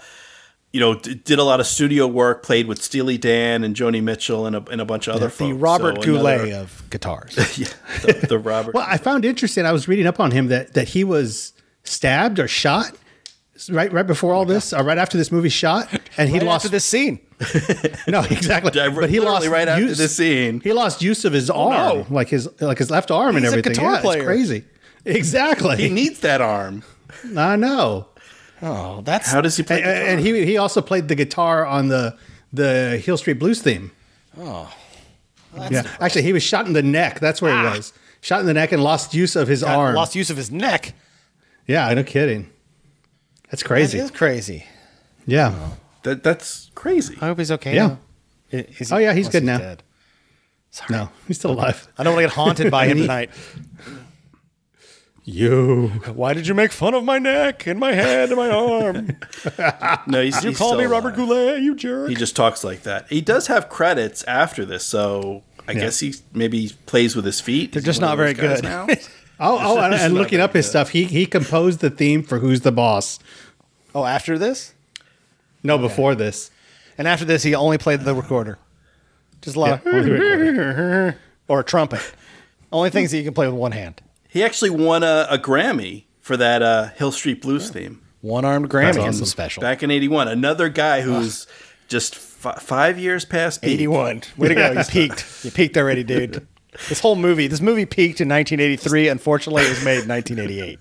you 0.76 0.82
know, 0.82 0.94
d- 0.94 1.16
did 1.16 1.40
a 1.40 1.44
lot 1.46 1.62
of 1.62 1.68
studio 1.68 2.06
work, 2.06 2.44
played 2.44 2.68
with 2.68 2.84
Steely 2.84 3.18
Dan 3.18 3.64
and 3.64 3.74
Joni 3.74 4.04
Mitchell 4.04 4.46
and 4.46 4.58
a, 4.58 4.66
and 4.70 4.82
a 4.82 4.86
bunch 4.86 5.08
of 5.08 5.16
other 5.16 5.28
The 5.28 5.32
folks. 5.32 5.56
Robert 5.58 5.96
So 5.96 6.02
Goulet 6.02 6.42
another- 6.42 6.64
of 6.64 6.84
guitars. 6.90 7.38
yeah, 7.58 7.68
the, 8.02 8.28
the 8.28 8.38
Robert. 8.38 8.74
well, 8.76 8.86
I 8.86 8.98
found 8.98 9.24
interesting. 9.24 9.66
I 9.66 9.72
was 9.72 9.88
reading 9.88 10.06
up 10.06 10.20
on 10.20 10.32
him 10.32 10.48
that 10.48 10.74
that 10.74 10.90
he 10.90 11.06
was 11.06 11.54
stabbed 11.86 12.40
or 12.40 12.50
shot 12.50 12.92
right 13.70 13.90
right 13.94 14.06
before 14.06 14.34
all 14.34 14.42
oh 14.42 14.46
this, 14.46 14.74
or 14.74 14.84
right 14.84 14.98
after 14.98 15.18
this 15.18 15.32
movie 15.32 15.48
shot, 15.48 15.88
and 16.18 16.28
he 16.28 16.40
Right 16.40 16.44
lost 16.48 16.66
after 16.66 16.74
this 16.74 16.84
scene. 16.84 17.22
No, 18.10 18.24
exactly. 18.24 18.72
But 18.72 19.10
he 19.10 19.22
lost 19.22 19.48
right 19.48 19.70
after 19.70 19.86
use, 19.86 19.98
the 19.98 20.10
scene. 20.10 20.60
He 20.60 20.74
lost 20.74 21.02
use 21.02 21.24
of 21.24 21.32
his 21.32 21.50
oh, 21.50 21.72
arm, 21.72 22.00
no. 22.00 22.06
like 22.10 22.28
his 22.28 22.50
like 22.62 22.80
his 22.80 22.92
left 22.92 23.12
arm 23.12 23.38
and 23.38 23.46
He's 23.46 23.54
a 23.54 23.58
everything. 23.58 23.74
guitar 23.74 23.94
yeah, 23.94 24.02
player. 24.02 24.20
It's 24.20 24.26
crazy. 24.26 24.66
Exactly. 25.06 25.78
he 25.78 25.90
needs 25.90 26.20
that 26.20 26.42
arm. 26.42 26.84
I 27.38 27.56
know. 27.56 28.08
Oh, 28.62 29.02
that's 29.02 29.32
How 29.32 29.42
does 29.42 29.58
he 29.58 29.64
play? 29.64 29.82
And, 29.82 30.08
and 30.08 30.20
he 30.20 30.46
he 30.46 30.58
also 30.58 30.82
played 30.82 31.08
the 31.08 31.16
guitar 31.16 31.66
on 31.66 31.88
the 31.90 32.18
the 32.54 32.98
Hill 33.04 33.18
Street 33.18 33.40
Blues 33.40 33.62
theme. 33.62 33.92
oh. 34.38 34.74
yeah, 35.70 35.84
actually, 36.00 36.24
he 36.24 36.34
was 36.34 36.44
shot 36.44 36.66
in 36.68 36.74
the 36.74 36.84
neck. 36.84 37.20
That's 37.20 37.42
where 37.42 37.54
Ah. 37.54 37.72
he 37.72 37.78
was 37.78 37.94
shot 38.22 38.40
in 38.42 38.46
the 38.46 38.54
neck 38.54 38.72
and 38.72 38.82
lost 38.84 39.14
use 39.14 39.36
of 39.36 39.48
his 39.48 39.64
arm. 39.64 39.96
lost 39.96 40.16
use 40.16 40.30
of 40.30 40.38
his 40.38 40.52
neck. 40.52 40.94
Yeah, 41.68 41.94
no 41.94 42.04
kidding. 42.04 42.50
That's 43.52 43.64
crazy. 43.64 44.00
is 44.00 44.12
crazy. 44.12 44.66
yeah. 45.26 45.54
that, 46.04 46.24
that's 46.24 46.72
crazy. 46.76 47.18
I 47.22 47.28
hope 47.28 47.38
he's 47.40 47.52
okay. 47.52 47.76
Yeah. 47.76 47.88
now. 47.88 48.00
I- 48.54 48.66
is 48.80 48.92
Oh, 48.92 48.98
yeah, 48.98 49.14
he's 49.14 49.28
unless 49.28 49.32
good 49.32 49.44
now. 49.44 49.58
dead. 49.58 49.84
Sorry. 50.72 50.88
No, 50.92 51.10
he's 51.28 51.38
still 51.38 51.52
alive. 51.52 51.88
I 51.98 52.04
don't 52.04 52.14
want 52.16 52.24
to 52.24 52.28
get 52.30 52.36
haunted 52.36 52.70
by 52.72 52.88
him 52.88 52.98
tonight. 53.04 53.30
You. 55.28 55.88
Why 56.14 56.34
did 56.34 56.46
you 56.48 56.54
make 56.54 56.72
fun 56.72 56.94
of 56.94 57.04
my 57.04 57.18
neck 57.18 57.66
and 57.66 57.80
my 57.80 57.94
head 57.94 58.30
and 58.30 58.38
my 58.38 58.50
arm? 58.50 59.18
No, 60.08 60.22
he's, 60.22 60.44
You 60.44 60.50
he's 60.50 60.58
call 60.60 60.78
me 60.78 60.86
Robert 60.86 61.16
alive. 61.18 61.28
Goulet, 61.30 61.62
you 61.64 61.74
jerk. 61.76 62.10
He 62.10 62.16
just 62.16 62.36
talks 62.36 62.64
like 62.64 62.84
that. 62.84 63.08
He 63.10 63.22
does 63.22 63.48
have 63.48 63.68
credits 63.70 64.24
after 64.26 64.66
this, 64.66 64.86
so 64.86 65.42
I 65.68 65.74
guess 65.74 66.00
he 66.00 66.14
maybe 66.34 66.72
plays 66.86 67.16
with 67.16 67.26
his 67.26 67.42
feet. 67.42 67.72
They're 67.74 67.80
Is 67.80 67.86
just 67.86 68.02
not 68.02 68.18
very 68.18 68.34
good. 68.34 68.64
now? 68.64 68.88
Oh, 69.38 69.60
oh, 69.62 69.80
and, 69.82 69.94
and 69.94 70.14
looking 70.14 70.40
up 70.40 70.54
his 70.54 70.66
stuff, 70.66 70.92
he 70.92 71.04
he 71.04 71.26
composed 71.26 71.82
the 71.82 71.90
theme 71.90 72.24
for 72.24 72.40
"Who's 72.40 72.62
the 72.62 72.72
Boss." 72.72 73.20
oh, 73.94 74.06
after 74.06 74.38
this, 74.38 74.74
No, 75.62 75.78
before 75.78 76.16
this. 76.16 76.52
and 76.98 77.06
after 77.06 77.26
this, 77.26 77.44
he 77.44 77.54
only 77.54 77.78
played 77.78 78.00
the 78.00 78.16
recorder, 78.16 78.58
just 79.42 79.58
a 79.58 79.60
lot 79.60 79.82
Yeah, 79.86 79.92
recorder. 79.92 81.08
of 81.10 81.16
or 81.50 81.60
a 81.60 81.64
trumpet. 81.66 82.00
Only 82.72 82.90
things 82.92 83.12
that 83.12 83.18
you 83.18 83.26
can 83.26 83.34
play 83.34 83.46
with 83.48 83.58
one 83.58 83.74
hand. 83.74 84.02
He 84.36 84.44
actually 84.44 84.72
won 84.72 85.02
a, 85.02 85.28
a 85.30 85.38
Grammy 85.38 86.08
for 86.20 86.36
that 86.36 86.62
uh, 86.62 86.90
Hill 86.90 87.14
Street 87.14 87.42
Blues 87.42 87.70
theme 87.70 88.02
One 88.20 88.44
armed 88.44 88.70
Grammy 88.70 88.90
is 88.90 89.16
awesome. 89.16 89.26
special. 89.28 89.62
back 89.62 89.82
in 89.82 89.90
'81. 89.90 90.28
Another 90.28 90.68
guy 90.68 91.00
who's 91.00 91.48
just 91.88 92.16
fi- 92.16 92.56
five 92.56 93.00
years 93.00 93.24
past 93.24 93.62
peak. 93.62 93.72
81. 93.76 94.24
Way 94.36 94.50
to 94.50 94.56
go. 94.56 94.72
You 94.74 94.84
peaked. 94.90 95.46
You 95.46 95.52
peaked 95.52 95.78
already, 95.78 96.04
dude. 96.04 96.46
This 96.90 97.00
whole 97.00 97.16
movie, 97.16 97.48
this 97.48 97.62
movie 97.62 97.86
peaked 97.86 98.20
in 98.20 98.28
1983. 98.28 99.08
Unfortunately, 99.08 99.64
it 99.64 99.70
was 99.70 99.86
made 99.86 100.04
in 100.04 100.10
1988. 100.10 100.80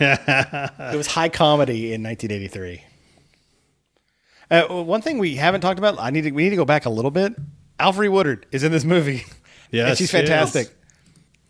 it 0.94 0.96
was 0.96 1.08
high 1.08 1.28
comedy 1.28 1.92
in 1.92 2.02
1983. 2.02 2.82
Uh, 4.50 4.82
one 4.82 5.02
thing 5.02 5.18
we 5.18 5.34
haven't 5.36 5.60
talked 5.60 5.78
about, 5.78 5.98
I 5.98 6.08
need 6.08 6.22
to, 6.22 6.30
we 6.30 6.44
need 6.44 6.50
to 6.50 6.56
go 6.56 6.64
back 6.64 6.86
a 6.86 6.90
little 6.90 7.10
bit. 7.10 7.34
Alfre 7.78 8.10
Woodard 8.10 8.46
is 8.50 8.64
in 8.64 8.72
this 8.72 8.84
movie. 8.86 9.26
Yes, 9.70 9.90
and 9.90 9.98
she's 9.98 10.08
she 10.08 10.16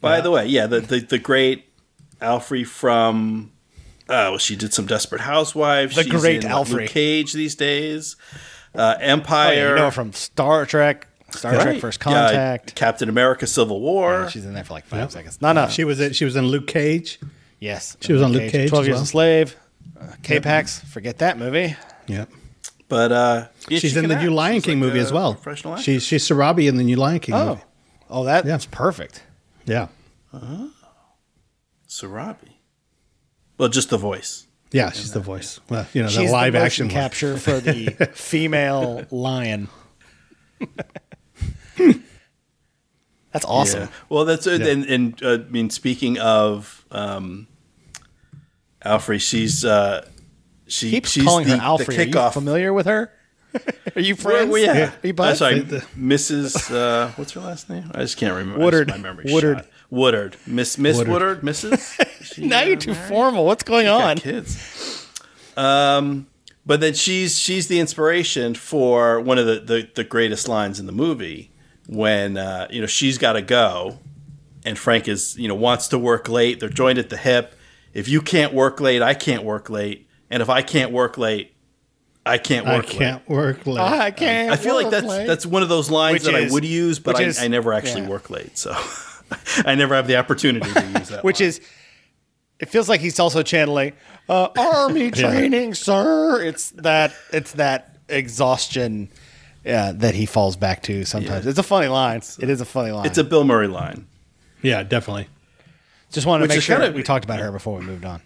is. 0.00 0.02
fantastic. 0.02 0.18
By 0.18 0.20
the 0.20 0.30
way, 0.30 0.46
yeah, 0.46 0.66
the 0.66 0.80
the, 0.80 1.00
the 1.00 1.18
great 1.18 1.64
Alfre 2.20 2.66
from. 2.66 3.52
Uh, 4.08 4.34
well, 4.34 4.38
she 4.38 4.56
did 4.56 4.74
some 4.74 4.86
Desperate 4.86 5.20
Housewives. 5.20 5.94
The 5.94 6.02
She's 6.02 6.12
great 6.12 6.44
in, 6.44 6.50
what, 6.50 6.66
Alfre. 6.66 6.80
Luke 6.80 6.88
Cage 6.90 7.32
these 7.32 7.54
days. 7.54 8.16
Uh, 8.74 8.94
Oh, 8.98 9.02
Empire. 9.02 9.54
yeah, 9.54 9.68
you 9.70 9.74
know 9.76 9.90
from 9.92 10.12
Star 10.12 10.66
Trek, 10.66 11.06
Star 11.30 11.52
Trek 11.54 11.66
Right. 11.66 11.80
First 11.80 12.00
Yeah, 12.04 12.12
Contact. 12.12 12.74
Captain 12.74 13.08
America: 13.08 13.46
Civil 13.46 13.80
War. 13.80 14.28
she's 14.30 14.44
in 14.44 14.52
there 14.54 14.64
for 14.64 14.74
like 14.74 14.84
five 14.86 15.10
seconds. 15.12 15.40
Not 15.40 15.52
enough. 15.52 15.72
She 15.72 15.84
was 15.84 16.00
in, 16.00 16.12
she 16.12 16.24
was 16.24 16.34
in 16.36 16.46
Luke 16.48 16.66
Cage. 16.66 17.18
yes. 17.60 17.96
she 18.00 18.12
was 18.12 18.20
on 18.22 18.32
Luke 18.32 18.50
Cage 18.50 18.68
Twelve 18.70 18.86
Years 18.86 18.96
well. 18.96 19.02
a 19.04 19.06
Slave. 19.06 19.56
Uh, 20.00 20.06
K-Pax. 20.22 20.80
Forget 20.80 21.18
that 21.18 21.36
movie. 21.38 21.76
Yep. 22.06 22.30
but 22.88 23.12
uh, 23.12 23.46
yeah, 23.68 23.78
she's 23.78 23.92
she 23.92 23.98
in 23.98 24.08
the 24.08 24.14
act. 24.14 24.24
new 24.24 24.30
Lion 24.30 24.56
She's 24.56 24.64
King 24.64 24.80
like 24.80 24.88
movie 24.88 25.00
as 25.00 25.12
well. 25.12 25.34
Professional 25.34 25.74
actor. 25.74 25.84
She's 25.84 26.02
she's 26.02 26.26
Sarabi 26.26 26.68
in 26.68 26.76
the 26.78 26.84
new 26.84 26.96
Lion 26.96 27.20
King 27.20 27.34
Oh. 27.36 27.46
movie. 27.50 27.60
Oh, 28.08 28.24
that, 28.24 28.44
Yeah. 28.44 28.50
that's 28.52 28.66
perfect. 28.66 29.22
Yeah, 29.66 29.88
Oh. 30.32 30.70
Sarabi. 31.88 32.52
Well, 33.58 33.68
just 33.68 33.90
the 33.90 33.98
voice. 33.98 34.46
yeah, 34.72 34.90
she's 34.90 35.12
the 35.12 35.20
voice. 35.20 35.60
Well, 35.68 35.86
you 35.92 36.02
know, 36.02 36.08
the 36.08 36.14
She's 36.20 36.30
live 36.30 36.52
the 36.54 36.60
action 36.60 36.86
one. 36.86 36.94
capture 36.94 37.36
for 37.36 37.58
the 37.60 37.90
female 38.14 39.04
lion. 39.10 39.68
That's 43.32 43.44
awesome. 43.44 43.82
Yeah. 43.82 43.88
Well, 44.08 44.24
that's 44.24 44.46
uh, 44.46 44.58
and, 44.60 44.84
and 44.86 45.22
uh, 45.22 45.34
I 45.34 45.36
mean, 45.50 45.70
speaking 45.70 46.18
of 46.18 46.84
um, 46.90 47.46
Alfre, 48.84 49.20
she's 49.20 49.64
uh, 49.64 50.08
she 50.66 50.90
Keeps 50.90 51.10
she's 51.10 51.24
calling 51.24 51.46
the, 51.46 51.56
her 51.58 51.62
Alfred. 51.62 51.96
The 52.12 52.18
Are 52.18 52.26
you 52.26 52.30
familiar 52.32 52.72
with 52.72 52.86
her? 52.86 53.12
Are 53.96 54.00
you 54.00 54.14
Well, 54.14 54.22
friends? 54.36 54.50
well, 54.52 54.62
yeah. 54.62 54.90
Are 55.02 55.06
you 55.06 55.10
Uh, 55.10 55.12
buds? 55.14 55.38
sorry, 55.38 55.60
The- 55.60 55.84
Mrs. 55.98 56.70
Uh, 56.74 57.08
what's 57.16 57.32
her 57.32 57.40
last 57.40 57.68
name? 57.68 57.90
I 57.94 58.00
just 58.00 58.16
can't 58.16 58.34
remember. 58.34 58.64
Woodard. 58.64 58.88
My 58.88 58.98
memory 58.98 59.26
Woodard. 59.32 59.58
shot. 59.58 59.66
Woodard. 59.90 60.36
Miss 60.46 60.78
Miss 60.78 60.96
Woodard. 60.98 61.12
Woodard. 61.12 61.40
Mrs. 61.42 62.24
She, 62.34 62.46
now 62.46 62.62
you're 62.62 62.76
too 62.76 62.92
married? 62.92 63.08
formal. 63.08 63.44
What's 63.44 63.64
going 63.64 63.86
Got 63.86 64.02
on? 64.10 64.16
kids. 64.18 65.06
Um, 65.56 66.26
but 66.66 66.80
then 66.80 66.94
she's 66.94 67.38
she's 67.38 67.66
the 67.68 67.80
inspiration 67.80 68.54
for 68.54 69.20
one 69.20 69.38
of 69.38 69.46
the, 69.46 69.60
the, 69.60 69.88
the 69.94 70.04
greatest 70.04 70.46
lines 70.48 70.78
in 70.78 70.86
the 70.86 70.92
movie 70.92 71.50
when 71.88 72.36
uh, 72.36 72.68
you 72.70 72.80
know 72.80 72.86
she's 72.86 73.18
got 73.18 73.32
to 73.32 73.42
go, 73.42 73.98
and 74.64 74.78
Frank 74.78 75.08
is 75.08 75.36
you 75.36 75.48
know 75.48 75.54
wants 75.54 75.88
to 75.88 75.98
work 75.98 76.28
late. 76.28 76.60
They're 76.60 76.68
joined 76.68 76.98
at 76.98 77.10
the 77.10 77.16
hip. 77.16 77.54
If 77.92 78.06
you 78.08 78.20
can't 78.22 78.54
work 78.54 78.80
late, 78.80 79.02
I 79.02 79.14
can't 79.14 79.42
work 79.42 79.68
late, 79.68 80.06
and 80.30 80.40
if 80.42 80.48
I 80.48 80.62
can't 80.62 80.92
work 80.92 81.18
late, 81.18 81.52
I 82.26 82.38
can't 82.38 82.66
work. 82.66 82.86
Late. 82.92 82.94
I 82.94 82.98
can't 82.98 83.28
work 83.28 83.66
late. 83.66 83.78
I 83.80 84.10
can't. 84.10 84.52
I 84.52 84.56
feel 84.56 84.74
like 84.74 84.90
that's 84.90 85.06
late. 85.06 85.26
that's 85.26 85.46
one 85.46 85.62
of 85.62 85.68
those 85.68 85.90
lines 85.90 86.14
Which 86.14 86.22
that 86.24 86.34
is- 86.34 86.52
I 86.52 86.54
would 86.54 86.64
use, 86.64 86.98
but 86.98 87.16
I, 87.16 87.22
is- 87.22 87.40
I 87.42 87.48
never 87.48 87.72
actually 87.72 88.02
yeah. 88.02 88.08
work 88.08 88.30
late, 88.30 88.56
so 88.58 88.74
I 89.64 89.74
never 89.74 89.94
have 89.94 90.06
the 90.06 90.16
opportunity 90.16 90.70
to 90.72 90.86
use 90.98 91.08
that. 91.08 91.24
which 91.24 91.40
line. 91.40 91.48
is. 91.48 91.60
It 92.58 92.68
feels 92.68 92.90
like 92.90 93.00
he's 93.00 93.18
also 93.18 93.42
channeling 93.42 93.94
uh, 94.28 94.48
army 94.58 95.10
training, 95.22 95.72
sir. 95.74 96.42
It's 96.42 96.70
that. 96.72 97.14
It's 97.32 97.52
that 97.52 97.96
exhaustion. 98.08 99.08
Yeah, 99.64 99.92
that 99.92 100.14
he 100.14 100.24
falls 100.26 100.56
back 100.56 100.82
to 100.84 101.04
sometimes. 101.04 101.46
It's 101.46 101.58
a 101.58 101.62
funny 101.62 101.88
line. 101.88 102.22
It 102.40 102.48
is 102.48 102.60
a 102.62 102.64
funny 102.64 102.92
line. 102.92 103.04
it's 103.06 103.18
a 103.18 103.24
Bill 103.24 103.44
Murray 103.44 103.68
line. 103.68 104.06
Yeah, 104.62 104.82
definitely. 104.82 105.28
Just 106.12 106.26
wanted 106.26 106.44
to 106.46 106.48
which 106.48 106.56
make 106.56 106.62
sure 106.62 106.78
kinda- 106.80 106.96
we 106.96 107.02
talked 107.02 107.24
about 107.24 107.40
her 107.40 107.52
before 107.52 107.78
we 107.78 107.84
moved 107.84 108.04
on. 108.04 108.20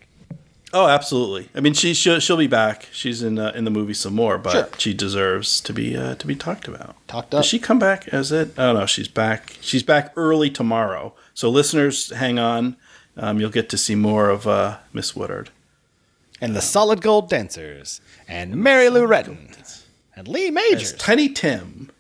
Oh, 0.74 0.88
absolutely. 0.88 1.48
I 1.54 1.60
mean, 1.60 1.72
she 1.72 1.94
she'll, 1.94 2.18
she'll 2.18 2.36
be 2.36 2.48
back. 2.48 2.88
She's 2.92 3.22
in 3.22 3.38
uh, 3.38 3.52
in 3.54 3.64
the 3.64 3.70
movie 3.70 3.94
some 3.94 4.14
more, 4.14 4.36
but 4.38 4.52
Sure. 4.52 4.68
she 4.76 4.92
deserves 4.92 5.60
to 5.62 5.72
be 5.72 5.96
uh, 5.96 6.16
to 6.16 6.26
be 6.26 6.34
talked 6.34 6.66
about. 6.68 6.96
Talked 7.06 7.30
Does 7.30 7.46
she 7.46 7.58
come 7.60 7.78
back 7.78 8.08
as 8.08 8.32
it? 8.32 8.52
Oh 8.58 8.72
no, 8.72 8.84
she's 8.84 9.06
back. 9.08 9.56
She's 9.60 9.82
back 9.84 10.12
early 10.16 10.50
tomorrow. 10.50 11.14
So 11.32 11.48
listeners, 11.48 12.10
hang 12.10 12.38
on. 12.38 12.76
Um, 13.16 13.38
you'll 13.40 13.50
get 13.50 13.68
to 13.68 13.78
see 13.78 13.94
more 13.94 14.28
of 14.28 14.46
uh, 14.48 14.78
Miss 14.92 15.14
Woodard. 15.14 15.50
and 16.40 16.56
the 16.56 16.60
Solid 16.60 17.00
Gold 17.00 17.28
Dancers, 17.30 18.00
and 18.26 18.56
Mary 18.56 18.88
Lou 18.88 19.06
Retton, 19.06 19.54
and 20.16 20.26
Lee 20.26 20.50
Majors. 20.50 20.90
It's 20.90 21.02
Tiny 21.02 21.28
Tim. 21.28 21.92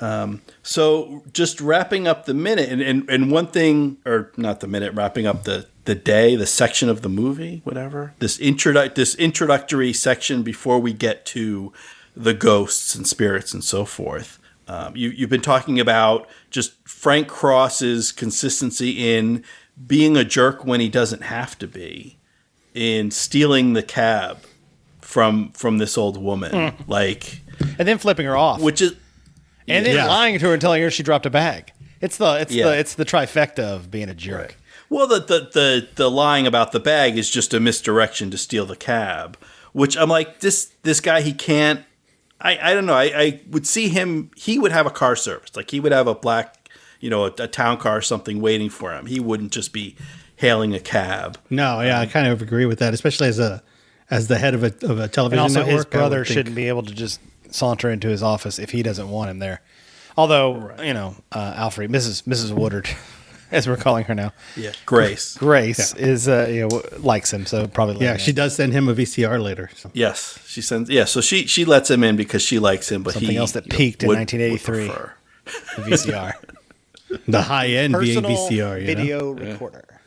Um, 0.00 0.42
so 0.62 1.24
just 1.32 1.60
wrapping 1.60 2.06
up 2.06 2.26
the 2.26 2.34
minute, 2.34 2.68
and, 2.68 2.80
and, 2.82 3.10
and 3.10 3.30
one 3.32 3.48
thing, 3.48 3.96
or 4.06 4.30
not 4.36 4.60
the 4.60 4.68
minute, 4.68 4.92
wrapping 4.94 5.26
up 5.26 5.42
the, 5.44 5.66
the 5.86 5.94
day, 5.94 6.36
the 6.36 6.46
section 6.46 6.88
of 6.88 7.02
the 7.02 7.08
movie, 7.08 7.60
whatever. 7.64 8.14
This 8.18 8.38
introdu- 8.38 8.94
this 8.94 9.14
introductory 9.16 9.92
section 9.92 10.42
before 10.42 10.78
we 10.78 10.92
get 10.92 11.24
to 11.26 11.72
the 12.14 12.34
ghosts 12.34 12.94
and 12.94 13.06
spirits 13.06 13.52
and 13.54 13.62
so 13.64 13.84
forth. 13.84 14.38
Um, 14.68 14.96
you, 14.96 15.10
you've 15.10 15.30
been 15.30 15.42
talking 15.42 15.78
about 15.80 16.28
just 16.50 16.72
Frank 16.88 17.28
Cross's 17.28 18.10
consistency 18.12 19.14
in 19.16 19.44
being 19.86 20.16
a 20.16 20.24
jerk 20.24 20.64
when 20.64 20.80
he 20.80 20.88
doesn't 20.88 21.22
have 21.22 21.56
to 21.58 21.66
be, 21.68 22.18
in 22.74 23.10
stealing 23.10 23.72
the 23.74 23.82
cab 23.82 24.38
from 25.00 25.52
from 25.52 25.78
this 25.78 25.96
old 25.96 26.16
woman, 26.20 26.74
like 26.88 27.42
and 27.78 27.86
then 27.86 27.98
flipping 27.98 28.26
her 28.26 28.36
off, 28.36 28.60
which 28.60 28.82
is 28.82 28.96
and 29.68 29.86
then 29.86 29.94
Yeah. 29.96 30.06
lying 30.08 30.38
to 30.38 30.46
her 30.46 30.52
and 30.52 30.60
telling 30.60 30.82
her 30.82 30.90
she 30.90 31.02
dropped 31.02 31.26
a 31.26 31.30
bag. 31.30 31.72
It's 32.00 32.16
the 32.16 32.40
it's 32.40 32.52
Yeah. 32.52 32.66
the 32.66 32.78
it's 32.78 32.94
the 32.94 33.04
trifecta 33.04 33.60
of 33.60 33.90
being 33.90 34.08
a 34.08 34.14
jerk. 34.14 34.56
Well, 34.88 35.06
the, 35.06 35.18
the 35.20 35.50
the 35.52 35.88
the 35.96 36.10
lying 36.10 36.46
about 36.46 36.72
the 36.72 36.80
bag 36.80 37.18
is 37.18 37.28
just 37.30 37.52
a 37.54 37.60
misdirection 37.60 38.30
to 38.30 38.38
steal 38.38 38.66
the 38.66 38.76
cab, 38.76 39.36
which 39.72 39.96
I'm 39.96 40.08
like 40.08 40.40
this 40.40 40.72
this 40.82 41.00
guy 41.00 41.20
he 41.22 41.32
can't. 41.32 41.80
I 42.40 42.58
I 42.70 42.74
don't 42.74 42.86
know. 42.86 42.94
I, 42.94 43.04
I 43.04 43.40
would 43.50 43.66
see 43.66 43.88
him. 43.88 44.30
He 44.36 44.58
would 44.58 44.72
have 44.72 44.86
a 44.86 44.90
car 44.90 45.16
service, 45.16 45.56
like 45.56 45.70
he 45.70 45.80
would 45.80 45.92
have 45.92 46.06
a 46.06 46.14
black, 46.14 46.68
you 47.00 47.10
know, 47.10 47.24
a, 47.24 47.32
a 47.38 47.48
town 47.48 47.78
car 47.78 47.96
or 47.98 48.02
something 48.02 48.40
waiting 48.40 48.70
for 48.70 48.92
him. 48.92 49.06
He 49.06 49.18
wouldn't 49.20 49.52
just 49.52 49.72
be 49.72 49.96
hailing 50.36 50.74
a 50.74 50.80
cab. 50.80 51.38
No, 51.50 51.80
yeah, 51.80 51.98
I 51.98 52.06
kind 52.06 52.26
of 52.28 52.42
agree 52.42 52.66
with 52.66 52.78
that, 52.78 52.94
especially 52.94 53.28
as 53.28 53.38
a 53.38 53.62
as 54.10 54.28
the 54.28 54.38
head 54.38 54.54
of 54.54 54.62
a 54.62 54.72
of 54.86 54.98
a 55.00 55.04
And 55.04 55.12
television 55.12 55.40
also, 55.42 55.60
network. 55.60 55.74
his 55.76 55.84
brother 55.86 56.24
shouldn't 56.24 56.54
be 56.54 56.68
able 56.68 56.82
to 56.82 56.94
just 56.94 57.20
saunter 57.50 57.90
into 57.90 58.08
his 58.08 58.22
office 58.22 58.58
if 58.58 58.70
he 58.70 58.82
doesn't 58.82 59.08
want 59.08 59.30
him 59.30 59.38
there. 59.40 59.62
Although 60.16 60.72
you 60.82 60.94
know, 60.94 61.16
uh, 61.32 61.54
Alfred, 61.56 61.90
Mrs. 61.90 62.22
Mrs. 62.24 62.52
Woodard, 62.52 62.88
as 63.50 63.68
we're 63.68 63.76
calling 63.76 64.04
her 64.04 64.14
now, 64.14 64.32
Yeah, 64.56 64.72
Grace. 64.84 65.36
Grace 65.36 65.94
is 65.94 66.28
uh, 66.28 66.48
you 66.50 66.68
know 66.68 66.82
likes 66.98 67.32
him, 67.32 67.46
so 67.46 67.66
probably 67.66 68.04
Yeah, 68.04 68.16
she 68.16 68.32
does 68.32 68.54
send 68.56 68.72
him 68.72 68.88
a 68.88 68.94
VCR 68.94 69.42
later. 69.42 69.70
So. 69.76 69.90
Yes, 69.94 70.38
she 70.46 70.60
sends. 70.60 70.90
Yeah, 70.90 71.04
so 71.04 71.20
she 71.20 71.46
she 71.46 71.64
lets 71.64 71.90
him 71.90 72.02
in 72.04 72.16
because 72.16 72.42
she 72.42 72.58
likes 72.58 72.90
him, 72.90 73.02
but 73.02 73.14
Something 73.14 73.30
he 73.30 73.36
else 73.36 73.52
that 73.52 73.66
you 73.66 73.70
know, 73.72 73.76
peaked 73.76 74.02
in 74.02 74.08
would- 74.08 74.18
1983. 74.18 74.88
would 74.88 75.10
the 75.76 75.96
VCR 75.96 76.32
The 77.28 77.42
high 77.42 77.68
end 77.68 77.94
personal 77.94 78.30
VCR. 78.30 78.50
You 78.50 78.64
know? 78.64 78.86
video 78.86 79.30
recorder. 79.30 80.00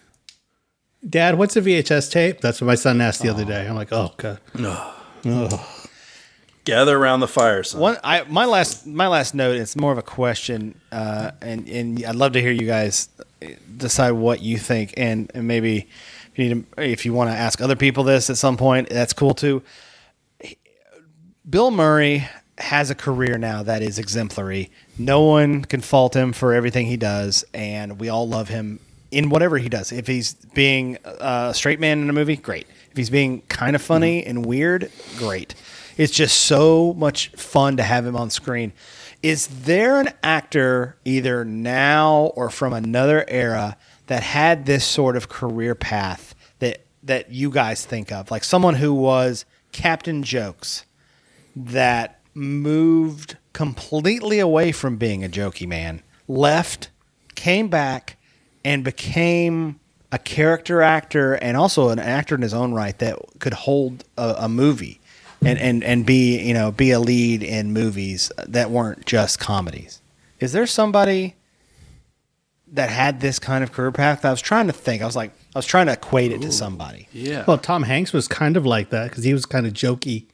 Dad, 1.07 1.37
what's 1.37 1.55
a 1.55 1.61
VHS 1.61 2.11
tape? 2.11 2.41
That's 2.41 2.59
what 2.59 2.67
my 2.67 2.75
son 2.75 2.99
asked 2.99 3.21
the 3.21 3.29
other 3.29 3.45
day. 3.45 3.67
I'm 3.67 3.75
like, 3.75 3.93
oh 3.93 4.13
god. 4.17 4.39
No. 4.53 4.93
Oh. 5.25 5.75
Gather 6.65 6.97
around 6.97 7.21
the 7.21 7.27
fire, 7.27 7.63
son. 7.63 7.79
One, 7.79 7.97
I 8.03 8.23
my 8.23 8.45
last 8.45 8.85
my 8.85 9.07
last 9.07 9.33
note. 9.33 9.55
It's 9.55 9.75
more 9.75 9.91
of 9.91 9.97
a 9.97 10.01
question, 10.03 10.79
uh, 10.91 11.31
and 11.41 11.67
and 11.69 12.05
I'd 12.05 12.15
love 12.15 12.33
to 12.33 12.41
hear 12.41 12.51
you 12.51 12.67
guys 12.67 13.07
decide 13.77 14.11
what 14.11 14.41
you 14.41 14.57
think, 14.57 14.93
and, 14.97 15.31
and 15.33 15.47
maybe 15.47 15.87
if 16.31 16.39
you 16.39 16.55
need 16.55 16.75
to, 16.75 16.83
if 16.83 17.05
you 17.05 17.13
want 17.13 17.29
to 17.29 17.35
ask 17.35 17.61
other 17.61 17.75
people 17.75 18.03
this 18.03 18.29
at 18.29 18.37
some 18.37 18.57
point, 18.57 18.89
that's 18.89 19.13
cool 19.13 19.33
too. 19.33 19.61
Bill 21.49 21.71
Murray 21.71 22.27
has 22.57 22.89
a 22.89 22.95
career 22.95 23.37
now 23.37 23.63
that 23.63 23.81
is 23.81 23.97
exemplary. 23.97 24.69
No 24.97 25.21
one 25.23 25.63
can 25.63 25.81
fault 25.81 26.15
him 26.15 26.33
for 26.33 26.53
everything 26.53 26.85
he 26.85 26.97
does, 26.97 27.45
and 27.53 27.99
we 27.99 28.09
all 28.09 28.27
love 28.27 28.49
him 28.49 28.79
in 29.11 29.29
whatever 29.29 29.57
he 29.57 29.69
does. 29.69 29.91
If 29.91 30.05
he's 30.07 30.33
being 30.33 30.97
a 31.03 31.53
straight 31.55 31.79
man 31.79 32.01
in 32.01 32.09
a 32.09 32.13
movie, 32.13 32.35
great. 32.35 32.67
If 32.91 32.97
he's 32.97 33.09
being 33.09 33.41
kind 33.43 33.75
of 33.75 33.81
funny 33.81 34.21
mm-hmm. 34.21 34.29
and 34.29 34.45
weird, 34.45 34.91
great. 35.17 35.55
It's 35.97 36.13
just 36.13 36.43
so 36.43 36.93
much 36.93 37.29
fun 37.29 37.77
to 37.77 37.83
have 37.83 38.05
him 38.05 38.15
on 38.15 38.29
screen. 38.29 38.73
Is 39.21 39.47
there 39.47 39.99
an 39.99 40.09
actor 40.23 40.95
either 41.03 41.43
now 41.43 42.31
or 42.35 42.49
from 42.49 42.73
another 42.73 43.25
era 43.27 43.75
that 44.07 44.23
had 44.23 44.65
this 44.65 44.85
sort 44.85 45.17
of 45.17 45.27
career 45.29 45.75
path 45.75 46.33
that 46.59 46.85
that 47.03 47.31
you 47.31 47.51
guys 47.51 47.85
think 47.85 48.11
of? 48.11 48.31
Like 48.31 48.43
someone 48.43 48.75
who 48.75 48.93
was 48.93 49.45
Captain 49.71 50.23
Jokes 50.23 50.85
that 51.55 52.19
moved 52.33 53.37
completely 53.51 54.39
away 54.39 54.71
from 54.71 54.95
being 54.95 55.23
a 55.23 55.29
jokey 55.29 55.67
man, 55.67 56.01
left, 56.27 56.89
came 57.35 57.67
back, 57.67 58.17
and 58.63 58.83
became 58.83 59.79
a 60.11 60.17
character 60.17 60.81
actor 60.81 61.33
and 61.33 61.57
also 61.57 61.89
an 61.89 61.99
actor 61.99 62.35
in 62.35 62.41
his 62.41 62.53
own 62.53 62.73
right 62.73 62.97
that 62.99 63.19
could 63.39 63.53
hold 63.53 64.05
a, 64.17 64.35
a 64.39 64.49
movie 64.49 64.98
and, 65.41 65.59
and, 65.59 65.83
and 65.83 66.05
be 66.05 66.39
you 66.39 66.53
know 66.53 66.71
be 66.71 66.91
a 66.91 66.99
lead 66.99 67.43
in 67.43 67.73
movies 67.73 68.31
that 68.47 68.71
weren't 68.71 69.05
just 69.05 69.39
comedies. 69.39 70.01
Is 70.39 70.53
there 70.53 70.67
somebody 70.67 71.35
that 72.71 72.89
had 72.89 73.19
this 73.19 73.39
kind 73.39 73.63
of 73.63 73.71
career 73.71 73.91
path? 73.91 74.23
I 74.23 74.31
was 74.31 74.41
trying 74.41 74.67
to 74.67 74.73
think. 74.73 75.01
I 75.01 75.05
was 75.05 75.15
like, 75.15 75.31
I 75.55 75.59
was 75.59 75.65
trying 75.65 75.87
to 75.87 75.93
equate 75.93 76.31
it 76.31 76.41
to 76.41 76.51
somebody. 76.51 77.07
Yeah. 77.11 77.43
Well, 77.47 77.57
Tom 77.57 77.83
Hanks 77.83 78.13
was 78.13 78.27
kind 78.27 78.55
of 78.55 78.65
like 78.65 78.89
that 78.91 79.09
because 79.09 79.23
he 79.23 79.33
was 79.33 79.45
kind 79.45 79.65
of 79.65 79.73
jokey 79.73 80.25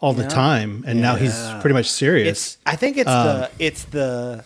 all 0.00 0.12
the 0.12 0.26
time, 0.28 0.84
and 0.86 1.00
now 1.00 1.16
he's 1.16 1.36
pretty 1.60 1.74
much 1.74 1.90
serious. 1.90 2.28
It's 2.28 2.58
I 2.66 2.76
think 2.76 2.96
it's 2.96 3.06
the 3.10 3.50
it's 3.58 3.84
the 3.84 4.44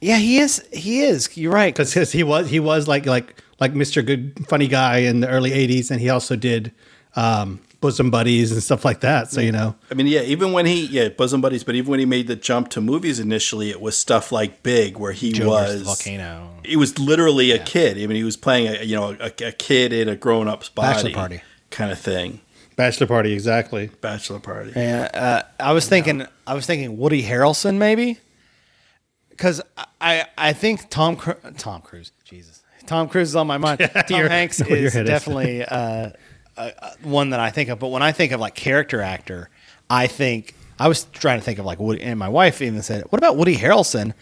yeah 0.00 0.18
he 0.18 0.38
is 0.38 0.64
he 0.72 1.00
is 1.00 1.36
you're 1.36 1.52
right 1.52 1.74
because 1.74 2.12
he 2.12 2.22
was 2.22 2.48
he 2.48 2.60
was 2.60 2.86
like 2.86 3.06
like 3.06 3.42
like 3.58 3.72
Mr. 3.72 4.04
Good 4.04 4.46
funny 4.46 4.68
guy 4.68 4.98
in 4.98 5.20
the 5.20 5.28
early 5.28 5.50
'80s, 5.50 5.90
and 5.90 6.00
he 6.00 6.10
also 6.10 6.36
did 6.36 6.72
um, 7.16 7.60
bosom 7.86 8.10
buddies 8.10 8.50
and 8.50 8.60
stuff 8.60 8.84
like 8.84 9.00
that. 9.00 9.30
So 9.30 9.40
you 9.40 9.52
know, 9.52 9.76
I 9.90 9.94
mean, 9.94 10.08
yeah, 10.08 10.22
even 10.22 10.52
when 10.52 10.66
he, 10.66 10.86
yeah, 10.86 11.08
bosom 11.08 11.40
buddies, 11.40 11.62
but 11.62 11.76
even 11.76 11.88
when 11.90 12.00
he 12.00 12.06
made 12.06 12.26
the 12.26 12.34
jump 12.34 12.68
to 12.70 12.80
movies 12.80 13.20
initially, 13.20 13.70
it 13.70 13.80
was 13.80 13.96
stuff 13.96 14.32
like 14.32 14.64
Big, 14.64 14.98
where 14.98 15.12
he 15.12 15.30
Joe 15.32 15.48
was 15.48 15.82
volcano. 15.82 16.50
He 16.64 16.74
was 16.76 16.98
literally 16.98 17.52
a 17.52 17.58
kid. 17.60 17.96
I 17.96 18.06
mean, 18.06 18.16
he 18.16 18.24
was 18.24 18.36
playing 18.36 18.66
a 18.68 18.82
you 18.82 18.96
know 18.96 19.16
a, 19.20 19.26
a 19.26 19.52
kid 19.52 19.92
in 19.92 20.08
a 20.08 20.16
grown 20.16 20.48
up's 20.48 20.68
body, 20.68 20.94
Bachelor 20.94 21.10
party. 21.12 21.42
kind 21.70 21.92
of 21.92 21.98
thing. 22.00 22.40
bachelor 22.74 23.06
party 23.06 23.32
exactly. 23.32 23.90
Bachelor 24.00 24.40
party. 24.40 24.72
Yeah, 24.74 25.08
uh, 25.14 25.42
I 25.62 25.72
was 25.72 25.88
thinking. 25.88 26.26
I 26.44 26.54
was 26.54 26.66
thinking 26.66 26.98
Woody 26.98 27.22
Harrelson 27.22 27.76
maybe, 27.76 28.18
because 29.30 29.62
I 30.00 30.26
I 30.36 30.52
think 30.52 30.90
Tom 30.90 31.16
Tom 31.56 31.82
Cruise 31.82 32.10
Jesus 32.24 32.62
Tom 32.86 33.08
Cruise 33.08 33.28
is 33.28 33.36
on 33.36 33.46
my 33.46 33.58
mind. 33.58 33.78
Tom 34.08 34.26
Hanks 34.26 34.60
is 34.60 34.92
head 34.94 35.04
is. 35.04 35.08
definitely 35.08 35.64
uh, 35.64 36.10
uh, 36.56 36.70
one 37.02 37.30
that 37.30 37.40
I 37.40 37.50
think 37.50 37.68
of. 37.68 37.78
But 37.78 37.88
when 37.88 38.02
I 38.02 38.12
think 38.12 38.32
of 38.32 38.40
like 38.40 38.54
character 38.54 39.00
actor, 39.00 39.50
I 39.90 40.06
think 40.06 40.54
I 40.78 40.88
was 40.88 41.04
trying 41.12 41.38
to 41.38 41.44
think 41.44 41.58
of 41.58 41.64
like 41.64 41.78
Woody, 41.78 42.02
and 42.02 42.18
my 42.18 42.28
wife 42.28 42.60
even 42.62 42.82
said, 42.82 43.04
"What 43.10 43.18
about 43.18 43.36
Woody 43.36 43.56
Harrelson?" 43.56 44.12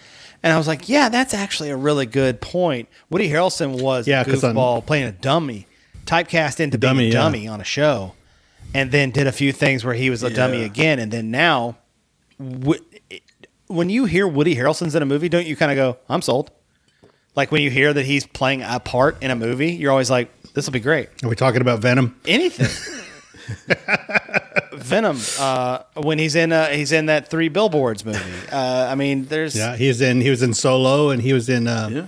And 0.42 0.52
I 0.52 0.58
was 0.58 0.68
like, 0.68 0.88
"Yeah, 0.88 1.08
that's 1.08 1.32
actually 1.34 1.70
a 1.70 1.76
really 1.76 2.06
good 2.06 2.40
point." 2.40 2.88
Woody 3.10 3.28
Harrelson 3.30 3.80
was 3.80 4.06
Yeah, 4.06 4.24
yeah, 4.26 4.34
on- 4.34 4.40
goofball 4.54 4.86
playing 4.86 5.06
a 5.06 5.12
dummy, 5.12 5.66
typecast 6.06 6.60
into 6.60 6.78
being 6.78 6.90
Dummy, 6.94 7.06
yeah. 7.06 7.12
dummy 7.12 7.48
on 7.48 7.60
a 7.60 7.64
show, 7.64 8.14
and 8.74 8.92
then 8.92 9.10
did 9.10 9.26
a 9.26 9.32
few 9.32 9.52
things 9.52 9.84
where 9.84 9.94
he 9.94 10.10
was 10.10 10.22
a 10.22 10.30
dummy 10.30 10.62
again, 10.64 10.98
and 10.98 11.10
then 11.12 11.30
now, 11.30 11.76
when 13.66 13.88
you 13.90 14.04
hear 14.04 14.26
Woody 14.28 14.56
Harrelson's 14.56 14.94
in 14.94 15.02
a 15.02 15.06
movie, 15.06 15.28
don't 15.28 15.46
you 15.46 15.56
kind 15.56 15.72
of 15.72 15.76
go, 15.76 15.96
"I'm 16.08 16.22
sold"? 16.22 16.50
Like 17.36 17.50
when 17.50 17.62
you 17.62 17.70
hear 17.70 17.92
that 17.92 18.06
he's 18.06 18.26
playing 18.26 18.62
a 18.62 18.78
part 18.78 19.20
in 19.22 19.30
a 19.30 19.34
movie, 19.36 19.72
you're 19.72 19.90
always 19.90 20.10
like, 20.10 20.30
"This 20.54 20.66
will 20.66 20.72
be 20.72 20.80
great." 20.80 21.08
Are 21.22 21.28
we 21.28 21.36
talking 21.36 21.60
about 21.60 21.80
Venom? 21.80 22.16
Anything. 22.26 22.68
Venom. 24.72 25.18
Uh, 25.38 25.80
when 25.94 26.18
he's 26.18 26.34
in, 26.34 26.52
uh, 26.52 26.68
he's 26.68 26.92
in 26.92 27.06
that 27.06 27.28
Three 27.28 27.48
Billboards 27.48 28.04
movie. 28.04 28.18
Uh, 28.50 28.88
I 28.90 28.94
mean, 28.94 29.26
there's 29.26 29.56
Yeah, 29.56 29.76
he 29.76 29.88
was 29.88 30.00
in 30.00 30.20
he 30.20 30.30
was 30.30 30.42
in 30.42 30.54
Solo, 30.54 31.10
and 31.10 31.22
he 31.22 31.32
was 31.32 31.48
in 31.48 31.66
uh, 31.66 31.88
Yeah. 31.92 32.06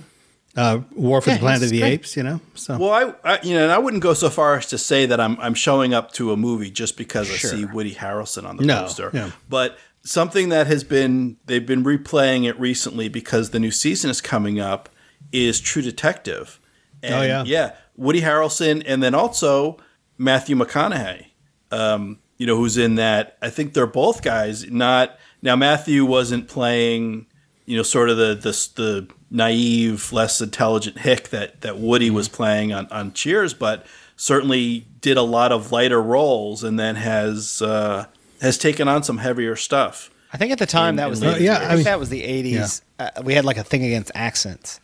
uh, 0.55 0.79
War 0.95 1.21
for 1.21 1.29
Yeah, 1.29 1.35
the 1.35 1.39
Planet 1.41 1.63
of 1.63 1.69
the 1.69 1.79
great. 1.79 1.93
Apes. 1.93 2.17
You 2.17 2.23
know, 2.23 2.41
so 2.55 2.77
Well, 2.77 2.91
I, 3.23 3.33
I 3.35 3.39
you 3.43 3.53
know, 3.55 3.63
and 3.63 3.71
I 3.71 3.77
wouldn't 3.77 4.03
go 4.03 4.13
so 4.13 4.29
far 4.29 4.55
as 4.57 4.65
to 4.67 4.77
say 4.77 5.05
that 5.05 5.19
I'm 5.19 5.39
I'm 5.39 5.53
showing 5.53 5.93
up 5.93 6.11
to 6.13 6.31
a 6.31 6.37
movie 6.37 6.69
just 6.71 6.97
because 6.97 7.29
I 7.31 7.35
see 7.37 7.65
Woody 7.65 7.95
Harrelson 7.95 8.45
on 8.47 8.57
the 8.57 8.65
No, 8.65 8.81
poster. 8.81 9.11
yeah. 9.13 9.31
But 9.49 9.77
something 10.03 10.49
that 10.49 10.67
has 10.67 10.83
been 10.83 11.37
they've 11.45 11.65
been 11.65 11.83
replaying 11.83 12.47
it 12.47 12.59
recently 12.59 13.09
because 13.09 13.49
the 13.51 13.59
new 13.59 13.71
season 13.71 14.09
is 14.09 14.21
coming 14.21 14.59
up 14.59 14.89
is 15.31 15.59
True 15.59 15.81
Detective. 15.81 16.59
And 17.03 17.13
Oh, 17.13 17.21
yeah. 17.21 17.43
yeah, 17.45 17.71
Woody 17.97 18.21
Harrelson, 18.21 18.83
and 18.85 19.01
then 19.03 19.13
also 19.13 19.77
Matthew 20.17 20.55
McConaughey. 20.55 21.25
Um, 21.71 22.19
you 22.37 22.45
know, 22.45 22.55
who's 22.55 22.77
in 22.77 22.95
that? 22.95 23.37
I 23.41 23.49
think 23.49 23.73
they're 23.73 23.87
both 23.87 24.21
guys. 24.21 24.69
Not 24.71 25.17
now. 25.41 25.55
Matthew 25.55 26.05
wasn't 26.05 26.47
playing. 26.47 27.25
You 27.65 27.75
know, 27.75 27.83
sort 27.83 28.09
of 28.09 28.17
the 28.17 28.35
the, 28.35 28.51
the 28.75 29.07
naive, 29.29 30.13
less 30.13 30.39
intelligent 30.39 30.99
hick 30.99 31.29
that 31.29 31.61
that 31.61 31.77
Woody 31.79 32.09
was 32.09 32.29
playing 32.29 32.71
on 32.71 32.87
on 32.91 33.11
Cheers, 33.13 33.53
but 33.53 33.85
certainly 34.15 34.87
did 35.01 35.17
a 35.17 35.21
lot 35.21 35.51
of 35.51 35.71
lighter 35.71 36.01
roles, 36.01 36.63
and 36.63 36.79
then 36.79 36.95
has 36.95 37.61
uh, 37.61 38.05
has 38.41 38.57
taken 38.57 38.87
on 38.87 39.03
some 39.03 39.17
heavier 39.17 39.55
stuff. 39.55 40.09
I 40.31 40.37
think 40.37 40.51
at 40.51 40.59
the 40.59 40.65
time 40.65 40.91
in- 40.91 40.95
that 40.97 41.09
was 41.09 41.19
the, 41.19 41.27
years. 41.27 41.41
I 41.41 41.43
Yeah, 41.43 41.57
I 41.71 41.75
mean- 41.75 41.83
that 41.85 41.99
was 41.99 42.09
the 42.09 42.21
'80s. 42.21 42.81
Uh, 42.99 43.09
we 43.23 43.33
had 43.33 43.45
like 43.45 43.57
a 43.57 43.63
thing 43.63 43.83
against 43.83 44.11
accents, 44.15 44.79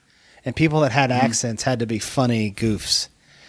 and 0.46 0.56
people 0.56 0.82
that 0.82 0.92
had 0.92 1.12
accents 1.12 1.64
had 1.64 1.80
to 1.80 1.86
be 1.86 2.00
funny 2.00 2.52
goofs. 2.52 3.08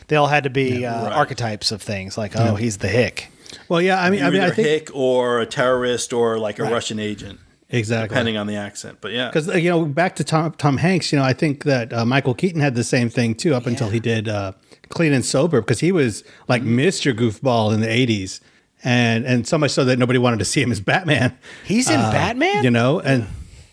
They 0.09 0.16
all 0.16 0.27
had 0.27 0.45
to 0.45 0.51
be 0.51 0.85
uh, 0.85 1.05
right. 1.05 1.12
archetypes 1.12 1.73
of 1.73 1.81
things, 1.83 2.19
like 2.19 2.33
oh, 2.37 2.57
he's 2.57 2.79
the 2.79 2.89
hick. 2.89 3.31
well, 3.69 3.81
yeah. 3.81 4.03
I 4.03 4.11
mean, 4.11 4.21
I 4.21 4.25
You're 4.25 4.33
mean, 4.33 4.43
I 4.43 4.51
think 4.51 4.69
hick 4.69 4.91
or 4.95 5.41
a 5.41 5.47
terrorist 5.47 6.12
or 6.12 6.39
like 6.39 6.59
a 6.59 6.65
Russian 6.65 6.99
agent, 6.99 7.41
exactly 7.71 8.09
depending 8.09 8.37
on 8.37 8.47
the 8.47 8.57
accent. 8.57 8.99
But 9.01 9.12
yeah, 9.12 9.29
because 9.29 9.47
you 9.49 9.71
know 9.71 9.87
back 9.87 10.16
to 10.16 10.25
Tom 10.25 10.53
Tom 10.59 10.77
Hanks. 10.77 11.11
You 11.12 11.19
know, 11.19 11.25
I 11.25 11.33
think 11.33 11.65
that 11.65 11.93
uh, 11.93 12.05
Michael 12.05 12.35
Keaton 12.35 12.61
had 12.61 12.75
the 12.75 12.85
same 12.85 13.09
thing 13.09 13.35
too 13.35 13.55
up 13.55 13.66
until 13.66 13.89
he 13.89 13.99
did 13.99 14.29
uh, 14.29 14.53
Clean 14.91 15.12
and 15.12 15.25
Sober 15.25 15.61
because 15.62 15.81
he 15.81 15.91
was 15.91 16.23
like 16.49 16.61
Mm-hmm. 16.62 16.77
Mister 16.77 17.15
Goofball 17.15 17.73
in 17.73 17.81
the 17.81 17.87
'80s, 17.87 18.41
and 18.85 19.25
and 19.25 19.49
so 19.49 19.57
much 19.57 19.71
so 19.71 19.87
that 19.87 19.99
nobody 19.99 20.19
wanted 20.19 20.39
to 20.41 20.45
see 20.45 20.61
him 20.61 20.71
as 20.71 20.81
Batman. 20.81 21.37
He's 21.65 21.89
in 21.89 21.99
Batman. 21.99 22.59
Uh, 22.59 22.62
You 22.62 22.71
know, 22.71 23.01
and 23.01 23.27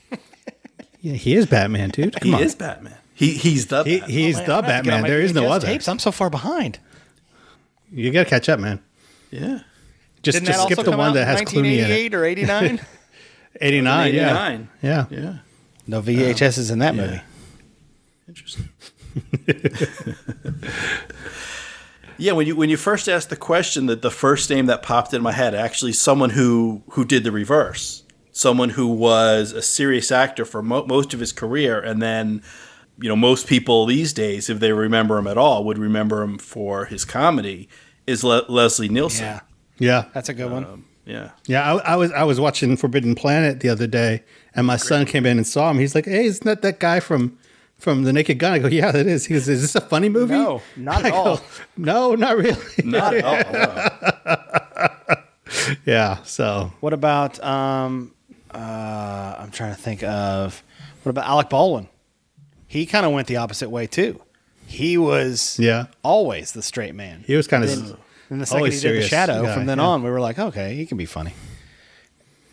yeah, 1.01 1.13
he 1.13 1.35
is 1.35 1.45
Batman, 1.45 1.89
dude. 1.89 2.13
Come 2.21 2.29
he 2.29 2.35
on. 2.35 2.41
is 2.41 2.55
Batman. 2.55 2.97
He 3.21 3.33
he's 3.33 3.67
the 3.67 3.83
He, 3.83 3.99
Batman. 3.99 4.09
he's 4.09 4.35
oh, 4.35 4.39
Man, 4.39 4.47
the 4.47 4.53
I'm 4.55 4.61
gonna 4.61 4.73
have 4.73 4.83
to 4.83 4.89
get 4.89 4.93
on 4.93 5.01
Batman. 5.03 5.11
There 5.11 5.21
is 5.21 5.33
no 5.35 5.51
other. 5.51 5.67
Tapes. 5.67 5.87
I'm 5.87 5.99
so 5.99 6.11
far 6.11 6.31
behind. 6.31 6.79
You 7.91 8.09
got 8.11 8.23
to 8.23 8.29
catch 8.29 8.49
up, 8.49 8.59
man. 8.59 8.81
yeah. 9.29 9.59
Just 10.23 10.37
Didn't 10.39 10.47
just 10.47 10.63
skip 10.63 10.83
the 10.83 10.97
one 10.97 11.13
that 11.13 11.21
in 11.21 11.27
has 11.27 11.41
Clooney 11.41 11.77
in 11.77 11.91
it. 11.91 12.09
1988 12.09 12.13
or 12.15 12.25
89? 12.25 12.81
89, 13.61 14.13
yeah. 14.13 14.47
89. 14.47 14.69
Yeah. 14.81 15.05
Yeah. 15.11 15.33
no 15.85 16.01
VHS 16.01 16.57
is 16.57 16.71
in 16.71 16.79
that 16.79 16.95
yeah. 16.95 17.01
movie. 17.01 17.21
Interesting. 18.27 18.69
yeah, 22.17 22.31
when 22.31 22.47
you 22.47 22.55
when 22.55 22.69
you 22.69 22.77
first 22.77 23.07
asked 23.07 23.29
the 23.29 23.35
question, 23.35 23.85
that 23.87 24.01
the 24.01 24.11
first 24.11 24.49
name 24.49 24.65
that 24.67 24.81
popped 24.83 25.13
in 25.13 25.21
my 25.21 25.31
head 25.31 25.53
actually 25.53 25.93
someone 25.93 26.31
who 26.31 26.81
who 26.91 27.05
did 27.05 27.23
the 27.23 27.31
reverse, 27.31 28.03
someone 28.31 28.69
who 28.69 28.87
was 28.87 29.51
a 29.51 29.61
serious 29.61 30.11
actor 30.11 30.45
for 30.45 30.61
mo- 30.63 30.85
most 30.87 31.13
of 31.13 31.19
his 31.19 31.31
career, 31.33 31.79
and 31.79 32.01
then 32.01 32.41
you 33.01 33.09
know 33.09 33.15
most 33.15 33.47
people 33.47 33.85
these 33.85 34.13
days, 34.13 34.49
if 34.49 34.59
they 34.59 34.71
remember 34.73 35.17
him 35.17 35.27
at 35.27 35.37
all, 35.37 35.63
would 35.65 35.77
remember 35.77 36.21
him 36.23 36.37
for 36.37 36.85
his 36.85 37.03
comedy. 37.05 37.67
Is 38.07 38.23
Le- 38.23 38.45
Leslie 38.49 38.89
Nielsen? 38.89 39.25
Yeah, 39.25 39.39
Yeah. 39.79 40.05
that's 40.13 40.29
a 40.29 40.33
good 40.33 40.51
one. 40.51 40.65
Um, 40.65 40.85
yeah. 41.05 41.31
Yeah, 41.47 41.73
I, 41.75 41.93
I 41.93 41.95
was 41.95 42.11
I 42.11 42.23
was 42.23 42.39
watching 42.39 42.77
Forbidden 42.77 43.15
Planet 43.15 43.59
the 43.59 43.69
other 43.69 43.87
day, 43.87 44.23
and 44.55 44.65
my 44.67 44.77
son 44.77 45.05
came 45.05 45.25
in 45.25 45.37
and 45.37 45.47
saw 45.47 45.69
him. 45.71 45.79
He's 45.79 45.95
like, 45.95 46.05
"Hey, 46.05 46.25
isn't 46.25 46.45
that 46.45 46.61
that 46.61 46.79
guy 46.79 46.99
from 46.99 47.37
from 47.77 48.03
The 48.03 48.13
Naked 48.13 48.37
Gun?" 48.39 48.53
I 48.53 48.59
go, 48.59 48.67
"Yeah, 48.67 48.91
that 48.91 49.07
is." 49.07 49.25
He 49.25 49.33
goes, 49.33 49.47
"Is 49.49 49.61
this 49.61 49.75
a 49.75 49.81
funny 49.81 50.09
movie?" 50.09 50.33
No, 50.35 50.61
not 50.77 51.03
at 51.05 51.11
go, 51.11 51.17
all. 51.17 51.41
No, 51.77 52.13
not 52.15 52.37
really. 52.37 52.55
Not 52.83 53.15
at 53.15 53.23
all. 53.23 53.33
no. 54.35 55.15
yeah. 55.85 56.17
So 56.23 56.71
What 56.79 56.93
about 56.93 57.43
um 57.43 58.13
uh 58.53 59.35
I'm 59.39 59.51
trying 59.51 59.73
to 59.75 59.81
think 59.81 60.03
of 60.03 60.63
what 61.03 61.09
about 61.09 61.25
Alec 61.27 61.49
Baldwin? 61.49 61.87
He 62.71 62.85
kind 62.85 63.05
of 63.05 63.11
went 63.11 63.27
the 63.27 63.35
opposite 63.35 63.69
way 63.69 63.85
too. 63.85 64.21
He 64.65 64.97
was 64.97 65.59
yeah, 65.59 65.87
always 66.03 66.53
the 66.53 66.61
straight 66.61 66.95
man. 66.95 67.25
he 67.27 67.35
was 67.35 67.45
kind 67.45 67.65
of 67.65 67.69
then 68.29 68.39
the 68.39 68.45
second 68.45 68.71
he 68.71 68.79
did 68.79 69.03
the 69.03 69.05
shadow, 69.05 69.43
guy, 69.43 69.53
from 69.53 69.65
then 69.65 69.77
yeah. 69.77 69.83
on 69.83 70.03
we 70.03 70.09
were 70.09 70.21
like, 70.21 70.39
okay, 70.39 70.73
he 70.75 70.85
can 70.85 70.97
be 70.97 71.05
funny. 71.05 71.33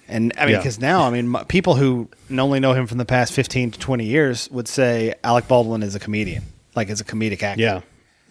And 0.08 0.32
I 0.36 0.46
mean, 0.46 0.54
Yeah. 0.54 0.58
because 0.58 0.80
now, 0.80 1.02
I 1.02 1.10
mean, 1.10 1.36
m- 1.36 1.44
people 1.44 1.76
who 1.76 2.08
only 2.36 2.58
know 2.58 2.72
him 2.72 2.88
from 2.88 2.98
the 2.98 3.04
past 3.04 3.32
fifteen 3.32 3.70
to 3.70 3.78
twenty 3.78 4.06
years 4.06 4.50
would 4.50 4.66
say 4.66 5.14
Alec 5.22 5.46
Baldwin 5.46 5.84
is 5.84 5.94
a 5.94 6.00
comedian, 6.00 6.42
like 6.74 6.90
as 6.90 7.00
a 7.00 7.04
comedic 7.04 7.44
actor. 7.44 7.62
yeah, 7.62 7.80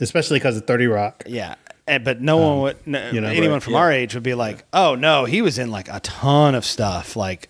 especially 0.01 0.39
because 0.39 0.57
of 0.57 0.67
Thirty 0.67 0.87
Rock. 0.87 1.23
Yeah. 1.25 1.55
And, 1.87 2.03
but 2.03 2.19
no 2.19 2.35
one 2.35 2.51
um, 2.51 2.59
would, 2.63 2.77
no, 2.85 3.11
you 3.11 3.21
know, 3.21 3.29
anyone 3.29 3.51
right, 3.51 3.63
from 3.63 3.73
yeah. 3.73 3.79
our 3.79 3.91
age 3.93 4.13
would 4.13 4.23
be 4.23 4.33
like, 4.33 4.65
oh 4.73 4.95
no, 4.95 5.23
he 5.23 5.41
was 5.41 5.57
in 5.57 5.71
like 5.71 5.87
a 5.87 6.01
ton 6.01 6.53
of 6.53 6.65
stuff, 6.65 7.15
like 7.15 7.47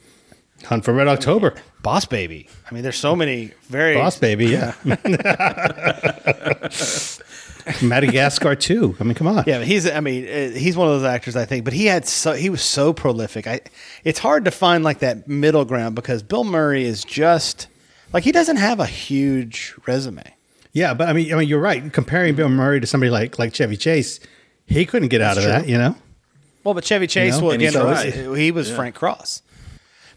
Hunt 0.66 0.86
for 0.86 0.94
Red 0.94 1.08
October, 1.08 1.56
Boss 1.82 2.06
Baby. 2.06 2.50
I 2.70 2.74
mean, 2.74 2.84
there's 2.84 2.98
so 2.98 3.16
many 3.16 3.52
very 3.70 3.96
Boss 3.96 4.18
Baby. 4.18 4.48
Yeah, 4.48 4.74
Madagascar 7.82 8.56
too. 8.56 8.96
I 9.00 9.04
mean, 9.04 9.14
come 9.14 9.28
on. 9.28 9.44
Yeah, 9.48 9.64
he's. 9.64 9.90
I 9.90 10.00
mean, 10.00 10.28
uh, 10.28 10.58
he's 10.58 10.76
one 10.76 10.88
of 10.88 10.96
those 10.96 11.10
actors 11.10 11.36
I 11.36 11.46
think. 11.46 11.66
But 11.66 11.74
he 11.74 11.86
had 11.86 12.08
so 12.08 12.34
he 12.34 12.50
was 12.50 12.62
so 12.62 12.94
prolific. 12.94 13.48
I. 13.48 13.62
It's 14.04 14.20
hard 14.20 14.46
to 14.46 14.52
find 14.52 14.84
like 14.84 15.00
that 15.00 15.28
middle 15.28 15.66
ground 15.66 15.96
because 15.96 16.24
Bill 16.24 16.44
Murray 16.44 16.84
is 16.84 17.04
just 17.04 17.68
like 18.14 18.24
he 18.24 18.32
doesn't 18.32 18.58
have 18.58 18.80
a 18.80 18.86
huge 18.86 19.76
resume. 19.86 20.24
Yeah, 20.74 20.94
but 20.94 21.10
I 21.10 21.14
mean, 21.14 21.34
I 21.34 21.38
mean, 21.38 21.48
you're 21.48 21.60
right. 21.60 21.92
Comparing 21.92 22.36
Bill 22.36 22.50
Murray 22.50 22.80
to 22.80 22.88
somebody 22.88 23.10
like 23.10 23.40
like 23.40 23.54
Chevy 23.54 23.78
Chase, 23.78 24.20
he 24.66 24.86
couldn't 24.86 25.10
get 25.10 25.22
out 25.22 25.38
of 25.38 25.44
that. 25.44 25.68
You 25.68 25.78
know. 25.78 25.96
Well, 26.64 26.74
but 26.74 26.84
Chevy 26.84 27.08
Chase, 27.08 27.38
know, 27.38 27.46
well, 27.46 27.52
and 27.54 27.62
he 27.62 27.68
again, 27.68 27.86
was, 27.86 28.02
tried. 28.02 28.38
he 28.38 28.52
was 28.52 28.70
Frank 28.70 28.94
Cross. 28.94 29.42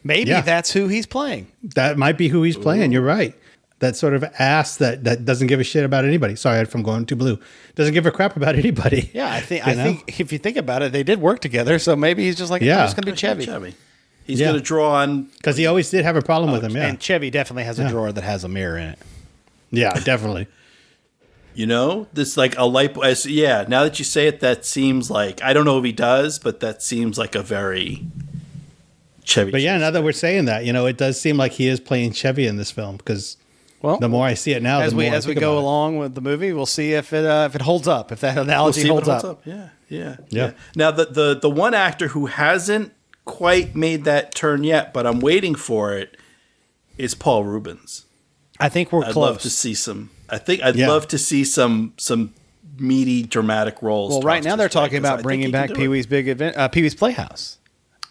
Maybe 0.02 0.30
Yeah. 0.30 0.40
that's 0.40 0.72
who 0.72 0.88
he's 0.88 1.06
playing. 1.06 1.48
That 1.74 1.98
might 1.98 2.16
be 2.16 2.28
who 2.28 2.42
he's 2.42 2.56
playing. 2.56 2.92
You're 2.92 3.02
right. 3.02 3.34
That 3.80 3.96
sort 3.96 4.14
of 4.14 4.24
ass 4.38 4.76
that, 4.76 5.04
that 5.04 5.24
doesn't 5.24 5.46
give 5.46 5.58
a 5.60 5.64
shit 5.64 5.84
about 5.84 6.04
anybody. 6.04 6.36
Sorry 6.36 6.64
from 6.66 6.82
going 6.82 7.06
too 7.06 7.16
blue. 7.16 7.38
Doesn't 7.76 7.94
give 7.94 8.04
a 8.06 8.10
crap 8.10 8.36
about 8.36 8.54
anybody. 8.64 9.10
Yeah, 9.14 9.32
I 9.32 9.40
think. 9.40 9.66
I 9.66 9.74
know? 9.74 9.84
think 9.84 10.20
if 10.20 10.32
you 10.32 10.38
think 10.38 10.56
about 10.56 10.82
it, 10.82 10.92
they 10.92 11.02
did 11.02 11.20
work 11.20 11.40
together. 11.40 11.78
So 11.78 11.96
maybe 11.96 12.24
he's 12.24 12.36
just 12.36 12.50
like, 12.50 12.60
Yeah. 12.62 12.80
I'm 12.84 12.90
going 12.92 13.02
to 13.02 13.12
be 13.12 13.16
Chevy. 13.16 13.44
Chevy. 13.46 13.74
He's 14.24 14.38
Yeah. 14.40 14.48
going 14.48 14.58
to 14.58 14.64
draw 14.64 14.94
on. 14.96 15.24
Because 15.38 15.56
he 15.56 15.66
always 15.66 15.88
did 15.90 16.04
have 16.04 16.16
a 16.16 16.22
problem 16.22 16.52
with 16.52 16.62
him. 16.62 16.72
Oh, 16.76 16.78
yeah. 16.78 16.88
And 16.88 17.00
Chevy 17.00 17.30
definitely 17.30 17.64
has 17.64 17.78
a 17.78 17.82
Yeah. 17.84 17.88
drawer 17.90 18.12
that 18.12 18.24
has 18.24 18.44
a 18.44 18.48
mirror 18.48 18.76
in 18.78 18.88
it. 18.90 18.98
yeah, 19.70 19.92
definitely. 20.00 20.46
You 21.52 21.66
know, 21.66 22.06
this 22.12 22.36
like 22.36 22.56
a 22.56 22.64
light. 22.64 22.96
As, 23.02 23.26
yeah, 23.26 23.64
now 23.66 23.82
that 23.82 23.98
you 23.98 24.04
say 24.04 24.28
it, 24.28 24.38
that 24.38 24.64
seems 24.64 25.10
like 25.10 25.42
I 25.42 25.52
don't 25.52 25.64
know 25.64 25.78
if 25.78 25.84
he 25.84 25.90
does, 25.92 26.38
but 26.38 26.60
that 26.60 26.80
seems 26.80 27.18
like 27.18 27.34
a 27.34 27.42
very 27.42 28.06
Chevy. 29.24 29.50
But 29.50 29.60
yeah, 29.60 29.76
now 29.78 29.90
that 29.90 30.02
we're 30.02 30.12
saying 30.12 30.46
that, 30.46 30.64
you 30.64 30.72
know, 30.72 30.86
it 30.86 30.96
does 30.96 31.20
seem 31.20 31.36
like 31.36 31.52
he 31.52 31.68
is 31.68 31.80
playing 31.80 32.12
Chevy 32.12 32.46
in 32.46 32.56
this 32.56 32.70
film 32.70 32.96
because 32.96 33.36
Well, 33.82 33.98
the 33.98 34.08
more 34.08 34.26
I 34.26 34.34
see 34.34 34.52
it 34.52 34.62
now, 34.62 34.80
as 34.80 34.90
the 34.92 34.96
we 34.96 35.04
more 35.04 35.14
I 35.14 35.16
as 35.16 35.26
we 35.26 35.34
go 35.34 35.52
about 35.52 35.58
it. 35.58 35.62
along 35.62 35.98
with 35.98 36.14
the 36.14 36.20
movie, 36.20 36.52
we'll 36.52 36.66
see 36.66 36.92
if 36.92 37.12
it 37.12 37.24
uh, 37.24 37.44
if 37.48 37.54
it 37.54 37.62
holds 37.62 37.86
up. 37.88 38.10
If 38.12 38.20
that 38.20 38.34
we'll 38.34 38.44
analogy 38.44 38.82
if 38.82 38.88
holds, 38.88 39.08
holds 39.08 39.24
up. 39.24 39.30
up. 39.38 39.42
Yeah, 39.46 39.68
yeah, 39.88 40.16
Yeah. 40.30 40.52
Now 40.76 40.90
the 40.90 41.04
the 41.06 41.38
the 41.40 41.50
one 41.50 41.74
actor 41.74 42.08
who 42.08 42.26
hasn't 42.26 42.92
quite 43.24 43.76
made 43.76 44.04
that 44.04 44.34
turn 44.34 44.64
yet, 44.64 44.92
but 44.92 45.06
I'm 45.06 45.20
waiting 45.20 45.54
for 45.54 45.94
it, 45.94 46.16
is 46.98 47.14
Paul 47.14 47.44
Reubens. 47.44 48.06
I 48.58 48.68
think 48.68 48.92
we're 48.92 49.04
I'd 49.04 49.12
close. 49.12 49.30
love 49.30 49.38
to 49.40 49.50
see 49.50 49.74
some. 49.74 50.10
I 50.28 50.38
think 50.38 50.62
I'd 50.62 50.76
Yeah. 50.76 50.88
love 50.88 51.08
to 51.08 51.18
see 51.18 51.44
some 51.44 51.92
some 51.96 52.34
meaty 52.78 53.22
dramatic 53.22 53.82
roles. 53.82 54.12
well, 54.12 54.22
right 54.22 54.42
now 54.42 54.56
they're 54.56 54.64
way, 54.66 54.70
talking 54.70 55.02
'cause 55.02 55.10
I 55.10 55.12
about 55.14 55.22
bringing 55.22 55.50
back 55.50 55.74
Pee 55.74 55.86
Wee's 55.88 56.06
Big 56.06 56.28
Advent, 56.28 56.56
uh, 56.56 56.68
Pee 56.68 56.82
Wee's 56.82 56.94
Playhouse 56.94 57.58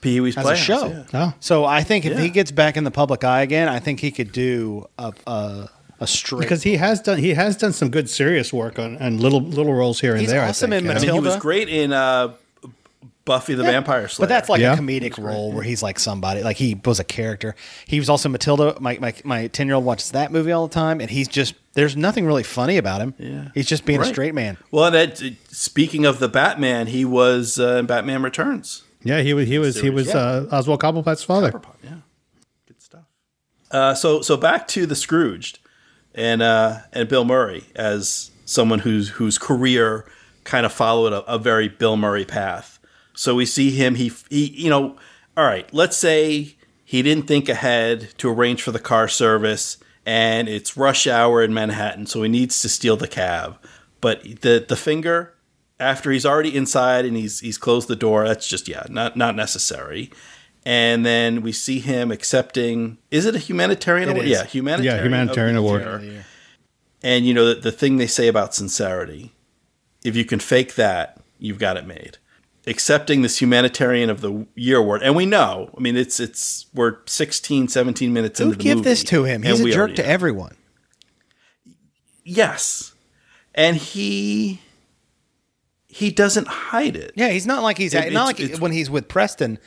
Pee 0.01 0.19
Wee's 0.21 0.37
as 0.37 0.43
Playhouse, 0.43 0.61
a 0.61 0.63
show. 0.63 0.87
yeah. 0.87 1.03
Oh. 1.13 1.33
So 1.39 1.65
I 1.65 1.83
think 1.83 2.05
if 2.05 2.13
Yeah. 2.13 2.19
he 2.21 2.29
gets 2.29 2.51
back 2.51 2.77
in 2.77 2.83
the 2.83 2.91
public 2.91 3.23
eye 3.23 3.41
again, 3.41 3.67
I 3.67 3.79
think 3.79 3.99
he 3.99 4.11
could 4.11 4.31
do 4.31 4.87
a 4.97 5.13
a, 5.27 5.69
a 5.99 6.07
straight. 6.07 6.39
because 6.41 6.63
he 6.63 6.77
has 6.77 7.01
done 7.01 7.17
he 7.17 7.33
has 7.33 7.57
done 7.57 7.73
some 7.73 7.89
good 7.89 8.09
serious 8.09 8.53
work 8.53 8.79
on 8.79 8.95
and 8.97 9.19
little 9.19 9.41
little 9.41 9.73
roles 9.73 9.99
here 9.99 10.11
and 10.13 10.21
He's 10.21 10.29
there. 10.31 10.43
awesome 10.43 10.71
I 10.73 10.77
in 10.77 10.83
think, 10.87 10.97
I 10.97 11.01
mean, 11.01 11.13
he 11.13 11.19
was 11.19 11.35
great 11.37 11.67
in 11.69 11.91
uh, 11.93 12.33
Buffy 13.25 13.53
the 13.53 13.61
Vampire 13.63 14.07
Slayer. 14.07 14.23
But 14.25 14.29
that's 14.33 14.49
like 14.49 14.59
Yeah. 14.59 14.73
a 14.73 14.77
comedic 14.77 15.23
role 15.23 15.51
where 15.51 15.61
he's 15.63 15.83
like 15.83 15.99
somebody, 15.99 16.41
like 16.41 16.57
he 16.57 16.79
was 16.83 16.99
a 16.99 17.03
character. 17.03 17.53
He 17.85 17.99
was 17.99 18.09
also 18.09 18.27
Matilda. 18.27 18.75
My 18.79 18.97
my 18.99 19.13
my 19.23 19.47
ten 19.47 19.67
year 19.67 19.75
old 19.75 19.85
watches 19.85 20.09
that 20.11 20.31
movie 20.31 20.51
all 20.51 20.67
the 20.67 20.73
time, 20.73 20.99
and 20.99 21.11
he's 21.11 21.27
just 21.27 21.53
there's 21.73 21.95
nothing 21.95 22.25
really 22.25 22.41
funny 22.43 22.77
about 22.77 23.01
him. 23.01 23.13
Yeah. 23.19 23.49
he's 23.53 23.67
just 23.67 23.85
being 23.85 24.01
a 24.01 24.05
straight 24.05 24.33
man. 24.33 24.57
Well, 24.71 24.85
and 24.85 24.95
that, 24.95 25.21
speaking 25.51 26.05
of 26.05 26.17
the 26.19 26.27
Batman, 26.27 26.87
he 26.87 27.05
was 27.05 27.59
uh, 27.59 27.75
in 27.77 27.85
Batman 27.85 28.23
Returns. 28.23 28.81
Yeah, 29.03 29.21
he 29.21 29.33
was 29.33 29.47
he 29.47 29.59
was 29.59 29.79
he 29.79 29.89
was 29.89 30.07
Yeah. 30.07 30.17
uh, 30.17 30.45
Oswald 30.51 30.81
Cobblepot's 30.81 31.23
father. 31.23 31.51
Yeah, 31.83 31.89
good 32.67 32.81
stuff. 32.81 33.03
Uh, 33.71 33.93
so 33.93 34.21
so 34.21 34.37
back 34.37 34.67
to 34.69 34.85
the 34.85 34.95
Scrooged, 34.95 35.59
and 36.15 36.41
uh, 36.41 36.79
and 36.93 37.07
Bill 37.07 37.25
Murray 37.25 37.65
as 37.75 38.31
someone 38.45 38.79
whose 38.79 39.09
whose 39.09 39.37
career 39.37 40.05
kind 40.43 40.65
of 40.65 40.73
followed 40.73 41.13
a, 41.13 41.23
a 41.31 41.37
very 41.37 41.67
Bill 41.67 41.97
Murray 41.97 42.25
path. 42.25 42.79
So 43.13 43.35
we 43.35 43.45
see 43.45 43.71
him. 43.71 43.95
He 43.95 44.11
he 44.29 44.47
you 44.51 44.69
know. 44.69 44.95
All 45.37 45.45
right, 45.45 45.71
let's 45.73 45.95
say 45.95 46.55
he 46.83 47.01
didn't 47.01 47.25
think 47.27 47.47
ahead 47.47 48.09
to 48.17 48.29
arrange 48.29 48.61
for 48.61 48.71
the 48.73 48.79
car 48.79 49.07
service, 49.07 49.77
and 50.05 50.49
it's 50.49 50.75
rush 50.75 51.07
hour 51.07 51.41
in 51.41 51.53
Manhattan, 51.53 52.07
so 52.07 52.23
he 52.23 52.29
needs 52.29 52.61
to 52.61 52.67
steal 52.67 52.97
the 52.97 53.07
cab. 53.07 53.57
But 54.01 54.21
the 54.41 54.65
the 54.67 54.75
finger 54.75 55.33
after 55.79 56.11
he's 56.11 56.25
already 56.25 56.55
inside 56.55 57.05
and 57.05 57.15
he's 57.15 57.39
he's 57.39 57.57
closed 57.57 57.87
the 57.87 57.95
door. 57.95 58.27
That's 58.27 58.47
just 58.47 58.67
yeah, 58.67 58.83
not 58.89 59.15
not 59.15 59.35
necessary. 59.35 60.11
And 60.65 61.05
then 61.05 61.41
we 61.41 61.51
see 61.53 61.79
him 61.79 62.11
accepting. 62.11 62.97
Is 63.11 63.25
it 63.25 63.33
a 63.35 63.39
humanitarian 63.39 64.09
It 64.09 64.11
award? 64.11 64.25
is. 64.25 64.31
Yeah, 64.31 64.45
humanitarian. 64.45 64.97
Yeah, 64.97 65.03
humanitarian 65.03 65.55
the 65.55 65.61
award. 65.61 66.23
And 67.01 67.25
you 67.25 67.33
know 67.33 67.45
the, 67.53 67.55
the 67.61 67.71
thing 67.71 67.95
they 67.97 68.07
say 68.07 68.27
about 68.27 68.53
sincerity. 68.53 69.33
If 70.03 70.15
you 70.15 70.25
can 70.25 70.39
fake 70.39 70.75
that, 70.75 71.17
you've 71.39 71.59
got 71.59 71.77
it 71.77 71.87
made. 71.87 72.17
Accepting 72.67 73.21
this 73.21 73.41
humanitarian 73.41 74.09
of 74.09 74.19
the 74.21 74.45
year 74.55 74.77
award, 74.77 75.01
and 75.01 75.15
we 75.15 75.25
know. 75.25 75.73
I 75.77 75.79
mean, 75.79 75.95
it's 75.95 76.19
it's 76.19 76.67
we're 76.73 76.97
16, 77.05 77.69
17 77.69 78.13
minutes 78.13 78.39
Who 78.39 78.45
into 78.45 78.57
the 78.57 78.63
give 78.63 78.77
movie, 78.79 78.89
this 78.89 79.03
to 79.05 79.23
him? 79.23 79.43
He's 79.43 79.61
a 79.61 79.71
jerk 79.71 79.95
to 79.95 80.03
know. 80.03 80.07
everyone. 80.09 80.55
Yes, 82.23 82.93
and 83.55 83.77
he 83.77 84.61
he 85.89 86.11
doesn't 86.11 86.47
hide 86.47 86.95
it. 86.95 87.11
Yeah, 87.15 87.29
he's 87.29 87.45
not 87.47 87.63
like 87.63 87.77
he's 87.77 87.93
It- 87.93 88.13
not 88.13 88.25
like 88.39 88.57
when 88.59 88.71
he's 88.71 88.89
with 88.89 89.07
Preston. 89.07 89.59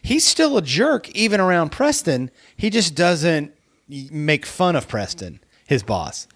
He's 0.00 0.24
still 0.26 0.56
a 0.56 0.62
jerk 0.62 1.08
even 1.10 1.40
around 1.40 1.70
Preston. 1.72 2.30
He 2.56 2.70
just 2.70 2.94
doesn't 2.94 3.52
make 3.88 4.46
fun 4.46 4.76
of 4.76 4.86
Preston, 4.88 5.40
his 5.66 5.82
boss. 5.82 6.26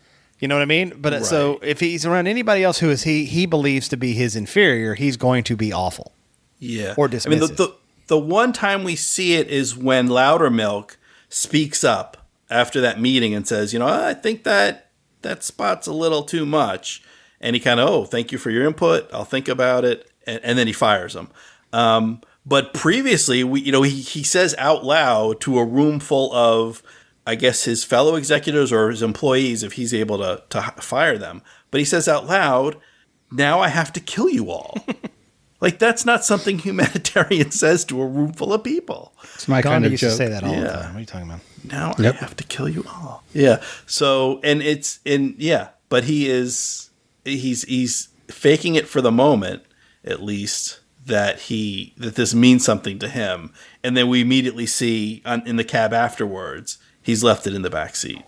You 0.40 0.48
know 0.48 0.54
what 0.54 0.62
I 0.62 0.66
mean? 0.66 0.94
But 0.98 1.12
uh, 1.14 1.24
so 1.24 1.58
if 1.62 1.80
he's 1.80 2.06
around 2.06 2.26
anybody 2.28 2.62
else 2.64 2.78
who 2.78 2.90
is 2.90 3.02
he 3.02 3.24
he 3.24 3.44
believes 3.46 3.88
to 3.88 3.96
be 3.96 4.12
his 4.12 4.36
inferior, 4.36 4.94
he's 4.94 5.16
going 5.16 5.44
to 5.44 5.56
be 5.56 5.72
awful. 5.72 6.12
Yeah. 6.58 6.94
Or 6.96 7.08
dismissive. 7.08 7.26
I 7.26 7.30
mean, 7.30 7.40
the, 7.40 7.46
the, 7.46 7.74
the 8.08 8.18
one 8.18 8.52
time 8.52 8.84
we 8.84 8.96
see 8.96 9.34
it 9.34 9.48
is 9.48 9.76
when 9.76 10.08
Loudermilk 10.08 10.96
speaks 11.28 11.84
up 11.84 12.26
after 12.50 12.80
that 12.80 13.00
meeting 13.00 13.34
and 13.34 13.46
says, 13.46 13.72
you 13.72 13.78
know, 13.78 13.86
I 13.86 14.14
think 14.14 14.44
that 14.44 14.90
that 15.22 15.44
spot's 15.44 15.86
a 15.86 15.92
little 15.92 16.22
too 16.22 16.46
much. 16.46 17.02
And 17.40 17.54
he 17.54 17.60
kind 17.60 17.78
of, 17.80 17.88
oh, 17.88 18.04
thank 18.04 18.32
you 18.32 18.38
for 18.38 18.50
your 18.50 18.66
input. 18.66 19.08
I'll 19.12 19.24
think 19.24 19.48
about 19.48 19.84
it. 19.84 20.10
And, 20.26 20.40
and 20.42 20.58
then 20.58 20.66
he 20.66 20.72
fires 20.72 21.14
him. 21.14 21.28
Um, 21.72 22.20
but 22.44 22.72
previously, 22.74 23.44
we, 23.44 23.60
you 23.60 23.72
know, 23.72 23.82
he, 23.82 24.00
he 24.00 24.22
says 24.22 24.54
out 24.58 24.84
loud 24.84 25.40
to 25.42 25.58
a 25.58 25.64
room 25.64 26.00
full 26.00 26.32
of, 26.34 26.82
I 27.26 27.34
guess, 27.34 27.64
his 27.64 27.84
fellow 27.84 28.16
executives 28.16 28.72
or 28.72 28.90
his 28.90 29.02
employees, 29.02 29.62
if 29.62 29.74
he's 29.74 29.92
able 29.94 30.18
to, 30.18 30.42
to 30.50 30.62
fire 30.80 31.18
them. 31.18 31.42
But 31.70 31.78
he 31.80 31.84
says 31.84 32.08
out 32.08 32.26
loud, 32.26 32.76
now 33.30 33.60
I 33.60 33.68
have 33.68 33.92
to 33.92 34.00
kill 34.00 34.28
you 34.28 34.50
all. 34.50 34.78
Like 35.60 35.80
that's 35.80 36.04
not 36.04 36.24
something 36.24 36.58
humanitarian 36.60 37.50
says 37.50 37.84
to 37.86 38.00
a 38.00 38.06
room 38.06 38.32
full 38.32 38.52
of 38.52 38.62
people. 38.62 39.12
It's 39.34 39.48
my 39.48 39.60
kind 39.60 39.84
of 39.84 39.90
used 39.90 40.02
joke. 40.02 40.10
to 40.12 40.16
say 40.16 40.28
that 40.28 40.44
all 40.44 40.54
the 40.54 40.68
time. 40.68 40.90
What 40.92 40.96
are 40.96 41.00
you 41.00 41.06
talking 41.06 41.28
about? 41.28 41.40
Now 41.64 41.94
Yep. 41.98 42.14
I 42.14 42.18
have 42.18 42.36
to 42.36 42.44
kill 42.44 42.68
you 42.68 42.84
all. 42.88 43.24
Yeah. 43.32 43.60
So 43.86 44.38
and 44.44 44.62
it's 44.62 45.00
in 45.04 45.34
yeah, 45.38 45.70
but 45.88 46.04
he 46.04 46.28
is 46.28 46.87
he's 47.36 47.62
he's 47.64 48.08
faking 48.28 48.74
it 48.74 48.88
for 48.88 49.00
the 49.00 49.12
moment, 49.12 49.62
at 50.04 50.22
least 50.22 50.80
that 51.06 51.40
he 51.42 51.94
that 51.96 52.14
this 52.16 52.34
means 52.34 52.64
something 52.64 52.98
to 52.98 53.08
him, 53.08 53.52
and 53.82 53.96
then 53.96 54.08
we 54.08 54.20
immediately 54.20 54.66
see 54.66 55.22
on, 55.24 55.46
in 55.46 55.56
the 55.56 55.64
cab 55.64 55.92
afterwards 55.92 56.78
he's 57.00 57.24
left 57.24 57.46
it 57.46 57.54
in 57.54 57.62
the 57.62 57.70
back 57.70 57.96
seat. 57.96 58.22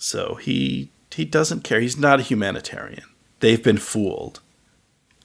So 0.00 0.34
he 0.36 0.90
he 1.14 1.24
doesn't 1.24 1.62
care. 1.64 1.80
He's 1.80 1.96
not 1.96 2.20
a 2.20 2.22
humanitarian. 2.22 3.04
They've 3.40 3.62
been 3.62 3.78
fooled. 3.78 4.40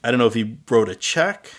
I 0.03 0.11
don't 0.11 0.19
know 0.19 0.27
if 0.27 0.33
he 0.35 0.57
wrote 0.69 0.89
a 0.89 0.95
check. 0.95 1.51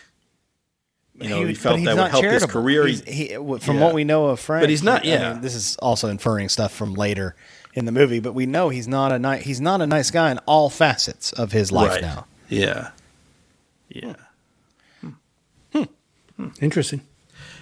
You 1.21 1.29
know, 1.29 1.41
he, 1.45 1.53
but 1.53 1.57
felt 1.59 1.85
that 1.85 1.97
would 1.97 2.11
help 2.11 2.25
his 2.25 2.47
career. 2.47 2.87
He- 2.87 3.35
from 3.35 3.77
Yeah. 3.77 3.83
what 3.85 3.93
we 3.95 4.05
know 4.05 4.27
of 4.27 4.41
Frank, 4.41 4.63
But 4.63 4.71
he's 4.71 4.83
not- 4.83 5.05
I 5.05 5.09
yeah. 5.09 5.33
mean, 5.35 5.43
this 5.43 5.55
is 5.55 5.77
also 5.81 6.09
inferring 6.09 6.49
stuff 6.49 6.73
from 6.73 6.95
later 6.95 7.37
in 7.75 7.85
the 7.85 7.93
movie, 7.93 8.21
but 8.21 8.33
we 8.35 8.47
know 8.47 8.69
he's 8.69 8.89
not 8.89 9.13
a 9.13 9.19
nice. 9.19 9.45
He's 9.45 9.61
not 9.61 9.81
a 9.81 9.87
nice 9.87 10.11
guy 10.11 10.31
in 10.31 10.39
all 10.47 10.71
facets 10.71 11.33
of 11.33 11.53
his 11.53 11.71
life 11.71 11.91
Right. 11.93 12.03
now. 12.03 12.27
Yeah. 12.49 12.91
Yeah. 13.89 14.15
Interesting. 16.61 17.03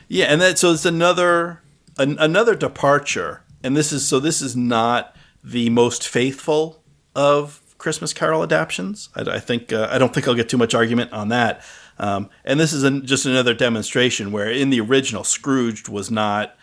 Yeah, 0.06 0.26
and 0.26 0.40
that 0.40 0.56
so 0.59 0.72
it's 0.72 0.85
another 0.85 1.62
an, 1.98 2.16
another 2.20 2.55
departure, 2.55 3.43
and 3.62 3.76
this 3.76 3.93
is 3.93 4.06
so 4.06 4.20
this 4.20 4.40
is 4.40 4.55
not 4.56 5.16
the 5.43 5.68
most 5.70 6.06
faithful 6.06 6.80
of 7.14 7.60
Christmas 7.78 8.12
Carol 8.12 8.43
adaptions. 8.44 9.09
I, 9.16 9.22
I 9.22 9.39
think 9.40 9.72
uh, 9.72 9.89
I 9.90 9.98
don't 9.98 10.14
think 10.14 10.28
I'll 10.28 10.35
get 10.36 10.48
too 10.48 10.56
much 10.59 10.74
argument 10.74 11.12
on 11.12 11.28
that. 11.30 11.64
Um, 11.98 12.30
and 12.44 12.60
this 12.60 12.72
is 12.72 12.85
an, 12.85 13.05
just 13.05 13.26
another 13.26 13.52
demonstration 13.52 14.30
where 14.30 14.48
in 14.48 14.70
the 14.70 14.80
original 14.80 15.24
Scrooged 15.24 15.89
was 15.89 16.12
not, 16.12 16.56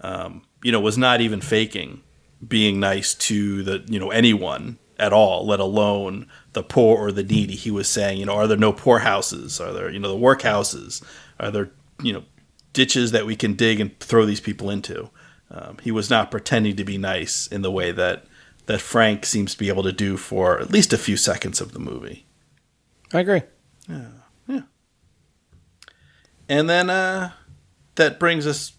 um, 0.00 0.42
you 0.62 0.70
know, 0.70 0.80
was 0.80 0.98
not 0.98 1.22
even 1.22 1.40
faking 1.40 2.02
being 2.46 2.80
nice 2.80 3.14
to 3.14 3.62
the 3.62 3.84
you 3.86 3.98
know 3.98 4.10
anyone 4.10 4.78
at 4.98 5.12
all, 5.12 5.46
let 5.46 5.60
alone 5.60 6.26
the 6.52 6.62
poor 6.62 6.96
or 6.96 7.12
the 7.12 7.22
needy. 7.22 7.56
He 7.56 7.70
was 7.70 7.88
saying, 7.88 8.18
you 8.18 8.26
know, 8.26 8.34
are 8.34 8.46
there 8.46 8.56
no 8.56 8.72
poor 8.72 9.00
houses? 9.00 9.60
Are 9.60 9.72
there 9.72 9.90
you 9.90 9.98
know 9.98 10.08
the 10.08 10.24
workhouses? 10.26 11.02
Are 11.40 11.50
there 11.50 11.70
you 12.02 12.12
know 12.12 12.24
ditches 12.72 13.12
that 13.12 13.26
we 13.26 13.36
can 13.36 13.54
dig 13.54 13.80
and 13.80 13.98
throw 14.00 14.24
these 14.24 14.40
people 14.40 14.70
into? 14.70 15.10
Um, 15.50 15.78
he 15.82 15.90
was 15.90 16.08
not 16.08 16.30
pretending 16.30 16.76
to 16.76 16.84
be 16.84 16.96
nice 16.98 17.46
in 17.46 17.62
the 17.62 17.70
way 17.70 17.92
that 17.92 18.24
that 18.66 18.80
Frank 18.80 19.26
seems 19.26 19.52
to 19.52 19.58
be 19.58 19.68
able 19.68 19.82
to 19.82 19.92
do 19.92 20.16
for 20.16 20.58
at 20.60 20.70
least 20.70 20.92
a 20.92 20.98
few 20.98 21.16
seconds 21.16 21.60
of 21.60 21.72
the 21.72 21.78
movie. 21.78 22.26
I 23.12 23.20
agree. 23.20 23.42
Yeah, 23.88 24.06
yeah. 24.46 24.62
And 26.48 26.70
then 26.70 26.88
uh, 26.88 27.32
that 27.96 28.18
brings 28.18 28.46
us 28.46 28.72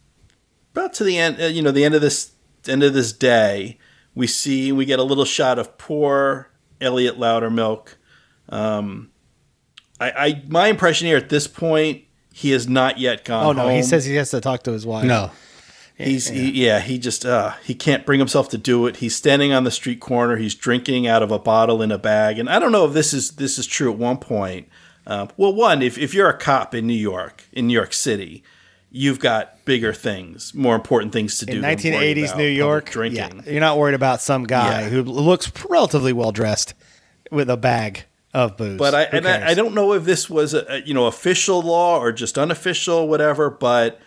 about 0.73 0.93
to 0.93 1.03
the 1.03 1.17
end. 1.17 1.41
Uh, 1.41 1.45
you 1.45 1.61
know, 1.61 1.71
the 1.71 1.83
end 1.83 1.95
of 1.95 2.01
this 2.01 2.32
end 2.67 2.83
of 2.83 2.93
this 2.93 3.13
day. 3.13 3.77
We 4.15 4.27
see 4.27 4.71
we 4.71 4.85
get 4.85 4.99
a 4.99 5.03
little 5.03 5.25
shot 5.25 5.57
of 5.59 5.77
poor 5.77 6.49
Elliot 6.79 7.17
Loudermilk. 7.17 7.95
Um, 8.49 9.11
I, 9.99 10.11
I 10.11 10.43
my 10.47 10.67
impression 10.67 11.07
here 11.07 11.17
at 11.17 11.29
this 11.29 11.47
point, 11.47 12.03
he 12.31 12.51
has 12.51 12.67
not 12.67 12.99
yet 12.99 13.25
gone. 13.25 13.45
Oh 13.45 13.51
no, 13.51 13.69
he 13.69 13.83
says 13.83 14.05
he 14.05 14.15
has 14.15 14.31
to 14.31 14.41
talk 14.41 14.63
to 14.63 14.71
his 14.71 14.85
wife. 14.85 15.05
No. 15.05 15.31
He's 15.95 16.29
yeah. 16.29 16.35
He, 16.35 16.65
yeah, 16.65 16.79
he 16.79 16.97
just 16.97 17.25
uh 17.25 17.53
he 17.63 17.75
can't 17.75 18.05
bring 18.05 18.19
himself 18.19 18.49
to 18.49 18.57
do 18.57 18.87
it. 18.87 18.97
He's 18.97 19.15
standing 19.15 19.53
on 19.53 19.63
the 19.63 19.71
street 19.71 19.99
corner. 19.99 20.37
He's 20.37 20.55
drinking 20.55 21.07
out 21.07 21.21
of 21.21 21.31
a 21.31 21.39
bottle 21.39 21.81
in 21.81 21.91
a 21.91 21.99
bag, 21.99 22.39
and 22.39 22.49
I 22.49 22.59
don't 22.59 22.71
know 22.71 22.85
if 22.85 22.93
this 22.93 23.13
is 23.13 23.31
this 23.31 23.59
is 23.59 23.67
true 23.67 23.91
at 23.91 23.97
one 23.97 24.17
point. 24.17 24.67
Uh, 25.05 25.27
well, 25.37 25.53
one, 25.53 25.81
if 25.81 25.97
if 25.97 26.13
you're 26.13 26.29
a 26.29 26.37
cop 26.37 26.73
in 26.73 26.87
New 26.87 26.93
York, 26.93 27.43
in 27.51 27.67
New 27.67 27.73
York 27.73 27.93
City, 27.93 28.43
you've 28.93 29.19
got 29.19 29.65
bigger 29.65 29.91
things, 29.91 30.53
more 30.53 30.75
important 30.75 31.11
things 31.11 31.39
to 31.39 31.45
do. 31.45 31.57
In 31.57 31.61
1980s 31.61 32.37
New 32.37 32.47
York, 32.47 32.91
drinking. 32.91 33.43
Yeah, 33.43 33.51
you're 33.51 33.59
not 33.59 33.77
worried 33.77 33.95
about 33.95 34.21
some 34.21 34.45
guy 34.45 34.81
yeah. 34.81 34.89
who 34.89 35.01
looks 35.01 35.51
relatively 35.69 36.13
well 36.13 36.31
dressed 36.31 36.73
with 37.29 37.49
a 37.49 37.57
bag 37.57 38.05
of 38.33 38.55
booze. 38.55 38.77
But 38.77 38.95
I 38.95 39.03
and 39.03 39.27
I, 39.27 39.49
I, 39.49 39.53
don't 39.55 39.73
know 39.73 39.93
if 39.93 40.05
this 40.05 40.29
was 40.29 40.53
a, 40.53 40.81
you 40.85 40.93
know 40.93 41.07
official 41.07 41.61
law 41.61 41.99
or 41.99 42.13
just 42.13 42.37
unofficial, 42.37 43.09
whatever. 43.09 43.49
But 43.49 43.99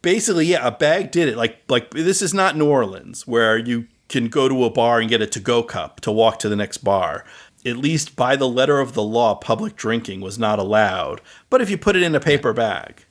basically, 0.00 0.46
yeah, 0.46 0.66
a 0.66 0.70
bag 0.70 1.10
did 1.10 1.28
it. 1.28 1.36
Like 1.36 1.58
like 1.68 1.90
this 1.90 2.22
is 2.22 2.32
not 2.32 2.56
New 2.56 2.68
Orleans 2.68 3.26
where 3.26 3.58
you 3.58 3.88
can 4.08 4.28
go 4.28 4.48
to 4.48 4.64
a 4.64 4.70
bar 4.70 5.00
and 5.00 5.10
get 5.10 5.20
a 5.20 5.26
to 5.26 5.40
go 5.40 5.62
cup 5.62 6.00
to 6.00 6.10
walk 6.10 6.38
to 6.38 6.48
the 6.48 6.56
next 6.56 6.78
bar 6.78 7.24
at 7.66 7.76
least 7.76 8.14
by 8.14 8.36
the 8.36 8.48
letter 8.48 8.78
of 8.78 8.94
the 8.94 9.02
law, 9.02 9.34
public 9.34 9.74
drinking 9.74 10.20
was 10.20 10.38
not 10.38 10.60
allowed. 10.60 11.20
But 11.50 11.60
if 11.60 11.68
you 11.68 11.76
put 11.76 11.96
it 11.96 12.02
in 12.02 12.14
a 12.14 12.20
paper 12.20 12.52
bag, 12.52 13.04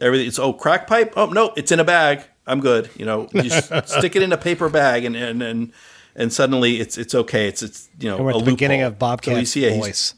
everything 0.00 0.28
it's 0.28 0.38
oh 0.38 0.52
crack 0.52 0.86
pipe. 0.86 1.14
Oh 1.16 1.26
no, 1.26 1.52
it's 1.56 1.72
in 1.72 1.80
a 1.80 1.84
bag. 1.84 2.22
I'm 2.46 2.60
good. 2.60 2.90
You 2.96 3.04
know, 3.04 3.28
you 3.32 3.50
stick 3.84 4.16
it 4.16 4.22
in 4.22 4.32
a 4.32 4.38
paper 4.38 4.68
bag 4.68 5.04
and 5.04 5.16
and 5.16 5.42
and, 5.42 5.72
and 6.14 6.32
suddenly 6.32 6.80
it's 6.80 6.98
it's 6.98 7.14
okay. 7.14 7.48
It's 7.48 7.62
it's 7.62 7.88
you 8.00 8.08
know 8.08 8.16
and 8.16 8.24
we're 8.24 8.32
at 8.32 8.38
the 8.38 8.50
beginning 8.50 8.82
of 8.82 8.98
Bobcat's 8.98 9.52
so 9.52 9.60
yeah, 9.60 9.76
voice 9.76 10.14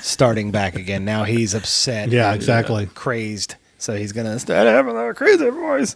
starting 0.00 0.50
back 0.50 0.74
again. 0.74 1.04
Now 1.04 1.24
he's 1.24 1.54
upset. 1.54 2.10
Yeah, 2.10 2.34
exactly. 2.34 2.84
Uh, 2.84 2.88
crazed. 2.94 3.56
So 3.78 3.94
he's 3.94 4.12
gonna 4.12 4.38
start 4.38 4.66
having 4.66 4.94
that 4.94 5.16
crazy 5.16 5.50
voice. 5.50 5.90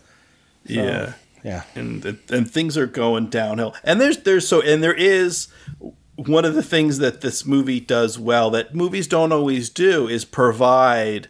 So, 0.67 0.73
yeah. 0.73 1.13
Yeah. 1.43 1.63
And 1.75 2.19
and 2.31 2.51
things 2.51 2.77
are 2.77 2.87
going 2.87 3.29
downhill. 3.29 3.75
And 3.83 4.01
there's 4.01 4.19
there's 4.19 4.47
so 4.47 4.61
and 4.61 4.83
there 4.83 4.95
is 4.95 5.49
one 6.17 6.45
of 6.45 6.55
the 6.55 6.63
things 6.63 6.99
that 6.99 7.23
this 7.23 7.47
movie 7.47 7.81
does 7.81 8.19
well 8.19 8.51
that 8.51 8.75
movies 8.75 9.07
don't 9.07 9.33
always 9.33 9.71
do 9.71 10.07
is 10.07 10.25
provide 10.25 11.29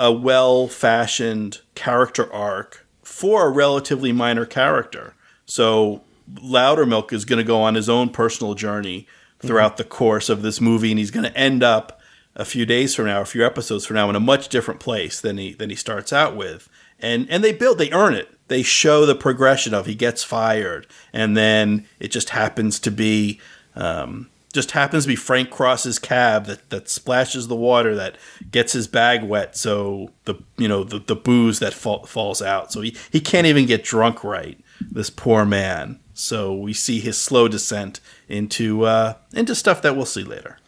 a 0.00 0.10
well 0.10 0.66
fashioned 0.66 1.60
character 1.74 2.32
arc 2.32 2.86
for 3.02 3.46
a 3.46 3.50
relatively 3.50 4.12
minor 4.12 4.46
character. 4.46 5.14
So 5.44 6.02
Loudermilk 6.36 7.12
is 7.12 7.26
going 7.26 7.36
to 7.36 7.44
go 7.44 7.60
on 7.60 7.74
his 7.74 7.88
own 7.88 8.08
personal 8.08 8.54
journey 8.54 9.06
throughout 9.40 9.72
mm-hmm. 9.72 9.82
the 9.82 9.88
course 9.88 10.30
of 10.30 10.40
this 10.40 10.60
movie, 10.60 10.90
and 10.90 10.98
he's 10.98 11.10
going 11.10 11.30
to 11.30 11.36
end 11.36 11.62
up 11.62 12.00
a 12.34 12.46
few 12.46 12.64
days 12.64 12.94
from 12.94 13.06
now, 13.06 13.20
a 13.20 13.26
few 13.26 13.44
episodes 13.44 13.84
from 13.84 13.96
now, 13.96 14.08
in 14.08 14.16
a 14.16 14.20
much 14.20 14.48
different 14.48 14.80
place 14.80 15.20
than 15.20 15.36
he 15.36 15.52
than 15.52 15.68
he 15.68 15.76
starts 15.76 16.12
out 16.12 16.34
with. 16.34 16.70
And 16.98 17.28
and 17.28 17.44
they 17.44 17.52
build, 17.52 17.76
they 17.76 17.90
earn 17.90 18.14
it. 18.14 18.30
They 18.48 18.62
show 18.62 19.04
the 19.04 19.14
progression 19.14 19.74
of 19.74 19.84
he 19.84 19.94
gets 19.94 20.24
fired, 20.24 20.86
and 21.12 21.36
then 21.36 21.86
it 21.98 22.08
just 22.08 22.30
happens 22.30 22.80
to 22.80 22.90
be 22.90 23.38
um, 23.76 24.30
just 24.52 24.72
happens 24.72 25.04
to 25.04 25.08
be 25.08 25.16
Frank 25.16 25.50
Cross's 25.50 25.98
cab 25.98 26.46
that, 26.46 26.70
that 26.70 26.88
splashes 26.88 27.48
the 27.48 27.56
water 27.56 27.94
that 27.94 28.16
gets 28.50 28.72
his 28.72 28.88
bag 28.88 29.22
wet. 29.22 29.56
So 29.56 30.10
the 30.24 30.36
you 30.56 30.68
know 30.68 30.84
the, 30.84 30.98
the 30.98 31.16
booze 31.16 31.58
that 31.60 31.72
fall, 31.72 32.04
falls 32.06 32.42
out. 32.42 32.72
So 32.72 32.80
he, 32.80 32.96
he 33.10 33.20
can't 33.20 33.46
even 33.46 33.66
get 33.66 33.84
drunk 33.84 34.24
right. 34.24 34.58
This 34.80 35.10
poor 35.10 35.44
man. 35.44 36.00
So 36.14 36.54
we 36.54 36.72
see 36.72 37.00
his 37.00 37.18
slow 37.18 37.48
descent 37.48 38.00
into 38.28 38.84
uh, 38.84 39.14
into 39.32 39.54
stuff 39.54 39.82
that 39.82 39.96
we'll 39.96 40.06
see 40.06 40.24
later. 40.24 40.58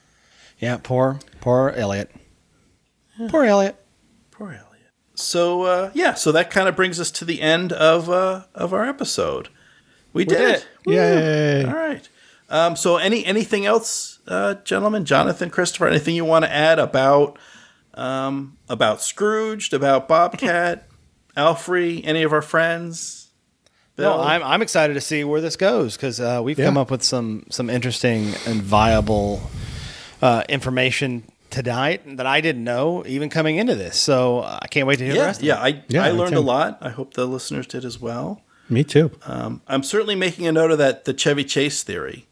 Yeah, 0.59 0.79
poor 0.83 1.19
poor 1.41 1.71
Elliot. 1.71 2.11
Yeah. 3.19 3.29
Poor 3.31 3.45
Elliot. 3.45 3.77
Poor 4.31 4.49
Elliot. 4.49 4.91
So 5.15 5.63
uh, 5.63 5.91
yeah, 5.93 6.15
so 6.15 6.31
that 6.33 6.51
kind 6.51 6.69
of 6.69 6.77
brings 6.77 7.01
us 7.01 7.11
to 7.13 7.25
the 7.25 7.41
end 7.41 7.73
of 7.73 8.09
uh, 8.09 8.45
of 8.55 8.73
our 8.73 8.89
episode. 8.89 9.49
We, 10.13 10.21
we 10.21 10.25
did, 10.27 10.39
did, 10.39 10.55
it. 10.55 10.67
Yay! 10.87 11.65
All 11.65 11.73
right. 11.73 12.09
Um, 12.53 12.77
so, 12.77 12.99
any 12.99 13.25
anything 13.25 13.65
else, 13.65 14.21
uh, 14.29 14.55
gentlemen, 14.63 15.07
Jonathan, 15.07 15.49
Christopher, 15.49 15.89
anything 15.89 16.15
you 16.15 16.27
want 16.27 16.45
to 16.45 16.53
add 16.53 16.79
about 16.79 17.39
um, 17.95 18.59
about 18.69 19.01
Scrooged, 19.01 19.73
about 19.73 20.07
Bobcat, 20.07 20.87
Alfre, 21.37 22.03
any 22.05 22.23
of 22.23 22.33
our 22.33 22.43
friends? 22.43 23.31
Bill? 23.97 24.19
No, 24.19 24.23
I'm 24.23 24.43
I'm 24.43 24.61
excited 24.61 24.93
to 24.95 25.01
see 25.01 25.25
where 25.25 25.41
this 25.41 25.57
goes 25.57 25.97
because 25.97 26.21
uh, 26.21 26.43
we've 26.45 26.59
yeah. 26.59 26.67
come 26.67 26.77
up 26.77 26.91
with 26.91 27.03
some 27.03 27.47
some 27.49 27.71
interesting 27.71 28.35
and 28.47 28.63
viable 28.63 29.41
uh, 30.21 30.45
information 30.51 31.25
tonight 31.49 32.19
that 32.19 32.27
I 32.27 32.43
didn't 32.43 32.65
know 32.65 33.03
even 33.07 33.31
coming 33.31 33.57
into 33.57 33.77
this. 33.77 33.97
So 33.97 34.41
uh, 34.41 34.59
I 34.61 34.67
can't 34.67 34.87
wait 34.87 34.99
to 34.99 35.05
hear 35.07 35.15
yeah, 35.15 35.21
the 35.21 35.27
rest. 35.27 35.43
Yeah, 35.43 35.57
I 35.57 35.83
yeah, 35.89 36.05
I 36.05 36.11
learned 36.11 36.37
a 36.37 36.41
lot. 36.41 36.77
I 36.83 36.91
hope 36.91 37.15
the 37.15 37.25
listeners 37.25 37.67
did 37.67 37.87
as 37.87 37.99
well. 37.99 38.43
Me 38.69 38.85
too. 38.85 39.11
Um, 39.25 39.63
I'm 39.67 39.83
certainly 39.83 40.17
making 40.17 40.47
a 40.47 40.53
note 40.53 40.71
of 40.71 40.77
that 40.77 41.07
the 41.07 41.15
Chevy 41.15 41.45
Chase 41.45 41.83
theory. 41.83 42.27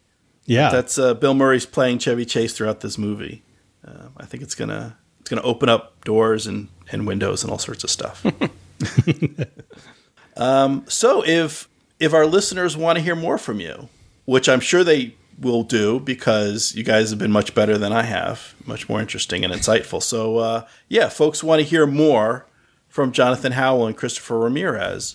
Yeah, 0.51 0.71
that's 0.71 0.99
uh, 0.99 1.15
Bill 1.15 1.35
Murray's 1.35 1.65
playing 1.65 1.99
Chevy 1.99 2.25
Chase 2.25 2.53
throughout 2.53 2.81
this 2.81 2.99
movie. 2.99 3.45
Uh, 3.87 4.09
I 4.17 4.27
think 4.27 4.43
it's 4.43 4.57
gonna 4.57 4.99
it's 5.21 5.31
gonna 5.31 5.43
open 5.43 5.69
up 5.69 6.05
doors 6.05 6.49
and, 6.49 6.67
and 6.91 7.07
windows 7.07 7.45
and 7.45 7.53
all 7.53 7.59
sorts 7.59 7.85
of 7.85 7.91
stuff. 7.91 8.27
um, 10.37 10.85
so 10.89 11.25
if 11.25 11.69
if 12.01 12.13
our 12.13 12.27
listeners 12.27 12.77
want 12.77 12.99
to 12.99 13.05
hear 13.05 13.15
more 13.15 13.39
from 13.39 13.61
you, 13.61 13.89
which 14.25 14.49
I'm 14.49 14.59
sure 14.59 14.83
they 14.83 15.15
will 15.39 15.63
do 15.63 16.01
because 16.01 16.75
you 16.75 16.83
guys 16.83 17.11
have 17.11 17.21
been 17.21 17.31
much 17.31 17.55
better 17.55 17.79
than 17.79 17.93
I 17.93 18.03
have, 18.03 18.57
much 18.67 18.89
more 18.89 19.01
interesting 19.01 19.45
and 19.45 19.55
insightful. 19.55 20.03
So 20.03 20.39
uh, 20.39 20.67
yeah, 20.89 21.11
folks 21.11 21.45
want 21.45 21.61
to 21.61 21.65
hear 21.65 21.87
more 21.87 22.49
from 22.89 23.13
Jonathan 23.13 23.53
Howell 23.53 23.87
and 23.87 23.97
Christopher 23.97 24.41
Ramirez. 24.41 25.15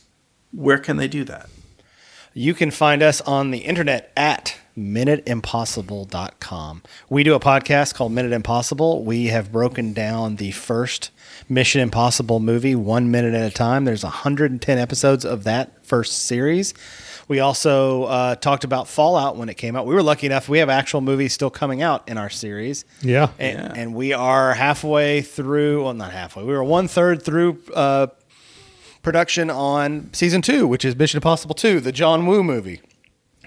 Where 0.54 0.78
can 0.78 0.96
they 0.96 1.10
do 1.10 1.26
that? 1.26 1.50
You 2.34 2.54
can 2.54 2.72
find 2.72 3.04
us 3.04 3.20
on 3.22 3.52
the 3.52 3.60
internet 3.60 4.14
at 4.16 4.60
minuteimpossible.com. 4.78 6.84
We 7.10 7.24
do 7.24 7.34
a 7.34 7.40
podcast 7.40 7.96
called 7.96 8.12
Minute 8.12 8.34
Impossible. 8.34 9.04
We 9.04 9.28
have 9.28 9.52
broken 9.52 9.94
down 9.94 10.36
the 10.36 10.52
first 10.52 11.12
Mission 11.48 11.82
Impossible 11.82 12.40
movie 12.40 12.76
one 12.76 13.12
minute 13.12 13.34
at 13.34 13.52
a 13.52 13.54
time. 13.54 13.86
There's 13.86 14.04
110 14.04 14.78
episodes 14.78 15.26
of 15.26 15.44
that 15.46 15.86
first 15.86 16.26
series. 16.26 16.74
We 17.28 17.40
also 17.40 18.04
uh, 18.04 18.36
talked 18.36 18.64
about 18.64 18.88
Fallout 18.88 19.38
when 19.38 19.50
it 19.50 19.56
came 19.56 19.76
out. 19.76 19.88
We 19.88 19.96
were 19.96 20.04
lucky 20.04 20.28
enough; 20.28 20.48
we 20.48 20.60
have 20.60 20.70
actual 20.70 21.02
movies 21.02 21.34
still 21.34 21.50
coming 21.50 21.82
out 21.82 22.08
in 22.08 22.20
our 22.20 22.30
series. 22.30 22.86
Yeah, 23.02 23.30
and, 23.40 23.58
yeah. 23.58 23.74
and 23.76 23.96
we 23.96 24.14
are 24.14 24.54
halfway 24.54 25.22
through. 25.22 25.86
Well, 25.86 25.94
not 25.94 26.12
halfway. 26.12 26.44
We 26.44 26.54
were 26.54 26.64
one 26.64 26.88
third 26.88 27.24
through 27.24 27.64
uh, 27.74 28.08
production 29.02 29.50
on 29.50 30.12
season 30.14 30.44
two, 30.44 30.68
which 30.68 30.86
is 30.86 30.96
Mission 30.96 31.18
Impossible 31.18 31.56
Two, 31.56 31.80
the 31.80 31.92
John 31.92 32.28
Woo 32.28 32.44
movie. 32.44 32.82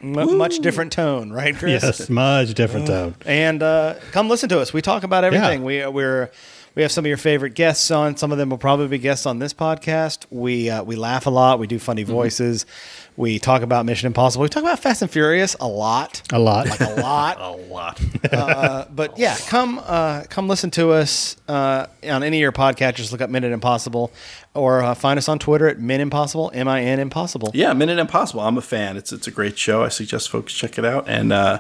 M- 0.03 0.39
much 0.39 0.59
different 0.59 0.93
tone, 0.93 1.33
right, 1.33 1.55
Chris? 1.55 1.83
Yes, 1.83 2.09
much 2.09 2.55
different 2.55 2.87
tone. 2.87 3.15
And 3.27 3.63
uh, 3.63 3.97
come 4.13 4.29
listen 4.29 4.49
to 4.51 4.61
us. 4.61 4.73
We 4.73 4.83
talk 4.83 5.03
about 5.03 5.25
everything. 5.25 5.61
Yeah. 5.61 5.67
We 5.67 5.87
we're 5.87 6.31
we 6.75 6.83
have 6.83 6.93
some 6.93 7.05
of 7.05 7.09
your 7.09 7.17
favorite 7.17 7.55
guests 7.55 7.91
on. 7.91 8.17
Some 8.17 8.31
of 8.31 8.39
them 8.39 8.51
will 8.51 8.59
probably 8.59 8.87
be 8.87 8.99
guests 8.99 9.27
on 9.27 9.41
this 9.41 9.53
podcast. 9.53 10.27
We 10.31 10.71
uh, 10.71 10.85
we 10.85 10.95
laugh 10.95 11.27
a 11.27 11.31
lot. 11.31 11.59
We 11.59 11.67
do 11.67 11.79
funny 11.79 12.05
mm-hmm. 12.05 12.13
voices. 12.13 12.65
Mm-hmm. 12.65 13.08
We 13.19 13.41
talk 13.41 13.63
about 13.63 13.85
Mission 13.85 14.07
Impossible. 14.07 14.45
We 14.45 14.49
talk 14.49 14.63
about 14.63 14.79
Fast 14.79 15.03
and 15.03 15.11
Furious 15.11 15.57
a 15.59 15.67
lot. 15.67 16.23
A 16.33 16.39
lot. 16.39 16.69
Like 16.69 16.81
a 16.81 17.01
lot. 17.01 17.41
a 17.41 17.51
lot. 17.51 18.01
Uh, 18.33 18.85
but 18.95 19.19
yeah, 19.19 19.37
come 19.49 19.83
uh, 19.85 20.23
come 20.29 20.47
listen 20.47 20.71
to 20.71 20.93
us 20.93 21.37
uh, 21.49 21.87
on 22.05 22.23
any 22.23 22.37
of 22.37 22.41
your 22.41 22.53
podcatchers. 22.53 23.11
Look 23.11 23.21
up 23.21 23.29
Minute 23.29 23.51
Impossible 23.51 24.13
or 24.55 24.85
uh, 24.85 24.95
find 24.95 25.19
us 25.19 25.29
on 25.29 25.41
Twitter 25.41 25.67
at 25.67 25.81
Min 25.81 26.01
Impossible, 26.01 26.53
M 26.55 26.69
I 26.69 26.83
N 26.83 27.01
Impossible. 27.01 27.51
Yeah, 27.55 27.73
Minute 27.73 27.99
Impossible. 27.99 28.41
I'm 28.41 28.57
a 28.57 28.63
fan. 28.63 28.97
It's, 28.97 29.13
it's 29.13 29.27
a 29.27 29.33
great 29.33 29.59
show. 29.59 29.83
I 29.83 29.89
suggest 29.89 30.31
folks 30.31 30.53
check 30.53 30.79
it 30.79 30.85
out. 30.85 31.09
And 31.09 31.33
uh, 31.33 31.59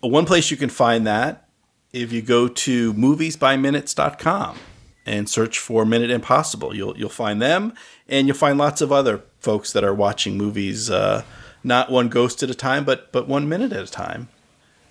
one 0.00 0.24
place 0.24 0.50
you 0.50 0.56
can 0.56 0.70
find 0.70 1.06
that 1.06 1.46
if 1.92 2.10
you 2.10 2.22
go 2.22 2.48
to 2.48 2.94
moviesbyminutes.com 2.94 4.58
and 5.06 5.28
search 5.28 5.58
for 5.58 5.86
Minute 5.86 6.10
Impossible. 6.10 6.74
You'll 6.76 6.98
you'll 6.98 7.08
find 7.08 7.40
them, 7.40 7.72
and 8.08 8.26
you'll 8.26 8.36
find 8.36 8.58
lots 8.58 8.82
of 8.82 8.90
other 8.90 9.22
folks 9.38 9.72
that 9.72 9.84
are 9.84 9.94
watching 9.94 10.36
movies, 10.36 10.90
uh, 10.90 11.22
not 11.62 11.90
one 11.90 12.08
ghost 12.08 12.42
at 12.42 12.50
a 12.50 12.54
time, 12.54 12.84
but 12.84 13.12
but 13.12 13.28
one 13.28 13.48
minute 13.48 13.72
at 13.72 13.88
a 13.88 13.90
time. 13.90 14.28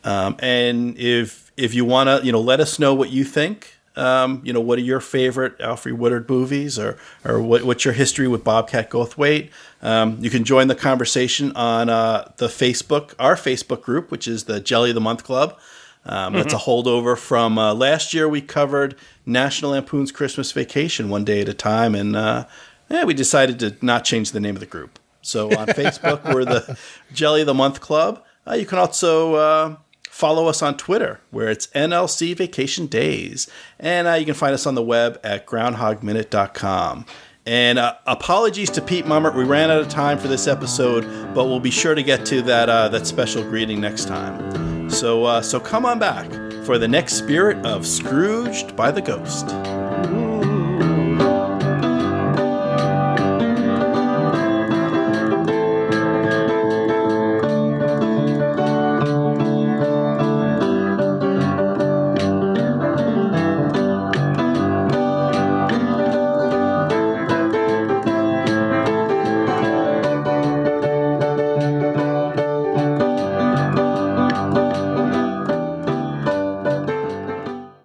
Um, 0.03 0.37
and 0.39 0.97
if 0.97 1.51
if 1.57 1.73
you 1.73 1.85
want 1.85 2.07
to, 2.09 2.25
you 2.25 2.31
know, 2.31 2.41
let 2.41 2.59
us 2.59 2.79
know 2.79 2.95
what 2.95 3.09
you 3.11 3.23
think 3.23 3.75
Um, 3.97 4.41
you 4.43 4.51
know, 4.51 4.59
what 4.59 4.77
are 4.77 4.83
your 4.83 4.99
favorite 4.99 5.53
Alfred 5.61 5.97
Woodard 5.97 6.29
movies, 6.29 6.77
or 6.77 6.97
or 7.23 7.41
what, 7.41 7.63
what's 7.63 7.85
your 7.85 7.93
history 7.93 8.27
with 8.27 8.43
Bobcat 8.43 8.89
Goldthwait? 8.89 9.49
Um, 9.81 10.17
you 10.19 10.29
can 10.29 10.43
join 10.43 10.67
the 10.67 10.75
conversation 10.75 11.51
on 11.55 11.89
uh, 11.89 12.31
the 12.37 12.47
Facebook, 12.47 13.13
our 13.19 13.35
Facebook 13.35 13.81
group, 13.81 14.11
which 14.11 14.27
is 14.27 14.43
the 14.45 14.59
Jelly 14.59 14.89
of 14.89 14.95
the 14.95 15.01
Month 15.01 15.23
Club. 15.23 15.57
Um, 16.05 16.33
That's 16.33 16.53
a 16.53 16.57
holdover 16.57 17.17
from 17.17 17.57
uh, 17.57 17.73
last 17.73 18.13
year. 18.13 18.27
We 18.29 18.41
covered 18.41 18.95
National 19.26 19.72
Lampoon's 19.72 20.11
Christmas 20.11 20.52
Vacation 20.52 21.10
one 21.10 21.23
day 21.23 21.41
at 21.41 21.49
a 21.49 21.53
time, 21.53 21.95
and 21.95 22.15
uh, 22.15 22.45
yeah, 22.89 23.03
we 23.03 23.14
decided 23.14 23.60
to 23.60 23.76
not 23.81 24.06
change 24.06 24.31
the 24.31 24.39
name 24.39 24.56
of 24.56 24.60
the 24.60 24.65
group. 24.65 24.99
So 25.22 25.47
on 25.57 25.68
Facebook, 25.69 26.34
we're 26.34 26.45
the 26.45 26.77
Jelly 27.14 27.41
of 27.41 27.47
the 27.47 27.53
Month 27.53 27.81
Club. 27.81 28.23
Uh, 28.47 28.53
you 28.53 28.65
can 28.65 28.77
also 28.77 29.35
uh, 29.35 29.76
follow 30.10 30.47
us 30.47 30.61
on 30.61 30.77
Twitter, 30.77 31.19
where 31.31 31.49
it's 31.49 31.68
NLC 31.68 32.35
Vacation 32.35 32.88
Days. 32.88 33.49
And 33.80 34.07
uh, 34.07 34.14
you 34.14 34.26
can 34.26 34.35
find 34.35 34.53
us 34.53 34.65
on 34.65 34.76
the 34.76 34.84
web 34.84 35.19
at 35.23 35.45
groundhogminute.com. 35.47 37.06
And 37.45 37.77
uh, 37.77 37.95
apologies 38.07 38.72
to 38.72 38.81
Pete 38.81 39.05
Mummert. 39.05 39.35
We 39.35 39.43
ran 39.43 39.69
out 39.69 39.80
of 39.80 39.88
time 39.88 40.17
for 40.17 40.27
this 40.27 40.47
episode, 40.47 41.03
but 41.35 41.45
we'll 41.45 41.59
be 41.59 41.72
sure 41.72 41.93
to 41.93 42.01
get 42.01 42.26
to 42.27 42.41
that, 42.43 42.69
uh, 42.69 42.89
that 42.89 43.05
special 43.05 43.43
greeting 43.43 43.80
next 43.80 44.05
time. 44.05 44.89
So, 44.89 45.26
uh, 45.26 45.41
so 45.41 45.59
come 45.59 45.85
on 45.85 45.99
back 45.99 46.31
for 46.65 46.80
the 46.80 46.88
next 46.88 47.13
spirit 47.13 47.63
of 47.63 47.85
Scrooged 47.85 48.76
by 48.76 48.89
the 48.89 49.01
Ghost. 49.01 50.35